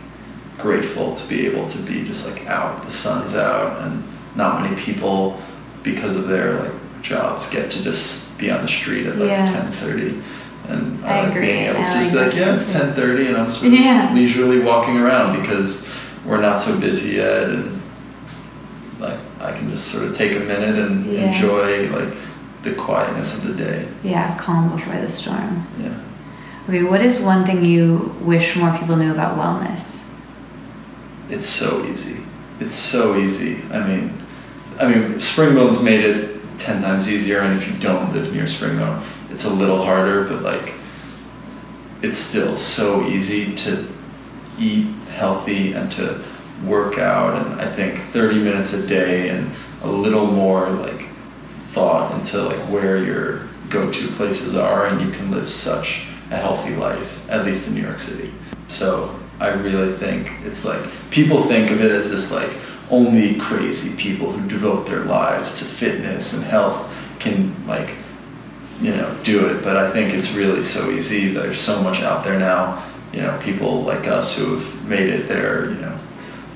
grateful 0.59 1.17
to 1.17 1.27
be 1.29 1.47
able 1.47 1.69
to 1.69 1.79
be 1.79 2.05
just 2.05 2.31
like 2.31 2.47
out 2.47 2.85
the 2.85 2.91
sun's 2.93 3.35
out 3.37 3.83
and 3.83 4.03
not 4.37 4.63
many 4.63 4.81
people 4.81 5.39
because 5.83 6.17
of 6.17 6.29
their 6.29 6.61
like 6.63 6.73
jobs 7.03 7.51
get 7.51 7.71
to 7.73 7.83
just 7.83 8.39
be 8.39 8.51
on 8.51 8.63
the 8.63 8.69
street 8.69 9.07
at 9.07 9.17
like 9.17 9.29
Yeah. 9.29 9.71
10:30 9.73 10.23
and 10.69 11.05
uh, 11.05 11.07
I 11.09 11.25
like 11.25 11.35
being 11.41 11.65
able 11.65 11.75
to 11.75 11.81
I 11.81 12.01
just 12.01 12.13
be 12.13 12.19
like 12.19 12.35
yeah 12.35 12.55
it's 12.55 12.67
too. 12.73 12.79
10:30 12.79 13.29
and 13.29 13.37
I'm 13.37 13.51
sort 13.53 13.67
of 13.67 13.73
Yeah. 13.79 14.13
leisurely 14.15 14.61
walking 14.61 14.97
around 14.99 15.41
because 15.41 15.87
we're 16.25 16.41
not 16.41 16.61
so 16.61 16.79
busy 16.79 17.17
yet 17.17 17.49
and 17.51 17.81
like 19.01 19.19
I 19.41 19.53
can 19.53 19.71
just 19.71 19.89
sort 19.89 20.05
of 20.05 20.17
take 20.17 20.37
a 20.37 20.41
minute 20.41 20.77
and 20.79 21.05
Yeah. 21.07 21.33
enjoy 21.35 21.91
like 21.91 22.15
the 22.63 22.73
quietness 22.75 23.37
of 23.37 23.49
the 23.49 23.55
day. 23.55 23.89
Yeah, 24.05 24.37
calm 24.37 24.71
before 24.71 24.95
the 25.01 25.09
storm. 25.09 25.67
Yeah. 25.83 25.89
Okay, 26.69 26.85
what 26.85 27.01
is 27.01 27.19
one 27.19 27.45
thing 27.45 27.65
you 27.65 28.15
wish 28.21 28.55
more 28.55 28.71
people 28.79 28.95
knew 28.95 29.11
about 29.11 29.37
wellness? 29.37 30.09
It's 31.29 31.47
so 31.49 31.85
easy. 31.87 32.19
It's 32.61 32.77
so 32.77 33.17
easy. 33.17 33.59
I 33.73 33.81
mean, 33.85 34.13
I 34.81 34.87
mean, 34.87 35.21
Springbone's 35.21 35.83
made 35.83 36.05
it 36.05 36.32
ten 36.59 36.83
times 36.83 37.11
easier, 37.11 37.41
and 37.41 37.61
if 37.61 37.69
you 37.69 37.79
don't 37.79 38.13
live 38.13 38.33
near 38.35 38.45
Springbone, 38.45 39.03
it's 39.31 39.45
a 39.45 39.51
little 39.51 39.85
harder. 39.85 40.25
But 40.25 40.43
like, 40.43 40.75
it's 42.03 42.19
still 42.19 42.57
so 42.57 43.07
easy 43.07 43.55
to 43.57 43.89
eat 44.59 44.87
healthy 45.15 45.73
and 45.73 45.91
to 45.93 46.23
work 46.65 46.99
out. 46.99 47.47
And 47.47 47.61
I 47.61 47.67
think 47.67 47.99
thirty 48.13 48.39
minutes 48.39 48.73
a 48.73 48.87
day 48.87 49.31
and 49.31 49.51
a 49.83 49.89
little 49.89 50.27
more 50.27 50.71
like 50.71 51.09
thought 51.71 52.13
into 52.19 52.43
like 52.43 52.71
where 52.71 52.99
your 52.99 53.49
go-to 53.71 54.09
places 54.09 54.57
are, 54.57 54.87
and 54.87 55.01
you 55.01 55.11
can 55.11 55.31
live 55.31 55.51
such 55.51 56.03
a 56.31 56.37
healthy 56.37 56.77
life, 56.77 57.29
at 57.31 57.45
least 57.45 57.69
in 57.69 57.75
New 57.75 57.83
York 57.83 58.01
City. 58.01 58.33
So 58.69 59.19
I 59.41 59.49
really 59.49 59.93
think 59.97 60.31
it's 60.45 60.65
like 60.65 60.83
people 61.11 61.43
think 61.45 61.71
of 61.71 61.81
it 61.81 61.91
as 61.91 62.11
this 62.11 62.31
like 62.31 62.51
only 62.93 63.35
crazy 63.37 63.97
people 63.97 64.31
who 64.31 64.49
devote 64.49 64.87
their 64.87 65.05
lives 65.05 65.59
to 65.59 65.65
fitness 65.65 66.35
and 66.35 66.45
health 66.45 66.89
can 67.19 67.55
like 67.67 67.95
you 68.81 68.93
know 68.93 69.17
do 69.25 69.47
it. 69.47 69.65
But 69.65 69.77
i 69.77 69.91
think 69.91 70.15
it's 70.15 70.33
really 70.33 70.63
so 70.63 70.91
easy. 70.91 71.33
There's 71.33 71.61
so 71.61 71.83
much 71.83 72.03
out 72.03 72.23
there 72.23 72.39
now 72.39 72.85
you 73.13 73.21
know 73.21 73.39
people 73.43 73.83
like 73.83 74.07
us 74.07 74.37
who 74.37 74.57
have 74.57 74.89
made 74.89 75.09
it 75.09 75.29
their 75.29 75.71
you 75.71 75.81
know 75.81 75.99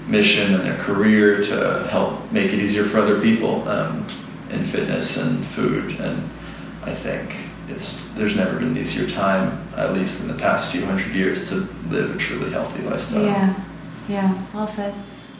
mission 0.06 0.54
and 0.54 0.64
their 0.64 0.78
career 0.78 1.42
to 1.42 1.86
help 1.90 2.30
make 2.32 2.52
it 2.52 2.60
easier 2.60 2.84
for 2.84 2.98
other 2.98 3.20
people 3.20 3.66
um, 3.68 4.06
in 4.50 4.64
fitness 4.64 5.16
and 5.16 5.44
food. 5.46 5.98
And 6.00 6.22
i 6.84 6.94
think 6.94 7.34
it's 7.68 8.06
there's 8.14 8.36
never 8.36 8.58
been 8.58 8.68
an 8.68 8.78
easier 8.78 9.08
time 9.10 9.66
at 9.76 9.92
least 9.92 10.22
in 10.22 10.28
the 10.28 10.34
past 10.34 10.70
few 10.70 10.84
hundred 10.86 11.14
years 11.14 11.48
to 11.48 11.68
live 11.90 12.14
a 12.14 12.18
truly 12.18 12.50
healthy 12.50 12.82
lifestyle. 12.82 13.24
Yeah, 13.24 13.54
yeah, 14.08 14.46
well 14.54 14.68
said. 14.68 14.94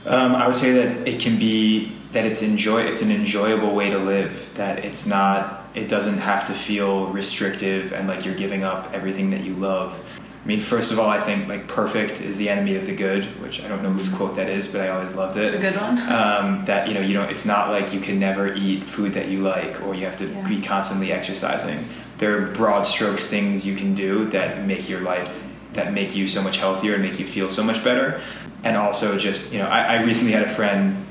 Um, 0.07 0.35
I 0.35 0.47
would 0.47 0.57
say 0.57 0.73
that 0.73 1.09
it 1.09 1.21
can 1.21 1.39
be 1.39 1.93
that 2.13 2.25
it's 2.25 2.41
enjoy 2.43 2.83
it's 2.83 3.03
an 3.03 3.11
enjoyable 3.11 3.75
way 3.75 3.91
to 3.91 3.99
live. 3.99 4.51
That 4.55 4.85
it's 4.85 5.07
not 5.07 5.65
it 5.75 5.89
doesn't 5.89 6.19
have 6.19 6.47
to 6.47 6.55
feel 6.55 7.09
restrictive 7.09 7.93
and 7.93 8.09
like 8.09 8.25
you're 8.25 8.35
giving 8.35 8.65
up 8.65 8.93
everything 8.95 9.31
that 9.31 9.43
you 9.43 9.55
love. 9.55 10.03
I 10.19 10.47
mean, 10.49 10.61
first 10.61 10.93
of 10.93 11.01
all, 11.01 11.11
I 11.11 11.21
think 11.21 11.49
like 11.49 11.67
perfect 11.67 12.21
is 12.21 12.37
the 12.37 12.49
enemy 12.49 12.77
of 12.77 12.87
the 12.87 12.95
good, 12.95 13.25
which 13.43 13.61
I 13.65 13.69
don't 13.69 13.83
know 13.83 13.91
whose 13.91 14.09
quote 14.09 14.37
that 14.37 14.49
is, 14.49 14.69
but 14.69 14.81
I 14.81 14.91
always 14.91 15.13
loved 15.13 15.37
it. 15.37 15.43
It's 15.49 15.57
a 15.57 15.59
good 15.59 15.75
one. 15.75 15.99
um, 16.13 16.65
that 16.67 16.87
you 16.87 16.95
know 16.95 17.01
you 17.01 17.15
know 17.15 17.25
it's 17.25 17.45
not 17.45 17.71
like 17.71 17.93
you 17.93 17.99
can 18.01 18.21
never 18.21 18.55
eat 18.55 18.85
food 18.85 19.13
that 19.15 19.29
you 19.29 19.41
like 19.43 19.83
or 19.83 19.95
you 19.95 20.05
have 20.05 20.17
to 20.19 20.27
Yeah. 20.29 20.49
be 20.49 20.61
constantly 20.61 21.11
exercising 21.13 21.89
there 22.19 22.39
are 22.39 22.47
broad 22.53 22.85
strokes 22.87 23.27
things 23.27 23.67
you 23.67 23.77
can 23.77 23.95
do 23.95 24.25
that 24.27 24.65
make 24.65 24.89
your 24.89 25.01
life 25.01 25.45
that 25.75 25.93
make 25.93 26.17
you 26.17 26.27
so 26.27 26.43
much 26.43 26.57
healthier 26.57 26.95
and 26.95 27.03
make 27.03 27.19
you 27.19 27.27
feel 27.27 27.51
so 27.51 27.63
much 27.63 27.85
better 27.85 28.21
and 28.65 28.77
also 28.77 29.19
just 29.19 29.53
you 29.53 29.59
know 29.59 29.67
i, 29.67 29.97
I 29.97 30.03
recently 30.03 30.33
had 30.33 30.43
a 30.43 30.51
friend 30.51 31.05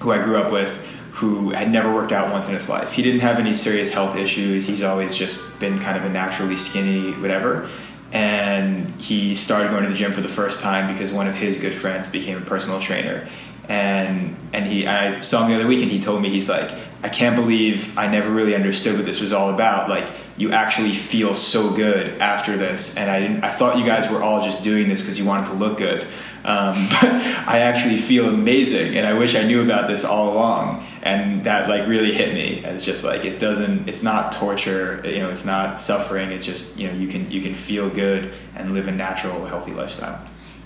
who 0.00 0.12
i 0.12 0.22
grew 0.22 0.36
up 0.36 0.52
with 0.52 0.86
who 1.20 1.50
had 1.50 1.70
never 1.70 1.92
worked 1.92 2.12
out 2.12 2.32
once 2.32 2.48
in 2.48 2.54
his 2.54 2.68
life. 2.68 2.92
He 2.92 3.02
didn't 3.02 3.20
have 3.20 3.38
any 3.38 3.52
serious 3.52 3.90
health 3.90 4.16
issues. 4.16 4.66
He's 4.66 4.82
always 4.82 5.14
just 5.14 5.60
been 5.60 5.78
kind 5.78 5.98
of 5.98 6.04
a 6.04 6.08
naturally 6.08 6.56
skinny 6.56 7.12
whatever. 7.12 7.68
And 8.12 8.98
he 9.00 9.34
started 9.34 9.70
going 9.70 9.84
to 9.84 9.90
the 9.90 9.94
gym 9.94 10.12
for 10.12 10.22
the 10.22 10.28
first 10.28 10.60
time 10.60 10.92
because 10.92 11.12
one 11.12 11.26
of 11.26 11.34
his 11.34 11.58
good 11.58 11.74
friends 11.74 12.08
became 12.08 12.38
a 12.38 12.40
personal 12.40 12.80
trainer. 12.80 13.28
And 13.68 14.36
and 14.54 14.66
he 14.66 14.86
I 14.86 15.20
saw 15.20 15.44
him 15.44 15.50
the 15.50 15.56
other 15.56 15.66
week 15.66 15.82
and 15.82 15.90
he 15.90 16.00
told 16.00 16.22
me 16.22 16.30
he's 16.30 16.48
like 16.48 16.70
I 17.02 17.08
can't 17.08 17.36
believe 17.36 17.96
I 17.98 18.06
never 18.06 18.30
really 18.30 18.54
understood 18.54 18.96
what 18.96 19.04
this 19.04 19.20
was 19.20 19.32
all 19.32 19.52
about. 19.52 19.90
Like 19.90 20.08
you 20.38 20.52
actually 20.52 20.94
feel 20.94 21.34
so 21.34 21.70
good 21.74 22.20
after 22.22 22.56
this. 22.56 22.96
And 22.96 23.10
I 23.10 23.20
didn't 23.20 23.44
I 23.44 23.50
thought 23.50 23.78
you 23.78 23.84
guys 23.84 24.10
were 24.10 24.22
all 24.22 24.42
just 24.42 24.64
doing 24.64 24.88
this 24.88 25.02
because 25.02 25.18
you 25.18 25.26
wanted 25.26 25.46
to 25.46 25.54
look 25.54 25.76
good 25.76 26.06
um, 26.44 26.74
I 27.02 27.58
actually 27.62 27.98
feel 27.98 28.28
amazing 28.28 28.96
and 28.96 29.06
I 29.06 29.14
wish 29.14 29.34
I 29.34 29.42
knew 29.42 29.62
about 29.62 29.88
this 29.88 30.04
all 30.04 30.32
along 30.32 30.86
and 31.02 31.44
that 31.44 31.68
like 31.68 31.88
really 31.88 32.12
hit 32.12 32.34
me 32.34 32.64
as 32.64 32.82
just 32.82 33.04
like 33.04 33.24
it 33.24 33.38
doesn't 33.38 33.88
it's 33.88 34.02
not 34.02 34.32
torture 34.32 35.00
you 35.04 35.18
know 35.18 35.30
it's 35.30 35.44
not 35.44 35.80
suffering 35.80 36.30
it's 36.30 36.46
just 36.46 36.76
you 36.76 36.88
know 36.88 36.94
you 36.94 37.08
can 37.08 37.30
you 37.30 37.40
can 37.40 37.54
feel 37.54 37.88
good 37.90 38.32
and 38.54 38.72
live 38.72 38.88
a 38.88 38.92
natural 38.92 39.44
healthy 39.44 39.72
lifestyle 39.72 40.20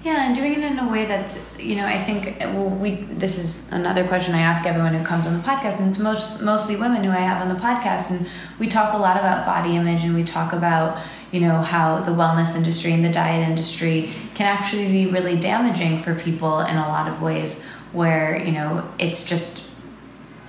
Yeah, 0.05 0.27
and 0.27 0.35
doing 0.35 0.53
it 0.53 0.63
in 0.63 0.79
a 0.79 0.87
way 0.87 1.07
that 1.07 1.35
you 1.59 1.77
know, 1.77 1.87
I 1.87 1.97
think 1.97 2.39
well, 2.41 2.69
we. 2.69 2.91
This 3.25 3.39
is 3.39 3.73
another 3.73 4.07
question 4.07 4.35
I 4.35 4.43
ask 4.43 4.67
everyone 4.67 4.93
who 4.93 5.03
comes 5.03 5.27
on 5.27 5.33
the 5.33 5.41
podcast, 5.41 5.81
and 5.81 5.89
it's 5.89 5.99
most 5.99 6.43
mostly 6.43 6.77
women 6.77 7.03
who 7.05 7.11
I 7.11 7.25
have 7.31 7.41
on 7.41 7.49
the 7.49 7.55
podcast, 7.55 8.11
and 8.11 8.29
we 8.59 8.67
talk 8.67 8.93
a 8.93 8.99
lot 8.99 9.17
about 9.17 9.47
body 9.47 9.77
image, 9.77 10.05
and 10.05 10.15
we 10.15 10.23
talk 10.23 10.53
about 10.53 10.99
you 11.35 11.41
know 11.41 11.63
how 11.63 11.99
the 11.99 12.13
wellness 12.13 12.55
industry 12.55 12.93
and 12.93 13.05
the 13.05 13.11
diet 13.11 13.49
industry 13.49 14.09
can 14.35 14.47
actually 14.47 14.87
be 14.87 15.11
really 15.11 15.37
damaging 15.37 15.99
for 15.99 16.15
people 16.15 16.61
in 16.61 16.77
a 16.77 16.89
lot 16.89 17.09
of 17.09 17.21
ways, 17.21 17.61
where 17.93 18.39
you 18.39 18.53
know 18.53 18.89
it's 19.01 19.25
just 19.25 19.65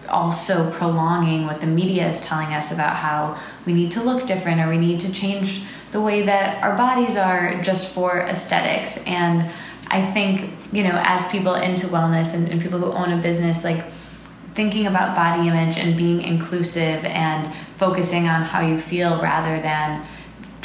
also 0.07 0.69
prolonging 0.69 1.47
what 1.47 1.59
the 1.59 1.65
media 1.65 2.07
is 2.07 2.21
telling 2.21 2.53
us 2.53 2.71
about 2.71 2.95
how 2.97 3.35
we 3.65 3.73
need 3.73 3.89
to 3.89 4.03
look 4.03 4.27
different 4.27 4.61
or 4.61 4.69
we 4.69 4.77
need 4.77 4.99
to 4.99 5.11
change 5.11 5.63
the 5.91 5.99
way 5.99 6.21
that 6.21 6.61
our 6.61 6.77
bodies 6.77 7.17
are 7.17 7.59
just 7.63 7.91
for 7.91 8.19
aesthetics. 8.19 8.97
And 9.07 9.49
I 9.87 10.05
think, 10.11 10.51
you 10.71 10.83
know, 10.83 11.01
as 11.03 11.27
people 11.29 11.55
into 11.55 11.87
wellness 11.87 12.35
and, 12.35 12.47
and 12.49 12.61
people 12.61 12.77
who 12.77 12.91
own 12.91 13.11
a 13.11 13.17
business, 13.17 13.63
like 13.63 13.83
thinking 14.53 14.85
about 14.85 15.15
body 15.15 15.47
image 15.47 15.77
and 15.77 15.97
being 15.97 16.21
inclusive 16.21 17.03
and 17.05 17.51
focusing 17.75 18.27
on 18.27 18.43
how 18.43 18.61
you 18.61 18.79
feel 18.79 19.19
rather 19.19 19.59
than 19.59 20.05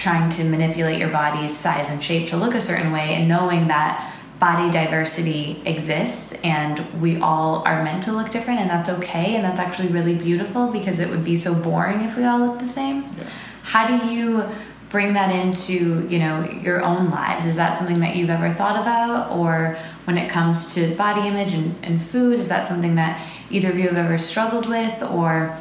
trying 0.01 0.31
to 0.31 0.45
manipulate 0.45 0.99
your 0.99 1.11
body's 1.11 1.55
size 1.57 1.91
and 1.91 2.03
shape 2.03 2.27
to 2.29 2.37
look 2.37 2.55
a 2.55 2.61
certain 2.61 2.91
way 2.91 3.15
and 3.15 3.29
knowing 3.29 3.69
that 3.69 4.17
body 4.39 4.71
diversity 4.71 5.61
exists 5.67 6.33
and 6.43 6.81
we 7.03 7.21
all 7.21 7.63
are 7.67 7.85
meant 7.85 8.03
to 8.03 8.11
look 8.11 8.31
different 8.31 8.59
and 8.59 8.71
that's 8.71 8.89
okay 8.89 9.35
and 9.35 9.45
that's 9.45 9.61
actually 9.61 9.89
really 9.89 10.15
beautiful 10.15 10.69
because 10.69 10.99
it 10.99 11.11
would 11.11 11.23
be 11.23 11.37
so 11.37 11.55
boring 11.55 12.01
if 12.01 12.17
we 12.17 12.25
all 12.25 12.39
looked 12.39 12.61
the 12.61 12.67
same. 12.67 13.03
Yeah. 13.03 13.29
how 13.63 13.87
do 13.87 14.07
you 14.11 14.49
bring 14.89 15.13
that 15.13 15.31
into 15.31 16.09
you 16.09 16.19
know 16.19 16.49
your 16.63 16.83
own 16.83 17.11
lives? 17.11 17.45
Is 17.45 17.57
that 17.57 17.77
something 17.77 18.01
that 18.01 18.17
you've 18.17 18.31
ever 18.31 18.51
thought 18.51 18.81
about? 18.81 19.31
Or 19.31 19.79
when 20.05 20.17
it 20.17 20.31
comes 20.31 20.75
to 20.75 20.95
body 20.97 21.29
image 21.29 21.53
and, 21.53 21.77
and 21.85 22.01
food 22.01 22.39
is 22.39 22.49
that 22.49 22.67
something 22.67 22.95
that 22.95 23.21
either 23.51 23.69
of 23.69 23.79
you 23.79 23.89
have 23.89 23.99
ever 23.99 24.17
struggled 24.17 24.67
with? 24.67 25.03
Or 25.03 25.57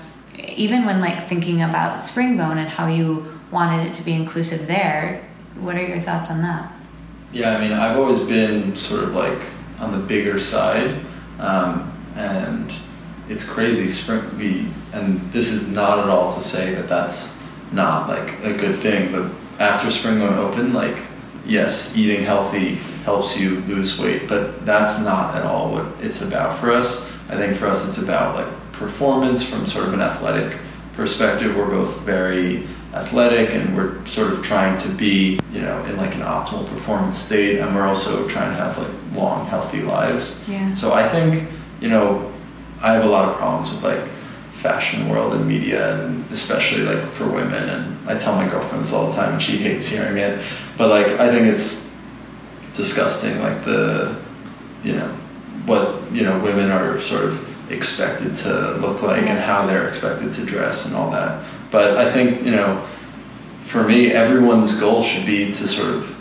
even 0.48 0.86
when 0.86 1.02
like 1.02 1.28
thinking 1.28 1.62
about 1.62 2.00
springbone 2.00 2.58
and 2.58 2.70
how 2.70 2.88
you 2.88 3.39
wanted 3.52 3.88
it 3.88 3.94
to 3.94 4.04
be 4.04 4.14
inclusive 4.14 4.68
there 4.68 5.26
what 5.60 5.76
are 5.76 5.86
your 5.86 6.00
thoughts 6.00 6.30
on 6.30 6.42
that 6.42 6.72
Yeah, 7.32 7.56
I 7.56 7.62
mean, 7.62 7.74
I've 7.74 7.98
always 7.98 8.20
been 8.22 8.76
sort 8.76 9.04
of 9.04 9.14
like 9.14 9.40
on 9.80 9.92
the 9.92 10.00
bigger 10.00 10.40
side, 10.40 11.00
um, 11.40 11.94
and 12.16 12.72
it's 13.30 13.48
crazy. 13.48 13.90
Sprint, 13.90 14.34
we, 14.36 14.68
and 14.94 15.32
this 15.32 15.52
is 15.52 15.68
not 15.68 16.00
at 16.00 16.10
all 16.10 16.34
to 16.36 16.42
say 16.42 16.74
that 16.74 16.90
that's 16.90 17.38
not 17.72 18.10
like 18.10 18.40
a 18.44 18.54
good 18.54 18.80
thing, 18.80 19.12
but 19.12 19.32
after 19.60 19.92
Springbone 19.92 20.36
Open, 20.38 20.74
like, 20.74 20.98
yes, 21.46 21.96
eating 21.96 22.24
healthy 22.24 22.76
helps 23.06 23.38
you 23.38 23.60
lose 23.62 24.00
weight, 24.00 24.28
but 24.28 24.66
that's 24.66 25.00
not 25.04 25.36
at 25.36 25.46
all 25.46 25.72
what 25.72 25.86
it's 26.02 26.22
about 26.22 26.60
for 26.60 26.72
us. 26.72 27.10
I 27.30 27.36
think 27.38 27.58
for 27.58 27.68
us, 27.68 27.88
it's 27.88 28.00
about 28.00 28.36
like 28.36 28.72
performance 28.72 29.44
from 29.44 29.68
sort 29.68 29.88
of 29.88 29.94
an 29.94 30.02
athletic 30.02 30.58
perspective. 30.94 31.56
We're 31.56 31.70
both 31.70 32.00
very 32.00 32.68
athletic 32.94 33.52
and 33.52 33.78
we're 33.78 34.04
sort 34.08 34.34
of 34.34 34.44
trying 34.44 34.80
to 34.82 34.90
be, 34.90 35.40
you 35.52 35.62
know, 35.62 35.84
in 35.86 35.98
like 35.98 36.16
an 36.16 36.22
optimal 36.22 36.68
performance 36.70 37.18
state 37.18 37.60
and 37.60 37.76
we're 37.76 37.86
also 37.86 38.28
trying 38.28 38.50
to 38.50 38.56
have 38.56 38.78
like 38.78 38.88
long, 39.14 39.46
healthy 39.46 39.82
lives. 39.82 40.44
yeah 40.48 40.74
So 40.74 40.94
I 40.94 41.08
think, 41.08 41.50
you 41.82 41.90
know, 41.90 42.32
I 42.82 42.94
have 42.94 43.06
a 43.06 43.10
lot 43.10 43.30
of 43.30 43.38
problems 43.38 43.72
with 43.72 43.84
like 43.84 44.08
fashion 44.54 45.08
world 45.08 45.34
and 45.34 45.48
media 45.48 46.04
and 46.06 46.30
especially 46.32 46.82
like 46.84 47.06
for 47.12 47.30
women 47.30 47.70
and 47.70 48.10
I 48.10 48.18
tell 48.18 48.36
my 48.36 48.48
girlfriend 48.48 48.84
this 48.84 48.92
all 48.92 49.08
the 49.10 49.16
time 49.16 49.34
and 49.34 49.42
she 49.42 49.58
hates 49.58 49.88
hearing 49.88 50.18
it. 50.18 50.44
But 50.78 50.90
like 50.90 51.08
I 51.20 51.30
think 51.30 51.48
it's 51.48 51.94
disgusting 52.74 53.40
like 53.40 53.64
the 53.66 54.16
you 54.84 54.94
know 54.94 55.08
what 55.66 56.02
you 56.12 56.24
know 56.24 56.40
women 56.40 56.72
are 56.72 57.02
sort 57.02 57.26
of 57.26 57.72
expected 57.72 58.36
to 58.36 58.72
look 58.78 59.02
like 59.04 59.24
and 59.24 59.40
how 59.40 59.66
they're 59.68 59.88
expected 59.88 60.34
to 60.34 60.46
dress 60.46 60.86
and 60.88 60.96
all 60.96 61.12
that. 61.12 61.46
But 61.72 61.98
I 61.98 62.12
think, 62.12 62.44
you 62.44 62.52
know, 62.52 62.86
for 63.66 63.84
me 63.84 64.12
everyone's 64.12 64.80
goal 64.80 65.04
should 65.04 65.26
be 65.26 65.48
to 65.48 65.68
sort 65.68 65.94
of 65.94 66.16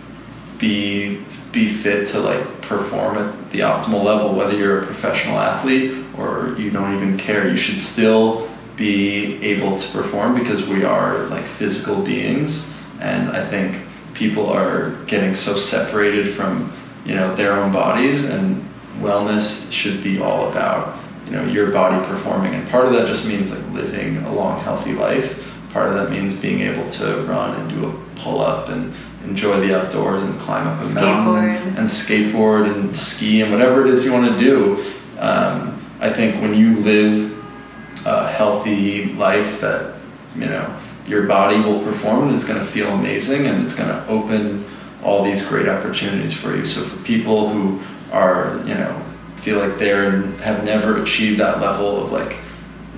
be 0.58 1.24
be 1.50 1.68
fit 1.68 2.06
to 2.08 2.20
like 2.20 2.60
perform 2.60 3.16
at 3.16 3.50
the 3.52 3.60
optimal 3.60 4.04
level. 4.04 4.34
Whether 4.34 4.56
you're 4.56 4.82
a 4.82 4.86
professional 4.86 5.38
athlete 5.38 6.04
or 6.18 6.54
you 6.58 6.70
don't 6.70 6.94
even 6.94 7.16
care 7.16 7.48
you 7.48 7.56
should 7.56 7.80
still 7.80 8.50
be 8.76 9.42
able 9.42 9.78
to 9.78 9.92
perform 9.92 10.38
because 10.38 10.68
we 10.68 10.84
are 10.84 11.26
like 11.26 11.46
physical 11.46 12.02
beings. 12.02 12.74
And 13.00 13.30
i 13.30 13.44
think 13.44 13.76
people 14.12 14.50
are 14.50 14.90
getting 15.06 15.34
so 15.34 15.56
separated 15.56 16.34
from 16.34 16.72
you 17.06 17.14
know 17.14 17.34
their 17.36 17.52
own 17.52 17.72
bodies 17.72 18.24
and 18.24 18.68
wellness 19.00 19.72
should 19.72 20.02
be 20.02 20.20
all 20.20 20.50
about 20.50 20.97
you 21.28 21.34
know 21.36 21.44
your 21.44 21.70
body 21.70 22.04
performing 22.06 22.54
and 22.54 22.68
part 22.68 22.86
of 22.86 22.92
that 22.92 23.06
just 23.06 23.28
means 23.28 23.52
like 23.52 23.72
living 23.72 24.16
a 24.18 24.32
long 24.32 24.60
healthy 24.60 24.94
life 24.94 25.44
part 25.72 25.88
of 25.88 25.94
that 25.94 26.10
means 26.10 26.34
being 26.34 26.60
able 26.60 26.90
to 26.90 27.22
run 27.22 27.60
and 27.60 27.70
do 27.70 27.86
a 27.86 27.92
pull 28.16 28.40
up 28.40 28.68
and 28.68 28.92
enjoy 29.24 29.60
the 29.60 29.78
outdoors 29.78 30.22
and 30.22 30.38
climb 30.40 30.66
up 30.66 30.80
a 30.80 30.84
Skateboard. 30.84 31.44
mountain 31.44 31.76
and 31.76 31.88
skateboard 31.88 32.72
and 32.72 32.96
ski 32.96 33.42
and 33.42 33.52
whatever 33.52 33.86
it 33.86 33.92
is 33.92 34.04
you 34.04 34.12
want 34.12 34.32
to 34.32 34.38
do. 34.38 34.92
Um, 35.18 35.82
I 36.00 36.10
think 36.12 36.40
when 36.40 36.54
you 36.54 36.78
live 36.80 37.34
a 38.06 38.28
healthy 38.28 39.12
life 39.14 39.60
that 39.60 39.96
you 40.34 40.46
know 40.46 40.78
your 41.06 41.26
body 41.26 41.60
will 41.60 41.82
perform 41.82 42.28
and 42.28 42.36
it's 42.36 42.46
going 42.46 42.60
to 42.60 42.66
feel 42.66 42.88
amazing 42.88 43.46
and 43.46 43.64
it's 43.64 43.74
going 43.74 43.88
to 43.88 44.06
open 44.08 44.64
all 45.02 45.24
these 45.24 45.46
great 45.46 45.68
opportunities 45.68 46.34
for 46.34 46.54
you. 46.56 46.66
So 46.66 46.82
for 46.82 47.02
people 47.04 47.48
who 47.50 47.80
are 48.12 48.62
you 48.64 48.74
know 48.74 49.02
feel 49.48 49.66
like 49.66 49.78
they're 49.78 50.20
have 50.42 50.62
never 50.64 51.02
achieved 51.02 51.40
that 51.40 51.58
level 51.58 52.04
of 52.04 52.12
like 52.12 52.36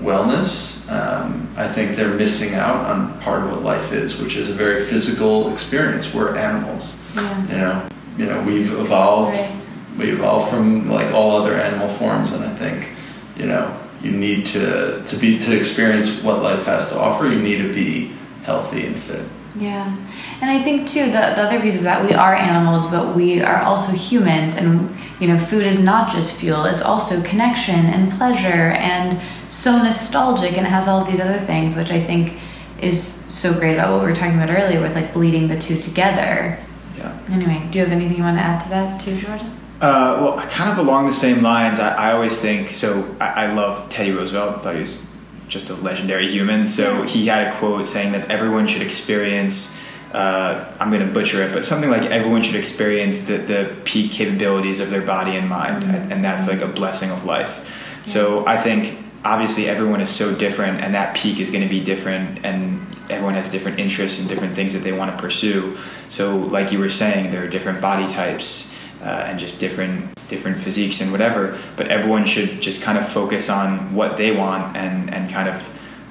wellness, 0.00 0.90
um, 0.90 1.48
I 1.56 1.68
think 1.68 1.94
they're 1.94 2.14
missing 2.14 2.54
out 2.54 2.86
on 2.86 3.20
part 3.20 3.44
of 3.44 3.52
what 3.52 3.62
life 3.62 3.92
is, 3.92 4.18
which 4.18 4.34
is 4.34 4.50
a 4.50 4.54
very 4.54 4.84
physical 4.84 5.52
experience. 5.52 6.12
We're 6.12 6.36
animals, 6.36 6.98
Yeah. 7.14 7.42
you 7.52 7.58
know. 7.58 7.86
You 8.18 8.26
know, 8.26 8.42
we've 8.42 8.72
evolved. 8.72 9.36
Right. 9.36 9.52
We 9.96 10.10
evolved 10.10 10.50
from 10.50 10.90
like 10.90 11.12
all 11.14 11.36
other 11.40 11.54
animal 11.54 11.88
forms, 11.88 12.32
and 12.32 12.44
I 12.44 12.52
think, 12.56 12.88
you 13.36 13.46
know, 13.46 13.72
you 14.02 14.10
need 14.10 14.46
to 14.46 15.02
to 15.06 15.16
be 15.16 15.38
to 15.38 15.56
experience 15.56 16.20
what 16.22 16.42
life 16.42 16.64
has 16.64 16.88
to 16.90 16.98
offer. 16.98 17.28
You 17.28 17.40
need 17.40 17.58
to 17.58 17.72
be 17.72 18.10
healthy 18.42 18.86
and 18.86 18.96
fit. 18.96 19.24
Yeah. 19.56 19.94
And 20.40 20.50
I 20.50 20.62
think 20.62 20.86
too 20.86 21.06
the, 21.06 21.12
the 21.12 21.42
other 21.42 21.60
piece 21.60 21.76
of 21.76 21.82
that 21.82 22.04
we 22.04 22.14
are 22.14 22.34
animals 22.34 22.86
but 22.86 23.14
we 23.14 23.42
are 23.42 23.62
also 23.62 23.92
humans 23.92 24.54
and 24.54 24.94
you 25.20 25.28
know 25.28 25.36
food 25.36 25.66
is 25.66 25.78
not 25.78 26.10
just 26.10 26.40
fuel 26.40 26.64
it's 26.64 26.80
also 26.80 27.22
connection 27.22 27.74
and 27.74 28.10
pleasure 28.12 28.72
and 28.72 29.20
so 29.48 29.76
nostalgic 29.82 30.56
and 30.56 30.66
it 30.66 30.70
has 30.70 30.88
all 30.88 31.04
these 31.04 31.20
other 31.20 31.40
things 31.40 31.76
which 31.76 31.90
I 31.90 32.02
think 32.02 32.38
is 32.80 33.02
so 33.02 33.52
great 33.52 33.74
about 33.74 33.90
what 33.92 34.00
we 34.00 34.06
were 34.06 34.14
talking 34.14 34.34
about 34.34 34.50
earlier 34.50 34.80
with 34.80 34.94
like 34.94 35.12
bleeding 35.12 35.48
the 35.48 35.58
two 35.58 35.76
together. 35.78 36.58
Yeah. 36.96 37.18
Anyway, 37.30 37.66
do 37.70 37.78
you 37.78 37.84
have 37.84 37.92
anything 37.92 38.16
you 38.16 38.22
want 38.22 38.38
to 38.38 38.42
add 38.42 38.60
to 38.60 38.68
that 38.70 39.00
too, 39.00 39.16
Jordan? 39.16 39.58
Uh, 39.80 40.18
well, 40.20 40.48
kind 40.48 40.70
of 40.70 40.78
along 40.78 41.06
the 41.06 41.12
same 41.12 41.42
lines, 41.42 41.78
I, 41.78 42.10
I 42.10 42.12
always 42.12 42.38
think 42.38 42.70
so. 42.70 43.16
I, 43.18 43.46
I 43.46 43.54
love 43.54 43.88
Teddy 43.88 44.12
Roosevelt. 44.12 44.58
I 44.58 44.62
thought 44.62 44.74
he 44.74 44.82
was 44.82 45.02
just 45.48 45.70
a 45.70 45.74
legendary 45.74 46.28
human. 46.28 46.68
So 46.68 47.02
he 47.02 47.26
had 47.26 47.48
a 47.48 47.58
quote 47.58 47.86
saying 47.86 48.12
that 48.12 48.30
everyone 48.30 48.66
should 48.66 48.82
experience. 48.82 49.79
Uh, 50.12 50.64
I'm 50.80 50.90
going 50.90 51.06
to 51.06 51.12
butcher 51.12 51.42
it, 51.42 51.52
but 51.52 51.64
something 51.64 51.88
like 51.90 52.02
everyone 52.10 52.42
should 52.42 52.56
experience 52.56 53.26
the, 53.26 53.36
the 53.38 53.76
peak 53.84 54.10
capabilities 54.10 54.80
of 54.80 54.90
their 54.90 55.02
body 55.02 55.36
and 55.36 55.48
mind, 55.48 55.84
Mhm. 55.84 56.10
and 56.10 56.24
that's 56.24 56.48
like 56.48 56.60
a 56.60 56.66
blessing 56.66 57.10
of 57.10 57.24
life. 57.24 57.60
So 58.06 58.44
I 58.46 58.56
think 58.56 58.98
obviously 59.24 59.68
everyone 59.68 60.00
is 60.00 60.10
so 60.10 60.34
different, 60.34 60.80
and 60.80 60.94
that 60.94 61.14
peak 61.14 61.38
is 61.38 61.50
going 61.50 61.62
to 61.62 61.68
be 61.68 61.80
different, 61.80 62.40
and 62.42 62.80
everyone 63.08 63.34
has 63.34 63.48
different 63.48 63.78
interests 63.78 64.18
and 64.18 64.28
different 64.28 64.54
things 64.56 64.72
that 64.72 64.82
they 64.82 64.92
want 64.92 65.16
to 65.16 65.22
pursue. 65.22 65.76
So, 66.08 66.36
like 66.36 66.72
you 66.72 66.78
were 66.80 66.90
saying, 66.90 67.30
there 67.30 67.44
are 67.44 67.48
different 67.48 67.80
body 67.80 68.08
types 68.08 68.74
uh, 69.04 69.24
and 69.28 69.38
just 69.38 69.60
different 69.60 70.16
different 70.28 70.58
physiques 70.58 71.00
and 71.00 71.10
whatever. 71.12 71.56
But 71.76 71.88
everyone 71.88 72.24
should 72.24 72.60
just 72.60 72.82
kind 72.82 72.98
of 72.98 73.08
focus 73.08 73.48
on 73.48 73.94
what 73.94 74.16
they 74.16 74.32
want 74.32 74.76
and 74.76 75.12
and 75.14 75.30
kind 75.30 75.48
of 75.48 75.62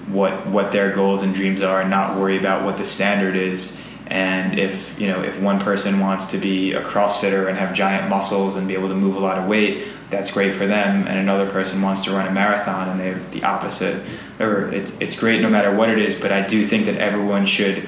what 0.08 0.48
what 0.48 0.72
their 0.72 0.90
goals 0.92 1.22
and 1.22 1.34
dreams 1.36 1.62
are, 1.62 1.82
and 1.82 1.90
not 1.90 2.18
worry 2.18 2.38
about 2.38 2.64
what 2.64 2.78
the 2.78 2.86
standard 2.86 3.36
is. 3.36 3.78
And 4.10 4.58
if 4.58 5.00
you 5.00 5.08
know 5.08 5.22
if 5.22 5.40
one 5.40 5.60
person 5.60 6.00
wants 6.00 6.26
to 6.28 6.38
be 6.38 6.74
a 6.74 6.82
CrossFitter 6.82 7.48
and 7.48 7.58
have 7.58 7.74
giant 7.74 8.10
muscles 8.10 8.56
and 8.56 8.68
be 8.68 8.74
able 8.74 8.90
to 8.90 8.96
move 8.96 9.16
a 9.16 9.20
lot 9.20 9.38
of 9.38 9.48
weight, 9.48 9.88
that's 10.10 10.32
great 10.32 10.56
for 10.56 10.66
them. 10.66 11.08
And 11.08 11.20
another 11.20 11.50
person 11.50 11.82
wants 11.82 12.02
to 12.04 12.12
run 12.12 12.28
a 12.28 12.32
marathon 12.32 12.90
and 12.90 13.00
they 13.00 13.10
have 13.10 13.32
the 13.32 13.44
opposite. 13.44 14.04
Or 14.40 14.70
it's 14.70 14.92
it's 15.00 15.20
great 15.20 15.42
no 15.42 15.50
matter 15.50 15.74
what 15.76 15.90
it 15.90 16.00
is. 16.00 16.16
But 16.16 16.32
I 16.32 16.46
do 16.46 16.66
think 16.66 16.88
that 16.88 16.96
everyone 16.96 17.46
should 17.46 17.88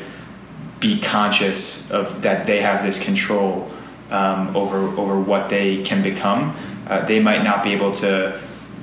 be 0.80 1.00
conscious 1.00 1.90
of 1.92 2.22
that 2.22 2.46
they 2.46 2.62
have 2.62 2.84
this 2.84 3.04
control 3.04 3.72
um, 4.12 4.56
over 4.56 4.78
over 5.00 5.20
what 5.20 5.50
they 5.50 5.82
can 5.82 6.04
become. 6.04 6.56
Uh, 6.88 7.04
they 7.06 7.20
might 7.20 7.44
not 7.44 7.64
be 7.64 7.72
able 7.72 7.92
to 7.94 8.40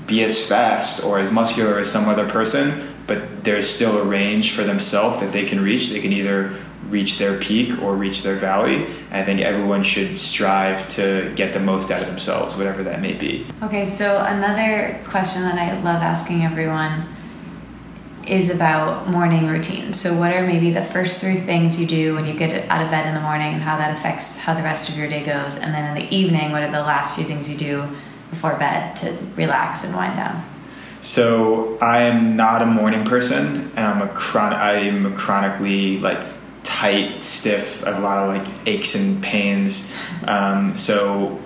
be 0.08 0.24
as 0.24 0.44
fast 0.44 1.04
or 1.04 1.18
as 1.20 1.30
muscular 1.30 1.78
as 1.78 1.92
some 1.92 2.08
other 2.08 2.28
person, 2.28 2.94
but 3.06 3.44
there's 3.44 3.68
still 3.68 3.98
a 3.98 4.04
range 4.04 4.52
for 4.52 4.64
themselves 4.64 5.20
that 5.20 5.32
they 5.32 5.44
can 5.44 5.60
reach. 5.60 5.90
They 5.90 6.00
can 6.00 6.12
either 6.12 6.56
reach 6.90 7.18
their 7.18 7.38
peak 7.38 7.80
or 7.82 7.94
reach 7.94 8.22
their 8.22 8.36
valley. 8.36 8.86
I 9.10 9.22
think 9.22 9.40
everyone 9.40 9.82
should 9.82 10.18
strive 10.18 10.88
to 10.90 11.32
get 11.36 11.52
the 11.54 11.60
most 11.60 11.90
out 11.90 12.00
of 12.00 12.08
themselves, 12.08 12.56
whatever 12.56 12.82
that 12.84 13.00
may 13.00 13.12
be. 13.12 13.46
Okay, 13.62 13.84
so 13.84 14.18
another 14.18 15.00
question 15.04 15.42
that 15.42 15.56
I 15.56 15.80
love 15.80 16.02
asking 16.02 16.42
everyone 16.42 17.04
is 18.26 18.50
about 18.50 19.08
morning 19.08 19.46
routine. 19.46 19.92
So, 19.92 20.14
what 20.18 20.32
are 20.32 20.46
maybe 20.46 20.70
the 20.70 20.82
first 20.82 21.18
three 21.18 21.40
things 21.40 21.80
you 21.80 21.86
do 21.86 22.14
when 22.14 22.26
you 22.26 22.34
get 22.34 22.68
out 22.70 22.84
of 22.84 22.90
bed 22.90 23.06
in 23.06 23.14
the 23.14 23.20
morning 23.20 23.54
and 23.54 23.62
how 23.62 23.78
that 23.78 23.96
affects 23.96 24.36
how 24.36 24.54
the 24.54 24.62
rest 24.62 24.88
of 24.88 24.96
your 24.98 25.08
day 25.08 25.24
goes? 25.24 25.56
And 25.56 25.72
then 25.72 25.96
in 25.96 26.04
the 26.04 26.14
evening, 26.14 26.52
what 26.52 26.62
are 26.62 26.70
the 26.70 26.82
last 26.82 27.16
few 27.16 27.24
things 27.24 27.48
you 27.48 27.56
do 27.56 27.88
before 28.30 28.54
bed 28.56 28.96
to 28.96 29.16
relax 29.36 29.82
and 29.82 29.94
wind 29.94 30.16
down? 30.16 30.44
So 31.00 31.78
I 31.80 32.02
am 32.02 32.36
not 32.36 32.60
a 32.60 32.66
morning 32.66 33.04
person, 33.04 33.70
and 33.76 33.86
I'm 33.86 34.02
a 34.02 34.08
chron- 34.08 34.52
I 34.52 34.72
am 34.74 35.06
a 35.06 35.10
chronically 35.10 35.98
like 35.98 36.20
tight, 36.68 37.24
stiff. 37.24 37.82
I 37.84 37.90
have 37.90 37.98
a 37.98 38.02
lot 38.02 38.18
of 38.18 38.28
like 38.28 38.68
aches 38.68 38.94
and 38.94 39.22
pains. 39.22 39.90
Um, 40.26 40.76
so 40.76 41.40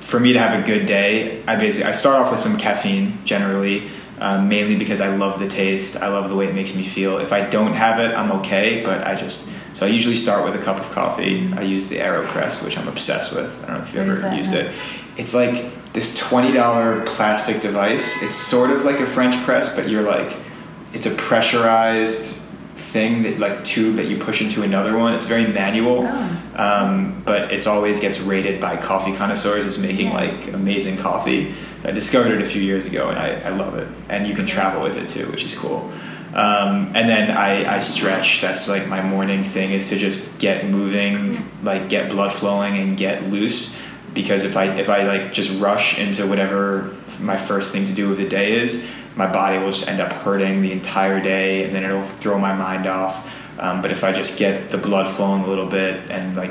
for 0.00 0.18
me 0.18 0.32
to 0.32 0.38
have 0.38 0.58
a 0.58 0.66
good 0.66 0.86
day, 0.86 1.44
I 1.46 1.56
basically 1.56 1.88
I 1.88 1.92
start 1.92 2.16
off 2.16 2.30
with 2.30 2.40
some 2.40 2.56
caffeine 2.56 3.18
generally, 3.24 3.90
um, 4.18 4.48
mainly 4.48 4.76
because 4.76 5.00
I 5.00 5.14
love 5.14 5.38
the 5.38 5.48
taste. 5.48 5.96
I 5.98 6.08
love 6.08 6.30
the 6.30 6.36
way 6.36 6.46
it 6.46 6.54
makes 6.54 6.74
me 6.74 6.84
feel. 6.84 7.18
If 7.18 7.32
I 7.32 7.48
don't 7.48 7.74
have 7.74 8.00
it, 8.00 8.16
I'm 8.16 8.32
okay, 8.40 8.82
but 8.82 9.06
I 9.06 9.14
just 9.14 9.48
so 9.74 9.86
I 9.86 9.90
usually 9.90 10.16
start 10.16 10.44
with 10.44 10.60
a 10.60 10.64
cup 10.64 10.80
of 10.80 10.90
coffee. 10.90 11.52
I 11.52 11.62
use 11.62 11.86
the 11.88 11.98
Aeropress, 11.98 12.64
which 12.64 12.78
I'm 12.78 12.88
obsessed 12.88 13.34
with. 13.34 13.62
I 13.64 13.66
don't 13.66 13.78
know 13.78 13.84
if 13.84 13.94
you've 13.94 14.08
ever 14.08 14.14
that 14.20 14.36
used 14.36 14.54
it. 14.54 14.74
It's 15.18 15.34
like 15.34 15.92
this 15.92 16.18
twenty 16.18 16.52
dollar 16.52 17.04
plastic 17.04 17.60
device. 17.60 18.22
It's 18.22 18.34
sort 18.34 18.70
of 18.70 18.84
like 18.84 19.00
a 19.00 19.06
French 19.06 19.36
press, 19.44 19.74
but 19.74 19.88
you're 19.88 20.02
like, 20.02 20.34
it's 20.94 21.06
a 21.06 21.14
pressurized 21.14 22.41
thing 22.92 23.22
that 23.22 23.38
like 23.38 23.64
tube 23.64 23.96
that 23.96 24.06
you 24.06 24.18
push 24.18 24.42
into 24.42 24.62
another 24.62 24.96
one. 24.96 25.14
It's 25.14 25.26
very 25.26 25.46
manual, 25.46 26.06
Oh. 26.06 26.54
um, 26.56 27.22
but 27.24 27.50
it's 27.52 27.66
always 27.66 28.00
gets 28.00 28.20
rated 28.20 28.60
by 28.60 28.76
coffee 28.76 29.12
connoisseurs 29.16 29.66
as 29.66 29.78
making 29.78 30.08
Yeah. 30.08 30.14
like 30.22 30.52
amazing 30.52 30.98
coffee. 30.98 31.54
I 31.84 31.90
discovered 31.90 32.32
it 32.32 32.42
a 32.42 32.44
few 32.44 32.62
years 32.62 32.86
ago, 32.86 33.08
and 33.08 33.18
I, 33.18 33.40
I 33.44 33.48
love 33.50 33.76
it. 33.78 33.88
And 34.08 34.26
you 34.26 34.34
can 34.34 34.46
travel 34.46 34.82
with 34.82 34.96
it 34.98 35.08
too, 35.08 35.26
which 35.30 35.42
is 35.44 35.54
cool. 35.54 35.90
Um, 36.34 36.92
and 36.94 37.08
then 37.08 37.30
I, 37.30 37.76
I 37.76 37.80
stretch. 37.80 38.40
That's 38.40 38.68
like 38.68 38.86
my 38.88 39.02
morning 39.02 39.42
thing 39.44 39.70
is 39.72 39.88
to 39.88 39.96
just 39.96 40.38
get 40.38 40.66
moving, 40.68 41.38
like 41.62 41.88
get 41.88 42.10
blood 42.10 42.32
flowing 42.32 42.76
and 42.78 42.96
get 42.96 43.24
loose. 43.30 43.76
Because 44.14 44.44
if 44.44 44.56
I 44.56 44.64
if 44.78 44.88
I 44.90 45.02
like 45.04 45.32
just 45.32 45.58
rush 45.60 45.98
into 45.98 46.26
whatever 46.26 46.94
my 47.20 47.36
first 47.36 47.72
thing 47.72 47.86
to 47.86 47.92
do 47.92 48.10
of 48.12 48.18
the 48.18 48.28
day 48.28 48.52
is, 48.52 48.86
my 49.16 49.30
body 49.30 49.58
will 49.58 49.72
just 49.72 49.88
end 49.88 50.00
up 50.00 50.12
hurting 50.12 50.62
the 50.62 50.72
entire 50.72 51.20
day, 51.20 51.64
and 51.64 51.74
then 51.74 51.84
it'll 51.84 52.02
throw 52.02 52.38
my 52.38 52.54
mind 52.54 52.86
off. 52.86 53.28
Um, 53.58 53.82
but 53.82 53.90
if 53.90 54.04
I 54.04 54.12
just 54.12 54.38
get 54.38 54.70
the 54.70 54.78
blood 54.78 55.14
flowing 55.14 55.42
a 55.42 55.46
little 55.46 55.66
bit 55.66 56.10
and 56.10 56.36
like 56.36 56.50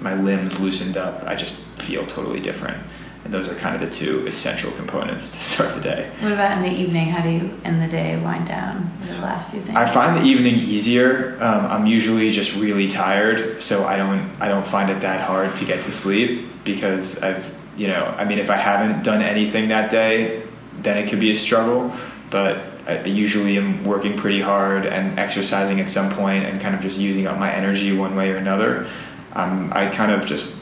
my 0.00 0.14
limbs 0.14 0.60
loosened 0.60 0.96
up, 0.96 1.22
I 1.26 1.34
just 1.34 1.62
feel 1.78 2.04
totally 2.06 2.40
different. 2.40 2.76
And 3.24 3.32
those 3.32 3.46
are 3.46 3.54
kind 3.54 3.74
of 3.74 3.80
the 3.80 3.90
two 3.90 4.26
essential 4.26 4.72
components 4.72 5.30
to 5.30 5.38
start 5.38 5.74
the 5.74 5.80
day. 5.80 6.10
What 6.20 6.32
about 6.32 6.58
in 6.58 6.62
the 6.62 6.78
evening? 6.78 7.08
How 7.08 7.22
do 7.22 7.30
you 7.30 7.56
end 7.64 7.80
the 7.80 7.88
day 7.88 8.16
wind 8.16 8.46
down? 8.48 8.82
What 9.00 9.10
are 9.10 9.14
the 9.14 9.20
last 9.20 9.50
few 9.50 9.60
things? 9.60 9.78
I 9.78 9.86
find 9.86 10.16
the 10.16 10.24
evening 10.24 10.56
easier. 10.56 11.36
Um, 11.40 11.66
I'm 11.66 11.86
usually 11.86 12.30
just 12.32 12.56
really 12.56 12.88
tired, 12.88 13.62
so 13.62 13.84
I 13.84 13.96
don't 13.96 14.30
I 14.40 14.48
don't 14.48 14.66
find 14.66 14.90
it 14.90 15.00
that 15.00 15.20
hard 15.20 15.54
to 15.56 15.64
get 15.64 15.84
to 15.84 15.92
sleep 15.92 16.48
because 16.64 17.22
I've 17.22 17.54
you 17.76 17.86
know 17.86 18.14
I 18.18 18.24
mean 18.24 18.38
if 18.38 18.50
I 18.50 18.56
haven't 18.56 19.04
done 19.04 19.22
anything 19.22 19.68
that 19.68 19.90
day, 19.90 20.41
then 20.82 20.96
it 20.98 21.08
could 21.08 21.20
be 21.20 21.32
a 21.32 21.36
struggle. 21.36 21.92
But 22.30 22.62
I 22.86 23.04
usually 23.04 23.58
am 23.58 23.84
working 23.84 24.16
pretty 24.16 24.40
hard 24.40 24.86
and 24.86 25.18
exercising 25.18 25.80
at 25.80 25.90
some 25.90 26.12
point 26.12 26.44
and 26.44 26.60
kind 26.60 26.74
of 26.74 26.80
just 26.80 26.98
using 26.98 27.26
up 27.26 27.38
my 27.38 27.52
energy 27.52 27.96
one 27.96 28.16
way 28.16 28.30
or 28.30 28.36
another. 28.36 28.88
Um, 29.34 29.72
I 29.74 29.86
kind 29.86 30.10
of 30.12 30.26
just 30.26 30.56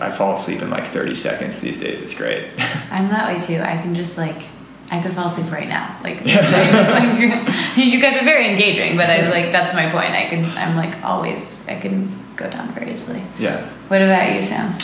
I 0.00 0.10
fall 0.10 0.34
asleep 0.34 0.60
in 0.62 0.70
like 0.70 0.86
30 0.86 1.14
seconds 1.14 1.60
these 1.60 1.78
days. 1.78 2.02
It's 2.02 2.14
great. 2.14 2.48
I'm 2.90 3.08
that 3.08 3.32
way 3.32 3.40
too. 3.40 3.60
I 3.60 3.76
can 3.80 3.94
just 3.94 4.18
like 4.18 4.42
I 4.90 5.02
could 5.02 5.14
fall 5.14 5.26
asleep 5.26 5.50
right 5.50 5.68
now. 5.68 5.98
Like, 6.04 6.20
I 6.26 7.46
like 7.48 7.76
you 7.76 8.00
guys 8.00 8.16
are 8.16 8.24
very 8.24 8.50
engaging, 8.50 8.96
but 8.96 9.08
I 9.08 9.30
like 9.30 9.50
that's 9.50 9.72
my 9.72 9.88
point. 9.90 10.12
I 10.12 10.26
can 10.28 10.44
I'm 10.56 10.76
like 10.76 11.02
always 11.02 11.66
I 11.68 11.78
can 11.78 12.22
go 12.36 12.50
down 12.50 12.72
very 12.74 12.92
easily. 12.92 13.22
yeah. 13.38 13.68
What 13.88 14.02
about 14.02 14.34
you, 14.34 14.42
Sam? 14.42 14.78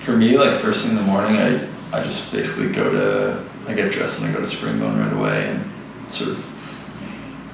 For 0.00 0.16
me, 0.16 0.36
like 0.36 0.60
first 0.60 0.82
thing 0.82 0.92
in 0.92 0.96
the 0.96 1.02
morning, 1.02 1.36
I 1.36 1.66
I 1.92 2.02
just 2.04 2.30
basically 2.30 2.72
go 2.72 2.90
to 2.92 3.47
I 3.68 3.74
get 3.74 3.92
dressed 3.92 4.20
and 4.22 4.30
I 4.30 4.32
go 4.34 4.40
to 4.40 4.46
Springbone 4.46 4.98
right 4.98 5.12
away 5.12 5.48
and 5.48 6.12
sort 6.12 6.30
of 6.30 6.44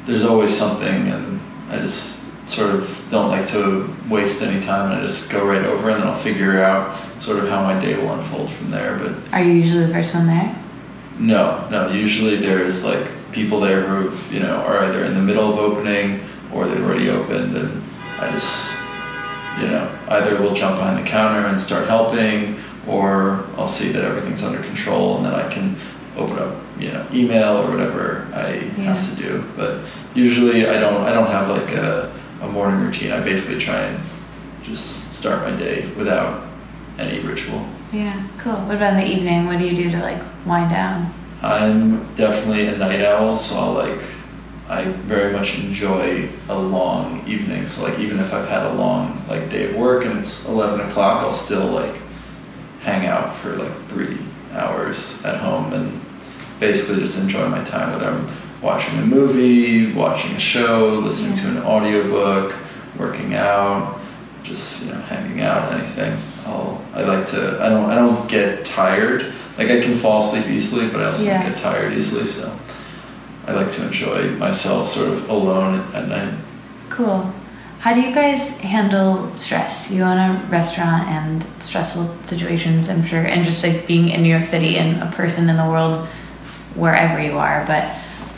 there's 0.06 0.24
always 0.24 0.56
something 0.56 1.08
and 1.08 1.40
I 1.70 1.78
just 1.78 2.20
sort 2.48 2.70
of 2.74 3.06
don't 3.10 3.30
like 3.30 3.48
to 3.48 3.92
waste 4.08 4.42
any 4.42 4.64
time 4.64 4.92
and 4.92 5.00
I 5.00 5.06
just 5.06 5.28
go 5.30 5.44
right 5.46 5.64
over 5.64 5.90
and 5.90 6.00
then 6.00 6.08
I'll 6.08 6.18
figure 6.18 6.62
out 6.62 6.96
sort 7.20 7.38
of 7.38 7.48
how 7.48 7.62
my 7.62 7.80
day 7.80 7.96
will 7.96 8.12
unfold 8.12 8.50
from 8.50 8.70
there. 8.70 8.96
But 8.98 9.14
Are 9.32 9.42
you 9.42 9.52
usually 9.52 9.86
the 9.86 9.92
first 9.92 10.14
one 10.14 10.26
there? 10.26 10.54
no, 11.18 11.66
no, 11.70 11.90
usually 11.90 12.36
there's 12.36 12.84
like 12.84 13.06
people 13.32 13.58
there 13.60 13.82
who 13.82 14.16
you 14.34 14.40
know 14.40 14.56
are 14.56 14.78
either 14.84 15.04
in 15.04 15.14
the 15.14 15.20
middle 15.22 15.52
of 15.52 15.58
opening 15.58 16.20
or 16.52 16.66
they've 16.68 16.84
already 16.84 17.08
opened 17.08 17.56
and 17.56 17.82
I 18.20 18.30
just 18.30 18.68
you 19.60 19.68
know 19.68 19.96
either 20.08 20.40
we'll 20.40 20.54
jump 20.54 20.76
behind 20.76 21.04
the 21.04 21.08
counter 21.08 21.46
and 21.48 21.60
start 21.60 21.88
helping, 21.88 22.60
or 22.86 23.44
I'll 23.56 23.68
see 23.68 23.90
that 23.92 24.04
everything's 24.04 24.42
under 24.44 24.60
control, 24.60 25.16
and 25.16 25.26
then 25.26 25.34
I 25.34 25.52
can 25.52 25.76
open 26.16 26.38
up, 26.38 26.54
you 26.78 26.90
know, 26.92 27.06
email 27.12 27.58
or 27.58 27.70
whatever 27.70 28.26
I 28.34 28.54
Yeah. 28.78 28.94
have 28.94 29.16
to 29.16 29.22
do. 29.22 29.44
But 29.56 29.80
usually, 30.14 30.66
I 30.66 30.78
don't. 30.78 31.02
I 31.02 31.12
don't 31.12 31.30
have 31.30 31.48
like 31.48 31.72
a, 31.72 32.12
a 32.42 32.48
morning 32.48 32.80
routine. 32.80 33.10
I 33.12 33.20
basically 33.20 33.58
try 33.62 33.80
and 33.80 34.00
just 34.62 35.14
start 35.14 35.42
my 35.42 35.56
day 35.56 35.88
without 35.96 36.46
any 36.98 37.20
ritual. 37.20 37.66
Yeah, 37.92 38.26
cool. 38.38 38.54
What 38.54 38.76
about 38.76 38.94
in 38.94 39.00
the 39.00 39.06
evening? 39.06 39.46
What 39.46 39.58
do 39.58 39.66
you 39.66 39.74
do 39.76 39.90
to 39.90 39.98
like 40.00 40.22
wind 40.46 40.70
down? 40.70 41.12
I'm 41.42 42.14
definitely 42.14 42.66
a 42.68 42.76
night 42.78 43.02
owl, 43.02 43.36
so 43.36 43.56
I'll 43.58 43.72
like 43.74 44.00
I 44.68 44.84
very 44.84 45.32
much 45.32 45.58
enjoy 45.58 46.28
a 46.48 46.58
long 46.58 47.22
evening. 47.26 47.66
So 47.66 47.82
like 47.84 47.98
even 47.98 48.18
if 48.18 48.32
I've 48.32 48.48
had 48.48 48.64
a 48.66 48.72
long 48.74 49.22
like 49.28 49.50
day 49.50 49.70
of 49.70 49.76
work 49.76 50.04
and 50.06 50.18
it's 50.18 50.46
eleven 50.46 50.80
o'clock, 50.88 51.22
I'll 51.22 51.32
still 51.32 51.66
like 51.66 51.94
hang 52.82 53.06
out 53.06 53.34
for 53.36 53.56
like 53.56 53.72
three 53.88 54.18
hours 54.52 55.22
at 55.24 55.36
home 55.36 55.72
and 55.72 56.00
basically 56.60 57.02
just 57.02 57.20
enjoy 57.20 57.48
my 57.48 57.62
time 57.64 57.92
whether 57.92 58.06
I'm 58.10 58.28
watching 58.62 58.98
a 58.98 59.02
movie, 59.02 59.92
watching 59.92 60.32
a 60.32 60.38
show, 60.40 60.94
listening 61.04 61.36
to 61.38 61.48
an 61.48 61.58
audiobook, 61.58 62.54
working 62.98 63.34
out, 63.34 64.00
just 64.42 64.84
you 64.86 64.92
know 64.92 65.00
hanging 65.02 65.40
out, 65.40 65.72
anything. 65.72 66.16
I'll 66.46 66.82
I 66.94 67.02
like 67.02 67.28
to 67.30 67.58
I 67.60 67.68
don't 67.68 67.90
I 67.90 67.94
don't 67.94 68.28
get 68.28 68.64
tired. 68.64 69.32
Like 69.58 69.68
I 69.68 69.80
can 69.80 69.96
fall 69.98 70.22
asleep 70.24 70.46
easily, 70.48 70.88
but 70.88 71.00
I 71.00 71.06
also 71.06 71.22
Yeah. 71.24 71.42
don't 71.42 71.52
get 71.52 71.62
tired 71.62 71.92
easily. 71.94 72.26
So 72.26 72.58
I 73.46 73.52
like 73.52 73.72
to 73.72 73.86
enjoy 73.86 74.30
myself 74.36 74.88
sort 74.90 75.08
of 75.10 75.28
alone 75.28 75.86
at 75.94 76.08
night. 76.08 76.34
Cool. 76.88 77.32
How 77.80 77.92
do 77.92 78.00
you 78.00 78.14
guys 78.14 78.58
handle 78.60 79.36
stress? 79.36 79.90
You 79.90 80.04
own 80.04 80.16
a 80.16 80.42
restaurant 80.48 81.06
and 81.08 81.44
stressful 81.62 82.04
situations, 82.24 82.88
I'm 82.88 83.02
sure, 83.02 83.20
and 83.20 83.44
just 83.44 83.62
like 83.62 83.86
being 83.86 84.08
in 84.08 84.22
New 84.22 84.30
York 84.30 84.46
City 84.46 84.78
and 84.78 85.02
a 85.02 85.10
person 85.12 85.50
in 85.50 85.56
the 85.58 85.66
world 85.68 86.08
wherever 86.74 87.20
you 87.20 87.38
are. 87.38 87.64
But 87.66 87.84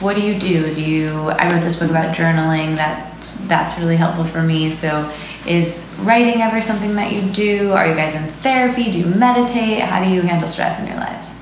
what 0.01 0.15
do 0.15 0.23
you 0.23 0.39
do? 0.39 0.75
Do 0.75 0.83
you? 0.83 1.31
I 1.31 1.51
wrote 1.51 1.63
this 1.63 1.77
book 1.77 1.91
about 1.91 2.15
journaling. 2.15 2.77
That 2.77 3.13
that's 3.47 3.79
really 3.79 3.97
helpful 3.97 4.25
for 4.25 4.43
me. 4.43 4.71
So, 4.71 5.11
is 5.47 5.95
writing 6.01 6.43
ever 6.43 6.61
something 6.61 6.95
that 6.97 7.13
you 7.13 7.23
do? 7.33 7.73
Are 7.73 7.87
you 7.87 7.95
guys 7.95 8.15
in 8.15 8.25
therapy? 8.25 8.91
Do 8.91 8.99
you 8.99 9.07
meditate? 9.07 9.81
How 9.81 10.05
do 10.05 10.11
you 10.11 10.21
handle 10.23 10.49
stress 10.49 10.79
in 10.79 10.87
your 10.87 10.97
lives? 10.97 11.33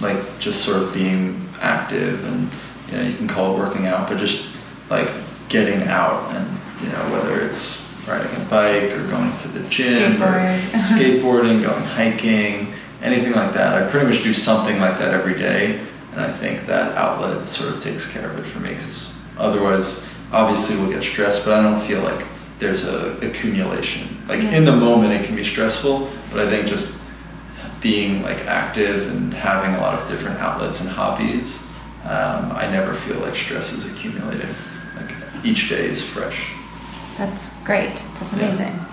like 0.00 0.38
just 0.38 0.64
sort 0.64 0.82
of 0.82 0.94
being 0.94 1.48
active 1.60 2.24
and 2.26 2.50
you 2.88 2.96
know 2.96 3.08
you 3.08 3.16
can 3.16 3.28
call 3.28 3.54
it 3.54 3.58
working 3.58 3.86
out 3.86 4.08
but 4.08 4.18
just 4.18 4.54
like 4.88 5.08
getting 5.48 5.82
out 5.88 6.34
and 6.34 6.58
you 6.82 6.88
know 6.88 7.12
whether 7.12 7.40
it's 7.40 7.86
riding 8.08 8.34
a 8.34 8.44
bike 8.46 8.90
or 8.90 9.06
going 9.08 9.36
to 9.38 9.48
the 9.48 9.68
gym 9.68 10.22
or 10.22 10.38
skateboarding 10.72 11.62
going 11.62 11.84
hiking 11.84 12.72
anything 13.02 13.32
like 13.32 13.52
that 13.54 13.82
i 13.82 13.90
pretty 13.90 14.06
much 14.06 14.22
do 14.22 14.32
something 14.34 14.78
like 14.80 14.98
that 14.98 15.12
every 15.14 15.34
day 15.34 15.80
and 16.12 16.20
i 16.20 16.30
think 16.32 16.66
that 16.66 16.96
outlet 16.96 17.48
sort 17.48 17.72
of 17.74 17.82
takes 17.82 18.10
care 18.10 18.28
of 18.30 18.38
it 18.38 18.42
for 18.44 18.60
me 18.60 18.70
because 18.74 19.12
otherwise 19.38 20.06
obviously 20.32 20.76
we'll 20.76 20.90
get 20.90 21.02
stressed 21.02 21.44
but 21.46 21.54
i 21.58 21.62
don't 21.62 21.80
feel 21.86 22.02
like 22.02 22.26
there's 22.58 22.84
a 22.86 23.16
accumulation 23.22 24.22
like 24.28 24.42
Yeah. 24.42 24.50
in 24.58 24.64
the 24.64 24.76
moment 24.76 25.12
it 25.12 25.24
can 25.26 25.34
be 25.36 25.44
stressful 25.44 26.10
but 26.30 26.46
i 26.46 26.50
think 26.50 26.66
just 26.68 27.00
being 27.80 28.22
like 28.22 28.38
active 28.46 29.10
and 29.10 29.32
having 29.32 29.74
a 29.74 29.80
lot 29.80 29.98
of 29.98 30.06
different 30.10 30.38
outlets 30.38 30.82
and 30.82 30.90
hobbies, 30.90 31.62
um, 32.04 32.52
I 32.52 32.68
never 32.70 32.92
feel 32.92 33.18
like 33.20 33.34
stress 33.34 33.72
is 33.72 33.90
accumulating. 33.90 34.54
Like 34.96 35.14
each 35.44 35.70
day 35.70 35.86
is 35.88 36.04
fresh. 36.06 36.52
That's 37.16 37.64
great. 37.64 38.02
That's 38.34 38.58
Yeah. 38.60 38.84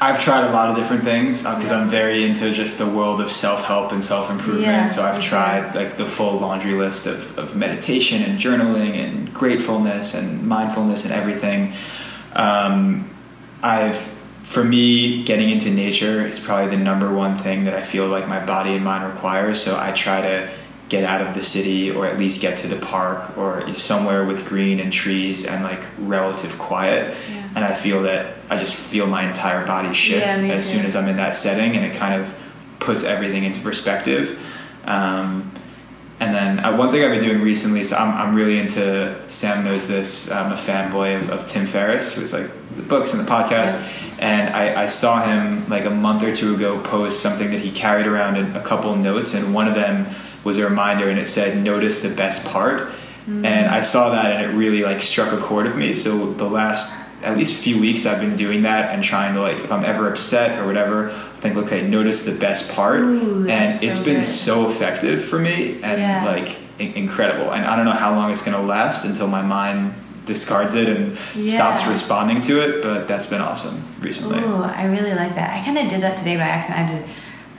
I've 0.00 0.22
tried 0.22 0.44
a 0.44 0.52
lot 0.52 0.68
of 0.68 0.76
different 0.76 1.04
things 1.04 1.42
because 1.42 1.70
Yeah. 1.70 1.80
I'm 1.80 1.88
very 1.88 2.24
into 2.24 2.52
just 2.52 2.76
the 2.78 2.86
world 2.86 3.20
of 3.20 3.32
self 3.32 3.64
help 3.64 3.92
and 3.92 4.04
self 4.04 4.30
improvement. 4.30 4.66
Yeah, 4.66 4.86
so 4.86 5.02
I've 5.02 5.20
me 5.20 5.22
tried 5.22 5.74
like 5.74 5.96
the 5.96 6.06
full 6.06 6.38
laundry 6.38 6.74
list 6.74 7.06
of, 7.06 7.38
of 7.38 7.56
meditation 7.56 8.22
and 8.22 8.38
journaling 8.38 8.94
and 8.96 9.32
gratefulness 9.32 10.14
and 10.14 10.46
mindfulness 10.46 11.04
and 11.04 11.14
everything. 11.14 11.72
Um, 12.34 13.10
I've 13.62 13.96
for 14.42 14.62
me, 14.62 15.24
getting 15.24 15.50
into 15.50 15.70
nature 15.70 16.24
is 16.24 16.38
probably 16.38 16.76
the 16.76 16.80
number 16.82 17.12
one 17.12 17.36
thing 17.36 17.64
that 17.64 17.74
I 17.74 17.82
feel 17.82 18.06
like 18.06 18.28
my 18.28 18.44
body 18.44 18.74
and 18.76 18.84
mind 18.84 19.12
requires. 19.12 19.60
So 19.60 19.76
I 19.78 19.90
try 19.90 20.20
to 20.20 20.48
get 20.88 21.02
out 21.02 21.20
of 21.20 21.34
the 21.34 21.42
city 21.42 21.90
or 21.90 22.06
at 22.06 22.18
least 22.18 22.40
get 22.40 22.58
to 22.58 22.68
the 22.68 22.76
park 22.76 23.36
or 23.36 23.72
somewhere 23.74 24.24
with 24.24 24.46
green 24.46 24.78
and 24.78 24.92
trees 24.92 25.44
and 25.44 25.64
like 25.64 25.80
relative 25.98 26.56
quiet. 26.58 27.16
Yeah. 27.28 27.48
And 27.56 27.64
I 27.64 27.74
feel 27.74 28.02
that 28.02 28.36
I 28.50 28.56
just 28.58 28.76
feel 28.76 29.06
my 29.06 29.26
entire 29.28 29.66
body 29.66 29.92
shift 29.92 30.24
Yeah, 30.24 30.36
as 30.54 30.70
too. 30.70 30.76
soon 30.76 30.86
as 30.86 30.94
I'm 30.94 31.08
in 31.08 31.16
that 31.16 31.34
setting 31.34 31.74
and 31.76 31.84
it 31.84 31.96
kind 31.96 32.20
of 32.20 32.32
puts 32.78 33.02
everything 33.02 33.44
into 33.44 33.60
perspective. 33.60 34.38
Um, 34.84 35.50
and 36.20 36.34
then 36.34 36.60
uh, 36.60 36.76
one 36.76 36.92
thing 36.92 37.02
I've 37.04 37.10
been 37.10 37.28
doing 37.28 37.42
recently, 37.42 37.82
so 37.84 37.96
I'm, 37.96 38.14
I'm 38.28 38.34
really 38.34 38.58
into, 38.58 39.28
Sam 39.28 39.64
knows 39.64 39.86
this, 39.86 40.30
I'm 40.30 40.52
a 40.52 40.56
fanboy 40.56 41.20
of, 41.20 41.30
of 41.30 41.46
Tim 41.48 41.66
Ferriss, 41.66 42.14
who's 42.14 42.32
like 42.32 42.48
the 42.76 42.82
books 42.82 43.12
and 43.12 43.26
the 43.26 43.30
podcast. 43.30 43.74
And 44.18 44.54
I, 44.54 44.82
I 44.82 44.86
saw 44.86 45.22
him 45.22 45.68
like 45.68 45.84
a 45.84 45.90
month 45.90 46.22
or 46.22 46.34
two 46.34 46.54
ago 46.54 46.80
post 46.80 47.20
something 47.20 47.50
that 47.50 47.60
he 47.60 47.70
carried 47.70 48.06
around 48.06 48.36
in 48.36 48.54
a 48.56 48.62
couple 48.62 48.94
notes, 48.96 49.34
and 49.34 49.52
one 49.52 49.68
of 49.68 49.74
them 49.74 50.06
was 50.46 50.56
a 50.58 50.64
reminder, 50.64 51.10
and 51.10 51.18
it 51.18 51.28
said, 51.28 51.62
"Notice 51.62 52.00
the 52.00 52.08
best 52.08 52.44
part." 52.46 52.88
And 53.28 53.66
I 53.66 53.80
saw 53.80 54.10
that, 54.10 54.26
and 54.30 54.40
it 54.46 54.54
really 54.56 54.82
like 54.84 55.00
struck 55.02 55.32
a 55.32 55.36
chord 55.48 55.66
with 55.66 55.76
me. 55.76 55.92
So 55.94 56.32
the 56.32 56.48
last 56.48 56.96
at 57.24 57.36
least 57.36 57.60
few 57.60 57.80
weeks, 57.80 58.06
I've 58.06 58.20
been 58.20 58.36
doing 58.36 58.62
that 58.62 58.94
and 58.94 59.02
trying 59.02 59.34
to 59.34 59.40
like, 59.40 59.56
if 59.58 59.72
I'm 59.72 59.84
ever 59.84 60.08
upset 60.08 60.60
or 60.60 60.64
whatever, 60.66 61.08
think, 61.40 61.56
okay, 61.56 61.82
notice 61.82 62.24
the 62.24 62.36
best 62.38 62.70
part, 62.72 63.00
Ooh, 63.00 63.44
and 63.48 63.74
it's 63.82 63.98
so 63.98 64.04
been 64.04 64.16
good. 64.20 64.24
so 64.24 64.70
effective 64.70 65.24
for 65.24 65.38
me 65.40 65.80
and 65.82 66.00
Yeah. 66.00 66.24
like 66.24 66.48
in- 66.78 66.92
incredible. 66.92 67.50
And 67.50 67.64
I 67.66 67.74
don't 67.74 67.84
know 67.84 67.98
how 68.04 68.12
long 68.14 68.30
it's 68.32 68.42
gonna 68.42 68.62
last 68.62 69.04
until 69.04 69.26
my 69.26 69.42
mind 69.42 69.94
discards 70.24 70.74
it 70.76 70.88
and 70.88 71.16
stops 71.52 71.84
responding 71.88 72.40
to 72.42 72.60
it, 72.60 72.80
but 72.82 73.08
that's 73.08 73.26
been 73.26 73.40
awesome 73.40 73.82
recently. 74.00 74.38
Ooh, 74.38 74.62
I 74.62 74.84
really 74.84 75.14
like 75.14 75.34
that. 75.34 75.50
I 75.58 75.64
kind 75.64 75.78
of 75.78 75.88
did 75.88 76.02
that 76.02 76.16
today 76.16 76.36
by 76.36 76.42
accident. 76.42 76.90
I 76.90 76.92
to. 76.92 76.98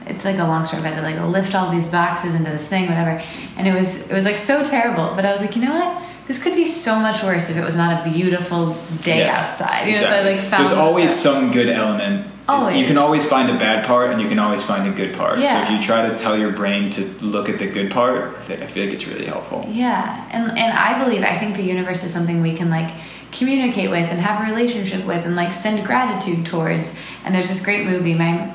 It's 0.09 0.25
like 0.25 0.38
a 0.38 0.43
long 0.43 0.65
story, 0.65 0.81
but 0.81 0.93
I 0.93 0.95
had 0.95 1.15
to 1.15 1.21
like 1.21 1.31
lift 1.34 1.55
all 1.55 1.69
these 1.71 1.88
boxes 1.88 2.34
into 2.34 2.49
this 2.49 2.67
thing, 2.67 2.88
whatever. 2.88 3.21
And 3.57 3.67
it 3.67 3.73
was 3.73 4.09
it 4.09 4.13
was 4.13 4.25
like 4.25 4.38
so 4.38 4.63
terrible. 4.63 5.13
But 5.15 5.25
I 5.25 5.31
was 5.31 5.41
like, 5.41 5.55
you 5.55 5.61
know 5.61 5.73
what? 5.73 6.03
This 6.27 6.43
could 6.43 6.55
be 6.55 6.65
so 6.65 6.99
much 6.99 7.23
worse 7.23 7.49
if 7.49 7.55
it 7.55 7.63
was 7.63 7.77
not 7.77 8.05
a 8.05 8.09
beautiful 8.09 8.73
day 9.01 9.19
Yeah, 9.19 9.47
outside. 9.47 9.85
You 9.85 9.91
exactly. 9.91 9.95
know, 9.95 10.23
so 10.23 10.29
I 10.29 10.35
like 10.35 10.49
found 10.49 10.67
There's 10.67 10.77
always 10.77 11.15
some 11.15 11.51
good 11.51 11.69
element. 11.69 12.27
Always. 12.49 12.79
You 12.79 12.88
can 12.88 12.97
always 12.97 13.25
find 13.25 13.49
a 13.49 13.57
bad 13.59 13.85
part, 13.85 14.11
and 14.11 14.21
you 14.21 14.29
can 14.29 14.39
always 14.39 14.63
find 14.63 14.88
a 14.88 14.95
good 14.95 15.13
part. 15.13 15.39
Yeah. 15.39 15.65
So 15.65 15.73
if 15.73 15.77
you 15.77 15.85
try 15.85 16.07
to 16.07 16.15
tell 16.15 16.38
your 16.38 16.51
brain 16.51 16.89
to 16.91 17.01
look 17.19 17.49
at 17.49 17.59
the 17.59 17.67
good 17.67 17.91
part, 17.91 18.35
I 18.49 18.53
I 18.53 18.67
feel 18.67 18.85
like 18.85 18.93
it's 18.93 19.05
really 19.05 19.25
helpful. 19.25 19.65
Yeah, 19.67 20.29
and 20.31 20.57
and 20.57 20.71
I 20.71 20.97
believe 21.03 21.23
I 21.23 21.38
think 21.38 21.57
the 21.57 21.63
universe 21.63 22.03
is 22.05 22.13
something 22.13 22.41
we 22.41 22.53
can 22.53 22.69
like 22.69 22.89
communicate 23.31 23.89
with 23.89 24.09
and 24.09 24.19
have 24.21 24.41
a 24.41 24.51
relationship 24.51 25.05
with 25.05 25.25
and 25.25 25.35
like 25.35 25.51
send 25.53 25.85
gratitude 25.85 26.45
towards. 26.45 26.93
And 27.25 27.35
there's 27.35 27.49
this 27.49 27.61
great 27.63 27.85
movie. 27.85 28.13
My 28.13 28.53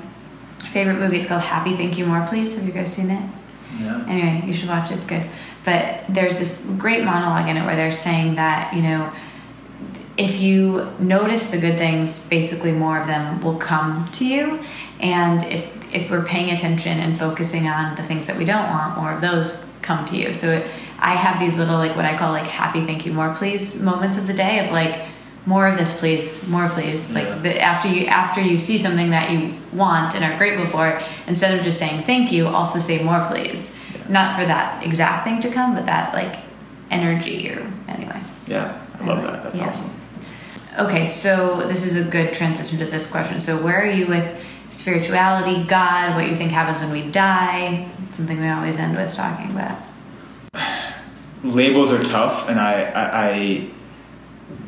favorite 0.72 0.98
movie 0.98 1.18
is 1.18 1.26
called 1.26 1.42
Happy 1.42 1.76
Thank 1.76 1.98
You 1.98 2.06
More 2.06 2.26
Please. 2.26 2.54
Have 2.54 2.66
you 2.66 2.72
guys 2.72 2.92
seen 2.92 3.10
it? 3.10 3.30
Yeah. 3.78 4.04
Anyway, 4.08 4.46
you 4.46 4.52
should 4.52 4.68
watch 4.68 4.90
it. 4.90 4.96
It's 4.96 5.04
good. 5.04 5.28
But 5.64 6.04
there's 6.08 6.38
this 6.38 6.66
great 6.78 7.04
monologue 7.04 7.48
in 7.48 7.56
it 7.56 7.64
where 7.64 7.76
they're 7.76 7.92
saying 7.92 8.34
that 8.36 8.74
you 8.74 8.82
know 8.82 9.12
if 10.16 10.40
you 10.40 10.90
notice 10.98 11.46
the 11.46 11.58
good 11.58 11.78
things, 11.78 12.28
basically 12.28 12.72
more 12.72 12.98
of 12.98 13.06
them 13.06 13.40
will 13.40 13.56
come 13.56 14.08
to 14.12 14.26
you. 14.26 14.62
And 15.00 15.44
if 15.44 15.94
if 15.94 16.10
we're 16.10 16.24
paying 16.24 16.50
attention 16.50 16.98
and 17.00 17.18
focusing 17.18 17.66
on 17.66 17.94
the 17.96 18.02
things 18.02 18.26
that 18.26 18.36
we 18.36 18.44
don't 18.44 18.68
want, 18.68 18.96
more 18.96 19.12
of 19.12 19.20
those 19.20 19.70
come 19.82 20.06
to 20.06 20.16
you. 20.16 20.32
So 20.32 20.64
I 20.98 21.14
have 21.14 21.38
these 21.38 21.58
little 21.58 21.76
like 21.76 21.96
what 21.96 22.04
I 22.04 22.16
call 22.16 22.32
like 22.32 22.46
happy 22.46 22.84
thank 22.86 23.04
you 23.04 23.12
more 23.12 23.34
please 23.34 23.80
moments 23.80 24.16
of 24.16 24.26
the 24.26 24.32
day 24.32 24.64
of 24.64 24.72
like 24.72 25.02
more 25.44 25.66
of 25.66 25.77
this 25.77 25.98
please, 25.98 26.47
more 26.47 26.69
please. 26.69 27.09
Yeah. 27.10 27.14
Like 27.14 27.43
the, 27.43 27.60
after 27.60 27.89
you 27.89 28.06
after 28.06 28.40
you 28.40 28.59
see 28.59 28.78
something 28.78 29.10
that 29.10 29.31
you 29.31 29.55
want 29.73 30.14
and 30.14 30.24
are 30.24 30.36
grateful 30.39 30.66
for, 30.66 31.02
instead 31.27 31.56
of 31.56 31.64
just 31.64 31.78
saying 31.78 32.05
thank 32.05 32.32
you, 32.32 32.47
also 32.48 32.78
say 32.78 33.02
more 33.02 33.24
please. 33.28 33.70
Not 34.09 34.39
for 34.39 34.44
that 34.44 34.85
exact 34.85 35.24
thing 35.24 35.40
to 35.40 35.51
come, 35.51 35.74
but 35.74 35.86
that 35.86 36.14
like 36.14 36.36
energy 36.90 37.51
or 37.51 37.73
anyway. 37.89 38.20
Yeah, 38.47 38.81
I 39.01 39.05
love 39.05 39.23
that. 39.23 39.43
That's 39.44 39.59
yeah. 39.59 39.69
awesome. 39.69 39.90
Okay, 40.78 41.05
so 41.06 41.60
this 41.69 41.85
is 41.85 41.97
a 41.97 42.05
good 42.05 42.32
transition 42.32 42.78
to 42.78 42.86
this 42.86 43.06
question. 43.06 43.40
So, 43.40 43.62
where 43.62 43.82
are 43.82 43.90
you 43.90 44.06
with 44.06 44.43
spirituality, 44.70 45.64
God, 45.64 46.16
what 46.16 46.28
you 46.28 46.35
think 46.35 46.51
happens 46.51 46.81
when 46.81 46.90
we 46.90 47.10
die? 47.10 47.90
It's 48.09 48.16
something 48.16 48.40
we 48.40 48.48
always 48.48 48.78
end 48.78 48.97
with 48.97 49.12
talking 49.12 49.51
about. 49.51 49.82
labels 51.44 51.90
are 51.90 52.02
tough 52.02 52.48
and 52.48 52.59
I, 52.59 52.85
I, 52.85 53.31
I 53.31 53.70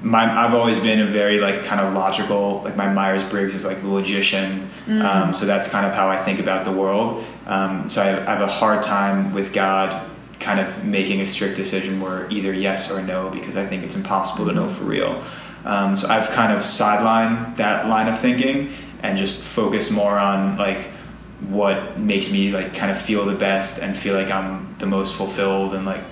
my, 0.03 0.25
I've 0.25 0.55
always 0.55 0.79
been 0.81 1.01
a 1.01 1.07
very 1.07 1.41
like 1.41 1.65
kind 1.65 1.81
of 1.81 1.95
logical 1.95 2.63
like 2.63 2.77
my 2.77 2.93
Myers-Briggs 2.93 3.55
is 3.55 3.65
like 3.65 3.81
the 3.81 3.89
logician 3.89 4.69
um, 4.87 5.35
so 5.35 5.47
that's 5.47 5.69
kind 5.69 5.87
of 5.87 5.95
how 5.95 6.09
I 6.09 6.23
think 6.23 6.41
about 6.41 6.65
the 6.65 6.73
world. 6.73 7.25
Um, 7.47 7.89
so 7.89 8.03
I, 8.03 8.23
I 8.23 8.37
have 8.37 8.43
a 8.43 8.47
hard 8.47 8.83
time 8.83 9.33
with 9.33 9.53
God 9.53 10.11
kind 10.41 10.61
of 10.61 10.85
making 10.85 11.21
a 11.21 11.27
strict 11.27 11.57
decision 11.57 12.01
where 12.01 12.29
either 12.31 12.53
yes 12.53 12.91
or 12.91 13.01
no 13.01 13.31
because 13.31 13.57
I 13.57 13.65
think 13.65 13.83
it's 13.83 13.97
impossible 13.97 14.47
to 14.47 14.53
know 14.53 14.69
for 14.69 14.85
real. 14.85 15.23
Um, 15.65 15.97
so 15.97 16.09
I've 16.09 16.29
kind 16.31 16.53
of 16.53 16.63
sidelined 16.63 17.57
that 17.57 17.87
line 17.87 18.09
of 18.09 18.19
thinking 18.19 18.73
and 19.03 19.17
just 19.17 19.43
focused 19.43 19.91
more 19.91 20.19
on 20.19 20.59
like 20.59 20.83
what 21.49 21.99
makes 21.99 22.31
me 22.31 22.51
like 22.51 22.75
kind 22.75 22.91
of 22.91 23.01
feel 23.01 23.25
the 23.25 23.35
best 23.35 23.79
and 23.79 23.97
feel 23.97 24.15
like 24.15 24.31
I'm 24.31 24.75
the 24.79 24.87
most 24.87 25.15
fulfilled 25.15 25.75
and 25.75 25.87
like 25.87 26.03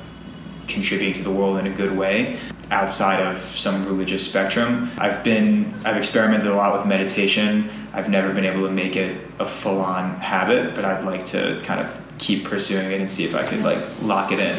contributing 0.66 1.12
to 1.14 1.22
the 1.22 1.30
world 1.30 1.58
in 1.58 1.66
a 1.66 1.74
good 1.74 1.96
way 1.96 2.38
outside 2.72 3.20
of 3.22 3.38
some 3.40 3.84
religious 3.86 4.26
spectrum. 4.28 4.90
I've 4.98 5.22
been 5.22 5.72
I've 5.84 5.96
experimented 5.96 6.48
a 6.48 6.54
lot 6.54 6.76
with 6.76 6.86
meditation. 6.86 7.68
I've 7.92 8.08
never 8.08 8.32
been 8.32 8.44
able 8.46 8.66
to 8.66 8.72
make 8.72 8.96
it 8.96 9.20
a 9.38 9.44
full-on 9.46 10.16
habit, 10.16 10.74
but 10.74 10.84
I'd 10.84 11.04
like 11.04 11.26
to 11.26 11.60
kind 11.64 11.80
of 11.80 12.00
keep 12.18 12.44
pursuing 12.44 12.90
it 12.90 13.00
and 13.00 13.12
see 13.12 13.24
if 13.24 13.34
I 13.34 13.46
could 13.46 13.62
like 13.62 13.78
lock 14.02 14.32
it 14.32 14.40
in. 14.40 14.56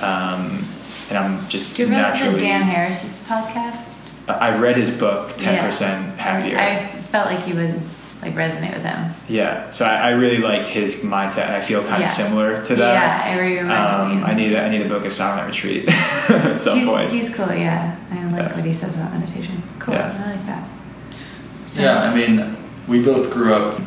Um, 0.00 0.64
and 1.08 1.16
I'm 1.18 1.48
just 1.48 1.74
Do 1.74 1.84
you 1.84 1.88
naturally. 1.90 2.34
to 2.38 2.44
Dan 2.44 2.62
Harris's 2.62 3.26
podcast? 3.26 4.00
I've 4.28 4.60
read 4.60 4.76
his 4.76 4.90
book, 4.90 5.36
Ten 5.38 5.54
Yeah. 5.54 5.66
Percent 5.66 6.18
Happier. 6.18 6.58
I 6.58 6.86
felt 7.10 7.26
like 7.32 7.48
you 7.48 7.54
would 7.54 7.80
like 8.22 8.34
resonate 8.34 8.72
with 8.74 8.82
him. 8.82 9.12
yeah, 9.28 9.70
so 9.70 9.84
I, 9.84 10.08
I 10.08 10.10
really 10.10 10.38
liked 10.38 10.66
his 10.68 11.02
mindset, 11.04 11.46
and 11.46 11.54
I 11.54 11.60
feel 11.60 11.82
kind 11.84 12.00
Yeah. 12.00 12.06
of 12.06 12.10
similar 12.10 12.64
to 12.64 12.74
that. 12.76 12.94
Yeah, 13.26 13.32
I 13.32 13.38
really 13.40 13.58
Um. 13.60 14.24
I 14.24 14.34
need 14.34 14.52
a, 14.54 14.62
I 14.64 14.68
need 14.68 14.82
to 14.82 14.88
book 14.88 15.04
a 15.04 15.10
silent 15.10 15.46
retreat 15.46 15.88
at 16.28 16.60
some 16.60 16.78
he's, 16.78 16.88
point. 16.88 17.10
he's 17.10 17.30
cool, 17.34 17.52
yeah. 17.54 17.96
I 18.10 18.24
like 18.26 18.42
Yeah. 18.42 18.56
what 18.56 18.64
he 18.64 18.72
says 18.72 18.96
about 18.96 19.12
meditation. 19.12 19.62
Cool, 19.78 19.94
Yeah. 19.94 20.22
I 20.26 20.30
like 20.32 20.46
that. 20.46 20.68
So- 21.68 21.80
Yeah, 21.82 22.00
I 22.02 22.14
mean, 22.14 22.56
we 22.88 23.02
both 23.04 23.32
grew 23.32 23.54
up 23.54 23.80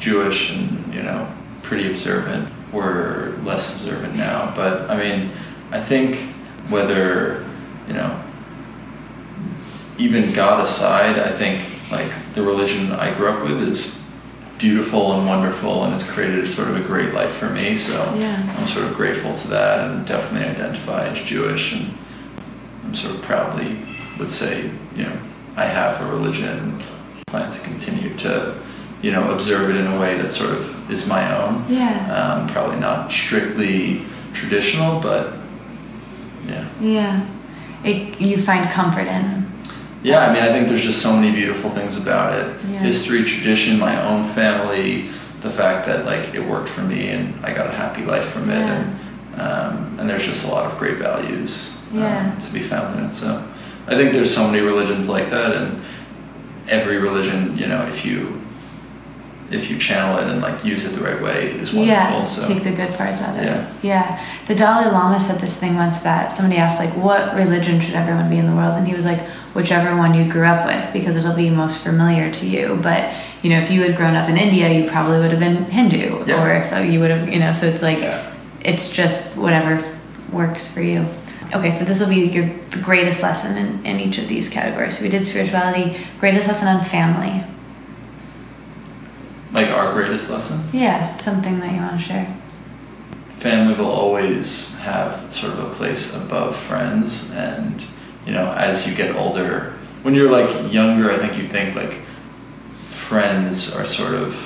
Jewish 0.00 0.54
and, 0.56 0.94
you 0.94 1.02
know, 1.02 1.26
pretty 1.62 1.90
observant. 1.90 2.48
We're 2.72 3.32
less 3.44 3.76
observant 3.76 4.14
now. 4.16 4.52
But, 4.56 4.88
I 4.90 4.96
mean, 4.96 5.30
I 5.70 5.80
think 5.80 6.16
whether, 6.70 7.44
you 7.88 7.94
know, 7.94 8.18
even 9.98 10.32
God 10.32 10.64
aside, 10.64 11.18
I 11.18 11.32
think, 11.32 11.62
like, 11.90 12.10
the 12.34 12.42
religion 12.42 12.92
I 12.92 13.14
grew 13.14 13.28
up 13.28 13.42
with 13.48 13.62
is 13.62 14.00
beautiful 14.58 15.12
and 15.12 15.26
wonderful 15.26 15.84
and 15.84 15.92
has 15.92 16.08
created 16.10 16.50
sort 16.50 16.68
of 16.68 16.76
a 16.76 16.80
great 16.80 17.12
life 17.12 17.32
for 17.32 17.50
me. 17.50 17.76
So 17.76 18.14
Yeah. 18.18 18.42
I'm 18.58 18.66
sort 18.66 18.86
of 18.86 18.94
grateful 18.94 19.34
to 19.36 19.48
that 19.48 19.90
and 19.90 20.06
definitely 20.06 20.48
identify 20.48 21.06
as 21.08 21.18
Jewish 21.24 21.74
and 21.74 21.96
I'm 22.84 22.94
sort 22.94 23.16
of 23.16 23.22
proudly 23.22 23.76
would 24.18 24.30
say, 24.30 24.70
you 24.96 25.04
know, 25.04 25.16
I 25.56 25.66
have 25.66 26.00
a 26.00 26.06
religion 26.10 26.48
and 26.48 26.82
plan 27.26 27.52
to 27.52 27.58
continue 27.60 28.16
to, 28.18 28.54
you 29.02 29.12
know, 29.12 29.32
observe 29.32 29.68
it 29.70 29.76
in 29.76 29.86
a 29.86 30.00
way 30.00 30.16
that 30.20 30.32
sort 30.32 30.52
of 30.52 30.90
is 30.90 31.06
my 31.06 31.36
own. 31.36 31.64
Yeah. 31.68 32.10
Um, 32.14 32.48
probably 32.48 32.78
not 32.80 33.12
strictly 33.12 34.06
traditional, 34.32 35.00
but 35.00 35.34
yeah. 36.46 36.66
Yeah. 36.80 37.26
It, 37.84 38.20
you 38.20 38.38
find 38.38 38.68
comfort 38.70 39.06
in. 39.06 39.45
Yeah, 40.06 40.20
I 40.28 40.32
mean, 40.32 40.42
I 40.42 40.48
think 40.48 40.68
there's 40.68 40.84
just 40.84 41.02
so 41.02 41.12
many 41.12 41.34
beautiful 41.34 41.70
things 41.70 41.96
about 41.96 42.38
it. 42.38 42.46
Yeah. 42.70 42.78
History, 42.78 43.24
tradition, 43.24 43.76
my 43.78 44.00
own 44.06 44.28
family, 44.34 45.08
the 45.40 45.50
fact 45.50 45.86
that 45.86 46.04
like 46.06 46.32
it 46.32 46.44
worked 46.44 46.68
for 46.68 46.82
me 46.82 47.08
and 47.08 47.44
I 47.44 47.52
got 47.52 47.66
a 47.66 47.72
happy 47.72 48.04
life 48.04 48.28
from 48.28 48.48
it, 48.50 48.54
Yeah. 48.58 48.74
and 48.76 49.40
um, 49.40 49.96
and 49.98 50.08
there's 50.08 50.24
just 50.24 50.46
a 50.46 50.50
lot 50.50 50.70
of 50.70 50.78
great 50.78 50.96
values 50.98 51.76
um, 51.92 51.98
Yeah. 51.98 52.38
to 52.38 52.52
be 52.52 52.60
found 52.60 52.98
in 52.98 53.06
it. 53.06 53.14
So 53.14 53.42
I 53.88 53.94
think 53.96 54.12
there's 54.12 54.32
so 54.34 54.46
many 54.46 54.62
religions 54.62 55.08
like 55.08 55.28
that, 55.30 55.56
and 55.56 55.82
every 56.68 56.98
religion, 56.98 57.58
you 57.58 57.66
know, 57.66 57.82
if 57.88 58.06
you 58.06 58.40
if 59.50 59.70
you 59.70 59.78
channel 59.78 60.18
it 60.18 60.26
and 60.32 60.40
like 60.40 60.64
use 60.64 60.84
it 60.86 60.90
the 60.96 61.02
right 61.04 61.20
way, 61.20 61.46
is 61.50 61.72
wonderful. 61.72 61.84
Yeah, 61.84 62.24
so 62.26 62.46
take 62.48 62.62
the 62.64 62.72
good 62.72 62.92
parts 62.96 63.22
out 63.22 63.36
of 63.38 63.44
Yeah. 63.44 63.60
it. 63.62 63.68
Yeah. 63.82 64.24
The 64.46 64.54
Dalai 64.54 64.86
Lama 64.90 65.18
said 65.20 65.40
this 65.40 65.56
thing 65.56 65.74
once 65.76 66.00
that 66.00 66.32
somebody 66.32 66.58
asked 66.60 66.78
like 66.80 66.90
what 66.96 67.34
religion 67.36 67.80
should 67.80 67.94
everyone 67.94 68.28
be 68.30 68.38
in 68.38 68.46
the 68.46 68.56
world 68.56 68.76
and 68.76 68.86
he 68.88 68.94
was 68.94 69.04
like 69.04 69.20
whichever 69.56 69.96
one 69.96 70.14
you 70.14 70.30
grew 70.30 70.44
up 70.46 70.66
with 70.66 70.92
because 70.92 71.16
it'll 71.16 71.34
be 71.34 71.50
most 71.50 71.78
familiar 71.82 72.30
to 72.30 72.46
you. 72.46 72.78
But, 72.82 73.12
you 73.42 73.50
know, 73.50 73.58
if 73.58 73.70
you 73.70 73.82
had 73.82 73.96
grown 73.96 74.14
up 74.14 74.28
in 74.28 74.36
India, 74.36 74.68
you 74.70 74.88
probably 74.88 75.18
would 75.18 75.30
have 75.32 75.40
been 75.40 75.64
Hindu 75.64 76.24
Yeah. 76.26 76.40
or 76.42 76.52
if 76.52 76.72
uh, 76.72 76.76
you 76.78 77.00
would 77.00 77.10
have, 77.10 77.28
you 77.32 77.38
know, 77.40 77.52
so 77.52 77.66
it's 77.66 77.82
like 77.82 78.00
Yeah. 78.00 78.32
it's 78.60 78.90
just 78.90 79.36
whatever 79.36 79.82
works 80.30 80.68
for 80.72 80.82
you. 80.82 81.06
Okay, 81.54 81.70
so 81.70 81.84
this 81.84 82.00
will 82.00 82.08
be 82.08 82.26
your 82.26 82.50
the 82.70 82.78
greatest 82.78 83.22
lesson 83.22 83.56
in, 83.56 83.86
in 83.86 84.00
each 84.00 84.18
of 84.18 84.26
these 84.28 84.48
categories. 84.48 84.98
So 84.98 85.02
we 85.04 85.08
did 85.08 85.26
spirituality, 85.26 85.96
greatest 86.20 86.48
lesson 86.48 86.68
on 86.68 86.82
family. 86.84 87.44
like 89.52 89.68
our 89.70 89.92
greatest 89.92 90.28
lesson. 90.30 90.60
Yeah, 90.72 91.16
something 91.16 91.60
that 91.60 91.72
you 91.72 91.80
want 91.80 91.98
to 92.00 92.04
share. 92.06 92.36
family 93.38 93.74
will 93.74 93.90
always 93.90 94.74
have 94.78 95.32
sort 95.32 95.52
of 95.54 95.70
a 95.70 95.74
place 95.74 96.14
above 96.16 96.56
friends 96.56 97.30
and 97.32 97.82
you 98.26 98.32
know 98.32 98.52
as 98.52 98.86
you 98.86 98.94
get 98.94 99.14
older. 99.16 99.72
When 100.02 100.14
you're 100.14 100.30
like 100.30 100.72
younger 100.72 101.10
i 101.10 101.18
think 101.18 101.36
you 101.36 101.48
think 101.48 101.74
like 101.74 101.94
friends 102.90 103.74
are 103.74 103.86
sort 103.86 104.14
of 104.14 104.36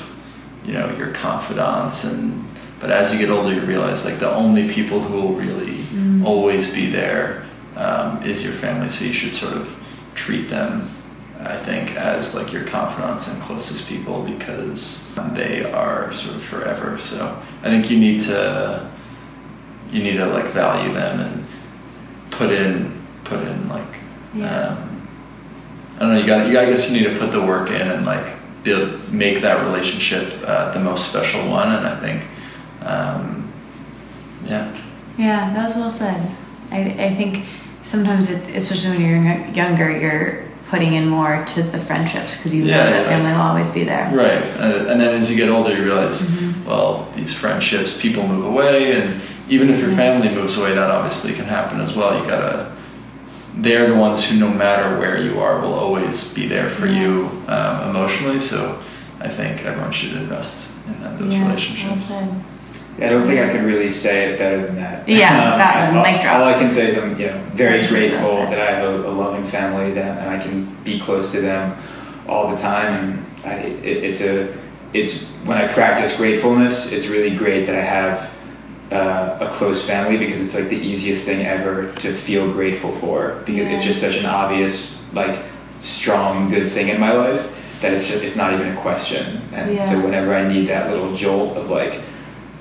you 0.64 0.72
know 0.72 0.94
your 0.96 1.12
confidants 1.12 2.04
and 2.04 2.44
but 2.80 2.90
as 2.90 3.12
you 3.12 3.18
get 3.18 3.30
older 3.30 3.52
you 3.52 3.60
realize 3.62 4.04
like 4.06 4.18
the 4.18 4.30
only 4.30 4.72
people 4.72 5.00
who 5.00 5.20
will 5.20 5.34
really 5.34 5.70
Mm. 5.90 6.24
always 6.24 6.72
be 6.72 6.86
there 6.86 7.44
um, 7.76 8.22
is 8.22 8.44
your 8.44 8.52
family. 8.52 8.88
So 8.90 9.04
you 9.04 9.12
should 9.12 9.34
sort 9.34 9.54
of 9.54 9.66
treat 10.14 10.48
them 10.48 10.88
i 11.40 11.56
think 11.56 11.96
as 11.96 12.34
like 12.34 12.52
your 12.52 12.64
confidants 12.64 13.26
and 13.26 13.42
closest 13.42 13.88
people 13.88 14.22
because 14.22 15.02
they 15.34 15.64
are 15.72 16.12
sort 16.12 16.36
of 16.36 16.42
forever. 16.44 16.98
So 17.00 17.42
i 17.62 17.66
think 17.70 17.90
you 17.90 17.98
need 17.98 18.22
to 18.22 18.88
you 19.90 20.02
need 20.04 20.16
to 20.18 20.26
like 20.26 20.46
value 20.52 20.92
them 20.94 21.20
and 21.20 21.46
put 22.30 22.52
in 22.52 22.99
put 23.24 23.40
in 23.42 23.68
like 23.68 23.84
Yeah. 24.34 24.68
um, 24.68 25.06
I 25.96 26.00
don't 26.00 26.14
know. 26.14 26.20
You 26.20 26.26
got. 26.26 26.46
You. 26.48 26.58
I 26.58 26.64
guess 26.66 26.90
you 26.90 26.98
need 26.98 27.12
to 27.12 27.18
put 27.18 27.30
the 27.32 27.42
work 27.42 27.70
in 27.70 27.82
and 27.90 28.06
like 28.06 28.24
build, 28.62 29.12
make 29.12 29.42
that 29.42 29.64
relationship 29.66 30.32
uh, 30.46 30.72
the 30.72 30.80
most 30.80 31.08
special 31.10 31.46
one. 31.48 31.72
And 31.72 31.86
I 31.86 31.96
think, 32.00 32.22
um, 32.82 33.52
yeah, 34.46 34.72
Yeah, 35.18 35.52
that 35.52 35.62
was 35.64 35.76
well 35.76 35.90
said. 35.90 36.30
I, 36.70 36.80
I 36.98 37.14
think 37.14 37.44
sometimes, 37.82 38.30
it, 38.30 38.48
especially 38.54 38.96
when 38.96 39.00
you're 39.26 39.46
younger, 39.54 39.90
you're 39.98 40.44
putting 40.68 40.94
in 40.94 41.06
more 41.08 41.44
to 41.48 41.62
the 41.64 41.78
friendships 41.78 42.36
because 42.36 42.54
you 42.54 42.62
know 42.64 42.70
Yeah, 42.70 42.90
that 42.90 43.02
yeah. 43.02 43.08
family 43.08 43.32
will 43.32 43.40
always 43.40 43.68
be 43.68 43.84
there. 43.84 44.08
right. 44.14 44.42
Uh, 44.58 44.86
and 44.88 45.00
then 45.00 45.20
as 45.20 45.28
you 45.30 45.36
get 45.36 45.48
older, 45.50 45.74
you 45.76 45.84
realize, 45.84 46.22
Mhm. 46.22 46.64
well, 46.64 47.08
these 47.16 47.34
friendships, 47.34 48.00
people 48.00 48.26
move 48.26 48.44
away, 48.44 48.92
and 49.02 49.20
even 49.50 49.68
if 49.68 49.80
your 49.80 49.90
Mhm. 49.90 49.96
family 49.96 50.28
moves 50.34 50.56
away, 50.56 50.72
that 50.74 50.90
obviously 50.90 51.32
can 51.34 51.44
happen 51.46 51.80
as 51.80 51.94
well. 51.94 52.16
You 52.18 52.24
gotta. 52.30 52.66
They're 53.56 53.88
the 53.88 53.96
ones 53.96 54.28
who, 54.28 54.38
no 54.38 54.48
matter 54.48 54.98
where 54.98 55.18
you 55.20 55.40
are, 55.40 55.60
will 55.60 55.74
always 55.74 56.32
be 56.32 56.46
there 56.46 56.70
for 56.70 56.86
Yeah. 56.86 57.00
you 57.02 57.42
um, 57.48 57.90
emotionally. 57.90 58.40
So, 58.40 58.80
I 59.20 59.28
think 59.28 59.64
everyone 59.64 59.92
should 59.92 60.14
invest 60.14 60.72
in 60.86 61.02
that, 61.02 61.18
those 61.18 61.32
yeah, 61.32 61.46
relationships. 61.46 62.08
well. 62.08 62.42
I 62.98 63.08
don't 63.08 63.26
think 63.26 63.40
I 63.40 63.50
could 63.50 63.64
really 63.64 63.88
say 63.90 64.30
it 64.32 64.38
better 64.38 64.66
than 64.66 64.76
that. 64.76 65.08
Yeah, 65.08 65.56
that 65.56 65.88
one, 65.88 65.98
all, 65.98 66.04
mic 66.04 66.20
drop. 66.20 66.36
All 66.40 66.44
I 66.44 66.54
can 66.54 66.68
say 66.70 66.88
is 66.88 66.98
I'm, 66.98 67.18
you 67.18 67.26
know, 67.26 67.38
very 67.52 67.78
That's 67.78 67.88
grateful 67.90 68.34
well 68.34 68.50
that 68.50 68.58
I 68.60 68.72
have 68.72 68.88
a, 68.88 69.08
a 69.08 69.10
loving 69.10 69.44
family 69.44 69.92
that 69.92 70.18
and 70.18 70.28
I 70.30 70.38
can 70.38 70.74
be 70.84 70.98
close 71.00 71.32
to 71.32 71.40
them 71.40 71.76
all 72.28 72.50
the 72.50 72.56
time. 72.60 73.24
And 73.44 73.46
I, 73.46 73.54
it, 73.66 74.04
it's 74.04 74.20
a, 74.20 74.54
it's 74.92 75.28
when 75.44 75.56
I 75.56 75.66
practice 75.68 76.16
gratefulness, 76.16 76.92
it's 76.92 77.06
really 77.08 77.34
great 77.36 77.66
that 77.66 77.74
I 77.76 77.80
have 77.82 78.30
uh, 78.90 79.38
a 79.40 79.48
close 79.48 79.86
family 79.86 80.16
because 80.16 80.40
it's 80.40 80.54
like 80.54 80.68
the 80.68 80.76
easiest 80.76 81.24
thing 81.24 81.46
ever 81.46 81.92
to 81.94 82.12
feel 82.12 82.50
grateful 82.50 82.92
for 82.92 83.42
because 83.46 83.68
it's 83.68 83.84
just 83.84 84.00
such 84.00 84.16
an 84.16 84.26
obvious, 84.26 85.02
like, 85.12 85.40
strong, 85.80 86.50
good 86.50 86.70
thing 86.70 86.88
in 86.88 87.00
my 87.00 87.12
life 87.12 87.56
that 87.80 87.92
it's 87.94 88.08
just, 88.08 88.22
it's 88.22 88.36
not 88.36 88.52
even 88.52 88.68
a 88.68 88.80
question. 88.80 89.40
And 89.52 89.82
so 89.82 90.04
whenever 90.04 90.34
I 90.34 90.46
need 90.46 90.66
that 90.66 90.90
little 90.90 91.14
jolt 91.14 91.56
of 91.56 91.70
like, 91.70 92.00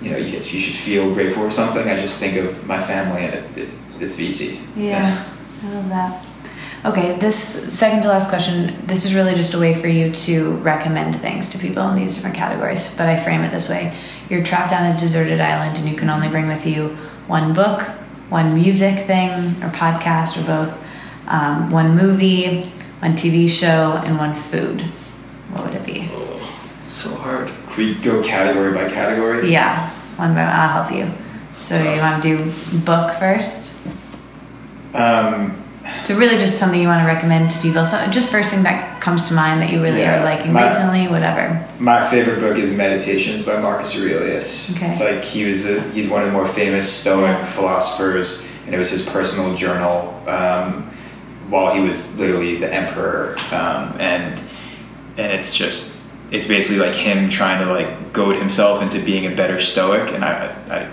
you 0.02 0.12
know, 0.12 0.18
you, 0.18 0.38
you 0.38 0.60
should 0.60 0.76
feel 0.76 1.14
grateful 1.14 1.44
for 1.44 1.52
something. 1.52 1.88
I 1.88 1.96
just 1.96 2.20
think 2.20 2.38
of 2.38 2.66
my 2.66 2.82
family, 2.82 3.26
and 3.26 3.34
it, 3.34 3.58
it, 3.58 3.70
it's 4.00 4.20
easy. 4.20 4.62
Yeah, 4.76 5.28
I 5.64 5.70
love 5.74 5.90
that. 5.90 6.26
Okay, 6.86 7.18
this 7.20 7.38
second 7.74 8.04
to 8.04 8.08
last 8.08 8.30
question, 8.30 8.74
this 8.88 9.04
is 9.04 9.14
really 9.14 9.36
just 9.36 9.54
a 9.54 9.60
way 9.60 9.74
for 9.74 9.88
you 9.88 10.12
to 10.12 10.54
recommend 10.58 11.14
things 11.14 11.50
to 11.50 11.58
people 11.58 11.86
in 11.90 11.96
these 11.96 12.16
different 12.16 12.38
categories, 12.38 12.96
but 12.96 13.10
I 13.10 13.22
frame 13.22 13.42
it 13.42 13.52
this 13.52 13.68
way. 13.68 13.94
You're 14.30 14.44
trapped 14.44 14.72
on 14.74 14.86
a 14.86 14.98
deserted 14.98 15.42
island 15.42 15.78
and 15.78 15.90
you 15.90 15.96
can 15.96 16.10
only 16.10 16.30
bring 16.30 16.48
with 16.48 16.66
you 16.66 16.90
one 17.28 17.54
book, 17.54 17.82
one 18.30 18.54
music 18.54 19.08
thing 19.08 19.32
or 19.64 19.70
podcast 19.70 20.40
or 20.40 20.46
both, 20.46 20.86
um, 21.28 21.72
one 21.72 21.96
movie, 21.96 22.62
one 23.00 23.16
TV 23.16 23.50
show, 23.50 24.00
and 24.06 24.18
one 24.18 24.36
food. 24.36 24.82
What 25.52 25.66
would 25.66 25.76
it 25.76 25.86
be? 25.86 26.10
Oh, 26.14 26.60
so 26.90 27.10
hard. 27.16 27.52
Could 27.70 27.78
we 27.78 27.96
go 27.96 28.24
category 28.24 28.72
by 28.72 28.90
category? 28.90 29.52
Yeah, 29.52 29.90
one 30.18 30.36
by 30.36 30.44
one. 30.44 30.54
I'll 30.54 30.84
help 30.84 30.92
you. 30.92 31.12
So 31.52 31.76
you 31.82 32.00
want 32.00 32.22
to 32.22 32.38
do 32.38 32.80
book 32.80 33.12
first? 33.18 33.74
Um, 34.94 35.62
So 36.02 36.16
really, 36.18 36.38
just 36.38 36.58
something 36.58 36.80
you 36.82 36.88
want 36.88 37.02
to 37.02 37.06
recommend 37.08 37.52
to 37.52 37.60
people. 37.60 37.84
So 37.86 38.06
just 38.08 38.30
first 38.32 38.52
thing 38.54 38.64
that 38.64 39.00
comes 39.02 39.26
to 39.30 39.34
mind 39.34 39.62
that 39.62 39.72
you 39.72 39.82
really 39.82 40.00
Yeah, 40.02 40.22
are 40.22 40.26
liking 40.26 40.54
my- 40.54 40.64
recently, 40.64 41.08
whatever. 41.08 41.64
my 41.80 42.06
favorite 42.10 42.40
book 42.40 42.58
is 42.58 42.72
Meditations 42.72 43.44
by 43.44 43.58
Marcus 43.60 43.96
Aurelius. 43.96 44.76
Okay. 44.76 44.88
It's 44.88 45.02
like 45.02 45.24
he 45.24 45.46
was 45.50 45.66
a, 45.70 45.82
he's 45.92 46.08
one 46.10 46.22
of 46.22 46.28
the 46.28 46.34
more 46.34 46.48
famous 46.48 46.92
Stoic 46.92 47.38
Yeah. 47.38 47.46
philosophers, 47.46 48.46
and 48.66 48.74
it 48.76 48.80
was 48.80 48.90
his 48.90 49.02
personal 49.04 49.54
journal. 49.56 50.22
Um, 50.28 50.86
while 51.50 51.74
he 51.74 51.80
was 51.82 52.16
literally 52.20 52.58
the 52.58 52.72
emperor, 52.72 53.36
um, 53.52 53.96
and 54.00 54.40
and 55.18 55.32
it's 55.32 55.52
just 55.56 55.98
it's 56.32 56.46
basically 56.46 56.78
like 56.80 56.94
him 56.96 57.28
trying 57.28 57.60
to 57.66 57.72
like 57.74 58.14
goad 58.14 58.36
himself 58.36 58.84
into 58.84 59.00
being 59.00 59.26
a 59.32 59.36
better 59.36 59.60
Stoic, 59.60 60.14
and 60.14 60.24
I, 60.24 60.54
I 60.70 60.88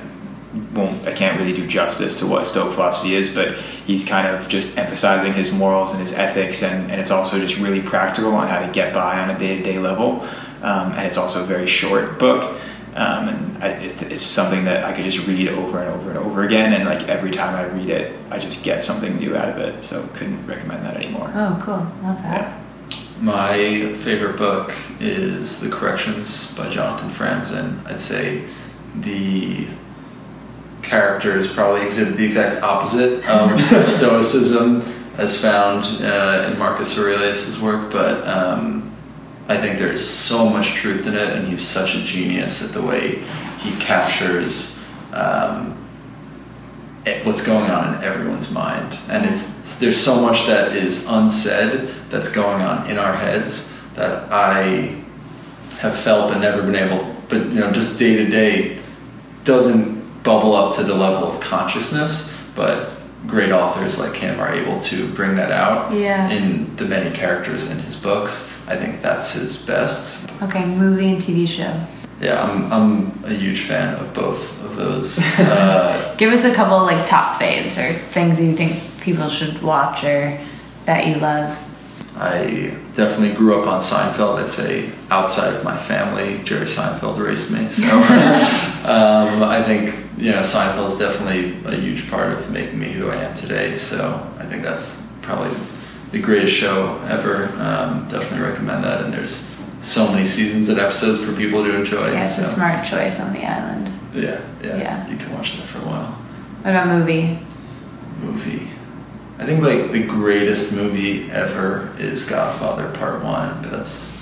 won't 0.74 1.06
I 1.06 1.12
can't 1.12 1.38
really 1.38 1.52
do 1.52 1.66
justice 1.66 2.18
to 2.20 2.26
what 2.26 2.46
Stoic 2.46 2.74
philosophy 2.74 3.14
is, 3.14 3.34
but 3.34 3.56
he's 3.86 4.08
kind 4.08 4.26
of 4.26 4.48
just 4.48 4.78
emphasizing 4.78 5.32
his 5.32 5.52
morals 5.52 5.92
and 5.92 6.00
his 6.00 6.12
ethics, 6.12 6.62
and, 6.62 6.90
and 6.90 7.00
it's 7.00 7.10
also 7.10 7.38
just 7.38 7.58
really 7.58 7.80
practical 7.80 8.34
on 8.34 8.48
how 8.48 8.64
to 8.64 8.72
get 8.72 8.92
by 8.94 9.20
on 9.20 9.30
a 9.30 9.38
day 9.38 9.56
to 9.56 9.62
day 9.62 9.78
level, 9.78 10.22
um, 10.62 10.92
and 10.92 11.06
it's 11.06 11.16
also 11.16 11.42
a 11.42 11.46
very 11.46 11.66
short 11.66 12.18
book. 12.18 12.60
Um, 12.94 13.28
and 13.28 13.62
I, 13.62 13.68
it, 13.72 14.02
it's 14.10 14.22
something 14.22 14.64
that 14.64 14.84
I 14.84 14.94
could 14.94 15.04
just 15.04 15.26
read 15.26 15.48
over 15.48 15.80
and 15.82 15.90
over 15.90 16.08
and 16.08 16.18
over 16.18 16.44
again, 16.44 16.72
and 16.72 16.86
like 16.86 17.08
every 17.08 17.30
time 17.30 17.54
I 17.54 17.66
read 17.76 17.90
it, 17.90 18.16
I 18.30 18.38
just 18.38 18.64
get 18.64 18.84
something 18.84 19.18
new 19.18 19.36
out 19.36 19.50
of 19.50 19.58
it. 19.58 19.84
So 19.84 20.06
couldn't 20.14 20.46
recommend 20.46 20.82
that 20.84 20.96
anymore. 20.96 21.30
Oh, 21.34 21.58
cool. 21.62 21.76
Love 22.02 22.22
that. 22.22 22.40
Yeah. 22.40 22.62
My 23.20 23.94
favorite 23.98 24.36
book 24.38 24.74
is 25.00 25.60
The 25.60 25.68
Corrections 25.70 26.54
by 26.54 26.70
Jonathan 26.70 27.10
Franzen. 27.10 27.84
I'd 27.86 28.00
say 28.00 28.44
the 28.94 29.66
characters 30.86 31.52
probably 31.52 31.84
exhibit 31.84 32.16
the 32.16 32.24
exact 32.24 32.62
opposite 32.62 33.28
of 33.28 33.60
Stoicism 33.86 34.82
as 35.18 35.40
found 35.40 35.84
uh, 36.02 36.50
in 36.50 36.58
Marcus 36.58 36.98
Aurelius' 36.98 37.58
work, 37.60 37.90
but 37.90 38.26
um, 38.26 38.92
I 39.48 39.56
think 39.56 39.78
there's 39.78 40.06
so 40.06 40.48
much 40.48 40.74
truth 40.74 41.06
in 41.06 41.14
it, 41.14 41.32
and 41.36 41.48
he's 41.48 41.62
such 41.66 41.94
a 41.94 42.02
genius 42.02 42.62
at 42.62 42.72
the 42.72 42.82
way 42.82 43.22
he 43.60 43.72
captures 43.80 44.78
um, 45.12 45.76
it- 47.06 47.24
what's 47.24 47.44
going 47.46 47.70
on 47.70 47.94
in 47.94 48.04
everyone's 48.04 48.50
mind. 48.50 48.96
And 49.08 49.24
it's 49.24 49.78
there's 49.78 50.02
so 50.02 50.20
much 50.20 50.46
that 50.46 50.76
is 50.76 51.06
unsaid 51.08 51.90
that's 52.10 52.30
going 52.30 52.62
on 52.62 52.90
in 52.90 52.98
our 52.98 53.16
heads 53.16 53.72
that 53.94 54.30
I 54.30 55.02
have 55.78 55.96
felt 55.98 56.32
but 56.32 56.40
never 56.40 56.62
been 56.62 56.76
able, 56.76 57.14
but 57.28 57.46
you 57.46 57.54
know, 57.60 57.72
just 57.72 57.98
day 57.98 58.16
to 58.16 58.26
day 58.30 58.78
doesn't 59.44 59.95
bubble 60.26 60.54
up 60.56 60.74
to 60.76 60.82
the 60.82 60.94
level 60.94 61.30
of 61.32 61.40
consciousness, 61.40 62.34
but 62.56 62.90
great 63.26 63.52
authors 63.52 63.98
like 63.98 64.14
him 64.14 64.38
are 64.40 64.52
able 64.52 64.80
to 64.80 65.08
bring 65.14 65.36
that 65.36 65.50
out 65.52 65.92
Yeah. 65.92 66.28
in 66.28 66.74
the 66.76 66.84
many 66.84 67.16
characters 67.16 67.70
in 67.70 67.78
his 67.78 67.94
books. 67.96 68.50
I 68.66 68.76
think 68.76 69.00
that's 69.02 69.32
his 69.34 69.64
best. 69.64 70.28
Okay, 70.42 70.66
movie 70.66 71.08
and 71.10 71.22
TV 71.22 71.46
show. 71.46 71.72
Yeah, 72.20 72.42
I'm, 72.42 72.72
I'm 72.72 73.24
a 73.24 73.32
huge 73.34 73.62
fan 73.62 73.94
of 73.94 74.12
both 74.12 74.62
of 74.64 74.76
those. 74.76 75.18
Uh, 75.38 76.14
Give 76.16 76.32
us 76.32 76.44
a 76.44 76.52
couple 76.54 76.78
like 76.82 77.06
top 77.06 77.40
faves 77.40 77.76
or 77.78 77.92
things 78.10 78.40
you 78.40 78.54
think 78.56 78.82
people 79.00 79.28
should 79.28 79.62
watch 79.62 80.02
or 80.02 80.36
that 80.86 81.06
you 81.06 81.14
love. 81.16 81.56
I 82.18 82.74
definitely 82.94 83.34
grew 83.34 83.60
up 83.60 83.68
on 83.68 83.82
Seinfeld. 83.82 84.42
I'd 84.42 84.50
say 84.50 84.90
outside 85.10 85.52
of 85.54 85.62
my 85.62 85.76
family, 85.76 86.42
Jerry 86.44 86.64
Seinfeld 86.66 87.18
raised 87.22 87.50
me. 87.52 87.68
So 87.68 87.82
um, 88.90 89.42
I 89.42 89.62
think 89.62 89.94
you 90.16 90.32
know 90.32 90.42
Seinfeld 90.42 90.92
is 90.92 90.98
definitely 90.98 91.62
a 91.64 91.76
huge 91.78 92.08
part 92.10 92.32
of 92.32 92.50
making 92.50 92.78
me 92.78 92.92
who 92.92 93.08
I 93.08 93.16
am 93.16 93.36
today. 93.36 93.76
So 93.76 94.28
I 94.38 94.46
think 94.46 94.62
that's 94.62 95.06
probably 95.22 95.56
the 96.12 96.20
greatest 96.20 96.54
show 96.54 96.98
ever. 97.08 97.46
Um, 97.58 98.08
definitely 98.08 98.40
recommend 98.40 98.84
that. 98.84 99.04
And 99.04 99.12
there's 99.12 99.50
so 99.82 100.10
many 100.10 100.26
seasons 100.26 100.68
and 100.68 100.78
episodes 100.78 101.22
for 101.22 101.32
people 101.34 101.64
to 101.64 101.74
enjoy. 101.74 102.12
Yeah, 102.12 102.28
it's 102.28 102.38
a 102.38 102.44
smart 102.44 102.84
choice 102.84 103.20
on 103.20 103.32
the 103.32 103.44
island. 103.44 103.90
Yeah, 104.14 104.40
yeah, 104.62 104.76
Yeah. 104.76 105.08
You 105.08 105.16
can 105.16 105.32
watch 105.32 105.56
that 105.56 105.66
for 105.66 105.78
a 105.78 105.82
while. 105.82 106.12
What 106.62 106.70
about 106.70 106.88
movie? 106.88 107.38
movie. 108.20 108.68
I 109.38 109.44
think 109.44 109.62
like 109.62 109.92
the 109.92 110.04
greatest 110.04 110.72
movie 110.72 111.30
ever 111.30 111.92
is 111.98 112.26
Godfather 112.28 112.90
Part 112.92 113.22
One, 113.22 113.60
but 113.62 113.70
that's. 113.70 114.15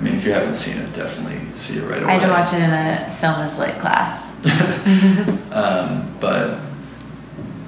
I 0.00 0.02
mean, 0.02 0.14
if 0.14 0.24
you 0.24 0.32
haven't 0.32 0.54
seen 0.54 0.78
it, 0.78 0.94
definitely 0.96 1.38
see 1.56 1.78
it 1.78 1.82
right 1.82 2.02
away. 2.02 2.10
I 2.10 2.16
had 2.16 2.26
to 2.26 2.32
watch 2.32 2.54
it 2.54 2.62
in 2.62 2.70
a 2.70 3.10
film 3.10 3.34
as 3.42 3.58
lit 3.58 3.78
class. 3.78 4.32
um, 5.52 6.16
but 6.18 6.58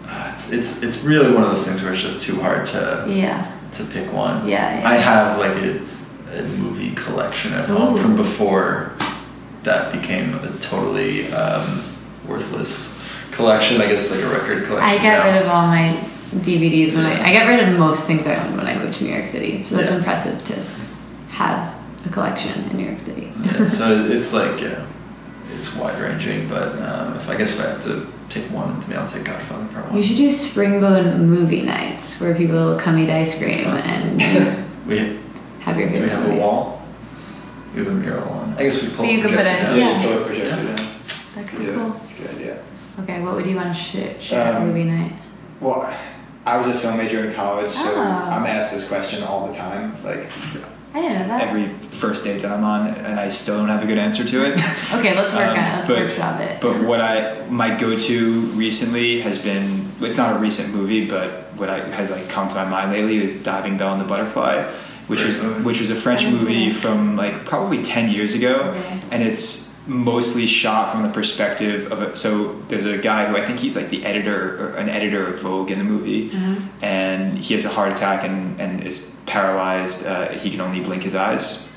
uh, 0.07 0.31
it's, 0.33 0.51
it's 0.51 0.83
it's 0.83 1.05
really 1.05 1.31
one 1.35 1.43
of 1.45 1.51
those 1.51 1.67
things 1.67 1.83
where 1.83 1.93
it's 1.93 2.03
just 2.03 2.23
too 2.23 2.41
hard 2.41 2.67
to 2.69 3.05
Yeah. 3.09 3.53
to 3.75 3.85
pick 3.85 4.11
one. 4.13 4.49
Yeah, 4.49 4.81
yeah. 4.81 4.89
I 4.89 4.95
have 4.95 5.39
like 5.39 5.57
a, 5.57 6.39
a 6.39 6.43
movie 6.57 6.95
collection 6.95 7.53
at 7.53 7.69
home 7.69 7.99
from 8.01 8.17
before 8.17 8.93
that 9.65 9.93
became 9.93 10.35
a 10.37 10.51
totally 10.61 11.31
um, 11.35 11.85
worthless 12.27 12.99
collection. 13.33 13.81
I 13.83 13.89
guess 13.89 14.11
like 14.11 14.21
a 14.21 14.29
record 14.29 14.65
collection. 14.65 14.89
I 14.89 14.97
get 15.03 15.19
now. 15.19 15.33
rid 15.33 15.43
of 15.43 15.49
all 15.49 15.67
my 15.67 16.03
DVDs 16.37 16.95
when 16.95 17.05
I 17.05 17.25
I 17.29 17.31
get 17.33 17.47
rid 17.47 17.61
of 17.69 17.79
most 17.79 18.07
things 18.07 18.27
I 18.27 18.37
own 18.43 18.57
when 18.57 18.67
I 18.67 18.75
moved 18.79 18.95
to 18.95 19.05
New 19.05 19.11
York 19.13 19.27
City. 19.27 19.63
So 19.63 19.77
that's 19.77 19.91
Yeah. 19.91 19.99
impressive 19.99 20.43
to 20.45 20.65
have 21.35 21.75
a 22.05 22.09
collection 22.09 22.71
in 22.71 22.77
New 22.77 22.85
York 22.87 22.99
City. 22.99 23.31
yeah, 23.45 23.69
so 23.69 24.07
it's 24.07 24.33
like 24.33 24.61
yeah, 24.61 24.85
it's 25.55 25.75
wide 25.77 25.99
ranging, 26.01 26.49
but 26.49 26.79
um, 26.83 27.17
if 27.17 27.29
I 27.29 27.37
guess 27.37 27.59
if 27.59 27.65
I 27.67 27.69
have 27.71 27.85
to 27.85 28.07
take 28.29 28.45
one, 28.51 28.79
maybe 28.81 28.95
I'll 28.97 29.09
take 29.11 29.25
Godfather 29.25 29.67
Part 29.73 29.87
One. 29.87 29.97
You 29.97 30.03
should 30.03 30.17
do 30.17 30.29
Springbone 30.31 31.19
movie 31.27 31.63
nights 31.63 32.21
where 32.21 32.35
people 32.35 32.77
come 32.79 32.99
eat 32.99 33.11
ice 33.11 33.39
cream 33.39 33.67
and 33.67 34.19
we 34.87 35.19
have 35.61 35.79
your 35.79 35.89
do 35.89 35.95
we 35.95 36.01
favorite 36.01 36.11
have 36.11 36.31
a 36.31 36.35
wall. 36.37 36.83
We 37.75 37.85
have 37.85 37.89
a 37.93 37.95
mural 37.95 38.29
on. 38.29 38.55
I 38.59 38.65
guess 38.65 38.83
we 38.83 38.89
pull. 38.91 39.05
But 39.07 39.13
you 39.13 39.19
a 39.19 39.23
could 39.23 39.31
put 39.31 39.37
projector 39.45 39.73
a- 39.73 39.77
down. 39.77 39.79
yeah. 39.79 40.03
Pull 40.03 40.13
a 40.23 40.27
projector 40.27 40.65
down. 40.77 40.89
That 41.35 41.47
could 41.49 41.59
be 41.61 41.65
Yeah, 41.67 41.75
cool. 41.75 41.89
that's 41.91 42.13
a 42.13 42.23
good 42.23 42.31
idea. 42.37 42.63
Okay, 43.01 43.21
what 43.23 43.35
would 43.37 43.47
you 43.47 43.57
want 43.57 43.69
to 43.69 43.75
sh- 43.75 44.23
share 44.23 44.43
at 44.43 44.57
Um, 44.57 44.67
movie 44.69 44.85
night? 44.85 45.13
Well, 45.61 45.91
I 46.45 46.57
was 46.59 46.67
a 46.67 46.75
film 46.75 46.99
major 46.99 47.25
in 47.25 47.33
college, 47.33 47.71
so 47.71 47.89
Oh. 47.95 48.03
I'm 48.03 48.45
asked 48.45 48.73
this 48.75 48.87
question 48.89 49.23
all 49.25 49.47
the 49.47 49.55
time, 49.55 49.95
like 50.05 50.27
I 50.95 51.01
didn't 51.01 51.21
know 51.21 51.29
that. 51.29 51.49
every 51.49 51.69
first 51.89 52.25
date 52.25 52.43
that 52.43 52.51
I'm 52.53 52.65
on, 52.65 52.89
and 52.89 53.19
I 53.19 53.29
still 53.31 53.57
don't 53.59 53.69
have 53.69 53.83
a 53.83 53.87
good 53.87 53.99
answer 53.99 54.25
to 54.25 54.45
it. 54.47 54.53
okay, 54.93 55.17
let's 55.17 55.33
work 55.35 55.47
Um, 55.49 55.59
on 55.59 55.65
it. 55.65 55.77
Let's 55.77 55.89
but- 55.89 55.99
workshop 55.99 56.41
it. 56.41 56.61
But 56.61 56.83
what 56.85 57.01
I 57.01 57.47
my 57.49 57.75
go-to 57.79 58.41
recently 58.55 59.21
has 59.21 59.39
been 59.43 59.91
it's 60.01 60.19
not 60.19 60.37
a 60.37 60.39
recent 60.39 60.75
movie, 60.75 61.07
but 61.09 61.31
what 61.57 61.71
I 61.71 61.79
has 61.91 62.11
like 62.11 62.29
come 62.29 62.49
to 62.49 62.55
my 62.55 62.65
mind 62.65 62.93
lately 62.93 63.23
is 63.23 63.43
Diving 63.43 63.79
Bell 63.79 63.93
and 63.93 64.01
the 64.01 64.05
Butterfly, 64.05 64.65
which 65.07 65.21
Great 65.21 65.29
was 65.29 65.43
movie. 65.43 65.63
which 65.63 65.81
was 65.81 65.91
a 65.91 65.95
French 65.95 66.21
I 66.23 66.25
haven't 66.25 66.41
seen 66.41 66.49
movie 66.49 66.73
from 66.73 67.17
like 67.17 67.45
probably 67.47 67.83
ten 67.83 68.11
years 68.11 68.35
ago, 68.35 68.75
Okay. 68.77 69.01
and 69.11 69.23
it's 69.23 69.72
mostly 69.87 70.47
shot 70.47 70.93
from 70.93 71.03
the 71.03 71.09
perspective 71.09 71.91
of 71.91 72.01
a, 72.03 72.17
so 72.17 72.55
there's 72.69 72.85
a 72.87 72.99
guy 72.99 73.27
who 73.27 73.37
I 73.37 73.45
think 73.45 73.59
he's 73.59 73.75
like 73.77 73.91
the 73.91 74.05
editor 74.05 74.67
or 74.69 74.77
an 74.77 74.89
editor 74.89 75.27
of 75.27 75.41
Vogue 75.41 75.71
in 75.71 75.79
the 75.79 75.85
movie, 75.85 76.31
Uh-huh. 76.31 76.55
and 76.83 77.37
he 77.39 77.55
has 77.55 77.65
a 77.65 77.69
heart 77.69 77.93
attack 77.93 78.25
and, 78.25 78.61
and 78.61 78.85
is 78.85 79.11
paralyzed. 79.27 80.07
Uh, 80.07 80.29
he 80.31 80.51
can 80.51 80.61
only 80.61 80.81
blink 80.81 81.03
his 81.03 81.15
eyes. 81.15 81.69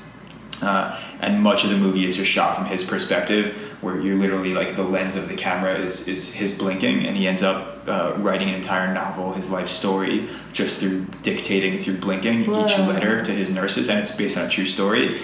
Uh, 0.62 0.98
and 1.20 1.42
much 1.42 1.64
of 1.64 1.70
the 1.70 1.76
movie 1.76 2.06
is 2.06 2.16
just 2.16 2.30
shot 2.30 2.56
from 2.56 2.64
his 2.66 2.82
perspective, 2.82 3.54
where 3.82 4.00
you're 4.00 4.16
literally 4.16 4.54
like 4.54 4.74
the 4.74 4.82
lens 4.82 5.14
of 5.16 5.28
the 5.28 5.34
camera 5.34 5.74
is, 5.74 6.08
is 6.08 6.32
his 6.32 6.56
blinking, 6.56 7.04
and 7.06 7.14
he 7.16 7.28
ends 7.28 7.42
up 7.42 7.86
uh, 7.88 8.14
writing 8.18 8.48
an 8.48 8.54
entire 8.54 8.92
novel, 8.94 9.32
his 9.34 9.50
life 9.50 9.68
story, 9.68 10.28
just 10.54 10.80
through 10.80 11.04
dictating 11.22 11.78
through 11.78 11.98
blinking 11.98 12.42
each 12.42 12.78
letter 12.78 13.22
to 13.22 13.32
his 13.32 13.50
nurses, 13.50 13.90
and 13.90 13.98
it's 13.98 14.10
based 14.12 14.38
on 14.38 14.46
a 14.46 14.48
true 14.48 14.64
story. 14.64 15.18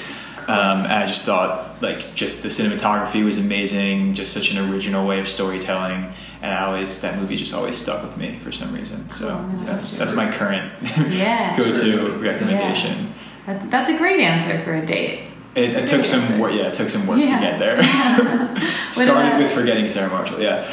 Um, 0.49 0.81
and 0.85 0.93
I 0.93 1.07
just 1.07 1.23
thought, 1.25 1.81
like, 1.83 2.15
just 2.15 2.43
the 2.43 2.49
cinematography 2.49 3.25
was 3.25 3.39
amazing, 3.39 4.15
just 4.15 4.33
such 4.33 4.51
an 4.53 4.71
original 4.73 5.07
way 5.07 5.21
of 5.21 5.29
storytelling, 5.29 6.13
and 6.43 6.53
I 6.53 6.65
always 6.65 7.01
that 7.03 7.17
movie 7.19 7.37
just 7.37 7.55
always 7.55 7.77
stuck 7.77 8.03
with 8.03 8.17
me 8.17 8.39
for 8.43 8.51
some 8.53 8.75
reason. 8.75 9.09
So 9.11 9.29
Cool, 9.29 9.65
that's 9.65 9.97
that's 9.97 10.15
my 10.15 10.31
current 10.31 10.73
Yeah. 11.11 11.57
go-to 11.59 12.13
recommendation. 12.21 13.15
That, 13.47 13.71
that's 13.71 13.89
a 13.91 13.97
great 13.99 14.21
answer 14.21 14.59
for 14.65 14.75
a 14.75 14.85
date. 14.85 15.29
It, 15.55 15.71
it 15.77 15.89
took 15.89 16.05
some 16.05 16.39
work. 16.39 16.53
Yeah, 16.55 16.69
it 16.69 16.75
took 16.75 16.89
some 16.91 17.07
work 17.07 17.19
Yeah. 17.21 17.27
to 17.37 17.41
get 17.41 17.59
there. 17.59 17.77
Started 18.91 19.13
about- 19.29 19.39
with 19.39 19.53
forgetting 19.53 19.89
Sarah 19.89 20.11
Marshall. 20.11 20.41
Yeah, 20.41 20.67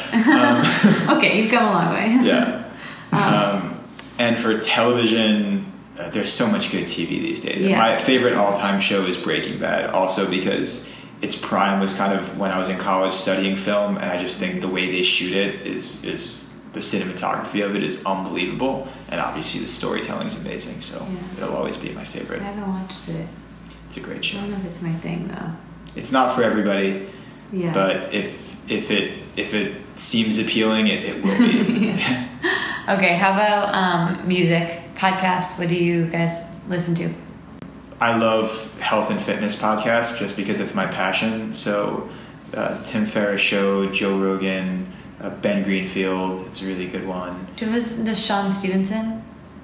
um, 1.06 1.16
okay, 1.18 1.40
you've 1.42 1.50
come 1.52 1.66
a 1.68 1.70
long 1.70 1.92
way. 1.94 2.18
yeah. 2.26 2.64
Um, 3.12 3.78
and 4.18 4.36
for 4.38 4.58
television, 4.58 5.69
there's 6.08 6.32
so 6.32 6.46
much 6.46 6.70
good 6.72 6.84
TV 6.84 7.08
these 7.08 7.40
days. 7.40 7.60
Yeah. 7.62 7.76
My 7.78 7.96
favorite 7.96 8.34
all-time 8.34 8.80
show 8.80 9.04
is 9.04 9.16
Breaking 9.16 9.58
Bad, 9.58 9.90
also 9.90 10.28
because 10.30 10.88
its 11.20 11.36
prime 11.36 11.80
was 11.80 11.92
kind 11.94 12.12
of 12.18 12.38
when 12.38 12.50
I 12.50 12.58
was 12.58 12.68
in 12.70 12.78
college 12.78 13.12
studying 13.12 13.56
film, 13.56 13.96
and 13.98 14.06
I 14.10 14.20
just 14.20 14.38
think 14.38 14.60
the 14.62 14.68
way 14.68 14.90
they 14.90 15.02
shoot 15.02 15.32
it 15.32 15.66
is 15.66 16.02
is 16.04 16.48
the 16.72 16.80
cinematography 16.80 17.64
of 17.64 17.74
it 17.74 17.82
is 17.82 18.04
unbelievable, 18.06 18.88
and 19.10 19.20
obviously 19.20 19.60
the 19.60 19.68
storytelling 19.68 20.26
is 20.28 20.36
amazing. 20.40 20.80
So 20.80 21.04
Yeah. 21.04 21.44
it'll 21.44 21.56
always 21.56 21.76
be 21.76 21.90
my 21.90 22.04
favorite. 22.04 22.40
I 22.40 22.44
haven't 22.44 22.68
watched 22.68 23.08
it. 23.08 23.28
It's 23.86 23.96
a 23.96 24.00
great 24.00 24.24
show. 24.24 24.38
I 24.38 24.42
don't 24.42 24.52
know 24.52 24.56
if 24.58 24.64
it's 24.66 24.80
my 24.80 24.92
thing 24.94 25.28
though. 25.28 25.50
It's 25.96 26.12
not 26.12 26.34
for 26.34 26.42
everybody. 26.42 27.08
Yeah. 27.52 27.72
but 27.74 28.14
if 28.14 28.56
if 28.68 28.90
it 28.92 29.12
if 29.36 29.52
it 29.54 29.74
seems 29.96 30.38
appealing, 30.38 30.86
it, 30.86 31.04
it 31.04 31.24
will 31.24 31.36
be. 31.38 31.90
okay, 32.88 33.16
how 33.16 33.32
about 33.32 33.74
um, 33.74 34.28
music 34.28 34.78
podcasts? 35.00 35.58
What 35.58 35.68
do 35.68 35.74
you 35.76 36.06
guys 36.06 36.60
listen 36.68 36.94
to? 36.96 37.12
I 38.00 38.16
love 38.16 38.78
health 38.80 39.10
and 39.10 39.20
fitness 39.20 39.56
podcasts 39.56 40.16
just 40.18 40.36
because 40.36 40.60
it's 40.60 40.74
my 40.74 40.86
passion. 40.86 41.52
So 41.54 42.08
uh, 42.54 42.82
Tim 42.84 43.06
Ferriss 43.06 43.40
show, 43.40 43.86
Joe 43.90 44.18
Rogan, 44.18 44.90
uh, 45.20 45.30
Ben 45.30 45.62
Greenfield 45.64 46.50
is 46.52 46.62
a 46.62 46.66
really 46.66 46.86
good 46.86 47.06
one. 47.06 47.46
Do 47.56 47.66
you 47.66 47.72
listen 47.72 48.04
to 48.06 48.14
Shawn 48.14 48.50
Stevenson? 48.50 49.22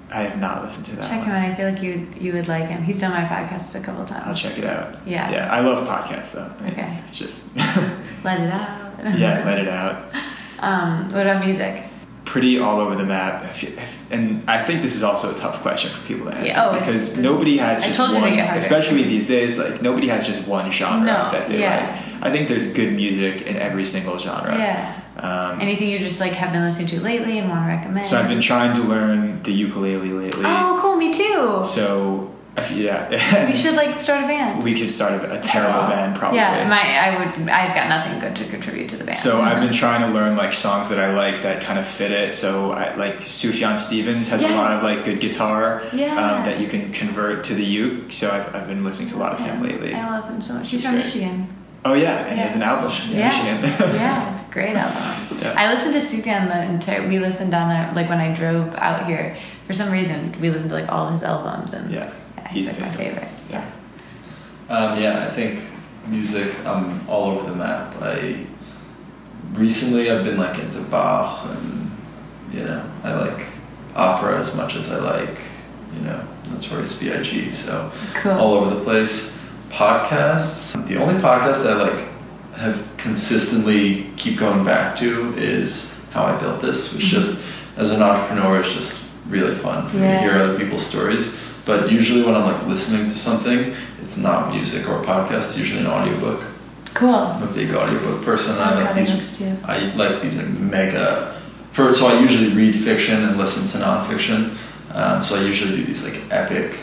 I 0.09 0.21
have 0.23 0.39
not 0.39 0.63
listened 0.63 0.85
to 0.87 0.95
that 0.95 1.07
Check 1.09 1.19
one. 1.19 1.27
him 1.29 1.35
out. 1.35 1.51
I 1.51 1.55
feel 1.55 1.69
like 1.69 1.83
you 1.83 2.07
you 2.19 2.31
would 2.33 2.47
like 2.47 2.67
him. 2.69 2.81
He's 2.83 3.01
done 3.01 3.11
my 3.11 3.27
podcast 3.27 3.75
a 3.75 3.83
couple 3.83 4.05
times. 4.05 4.23
I'll 4.25 4.35
check 4.35 4.57
it 4.57 4.63
out. 4.63 5.05
Yeah. 5.05 5.29
Yeah, 5.31 5.51
I 5.51 5.59
love 5.59 5.85
podcasts 5.87 6.31
though. 6.31 6.49
I 6.59 6.61
mean, 6.63 6.71
Okay. 6.73 6.97
It's 7.03 7.17
just 7.17 7.53
Let 8.23 8.39
it 8.39 8.49
out. 8.51 8.69
yeah, 9.19 9.43
let 9.45 9.59
it 9.59 9.67
out. 9.67 10.11
Um, 10.59 11.07
what 11.09 11.27
about 11.27 11.45
music? 11.45 11.83
Pretty 12.27 12.59
all 12.59 12.79
over 12.81 12.95
the 12.95 13.05
map, 13.05 13.43
If 13.45 13.63
you- 13.63 13.69
if- 13.77 13.95
and 14.11 14.43
I 14.47 14.57
think 14.61 14.81
this 14.81 14.95
is 14.95 15.01
also 15.03 15.31
a 15.31 15.33
tough 15.33 15.61
question 15.61 15.89
for 15.91 16.05
people 16.07 16.29
to 16.29 16.35
answer 16.37 16.47
Yeah, 16.47 16.69
oh, 16.69 16.77
because 16.77 17.17
nobody 17.17 17.57
has 17.57 17.81
just 17.81 17.97
one. 17.99 18.23
Especially 18.63 19.03
these 19.03 19.27
days, 19.27 19.57
like 19.57 19.81
nobody 19.81 20.07
has 20.09 20.25
just 20.27 20.45
one 20.47 20.69
genre 20.71 21.05
No, 21.05 21.31
that 21.31 21.49
they 21.49 21.59
yeah. 21.61 21.97
like. 22.21 22.25
I 22.27 22.31
think 22.31 22.49
there's 22.49 22.67
good 22.73 22.93
music 22.93 23.43
in 23.47 23.55
every 23.55 23.85
single 23.85 24.17
genre. 24.19 24.53
Yeah. 24.57 24.93
Um, 25.19 25.59
Anything 25.61 25.89
you 25.89 25.97
just 25.97 26.19
like 26.19 26.33
have 26.33 26.51
been 26.51 26.61
listening 26.63 26.87
to 26.89 26.99
lately 27.01 27.39
and 27.39 27.49
want 27.49 27.63
to 27.65 27.67
recommend? 27.75 28.05
so 28.05 28.19
I've 28.19 28.27
been 28.27 28.41
trying 28.41 28.75
to 28.75 28.81
learn 28.81 29.41
the 29.43 29.51
ukulele 29.53 30.11
lately. 30.11 30.45
Oh, 30.45 30.77
cool. 30.81 30.95
Me 30.97 31.11
too. 31.11 31.59
So 31.63 32.29
yeah, 32.73 33.47
we 33.47 33.53
should 33.55 33.75
like 33.75 33.93
start 33.95 34.23
a 34.23 34.27
band. 34.27 34.63
we 34.63 34.73
could 34.79 34.89
start 34.89 35.11
a, 35.13 35.37
a 35.37 35.39
terrible 35.41 35.79
Wow. 35.79 35.89
band 35.89 36.15
probably. 36.17 36.39
Yeah, 36.39 36.67
my 36.67 36.81
I 36.81 37.17
would. 37.19 37.49
I've 37.49 37.75
got 37.75 37.87
nothing 37.89 38.19
good 38.19 38.35
to 38.37 38.45
contribute 38.45 38.89
to 38.89 38.97
the 38.97 39.03
band. 39.03 39.17
So 39.17 39.37
I've 39.41 39.59
been 39.61 39.73
trying 39.83 40.01
to 40.01 40.07
learn 40.07 40.35
like 40.35 40.53
songs 40.53 40.89
that 40.89 40.99
I 40.99 41.13
like 41.13 41.43
that 41.43 41.61
kind 41.63 41.77
of 41.77 41.87
fit 41.87 42.11
it. 42.11 42.33
So 42.35 42.71
I 42.71 42.95
like 42.95 43.15
Sufjan 43.19 43.79
Stevens 43.79 44.27
has 44.29 44.41
a 44.43 44.47
lot 44.49 44.71
of 44.73 44.83
like 44.83 45.05
good 45.05 45.19
guitar 45.19 45.83
Yeah. 45.93 46.13
um, 46.15 46.45
that 46.45 46.59
you 46.59 46.67
can 46.67 46.91
convert 46.91 47.43
to 47.45 47.53
the 47.53 47.63
uke. 47.63 48.11
So 48.11 48.29
I've, 48.31 48.55
I've 48.55 48.67
been 48.67 48.83
listening 48.83 49.09
to 49.09 49.15
a 49.15 49.19
lot 49.19 49.33
of 49.33 49.39
him 49.39 49.61
lately. 49.61 49.93
I 49.93 50.09
love 50.09 50.27
him 50.29 50.41
so 50.41 50.53
much. 50.53 50.69
He's 50.69 50.79
He's 50.79 50.83
from 50.85 50.95
great. 50.95 51.05
Michigan. 51.05 51.53
Oh 51.85 51.93
yeah, 51.93 52.25
and 52.25 52.33
he 52.33 52.39
has 52.43 52.55
an 52.55 52.63
album 52.63 52.91
in 53.11 53.17
Yeah, 53.17 53.29
Michigan. 53.61 53.95
yeah, 53.95 54.33
it's 54.33 54.41
a 54.41 54.51
great 54.51 54.75
album. 54.75 55.37
Yeah. 55.39 55.53
I 55.55 55.71
listened 55.71 55.93
to 55.93 55.99
Sufjan 55.99 56.47
the 56.47 56.63
entire. 56.63 57.07
We 57.07 57.19
listened 57.19 57.53
on 57.53 57.71
our 57.71 57.93
like 57.93 58.09
when 58.09 58.19
I 58.19 58.33
drove 58.33 58.73
out 58.75 59.05
here. 59.05 59.37
For 59.67 59.73
some 59.73 59.91
reason, 59.91 60.33
we 60.41 60.49
listened 60.49 60.69
to 60.71 60.75
like 60.75 60.89
all 60.91 61.09
his 61.09 61.23
albums, 61.23 61.73
and 61.73 61.91
Yeah, 61.91 62.11
he's, 62.49 62.67
he's 62.67 62.77
like 62.79 62.79
my 62.89 62.95
favorite. 62.95 63.27
Yeah. 63.49 63.71
Um, 64.69 64.99
yeah, 65.01 65.27
I 65.27 65.33
think 65.33 65.63
music. 66.07 66.53
I'm 66.65 67.07
all 67.09 67.31
over 67.31 67.49
the 67.49 67.55
map. 67.55 67.95
I 68.01 68.45
recently 69.53 70.11
I've 70.11 70.23
been 70.25 70.37
like 70.37 70.59
into 70.59 70.81
Bach, 70.81 71.45
and 71.45 71.91
you 72.51 72.63
know 72.63 72.83
I 73.03 73.13
like 73.13 73.45
opera 73.95 74.39
as 74.39 74.55
much 74.55 74.75
as 74.75 74.91
I 74.91 74.99
like 74.99 75.37
you 75.95 76.01
know 76.01 76.27
Notorious 76.51 76.97
B.I.G. 76.99 77.49
So 77.49 77.91
Cool. 78.15 78.31
all 78.33 78.53
over 78.55 78.75
the 78.75 78.83
place. 78.83 79.37
Podcasts. 79.69 80.73
The 80.87 80.95
only 80.97 81.15
podcast 81.15 81.63
that 81.63 81.79
I 81.81 81.89
like 81.91 82.07
have 82.55 82.87
consistently 82.97 84.09
keep 84.17 84.37
going 84.39 84.63
back 84.65 84.97
to 84.99 85.33
is 85.37 85.93
How 86.11 86.23
I 86.23 86.37
Built 86.39 86.61
This, 86.61 86.93
which 86.93 87.03
just 87.03 87.45
as 87.75 87.91
an 87.91 88.01
entrepreneur 88.01 88.61
is 88.61 88.73
just 88.73 89.11
really 89.27 89.53
fun 89.55 89.87
for 89.89 89.97
me 89.97 90.03
to 90.03 90.17
hear 90.19 90.31
other 90.39 90.57
people's 90.57 90.85
stories. 90.85 91.37
But 91.67 91.91
usually 91.91 92.23
when 92.23 92.33
I'm 92.33 92.51
like 92.53 92.65
listening 92.65 93.03
to 93.09 93.15
something, 93.15 93.75
it's 94.01 94.17
not 94.17 94.53
music 94.53 94.87
or 94.87 95.01
a 95.01 95.05
podcast, 95.05 95.49
it's 95.49 95.57
usually 95.59 95.81
an 95.81 95.87
audiobook. 95.87 96.41
Cool. 96.93 97.13
I'm 97.13 97.43
a 97.43 97.51
big 97.51 97.75
audiobook 97.75 98.23
person. 98.23 98.55
I 98.57 98.71
I 98.71 98.93
like 98.93 98.95
these. 98.95 99.41
I 99.65 99.79
like 99.95 100.21
these 100.23 100.37
like 100.37 100.47
mega. 100.47 101.39
For, 101.73 101.93
so 101.93 102.07
I 102.07 102.19
usually 102.21 102.53
read 102.55 102.73
fiction 102.83 103.21
and 103.23 103.37
listen 103.37 103.69
to 103.79 103.85
nonfiction. 103.85 104.57
Um, 104.93 105.23
so 105.23 105.35
I 105.39 105.43
usually 105.43 105.75
do 105.75 105.83
these 105.83 106.03
like 106.05 106.19
epic, 106.31 106.79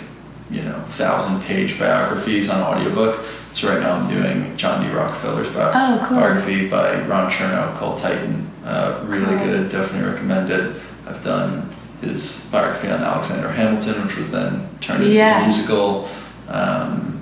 you 0.50 0.62
know, 0.62 0.78
thousand 0.90 1.42
page 1.42 1.78
biographies 1.78 2.48
on 2.50 2.60
audiobook. 2.62 3.24
So 3.54 3.68
right 3.70 3.80
now 3.80 3.92
I'm 3.94 4.08
doing 4.08 4.56
John 4.56 4.82
D. 4.86 4.92
Rockefeller's 4.94 5.48
bi- 5.52 5.72
Oh, 5.74 6.06
cool. 6.06 6.18
biography 6.18 6.68
by 6.68 7.00
Ron 7.06 7.30
Chernow 7.30 7.74
called 7.78 8.00
Titan. 8.02 8.50
Uh, 8.64 9.00
really 9.06 9.24
Cool. 9.38 9.46
good, 9.46 9.70
definitely 9.72 10.08
recommend 10.12 10.50
it. 10.50 10.76
I've 11.08 11.24
done 11.24 11.73
his 12.08 12.48
biography 12.50 12.88
on 12.88 13.02
Alexander 13.02 13.48
Hamilton, 13.50 14.06
which 14.06 14.16
was 14.16 14.30
then 14.30 14.68
turned 14.80 15.02
into 15.02 15.14
Yeah. 15.14 15.40
a 15.40 15.42
musical. 15.42 16.08
Um, 16.48 17.20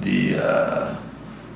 the 0.00 0.36
uh, 0.36 0.96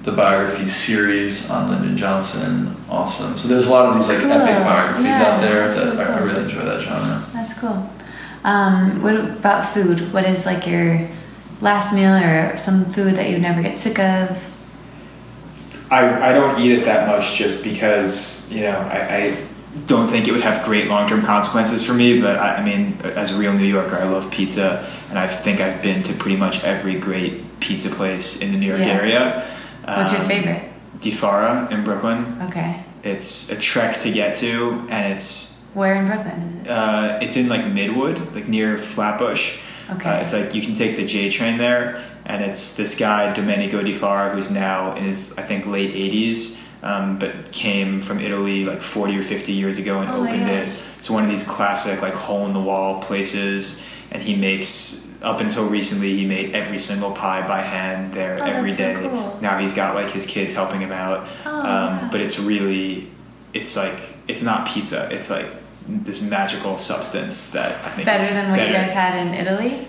the 0.04 0.12
biography 0.12 0.68
series 0.68 1.50
on 1.50 1.70
Lyndon 1.70 1.96
Johnson, 1.98 2.74
awesome. 2.88 3.36
So 3.36 3.48
there's 3.48 3.66
a 3.66 3.70
lot 3.70 3.86
of 3.86 3.96
these 3.96 4.08
like 4.08 4.18
Cool. 4.20 4.32
epic 4.32 4.64
biographies 4.64 5.04
Yeah, 5.06 5.22
out 5.26 5.40
there. 5.42 5.64
that's 5.68 5.76
That 5.76 5.84
really 5.96 6.02
I, 6.04 6.16
I 6.16 6.20
really 6.22 6.44
enjoy 6.44 6.64
that 6.64 6.82
genre. 6.82 7.24
That's 7.34 7.58
cool. 7.58 7.92
Um, 8.44 9.02
what 9.02 9.16
about 9.16 9.66
food? 9.74 10.12
What 10.12 10.24
is 10.24 10.46
like 10.46 10.66
your 10.66 11.08
last 11.60 11.92
meal 11.92 12.14
or 12.14 12.56
some 12.56 12.84
food 12.86 13.16
that 13.16 13.28
you 13.28 13.38
never 13.38 13.60
get 13.62 13.76
sick 13.76 13.98
of? 13.98 14.48
I, 15.90 16.30
I 16.30 16.32
don't 16.32 16.58
eat 16.60 16.72
it 16.72 16.84
that 16.84 17.08
much 17.08 17.36
just 17.36 17.62
because 17.64 18.50
you 18.50 18.62
know 18.62 18.78
I, 18.78 19.16
I 19.16 19.36
don't 19.86 20.08
think 20.08 20.26
it 20.28 20.32
would 20.32 20.42
have 20.42 20.64
great 20.64 20.88
long 20.88 21.08
term 21.08 21.22
consequences 21.22 21.84
for 21.84 21.92
me. 21.94 22.20
But 22.20 22.38
I, 22.38 22.56
I 22.56 22.64
mean, 22.64 22.96
as 23.04 23.32
a 23.32 23.36
real 23.38 23.52
New 23.52 23.64
Yorker, 23.66 23.96
I 23.96 24.04
love 24.04 24.30
pizza, 24.30 24.88
and 25.10 25.18
I 25.18 25.26
think 25.26 25.60
I've 25.60 25.82
been 25.82 26.02
to 26.04 26.14
pretty 26.14 26.36
much 26.36 26.64
every 26.64 26.94
great 26.98 27.60
pizza 27.60 27.88
place 27.90 28.40
in 28.40 28.52
the 28.52 28.58
New 28.58 28.66
York 28.66 28.80
Yeah. 28.80 28.86
area. 29.00 29.44
What's 29.84 30.12
your 30.12 30.22
Um, 30.22 30.28
favorite? 30.28 30.70
Di 31.00 31.10
Fara 31.10 31.68
in 31.70 31.84
Brooklyn. 31.84 32.40
Okay. 32.48 32.76
It's 33.04 33.50
a 33.50 33.56
trek 33.56 34.00
to 34.00 34.10
get 34.10 34.36
to, 34.36 34.84
and 34.90 35.12
it's 35.14 35.60
Where 35.74 35.94
in 35.94 36.06
Brooklyn 36.06 36.60
is 36.62 36.66
it? 36.66 36.70
uh, 36.70 37.18
it's 37.22 37.36
in 37.36 37.48
like 37.48 37.64
Midwood, 37.64 38.34
like 38.34 38.48
near 38.48 38.78
Flatbush. 38.78 39.52
Okay. 39.92 40.08
Uh, 40.10 40.16
it's 40.22 40.32
like 40.32 40.54
you 40.54 40.60
can 40.62 40.74
take 40.74 40.96
the 40.96 41.04
J 41.06 41.30
train 41.30 41.56
there, 41.58 42.00
and 42.26 42.42
it's 42.44 42.74
this 42.74 42.96
guy 42.96 43.32
Domenico 43.32 43.82
Di 43.82 43.94
Fara 43.94 44.30
who's 44.30 44.50
now 44.50 44.94
in 44.96 45.04
his 45.04 45.38
I 45.38 45.42
think 45.42 45.66
late 45.66 45.94
80s, 45.94 46.58
um, 46.82 47.18
but 47.18 47.50
came 47.52 48.00
from 48.00 48.20
Italy 48.20 48.64
like 48.64 48.80
40 48.80 49.18
or 49.18 49.22
50 49.22 49.52
years 49.52 49.78
ago 49.78 50.00
and 50.00 50.10
Oh 50.10 50.22
opened 50.24 50.48
it. 50.48 50.68
It's 50.98 51.10
one 51.10 51.24
of 51.24 51.30
these 51.30 51.42
classic 51.46 52.02
like 52.02 52.14
hole 52.14 52.46
in 52.46 52.52
the 52.52 52.60
wall 52.60 53.02
places, 53.02 53.82
and 54.10 54.22
he 54.22 54.36
makes. 54.36 55.06
Up 55.20 55.40
until 55.40 55.68
recently, 55.68 56.14
he 56.16 56.24
made 56.26 56.54
every 56.54 56.78
single 56.78 57.10
pie 57.10 57.44
by 57.48 57.60
hand 57.60 58.14
there 58.14 58.38
Oh, 58.40 58.44
every 58.44 58.70
that's 58.70 59.00
so 59.02 59.10
cool. 59.10 59.38
Now 59.42 59.58
he's 59.58 59.74
got 59.74 59.96
like 59.96 60.12
his 60.12 60.24
kids 60.24 60.54
helping 60.54 60.80
him 60.80 60.92
out, 60.92 61.26
Oh, 61.44 61.50
um, 61.50 61.64
wow. 61.64 62.08
but 62.12 62.20
it's 62.20 62.38
really, 62.38 63.08
it's 63.52 63.76
like 63.76 63.98
it's 64.28 64.44
not 64.44 64.68
pizza. 64.68 65.08
It's 65.10 65.28
like 65.28 65.46
this 65.88 66.22
magical 66.22 66.78
substance 66.78 67.50
that 67.50 67.84
I 67.84 67.88
think 67.90 68.04
Better 68.06 68.32
than 68.32 68.52
what 68.52 68.60
you 68.64 68.72
guys 68.72 68.92
had 68.92 69.26
in 69.26 69.34
Italy? 69.34 69.88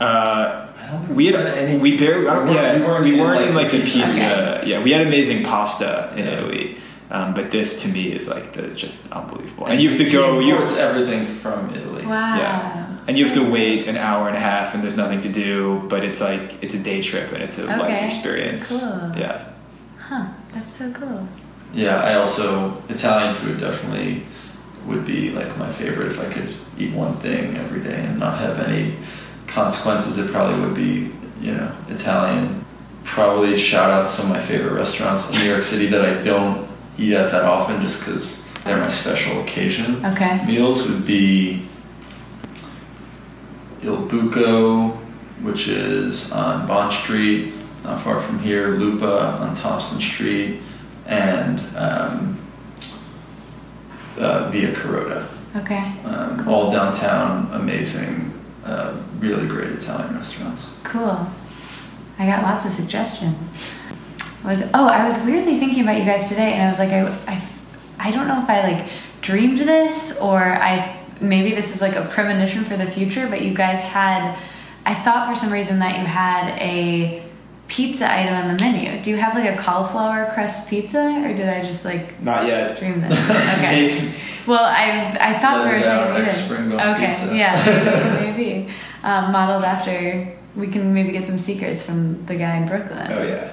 Uh, 0.00 0.67
we 1.10 1.26
had 1.26 1.34
any- 1.36 1.78
we 1.78 1.96
barely 1.96 2.28
I 2.28 2.34
don't- 2.34 2.48
We 2.48 2.54
weren't- 2.54 2.56
yeah 2.56 2.78
we 2.78 2.84
weren't 2.86 3.04
we 3.04 3.20
weren't 3.20 3.40
like, 3.40 3.48
in 3.48 3.54
like 3.54 3.66
a 3.74 3.78
pizza. 3.80 3.98
pizza 4.04 4.62
yeah 4.66 4.82
we 4.82 4.90
had 4.92 5.06
amazing 5.06 5.44
pasta 5.44 6.10
in 6.16 6.24
Yeah. 6.24 6.32
Italy 6.34 6.76
um, 7.10 7.32
but 7.34 7.50
this 7.50 7.80
to 7.82 7.88
me 7.88 8.04
is 8.12 8.28
like 8.28 8.52
the 8.52 8.68
just 8.68 9.10
unbelievable 9.12 9.66
and 9.66 9.80
you 9.80 9.88
have 9.90 9.98
to 9.98 10.08
go 10.10 10.40
He 10.40 10.48
you 10.48 10.54
imports 10.54 10.78
everything 10.78 11.26
from 11.26 11.70
Italy. 11.74 12.04
Wow. 12.06 12.36
Yeah. 12.36 12.86
and 13.06 13.16
you 13.18 13.24
have 13.24 13.34
to 13.34 13.44
wait 13.50 13.88
an 13.88 13.96
hour 13.96 14.28
and 14.28 14.36
a 14.36 14.40
half 14.40 14.74
and 14.74 14.82
there's 14.82 14.96
nothing 14.96 15.20
to 15.22 15.28
do 15.28 15.82
but 15.88 16.04
it's 16.04 16.20
like 16.20 16.62
it's 16.62 16.74
a 16.74 16.78
day 16.90 17.00
trip 17.02 17.32
and 17.32 17.42
it's 17.42 17.58
a 17.58 17.64
life 17.64 18.02
experience 18.02 18.68
Cool. 18.68 19.12
yeah 19.16 19.40
Huh. 20.08 20.24
That's 20.54 20.78
so 20.78 20.90
cool. 20.92 21.28
Yeah, 21.74 21.96
I 22.00 22.14
also 22.14 22.78
Italian 22.88 23.34
food 23.34 23.60
definitely 23.60 24.22
would 24.86 25.04
be 25.04 25.30
like 25.32 25.50
my 25.58 25.70
favorite 25.70 26.08
if 26.12 26.18
I 26.18 26.32
could 26.32 26.48
eat 26.78 26.94
one 26.94 27.14
thing 27.18 27.56
every 27.58 27.80
day 27.82 28.00
and 28.06 28.18
not 28.18 28.38
have 28.38 28.58
any 28.60 28.94
consequences. 29.58 30.18
It 30.18 30.30
probably 30.30 30.60
would 30.60 30.74
be 30.74 31.10
you 31.40 31.52
know 31.52 31.72
Italian. 31.88 32.64
Probably 33.04 33.58
shout 33.58 33.90
out 33.90 34.06
to 34.06 34.12
some 34.12 34.26
of 34.30 34.36
my 34.36 34.42
favorite 34.44 34.74
restaurants 34.74 35.30
in 35.30 35.38
New 35.38 35.48
York 35.48 35.62
City 35.62 35.86
that 35.86 36.04
I 36.04 36.22
don't 36.22 36.68
eat 36.98 37.14
at 37.14 37.32
that 37.32 37.44
often 37.44 37.80
just 37.80 38.00
because 38.04 38.46
they're 38.64 38.76
my 38.76 38.88
special 38.88 39.40
occasion. 39.40 40.04
Okay. 40.04 40.44
Meals 40.46 40.88
would 40.88 41.06
be 41.06 41.62
Il 43.82 44.06
Buco, 44.08 44.94
which 45.42 45.68
is 45.68 46.30
on 46.32 46.66
Bond 46.68 46.92
Street, 46.92 47.54
not 47.84 48.02
far 48.02 48.20
from 48.20 48.38
here, 48.40 48.68
Lupa 48.68 49.38
on 49.40 49.56
Thompson 49.56 50.00
Street, 50.00 50.60
and 51.06 51.60
um, 51.76 52.38
uh, 54.18 54.50
Via 54.50 54.74
Carota. 54.74 55.26
Okay. 55.56 55.94
Um, 56.04 56.44
Cool. 56.44 56.54
All 56.54 56.70
downtown, 56.72 57.48
amazing, 57.54 58.32
uh, 58.68 58.94
really 59.18 59.46
great 59.46 59.72
Italian 59.72 60.14
restaurants. 60.14 60.74
Cool. 60.84 61.26
I 62.18 62.26
got 62.26 62.42
lots 62.42 62.64
of 62.64 62.72
suggestions. 62.72 63.36
I 64.44 64.48
was 64.48 64.62
oh, 64.74 64.86
I 64.86 65.04
was 65.04 65.24
weirdly 65.24 65.58
thinking 65.58 65.82
about 65.82 65.98
you 65.98 66.04
guys 66.04 66.28
today, 66.28 66.52
and 66.52 66.62
I 66.62 66.66
was 66.66 66.78
like, 66.78 66.90
I, 66.90 67.08
I, 67.26 67.42
I 67.98 68.10
don't 68.10 68.28
know 68.28 68.40
if 68.42 68.48
I 68.48 68.62
like 68.62 68.86
dreamed 69.20 69.58
this 69.58 70.18
or 70.20 70.38
I 70.40 71.00
maybe 71.20 71.54
this 71.54 71.74
is 71.74 71.80
like 71.80 71.96
a 71.96 72.04
premonition 72.04 72.64
for 72.64 72.76
the 72.76 72.86
future, 72.86 73.26
but 73.28 73.42
you 73.42 73.54
guys 73.54 73.80
had. 73.80 74.38
I 74.86 74.94
thought 74.94 75.28
for 75.28 75.34
some 75.34 75.52
reason 75.52 75.80
that 75.80 75.98
you 75.98 76.06
had 76.06 76.58
a 76.60 77.27
pizza 77.68 78.10
item 78.12 78.34
on 78.34 78.48
the 78.56 78.62
menu. 78.62 79.00
Do 79.02 79.10
you 79.10 79.16
have 79.16 79.34
like 79.34 79.52
a 79.54 79.56
cauliflower 79.62 80.30
crust 80.34 80.68
pizza, 80.68 80.98
or 81.24 81.34
did 81.34 81.48
I 81.48 81.62
just 81.64 81.84
like 81.84 82.20
not 82.22 82.46
yet 82.46 82.78
dream 82.78 83.00
this? 83.00 83.12
Okay. 83.30 84.12
Well, 84.48 84.64
I 84.64 85.14
I 85.20 85.38
thought 85.40 85.62
for 85.62 85.76
a 85.76 85.80
Let 85.80 85.84
second 85.84 86.16
you 86.16 86.22
like 86.22 86.32
spring 86.32 86.72
Okay, 86.72 87.08
pizza. 87.20 87.36
yeah, 87.36 88.20
maybe 88.36 88.72
um, 89.02 89.30
modeled 89.30 89.62
after. 89.64 90.34
We 90.56 90.68
can 90.68 90.94
maybe 90.94 91.12
get 91.12 91.26
some 91.26 91.36
secrets 91.36 91.82
from 91.82 92.24
the 92.24 92.34
guy 92.34 92.56
in 92.56 92.66
Brooklyn. 92.66 93.12
oh 93.12 93.22
yeah 93.24 93.52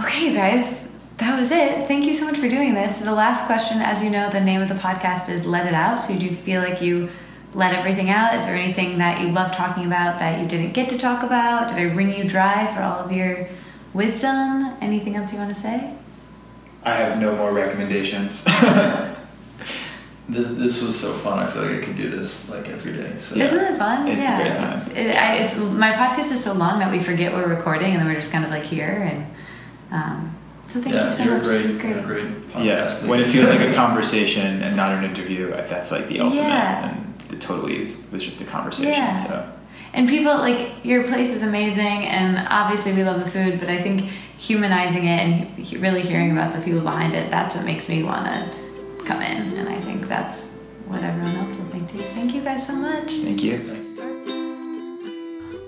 Okay, 0.00 0.28
you 0.28 0.34
guys, 0.34 0.88
that 1.16 1.36
was 1.36 1.50
it. 1.50 1.88
Thank 1.88 2.04
you 2.06 2.14
so 2.14 2.26
much 2.26 2.38
for 2.38 2.48
doing 2.48 2.74
this. 2.74 2.98
The 2.98 3.12
last 3.12 3.46
question, 3.46 3.78
as 3.82 4.00
you 4.04 4.10
know, 4.10 4.30
the 4.30 4.40
name 4.40 4.62
of 4.62 4.68
the 4.68 4.76
podcast 4.76 5.28
is 5.28 5.44
"Let 5.48 5.66
It 5.66 5.74
Out." 5.74 5.96
So, 6.00 6.12
you 6.12 6.20
do 6.20 6.30
feel 6.32 6.62
like 6.62 6.80
you 6.80 7.10
let 7.54 7.74
everything 7.74 8.10
out? 8.10 8.34
Is 8.34 8.46
there 8.46 8.54
anything 8.54 8.98
that 8.98 9.20
you 9.20 9.28
love 9.28 9.52
talking 9.52 9.84
about 9.84 10.18
that 10.18 10.40
you 10.40 10.46
didn't 10.46 10.72
get 10.72 10.88
to 10.90 10.98
talk 10.98 11.22
about? 11.22 11.68
Did 11.68 11.78
I 11.78 11.82
wring 11.94 12.12
you 12.14 12.24
dry 12.28 12.72
for 12.74 12.82
all 12.82 12.98
of 12.98 13.12
your 13.12 13.48
wisdom? 13.94 14.76
Anything 14.80 15.16
else 15.16 15.32
you 15.32 15.38
want 15.38 15.54
to 15.54 15.60
say? 15.60 15.94
I 16.84 16.94
have 16.94 17.20
no 17.20 17.34
more 17.36 17.52
recommendations. 17.52 18.46
This, 20.28 20.46
this 20.58 20.82
was 20.82 20.98
so 21.00 21.14
fun. 21.14 21.38
I 21.38 21.50
feel 21.50 21.62
like 21.62 21.82
I 21.82 21.84
could 21.86 21.96
do 21.96 22.10
this 22.10 22.50
like 22.50 22.68
every 22.68 22.92
day. 22.92 23.16
So 23.16 23.34
Yeah. 23.34 23.46
Isn't 23.46 23.60
it 23.60 23.78
fun? 23.78 24.06
It's 24.08 24.18
a 24.18 24.28
yeah, 24.28 24.42
great 24.42 24.56
time. 24.58 24.72
It's, 24.72 24.88
it, 24.88 25.16
I, 25.16 25.36
it's 25.36 25.56
my 25.56 25.92
podcast 25.92 26.30
is 26.32 26.44
so 26.44 26.52
long 26.52 26.80
that 26.80 26.92
we 26.92 27.00
forget 27.00 27.32
we're 27.32 27.48
recording 27.48 27.92
and 27.92 28.00
then 28.00 28.06
we're 28.06 28.14
just 28.14 28.30
kind 28.30 28.44
of 28.44 28.50
like 28.50 28.64
here 28.64 29.08
and 29.10 29.26
um, 29.90 30.36
so 30.66 30.82
thank 30.82 30.94
yeah, 30.94 31.06
you 31.06 31.12
so 31.12 31.24
you're 31.24 31.38
much. 31.38 31.44
a 31.44 31.46
great, 31.46 31.56
this 31.62 31.66
is 31.72 31.80
great. 31.80 31.90
you're 31.90 31.98
a 32.00 32.02
great 32.02 32.26
yeah, 32.58 33.06
when 33.06 33.20
it 33.20 33.28
feels 33.28 33.48
like 33.48 33.60
a 33.60 33.72
conversation 33.72 34.62
and 34.62 34.76
not 34.76 34.92
an 34.92 35.04
interview, 35.04 35.50
that's 35.50 35.90
like 35.90 36.08
the 36.08 36.20
ultimate. 36.20 36.42
Yeah. 36.42 36.90
And 36.90 37.07
it 37.38 37.46
totally 37.46 37.82
is, 37.82 38.06
was 38.10 38.24
just 38.24 38.40
a 38.40 38.44
conversation. 38.44 38.92
Yeah. 38.92 39.14
So 39.16 39.52
And 39.92 40.08
people 40.08 40.36
like 40.36 40.84
your 40.84 41.04
place 41.04 41.30
is 41.30 41.42
amazing, 41.42 42.06
and 42.06 42.46
obviously 42.48 42.92
we 42.92 43.04
love 43.04 43.22
the 43.24 43.30
food, 43.30 43.60
but 43.60 43.70
I 43.70 43.80
think 43.80 44.10
humanizing 44.36 45.04
it 45.04 45.20
and 45.20 45.72
really 45.80 46.02
hearing 46.02 46.32
about 46.32 46.52
the 46.52 46.60
people 46.60 46.80
behind 46.80 47.14
it, 47.14 47.30
that's 47.30 47.54
what 47.54 47.64
makes 47.64 47.88
me 47.88 48.02
want 48.02 48.26
to 48.26 49.04
come 49.04 49.22
in. 49.22 49.56
And 49.58 49.68
I 49.68 49.80
think 49.80 50.08
that's 50.08 50.46
what 50.86 51.02
everyone 51.02 51.36
else 51.36 51.58
will 51.58 51.66
think 51.66 51.88
too. 51.90 51.98
Thank 52.14 52.34
you 52.34 52.42
guys 52.42 52.66
so 52.66 52.74
much. 52.74 53.06
thank 53.06 53.42
you. 53.42 53.74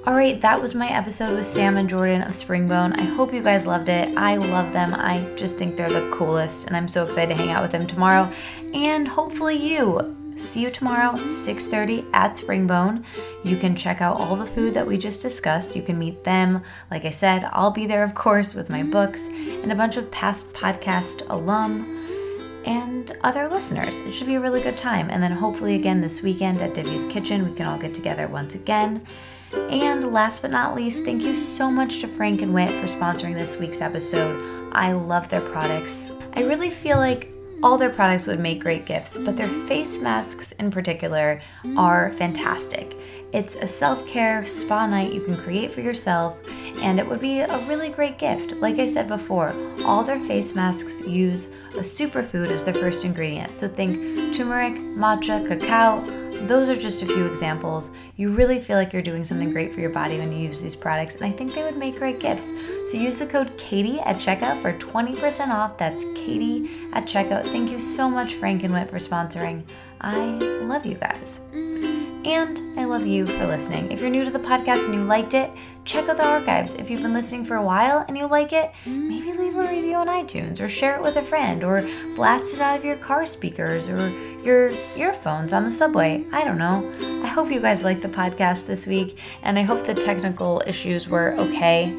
All 0.06 0.14
right, 0.14 0.40
that 0.40 0.60
was 0.60 0.74
my 0.74 0.88
episode 0.88 1.36
with 1.36 1.46
Sam 1.46 1.76
and 1.76 1.88
Jordan 1.88 2.22
of 2.22 2.32
Springbone. 2.32 2.98
I 2.98 3.02
hope 3.02 3.34
you 3.34 3.42
guys 3.42 3.66
loved 3.66 3.90
it. 3.90 4.16
I 4.16 4.36
love 4.36 4.72
them. 4.72 4.94
I 4.94 5.20
just 5.36 5.56
think 5.58 5.76
they're 5.76 5.90
the 5.90 6.10
coolest, 6.10 6.66
and 6.66 6.76
I'm 6.76 6.88
so 6.88 7.04
excited 7.04 7.36
to 7.36 7.40
hang 7.40 7.50
out 7.50 7.62
with 7.62 7.70
them 7.70 7.86
tomorrow. 7.86 8.32
And 8.72 9.06
hopefully 9.06 9.56
you. 9.56 10.16
See 10.40 10.62
you 10.62 10.70
tomorrow, 10.70 11.16
6:30 11.28 12.06
at 12.14 12.34
Springbone. 12.34 13.04
You 13.44 13.58
can 13.58 13.76
check 13.76 14.00
out 14.00 14.18
all 14.18 14.36
the 14.36 14.46
food 14.46 14.72
that 14.72 14.86
we 14.86 14.96
just 14.96 15.20
discussed. 15.20 15.76
You 15.76 15.82
can 15.82 15.98
meet 15.98 16.24
them. 16.24 16.62
Like 16.90 17.04
I 17.04 17.10
said, 17.10 17.48
I'll 17.52 17.70
be 17.70 17.86
there, 17.86 18.02
of 18.02 18.14
course, 18.14 18.54
with 18.54 18.70
my 18.70 18.82
books 18.82 19.28
and 19.28 19.70
a 19.70 19.76
bunch 19.76 19.98
of 19.98 20.10
past 20.10 20.52
podcast 20.54 21.28
alum 21.28 22.62
and 22.64 23.12
other 23.22 23.48
listeners. 23.48 24.00
It 24.00 24.12
should 24.12 24.26
be 24.26 24.34
a 24.34 24.40
really 24.40 24.62
good 24.62 24.78
time. 24.78 25.10
And 25.10 25.22
then 25.22 25.32
hopefully 25.32 25.74
again 25.74 26.00
this 26.00 26.22
weekend 26.22 26.62
at 26.62 26.74
Divya's 26.74 27.06
Kitchen, 27.12 27.48
we 27.48 27.54
can 27.54 27.66
all 27.66 27.78
get 27.78 27.92
together 27.92 28.26
once 28.26 28.54
again. 28.54 29.06
And 29.52 30.10
last 30.10 30.40
but 30.40 30.50
not 30.50 30.74
least, 30.74 31.04
thank 31.04 31.22
you 31.22 31.36
so 31.36 31.70
much 31.70 32.00
to 32.00 32.08
Frank 32.08 32.40
and 32.40 32.54
Wit 32.54 32.70
for 32.70 32.86
sponsoring 32.86 33.34
this 33.34 33.58
week's 33.58 33.82
episode. 33.82 34.72
I 34.72 34.92
love 34.92 35.28
their 35.28 35.42
products. 35.42 36.10
I 36.34 36.44
really 36.44 36.70
feel 36.70 36.96
like 36.96 37.34
all 37.62 37.76
their 37.76 37.90
products 37.90 38.26
would 38.26 38.40
make 38.40 38.60
great 38.60 38.86
gifts, 38.86 39.18
but 39.18 39.36
their 39.36 39.48
face 39.66 39.98
masks 39.98 40.52
in 40.52 40.70
particular 40.70 41.40
are 41.76 42.12
fantastic. 42.12 42.96
It's 43.32 43.54
a 43.54 43.66
self 43.66 44.06
care 44.06 44.44
spa 44.44 44.86
night 44.86 45.12
you 45.12 45.20
can 45.20 45.36
create 45.36 45.72
for 45.72 45.80
yourself, 45.80 46.38
and 46.82 46.98
it 46.98 47.06
would 47.06 47.20
be 47.20 47.40
a 47.40 47.58
really 47.66 47.90
great 47.90 48.18
gift. 48.18 48.54
Like 48.56 48.78
I 48.78 48.86
said 48.86 49.08
before, 49.08 49.54
all 49.84 50.02
their 50.02 50.20
face 50.20 50.54
masks 50.54 51.00
use 51.02 51.48
a 51.74 51.80
superfood 51.80 52.48
as 52.48 52.64
their 52.64 52.74
first 52.74 53.04
ingredient. 53.04 53.54
So 53.54 53.68
think 53.68 54.34
turmeric, 54.34 54.74
matcha, 54.74 55.46
cacao. 55.46 56.19
Those 56.46 56.68
are 56.68 56.76
just 56.76 57.02
a 57.02 57.06
few 57.06 57.26
examples. 57.26 57.90
You 58.16 58.32
really 58.32 58.60
feel 58.60 58.76
like 58.76 58.92
you're 58.92 59.02
doing 59.02 59.24
something 59.24 59.50
great 59.50 59.72
for 59.74 59.80
your 59.80 59.90
body 59.90 60.18
when 60.18 60.32
you 60.32 60.38
use 60.38 60.60
these 60.60 60.74
products, 60.74 61.16
and 61.16 61.24
I 61.24 61.30
think 61.30 61.54
they 61.54 61.62
would 61.62 61.76
make 61.76 61.98
great 61.98 62.18
gifts. 62.18 62.52
So 62.90 62.96
use 62.96 63.18
the 63.18 63.26
code 63.26 63.56
Katie 63.56 64.00
at 64.00 64.16
checkout 64.16 64.60
for 64.62 64.72
20% 64.72 65.48
off. 65.48 65.78
That's 65.78 66.04
Katie 66.14 66.70
at 66.92 67.04
checkout. 67.04 67.44
Thank 67.44 67.70
you 67.70 67.78
so 67.78 68.08
much, 68.08 68.34
Frank 68.34 68.64
and 68.64 68.72
Wit, 68.72 68.90
for 68.90 68.98
sponsoring. 68.98 69.62
I 70.00 70.16
love 70.62 70.86
you 70.86 70.94
guys. 70.96 71.40
And 71.52 72.78
I 72.78 72.84
love 72.84 73.06
you 73.06 73.26
for 73.26 73.46
listening. 73.46 73.90
If 73.92 74.00
you're 74.00 74.10
new 74.10 74.24
to 74.24 74.30
the 74.30 74.38
podcast 74.38 74.84
and 74.84 74.94
you 74.94 75.04
liked 75.04 75.34
it, 75.34 75.50
check 75.84 76.08
out 76.08 76.16
the 76.16 76.26
archives. 76.26 76.74
If 76.74 76.90
you've 76.90 77.02
been 77.02 77.12
listening 77.12 77.44
for 77.44 77.56
a 77.56 77.62
while 77.62 78.04
and 78.06 78.16
you 78.16 78.26
like 78.26 78.52
it, 78.52 78.72
maybe 78.86 79.32
leave 79.32 79.56
a 79.56 79.68
review 79.68 79.96
on 79.96 80.06
iTunes 80.06 80.60
or 80.60 80.68
share 80.68 80.96
it 80.96 81.02
with 81.02 81.16
a 81.16 81.22
friend 81.22 81.64
or 81.64 81.88
blast 82.14 82.54
it 82.54 82.60
out 82.60 82.78
of 82.78 82.84
your 82.84 82.96
car 82.96 83.26
speakers 83.26 83.88
or 83.88 84.08
your 84.42 84.70
earphones 84.96 85.52
on 85.52 85.64
the 85.64 85.70
subway. 85.70 86.24
I 86.32 86.44
don't 86.44 86.58
know. 86.58 86.90
I 87.24 87.26
hope 87.26 87.50
you 87.50 87.60
guys 87.60 87.84
liked 87.84 88.02
the 88.02 88.08
podcast 88.08 88.66
this 88.66 88.86
week 88.86 89.18
and 89.42 89.58
I 89.58 89.62
hope 89.62 89.86
the 89.86 89.94
technical 89.94 90.62
issues 90.66 91.08
were 91.08 91.34
okay. 91.38 91.94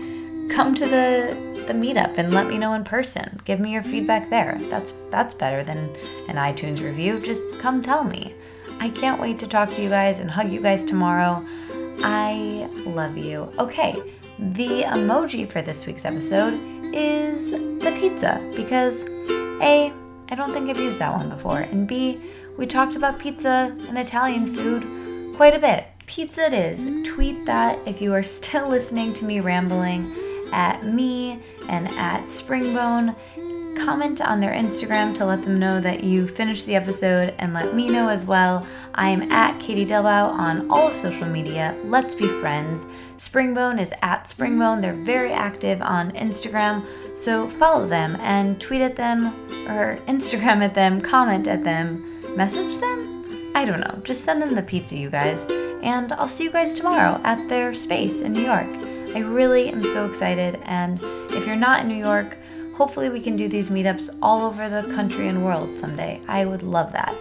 Come 0.50 0.76
to 0.76 0.86
the 0.86 1.52
the 1.68 1.74
meetup 1.74 2.18
and 2.18 2.34
let 2.34 2.48
me 2.48 2.58
know 2.58 2.74
in 2.74 2.84
person. 2.84 3.40
Give 3.46 3.60
me 3.60 3.72
your 3.72 3.84
feedback 3.84 4.30
there. 4.30 4.58
That's 4.70 4.94
that's 5.10 5.34
better 5.34 5.64
than 5.64 5.96
an 6.28 6.36
iTunes 6.36 6.84
review. 6.84 7.20
Just 7.20 7.42
come 7.60 7.82
tell 7.82 8.04
me. 8.04 8.34
I 8.80 8.90
can't 8.90 9.22
wait 9.22 9.38
to 9.40 9.48
talk 9.48 9.70
to 9.72 9.82
you 9.82 9.90
guys 9.90 10.20
and 10.20 10.32
hug 10.32 10.52
you 10.52 10.60
guys 10.60 10.84
tomorrow. 10.84 11.46
I 12.00 12.70
love 12.86 13.18
you. 13.18 13.52
Okay, 13.60 14.02
the 14.40 14.84
emoji 14.84 15.48
for 15.48 15.62
this 15.62 15.86
week's 15.86 16.06
episode 16.06 16.60
is 16.94 17.52
the 17.52 17.96
pizza 18.00 18.40
because 18.56 19.06
A, 19.62 19.94
I 20.30 20.36
don't 20.36 20.52
think 20.54 20.70
I've 20.70 20.80
used 20.80 21.00
that 21.00 21.16
one 21.16 21.30
before, 21.30 21.60
and 21.60 21.88
B, 21.88 22.20
we 22.58 22.66
talked 22.66 22.96
about 22.96 23.20
pizza 23.20 23.76
and 23.88 23.98
Italian 23.98 24.48
food 24.48 25.36
quite 25.36 25.54
a 25.54 25.60
bit. 25.60 25.86
Pizza 26.06 26.48
it 26.48 26.54
is. 26.54 26.88
Tweet 27.08 27.46
that 27.46 27.80
if 27.86 28.02
you 28.02 28.14
are 28.14 28.24
still 28.40 28.70
listening 28.70 29.14
to 29.14 29.26
me 29.26 29.40
rambling 29.40 30.16
at 30.52 30.86
me 30.86 31.42
and 31.70 31.88
at 31.90 32.26
Springbone 32.26 33.16
comment 33.76 34.22
on 34.22 34.40
their 34.40 34.54
Instagram 34.54 35.14
to 35.16 35.26
let 35.26 35.44
them 35.44 35.58
know 35.60 35.80
that 35.82 36.04
you 36.04 36.28
finished 36.28 36.66
the 36.66 36.76
episode 36.76 37.34
and 37.38 37.54
let 37.54 37.74
me 37.74 37.90
know 37.90 38.10
as 38.10 38.26
well. 38.26 38.66
I 38.94 39.10
am 39.10 39.32
at 39.32 39.60
Katie 39.60 39.86
Dalebout 39.86 40.32
on 40.32 40.70
all 40.70 40.92
social 40.92 41.28
media. 41.28 41.76
Let's 41.86 42.14
be 42.16 42.28
friends. 42.28 42.86
Springbone 43.18 43.80
is 43.80 43.94
at 44.02 44.26
Springbone. 44.26 44.82
They're 44.82 44.94
very 44.94 45.32
active 45.32 45.82
on 45.82 46.12
Instagram, 46.12 46.86
so 47.16 47.50
follow 47.50 47.88
them 47.88 48.18
and 48.20 48.60
tweet 48.60 48.82
at 48.82 48.96
them 48.96 49.28
or 49.68 49.98
Instagram 50.08 50.64
at 50.64 50.74
them, 50.74 51.00
comment 51.00 51.48
at 51.48 51.64
them, 51.64 52.20
message 52.36 52.78
them? 52.78 53.52
I 53.56 53.66
don't 53.66 53.82
know. 53.82 54.02
Just 54.04 54.24
send 54.26 54.42
them 54.42 54.56
the 54.56 54.64
pizza, 54.64 54.98
you 54.98 55.10
guys. 55.10 55.46
And 55.84 56.14
I'll 56.14 56.28
see 56.28 56.46
you 56.46 56.52
guys 56.52 56.74
tomorrow 56.74 57.20
at 57.24 57.50
their 57.50 57.74
space 57.74 58.22
in 58.22 58.34
New 58.34 58.44
York. 58.44 58.68
I 59.14 59.20
really 59.20 59.70
am 59.70 59.84
so 59.84 60.06
excited. 60.06 60.60
And 60.64 61.00
if 61.32 61.46
you're 61.46 61.56
not 61.56 61.82
in 61.82 61.88
New 61.88 61.96
York, 61.96 62.38
hopefully 62.76 63.10
we 63.10 63.22
can 63.22 63.36
do 63.36 63.48
these 63.48 63.70
meetups 63.70 64.16
all 64.22 64.44
over 64.44 64.70
the 64.70 64.88
country 64.94 65.28
and 65.28 65.44
world 65.44 65.78
someday. 65.78 66.22
I 66.28 66.46
would 66.46 66.64
love 66.64 66.92
that. 66.94 67.16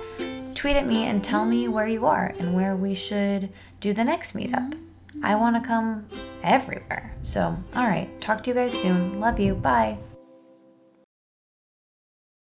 Tweet 0.55 0.77
at 0.77 0.87
me 0.87 1.05
and 1.05 1.23
tell 1.23 1.45
me 1.45 1.69
where 1.69 1.87
you 1.87 2.07
are 2.07 2.35
and 2.39 2.55
where 2.55 2.77
we 2.77 2.95
should 2.95 3.51
do 3.81 3.93
the 3.93 4.05
next 4.05 4.35
meetup. 4.35 4.79
I 5.23 5.35
want 5.35 5.57
to 5.57 5.67
come 5.67 6.07
everywhere. 6.43 7.15
So, 7.23 7.57
all 7.75 7.87
right, 7.87 8.09
talk 8.21 8.43
to 8.45 8.51
you 8.51 8.55
guys 8.55 8.75
soon. 8.75 9.21
Love 9.21 9.41
you. 9.41 9.55
Bye. 9.55 9.99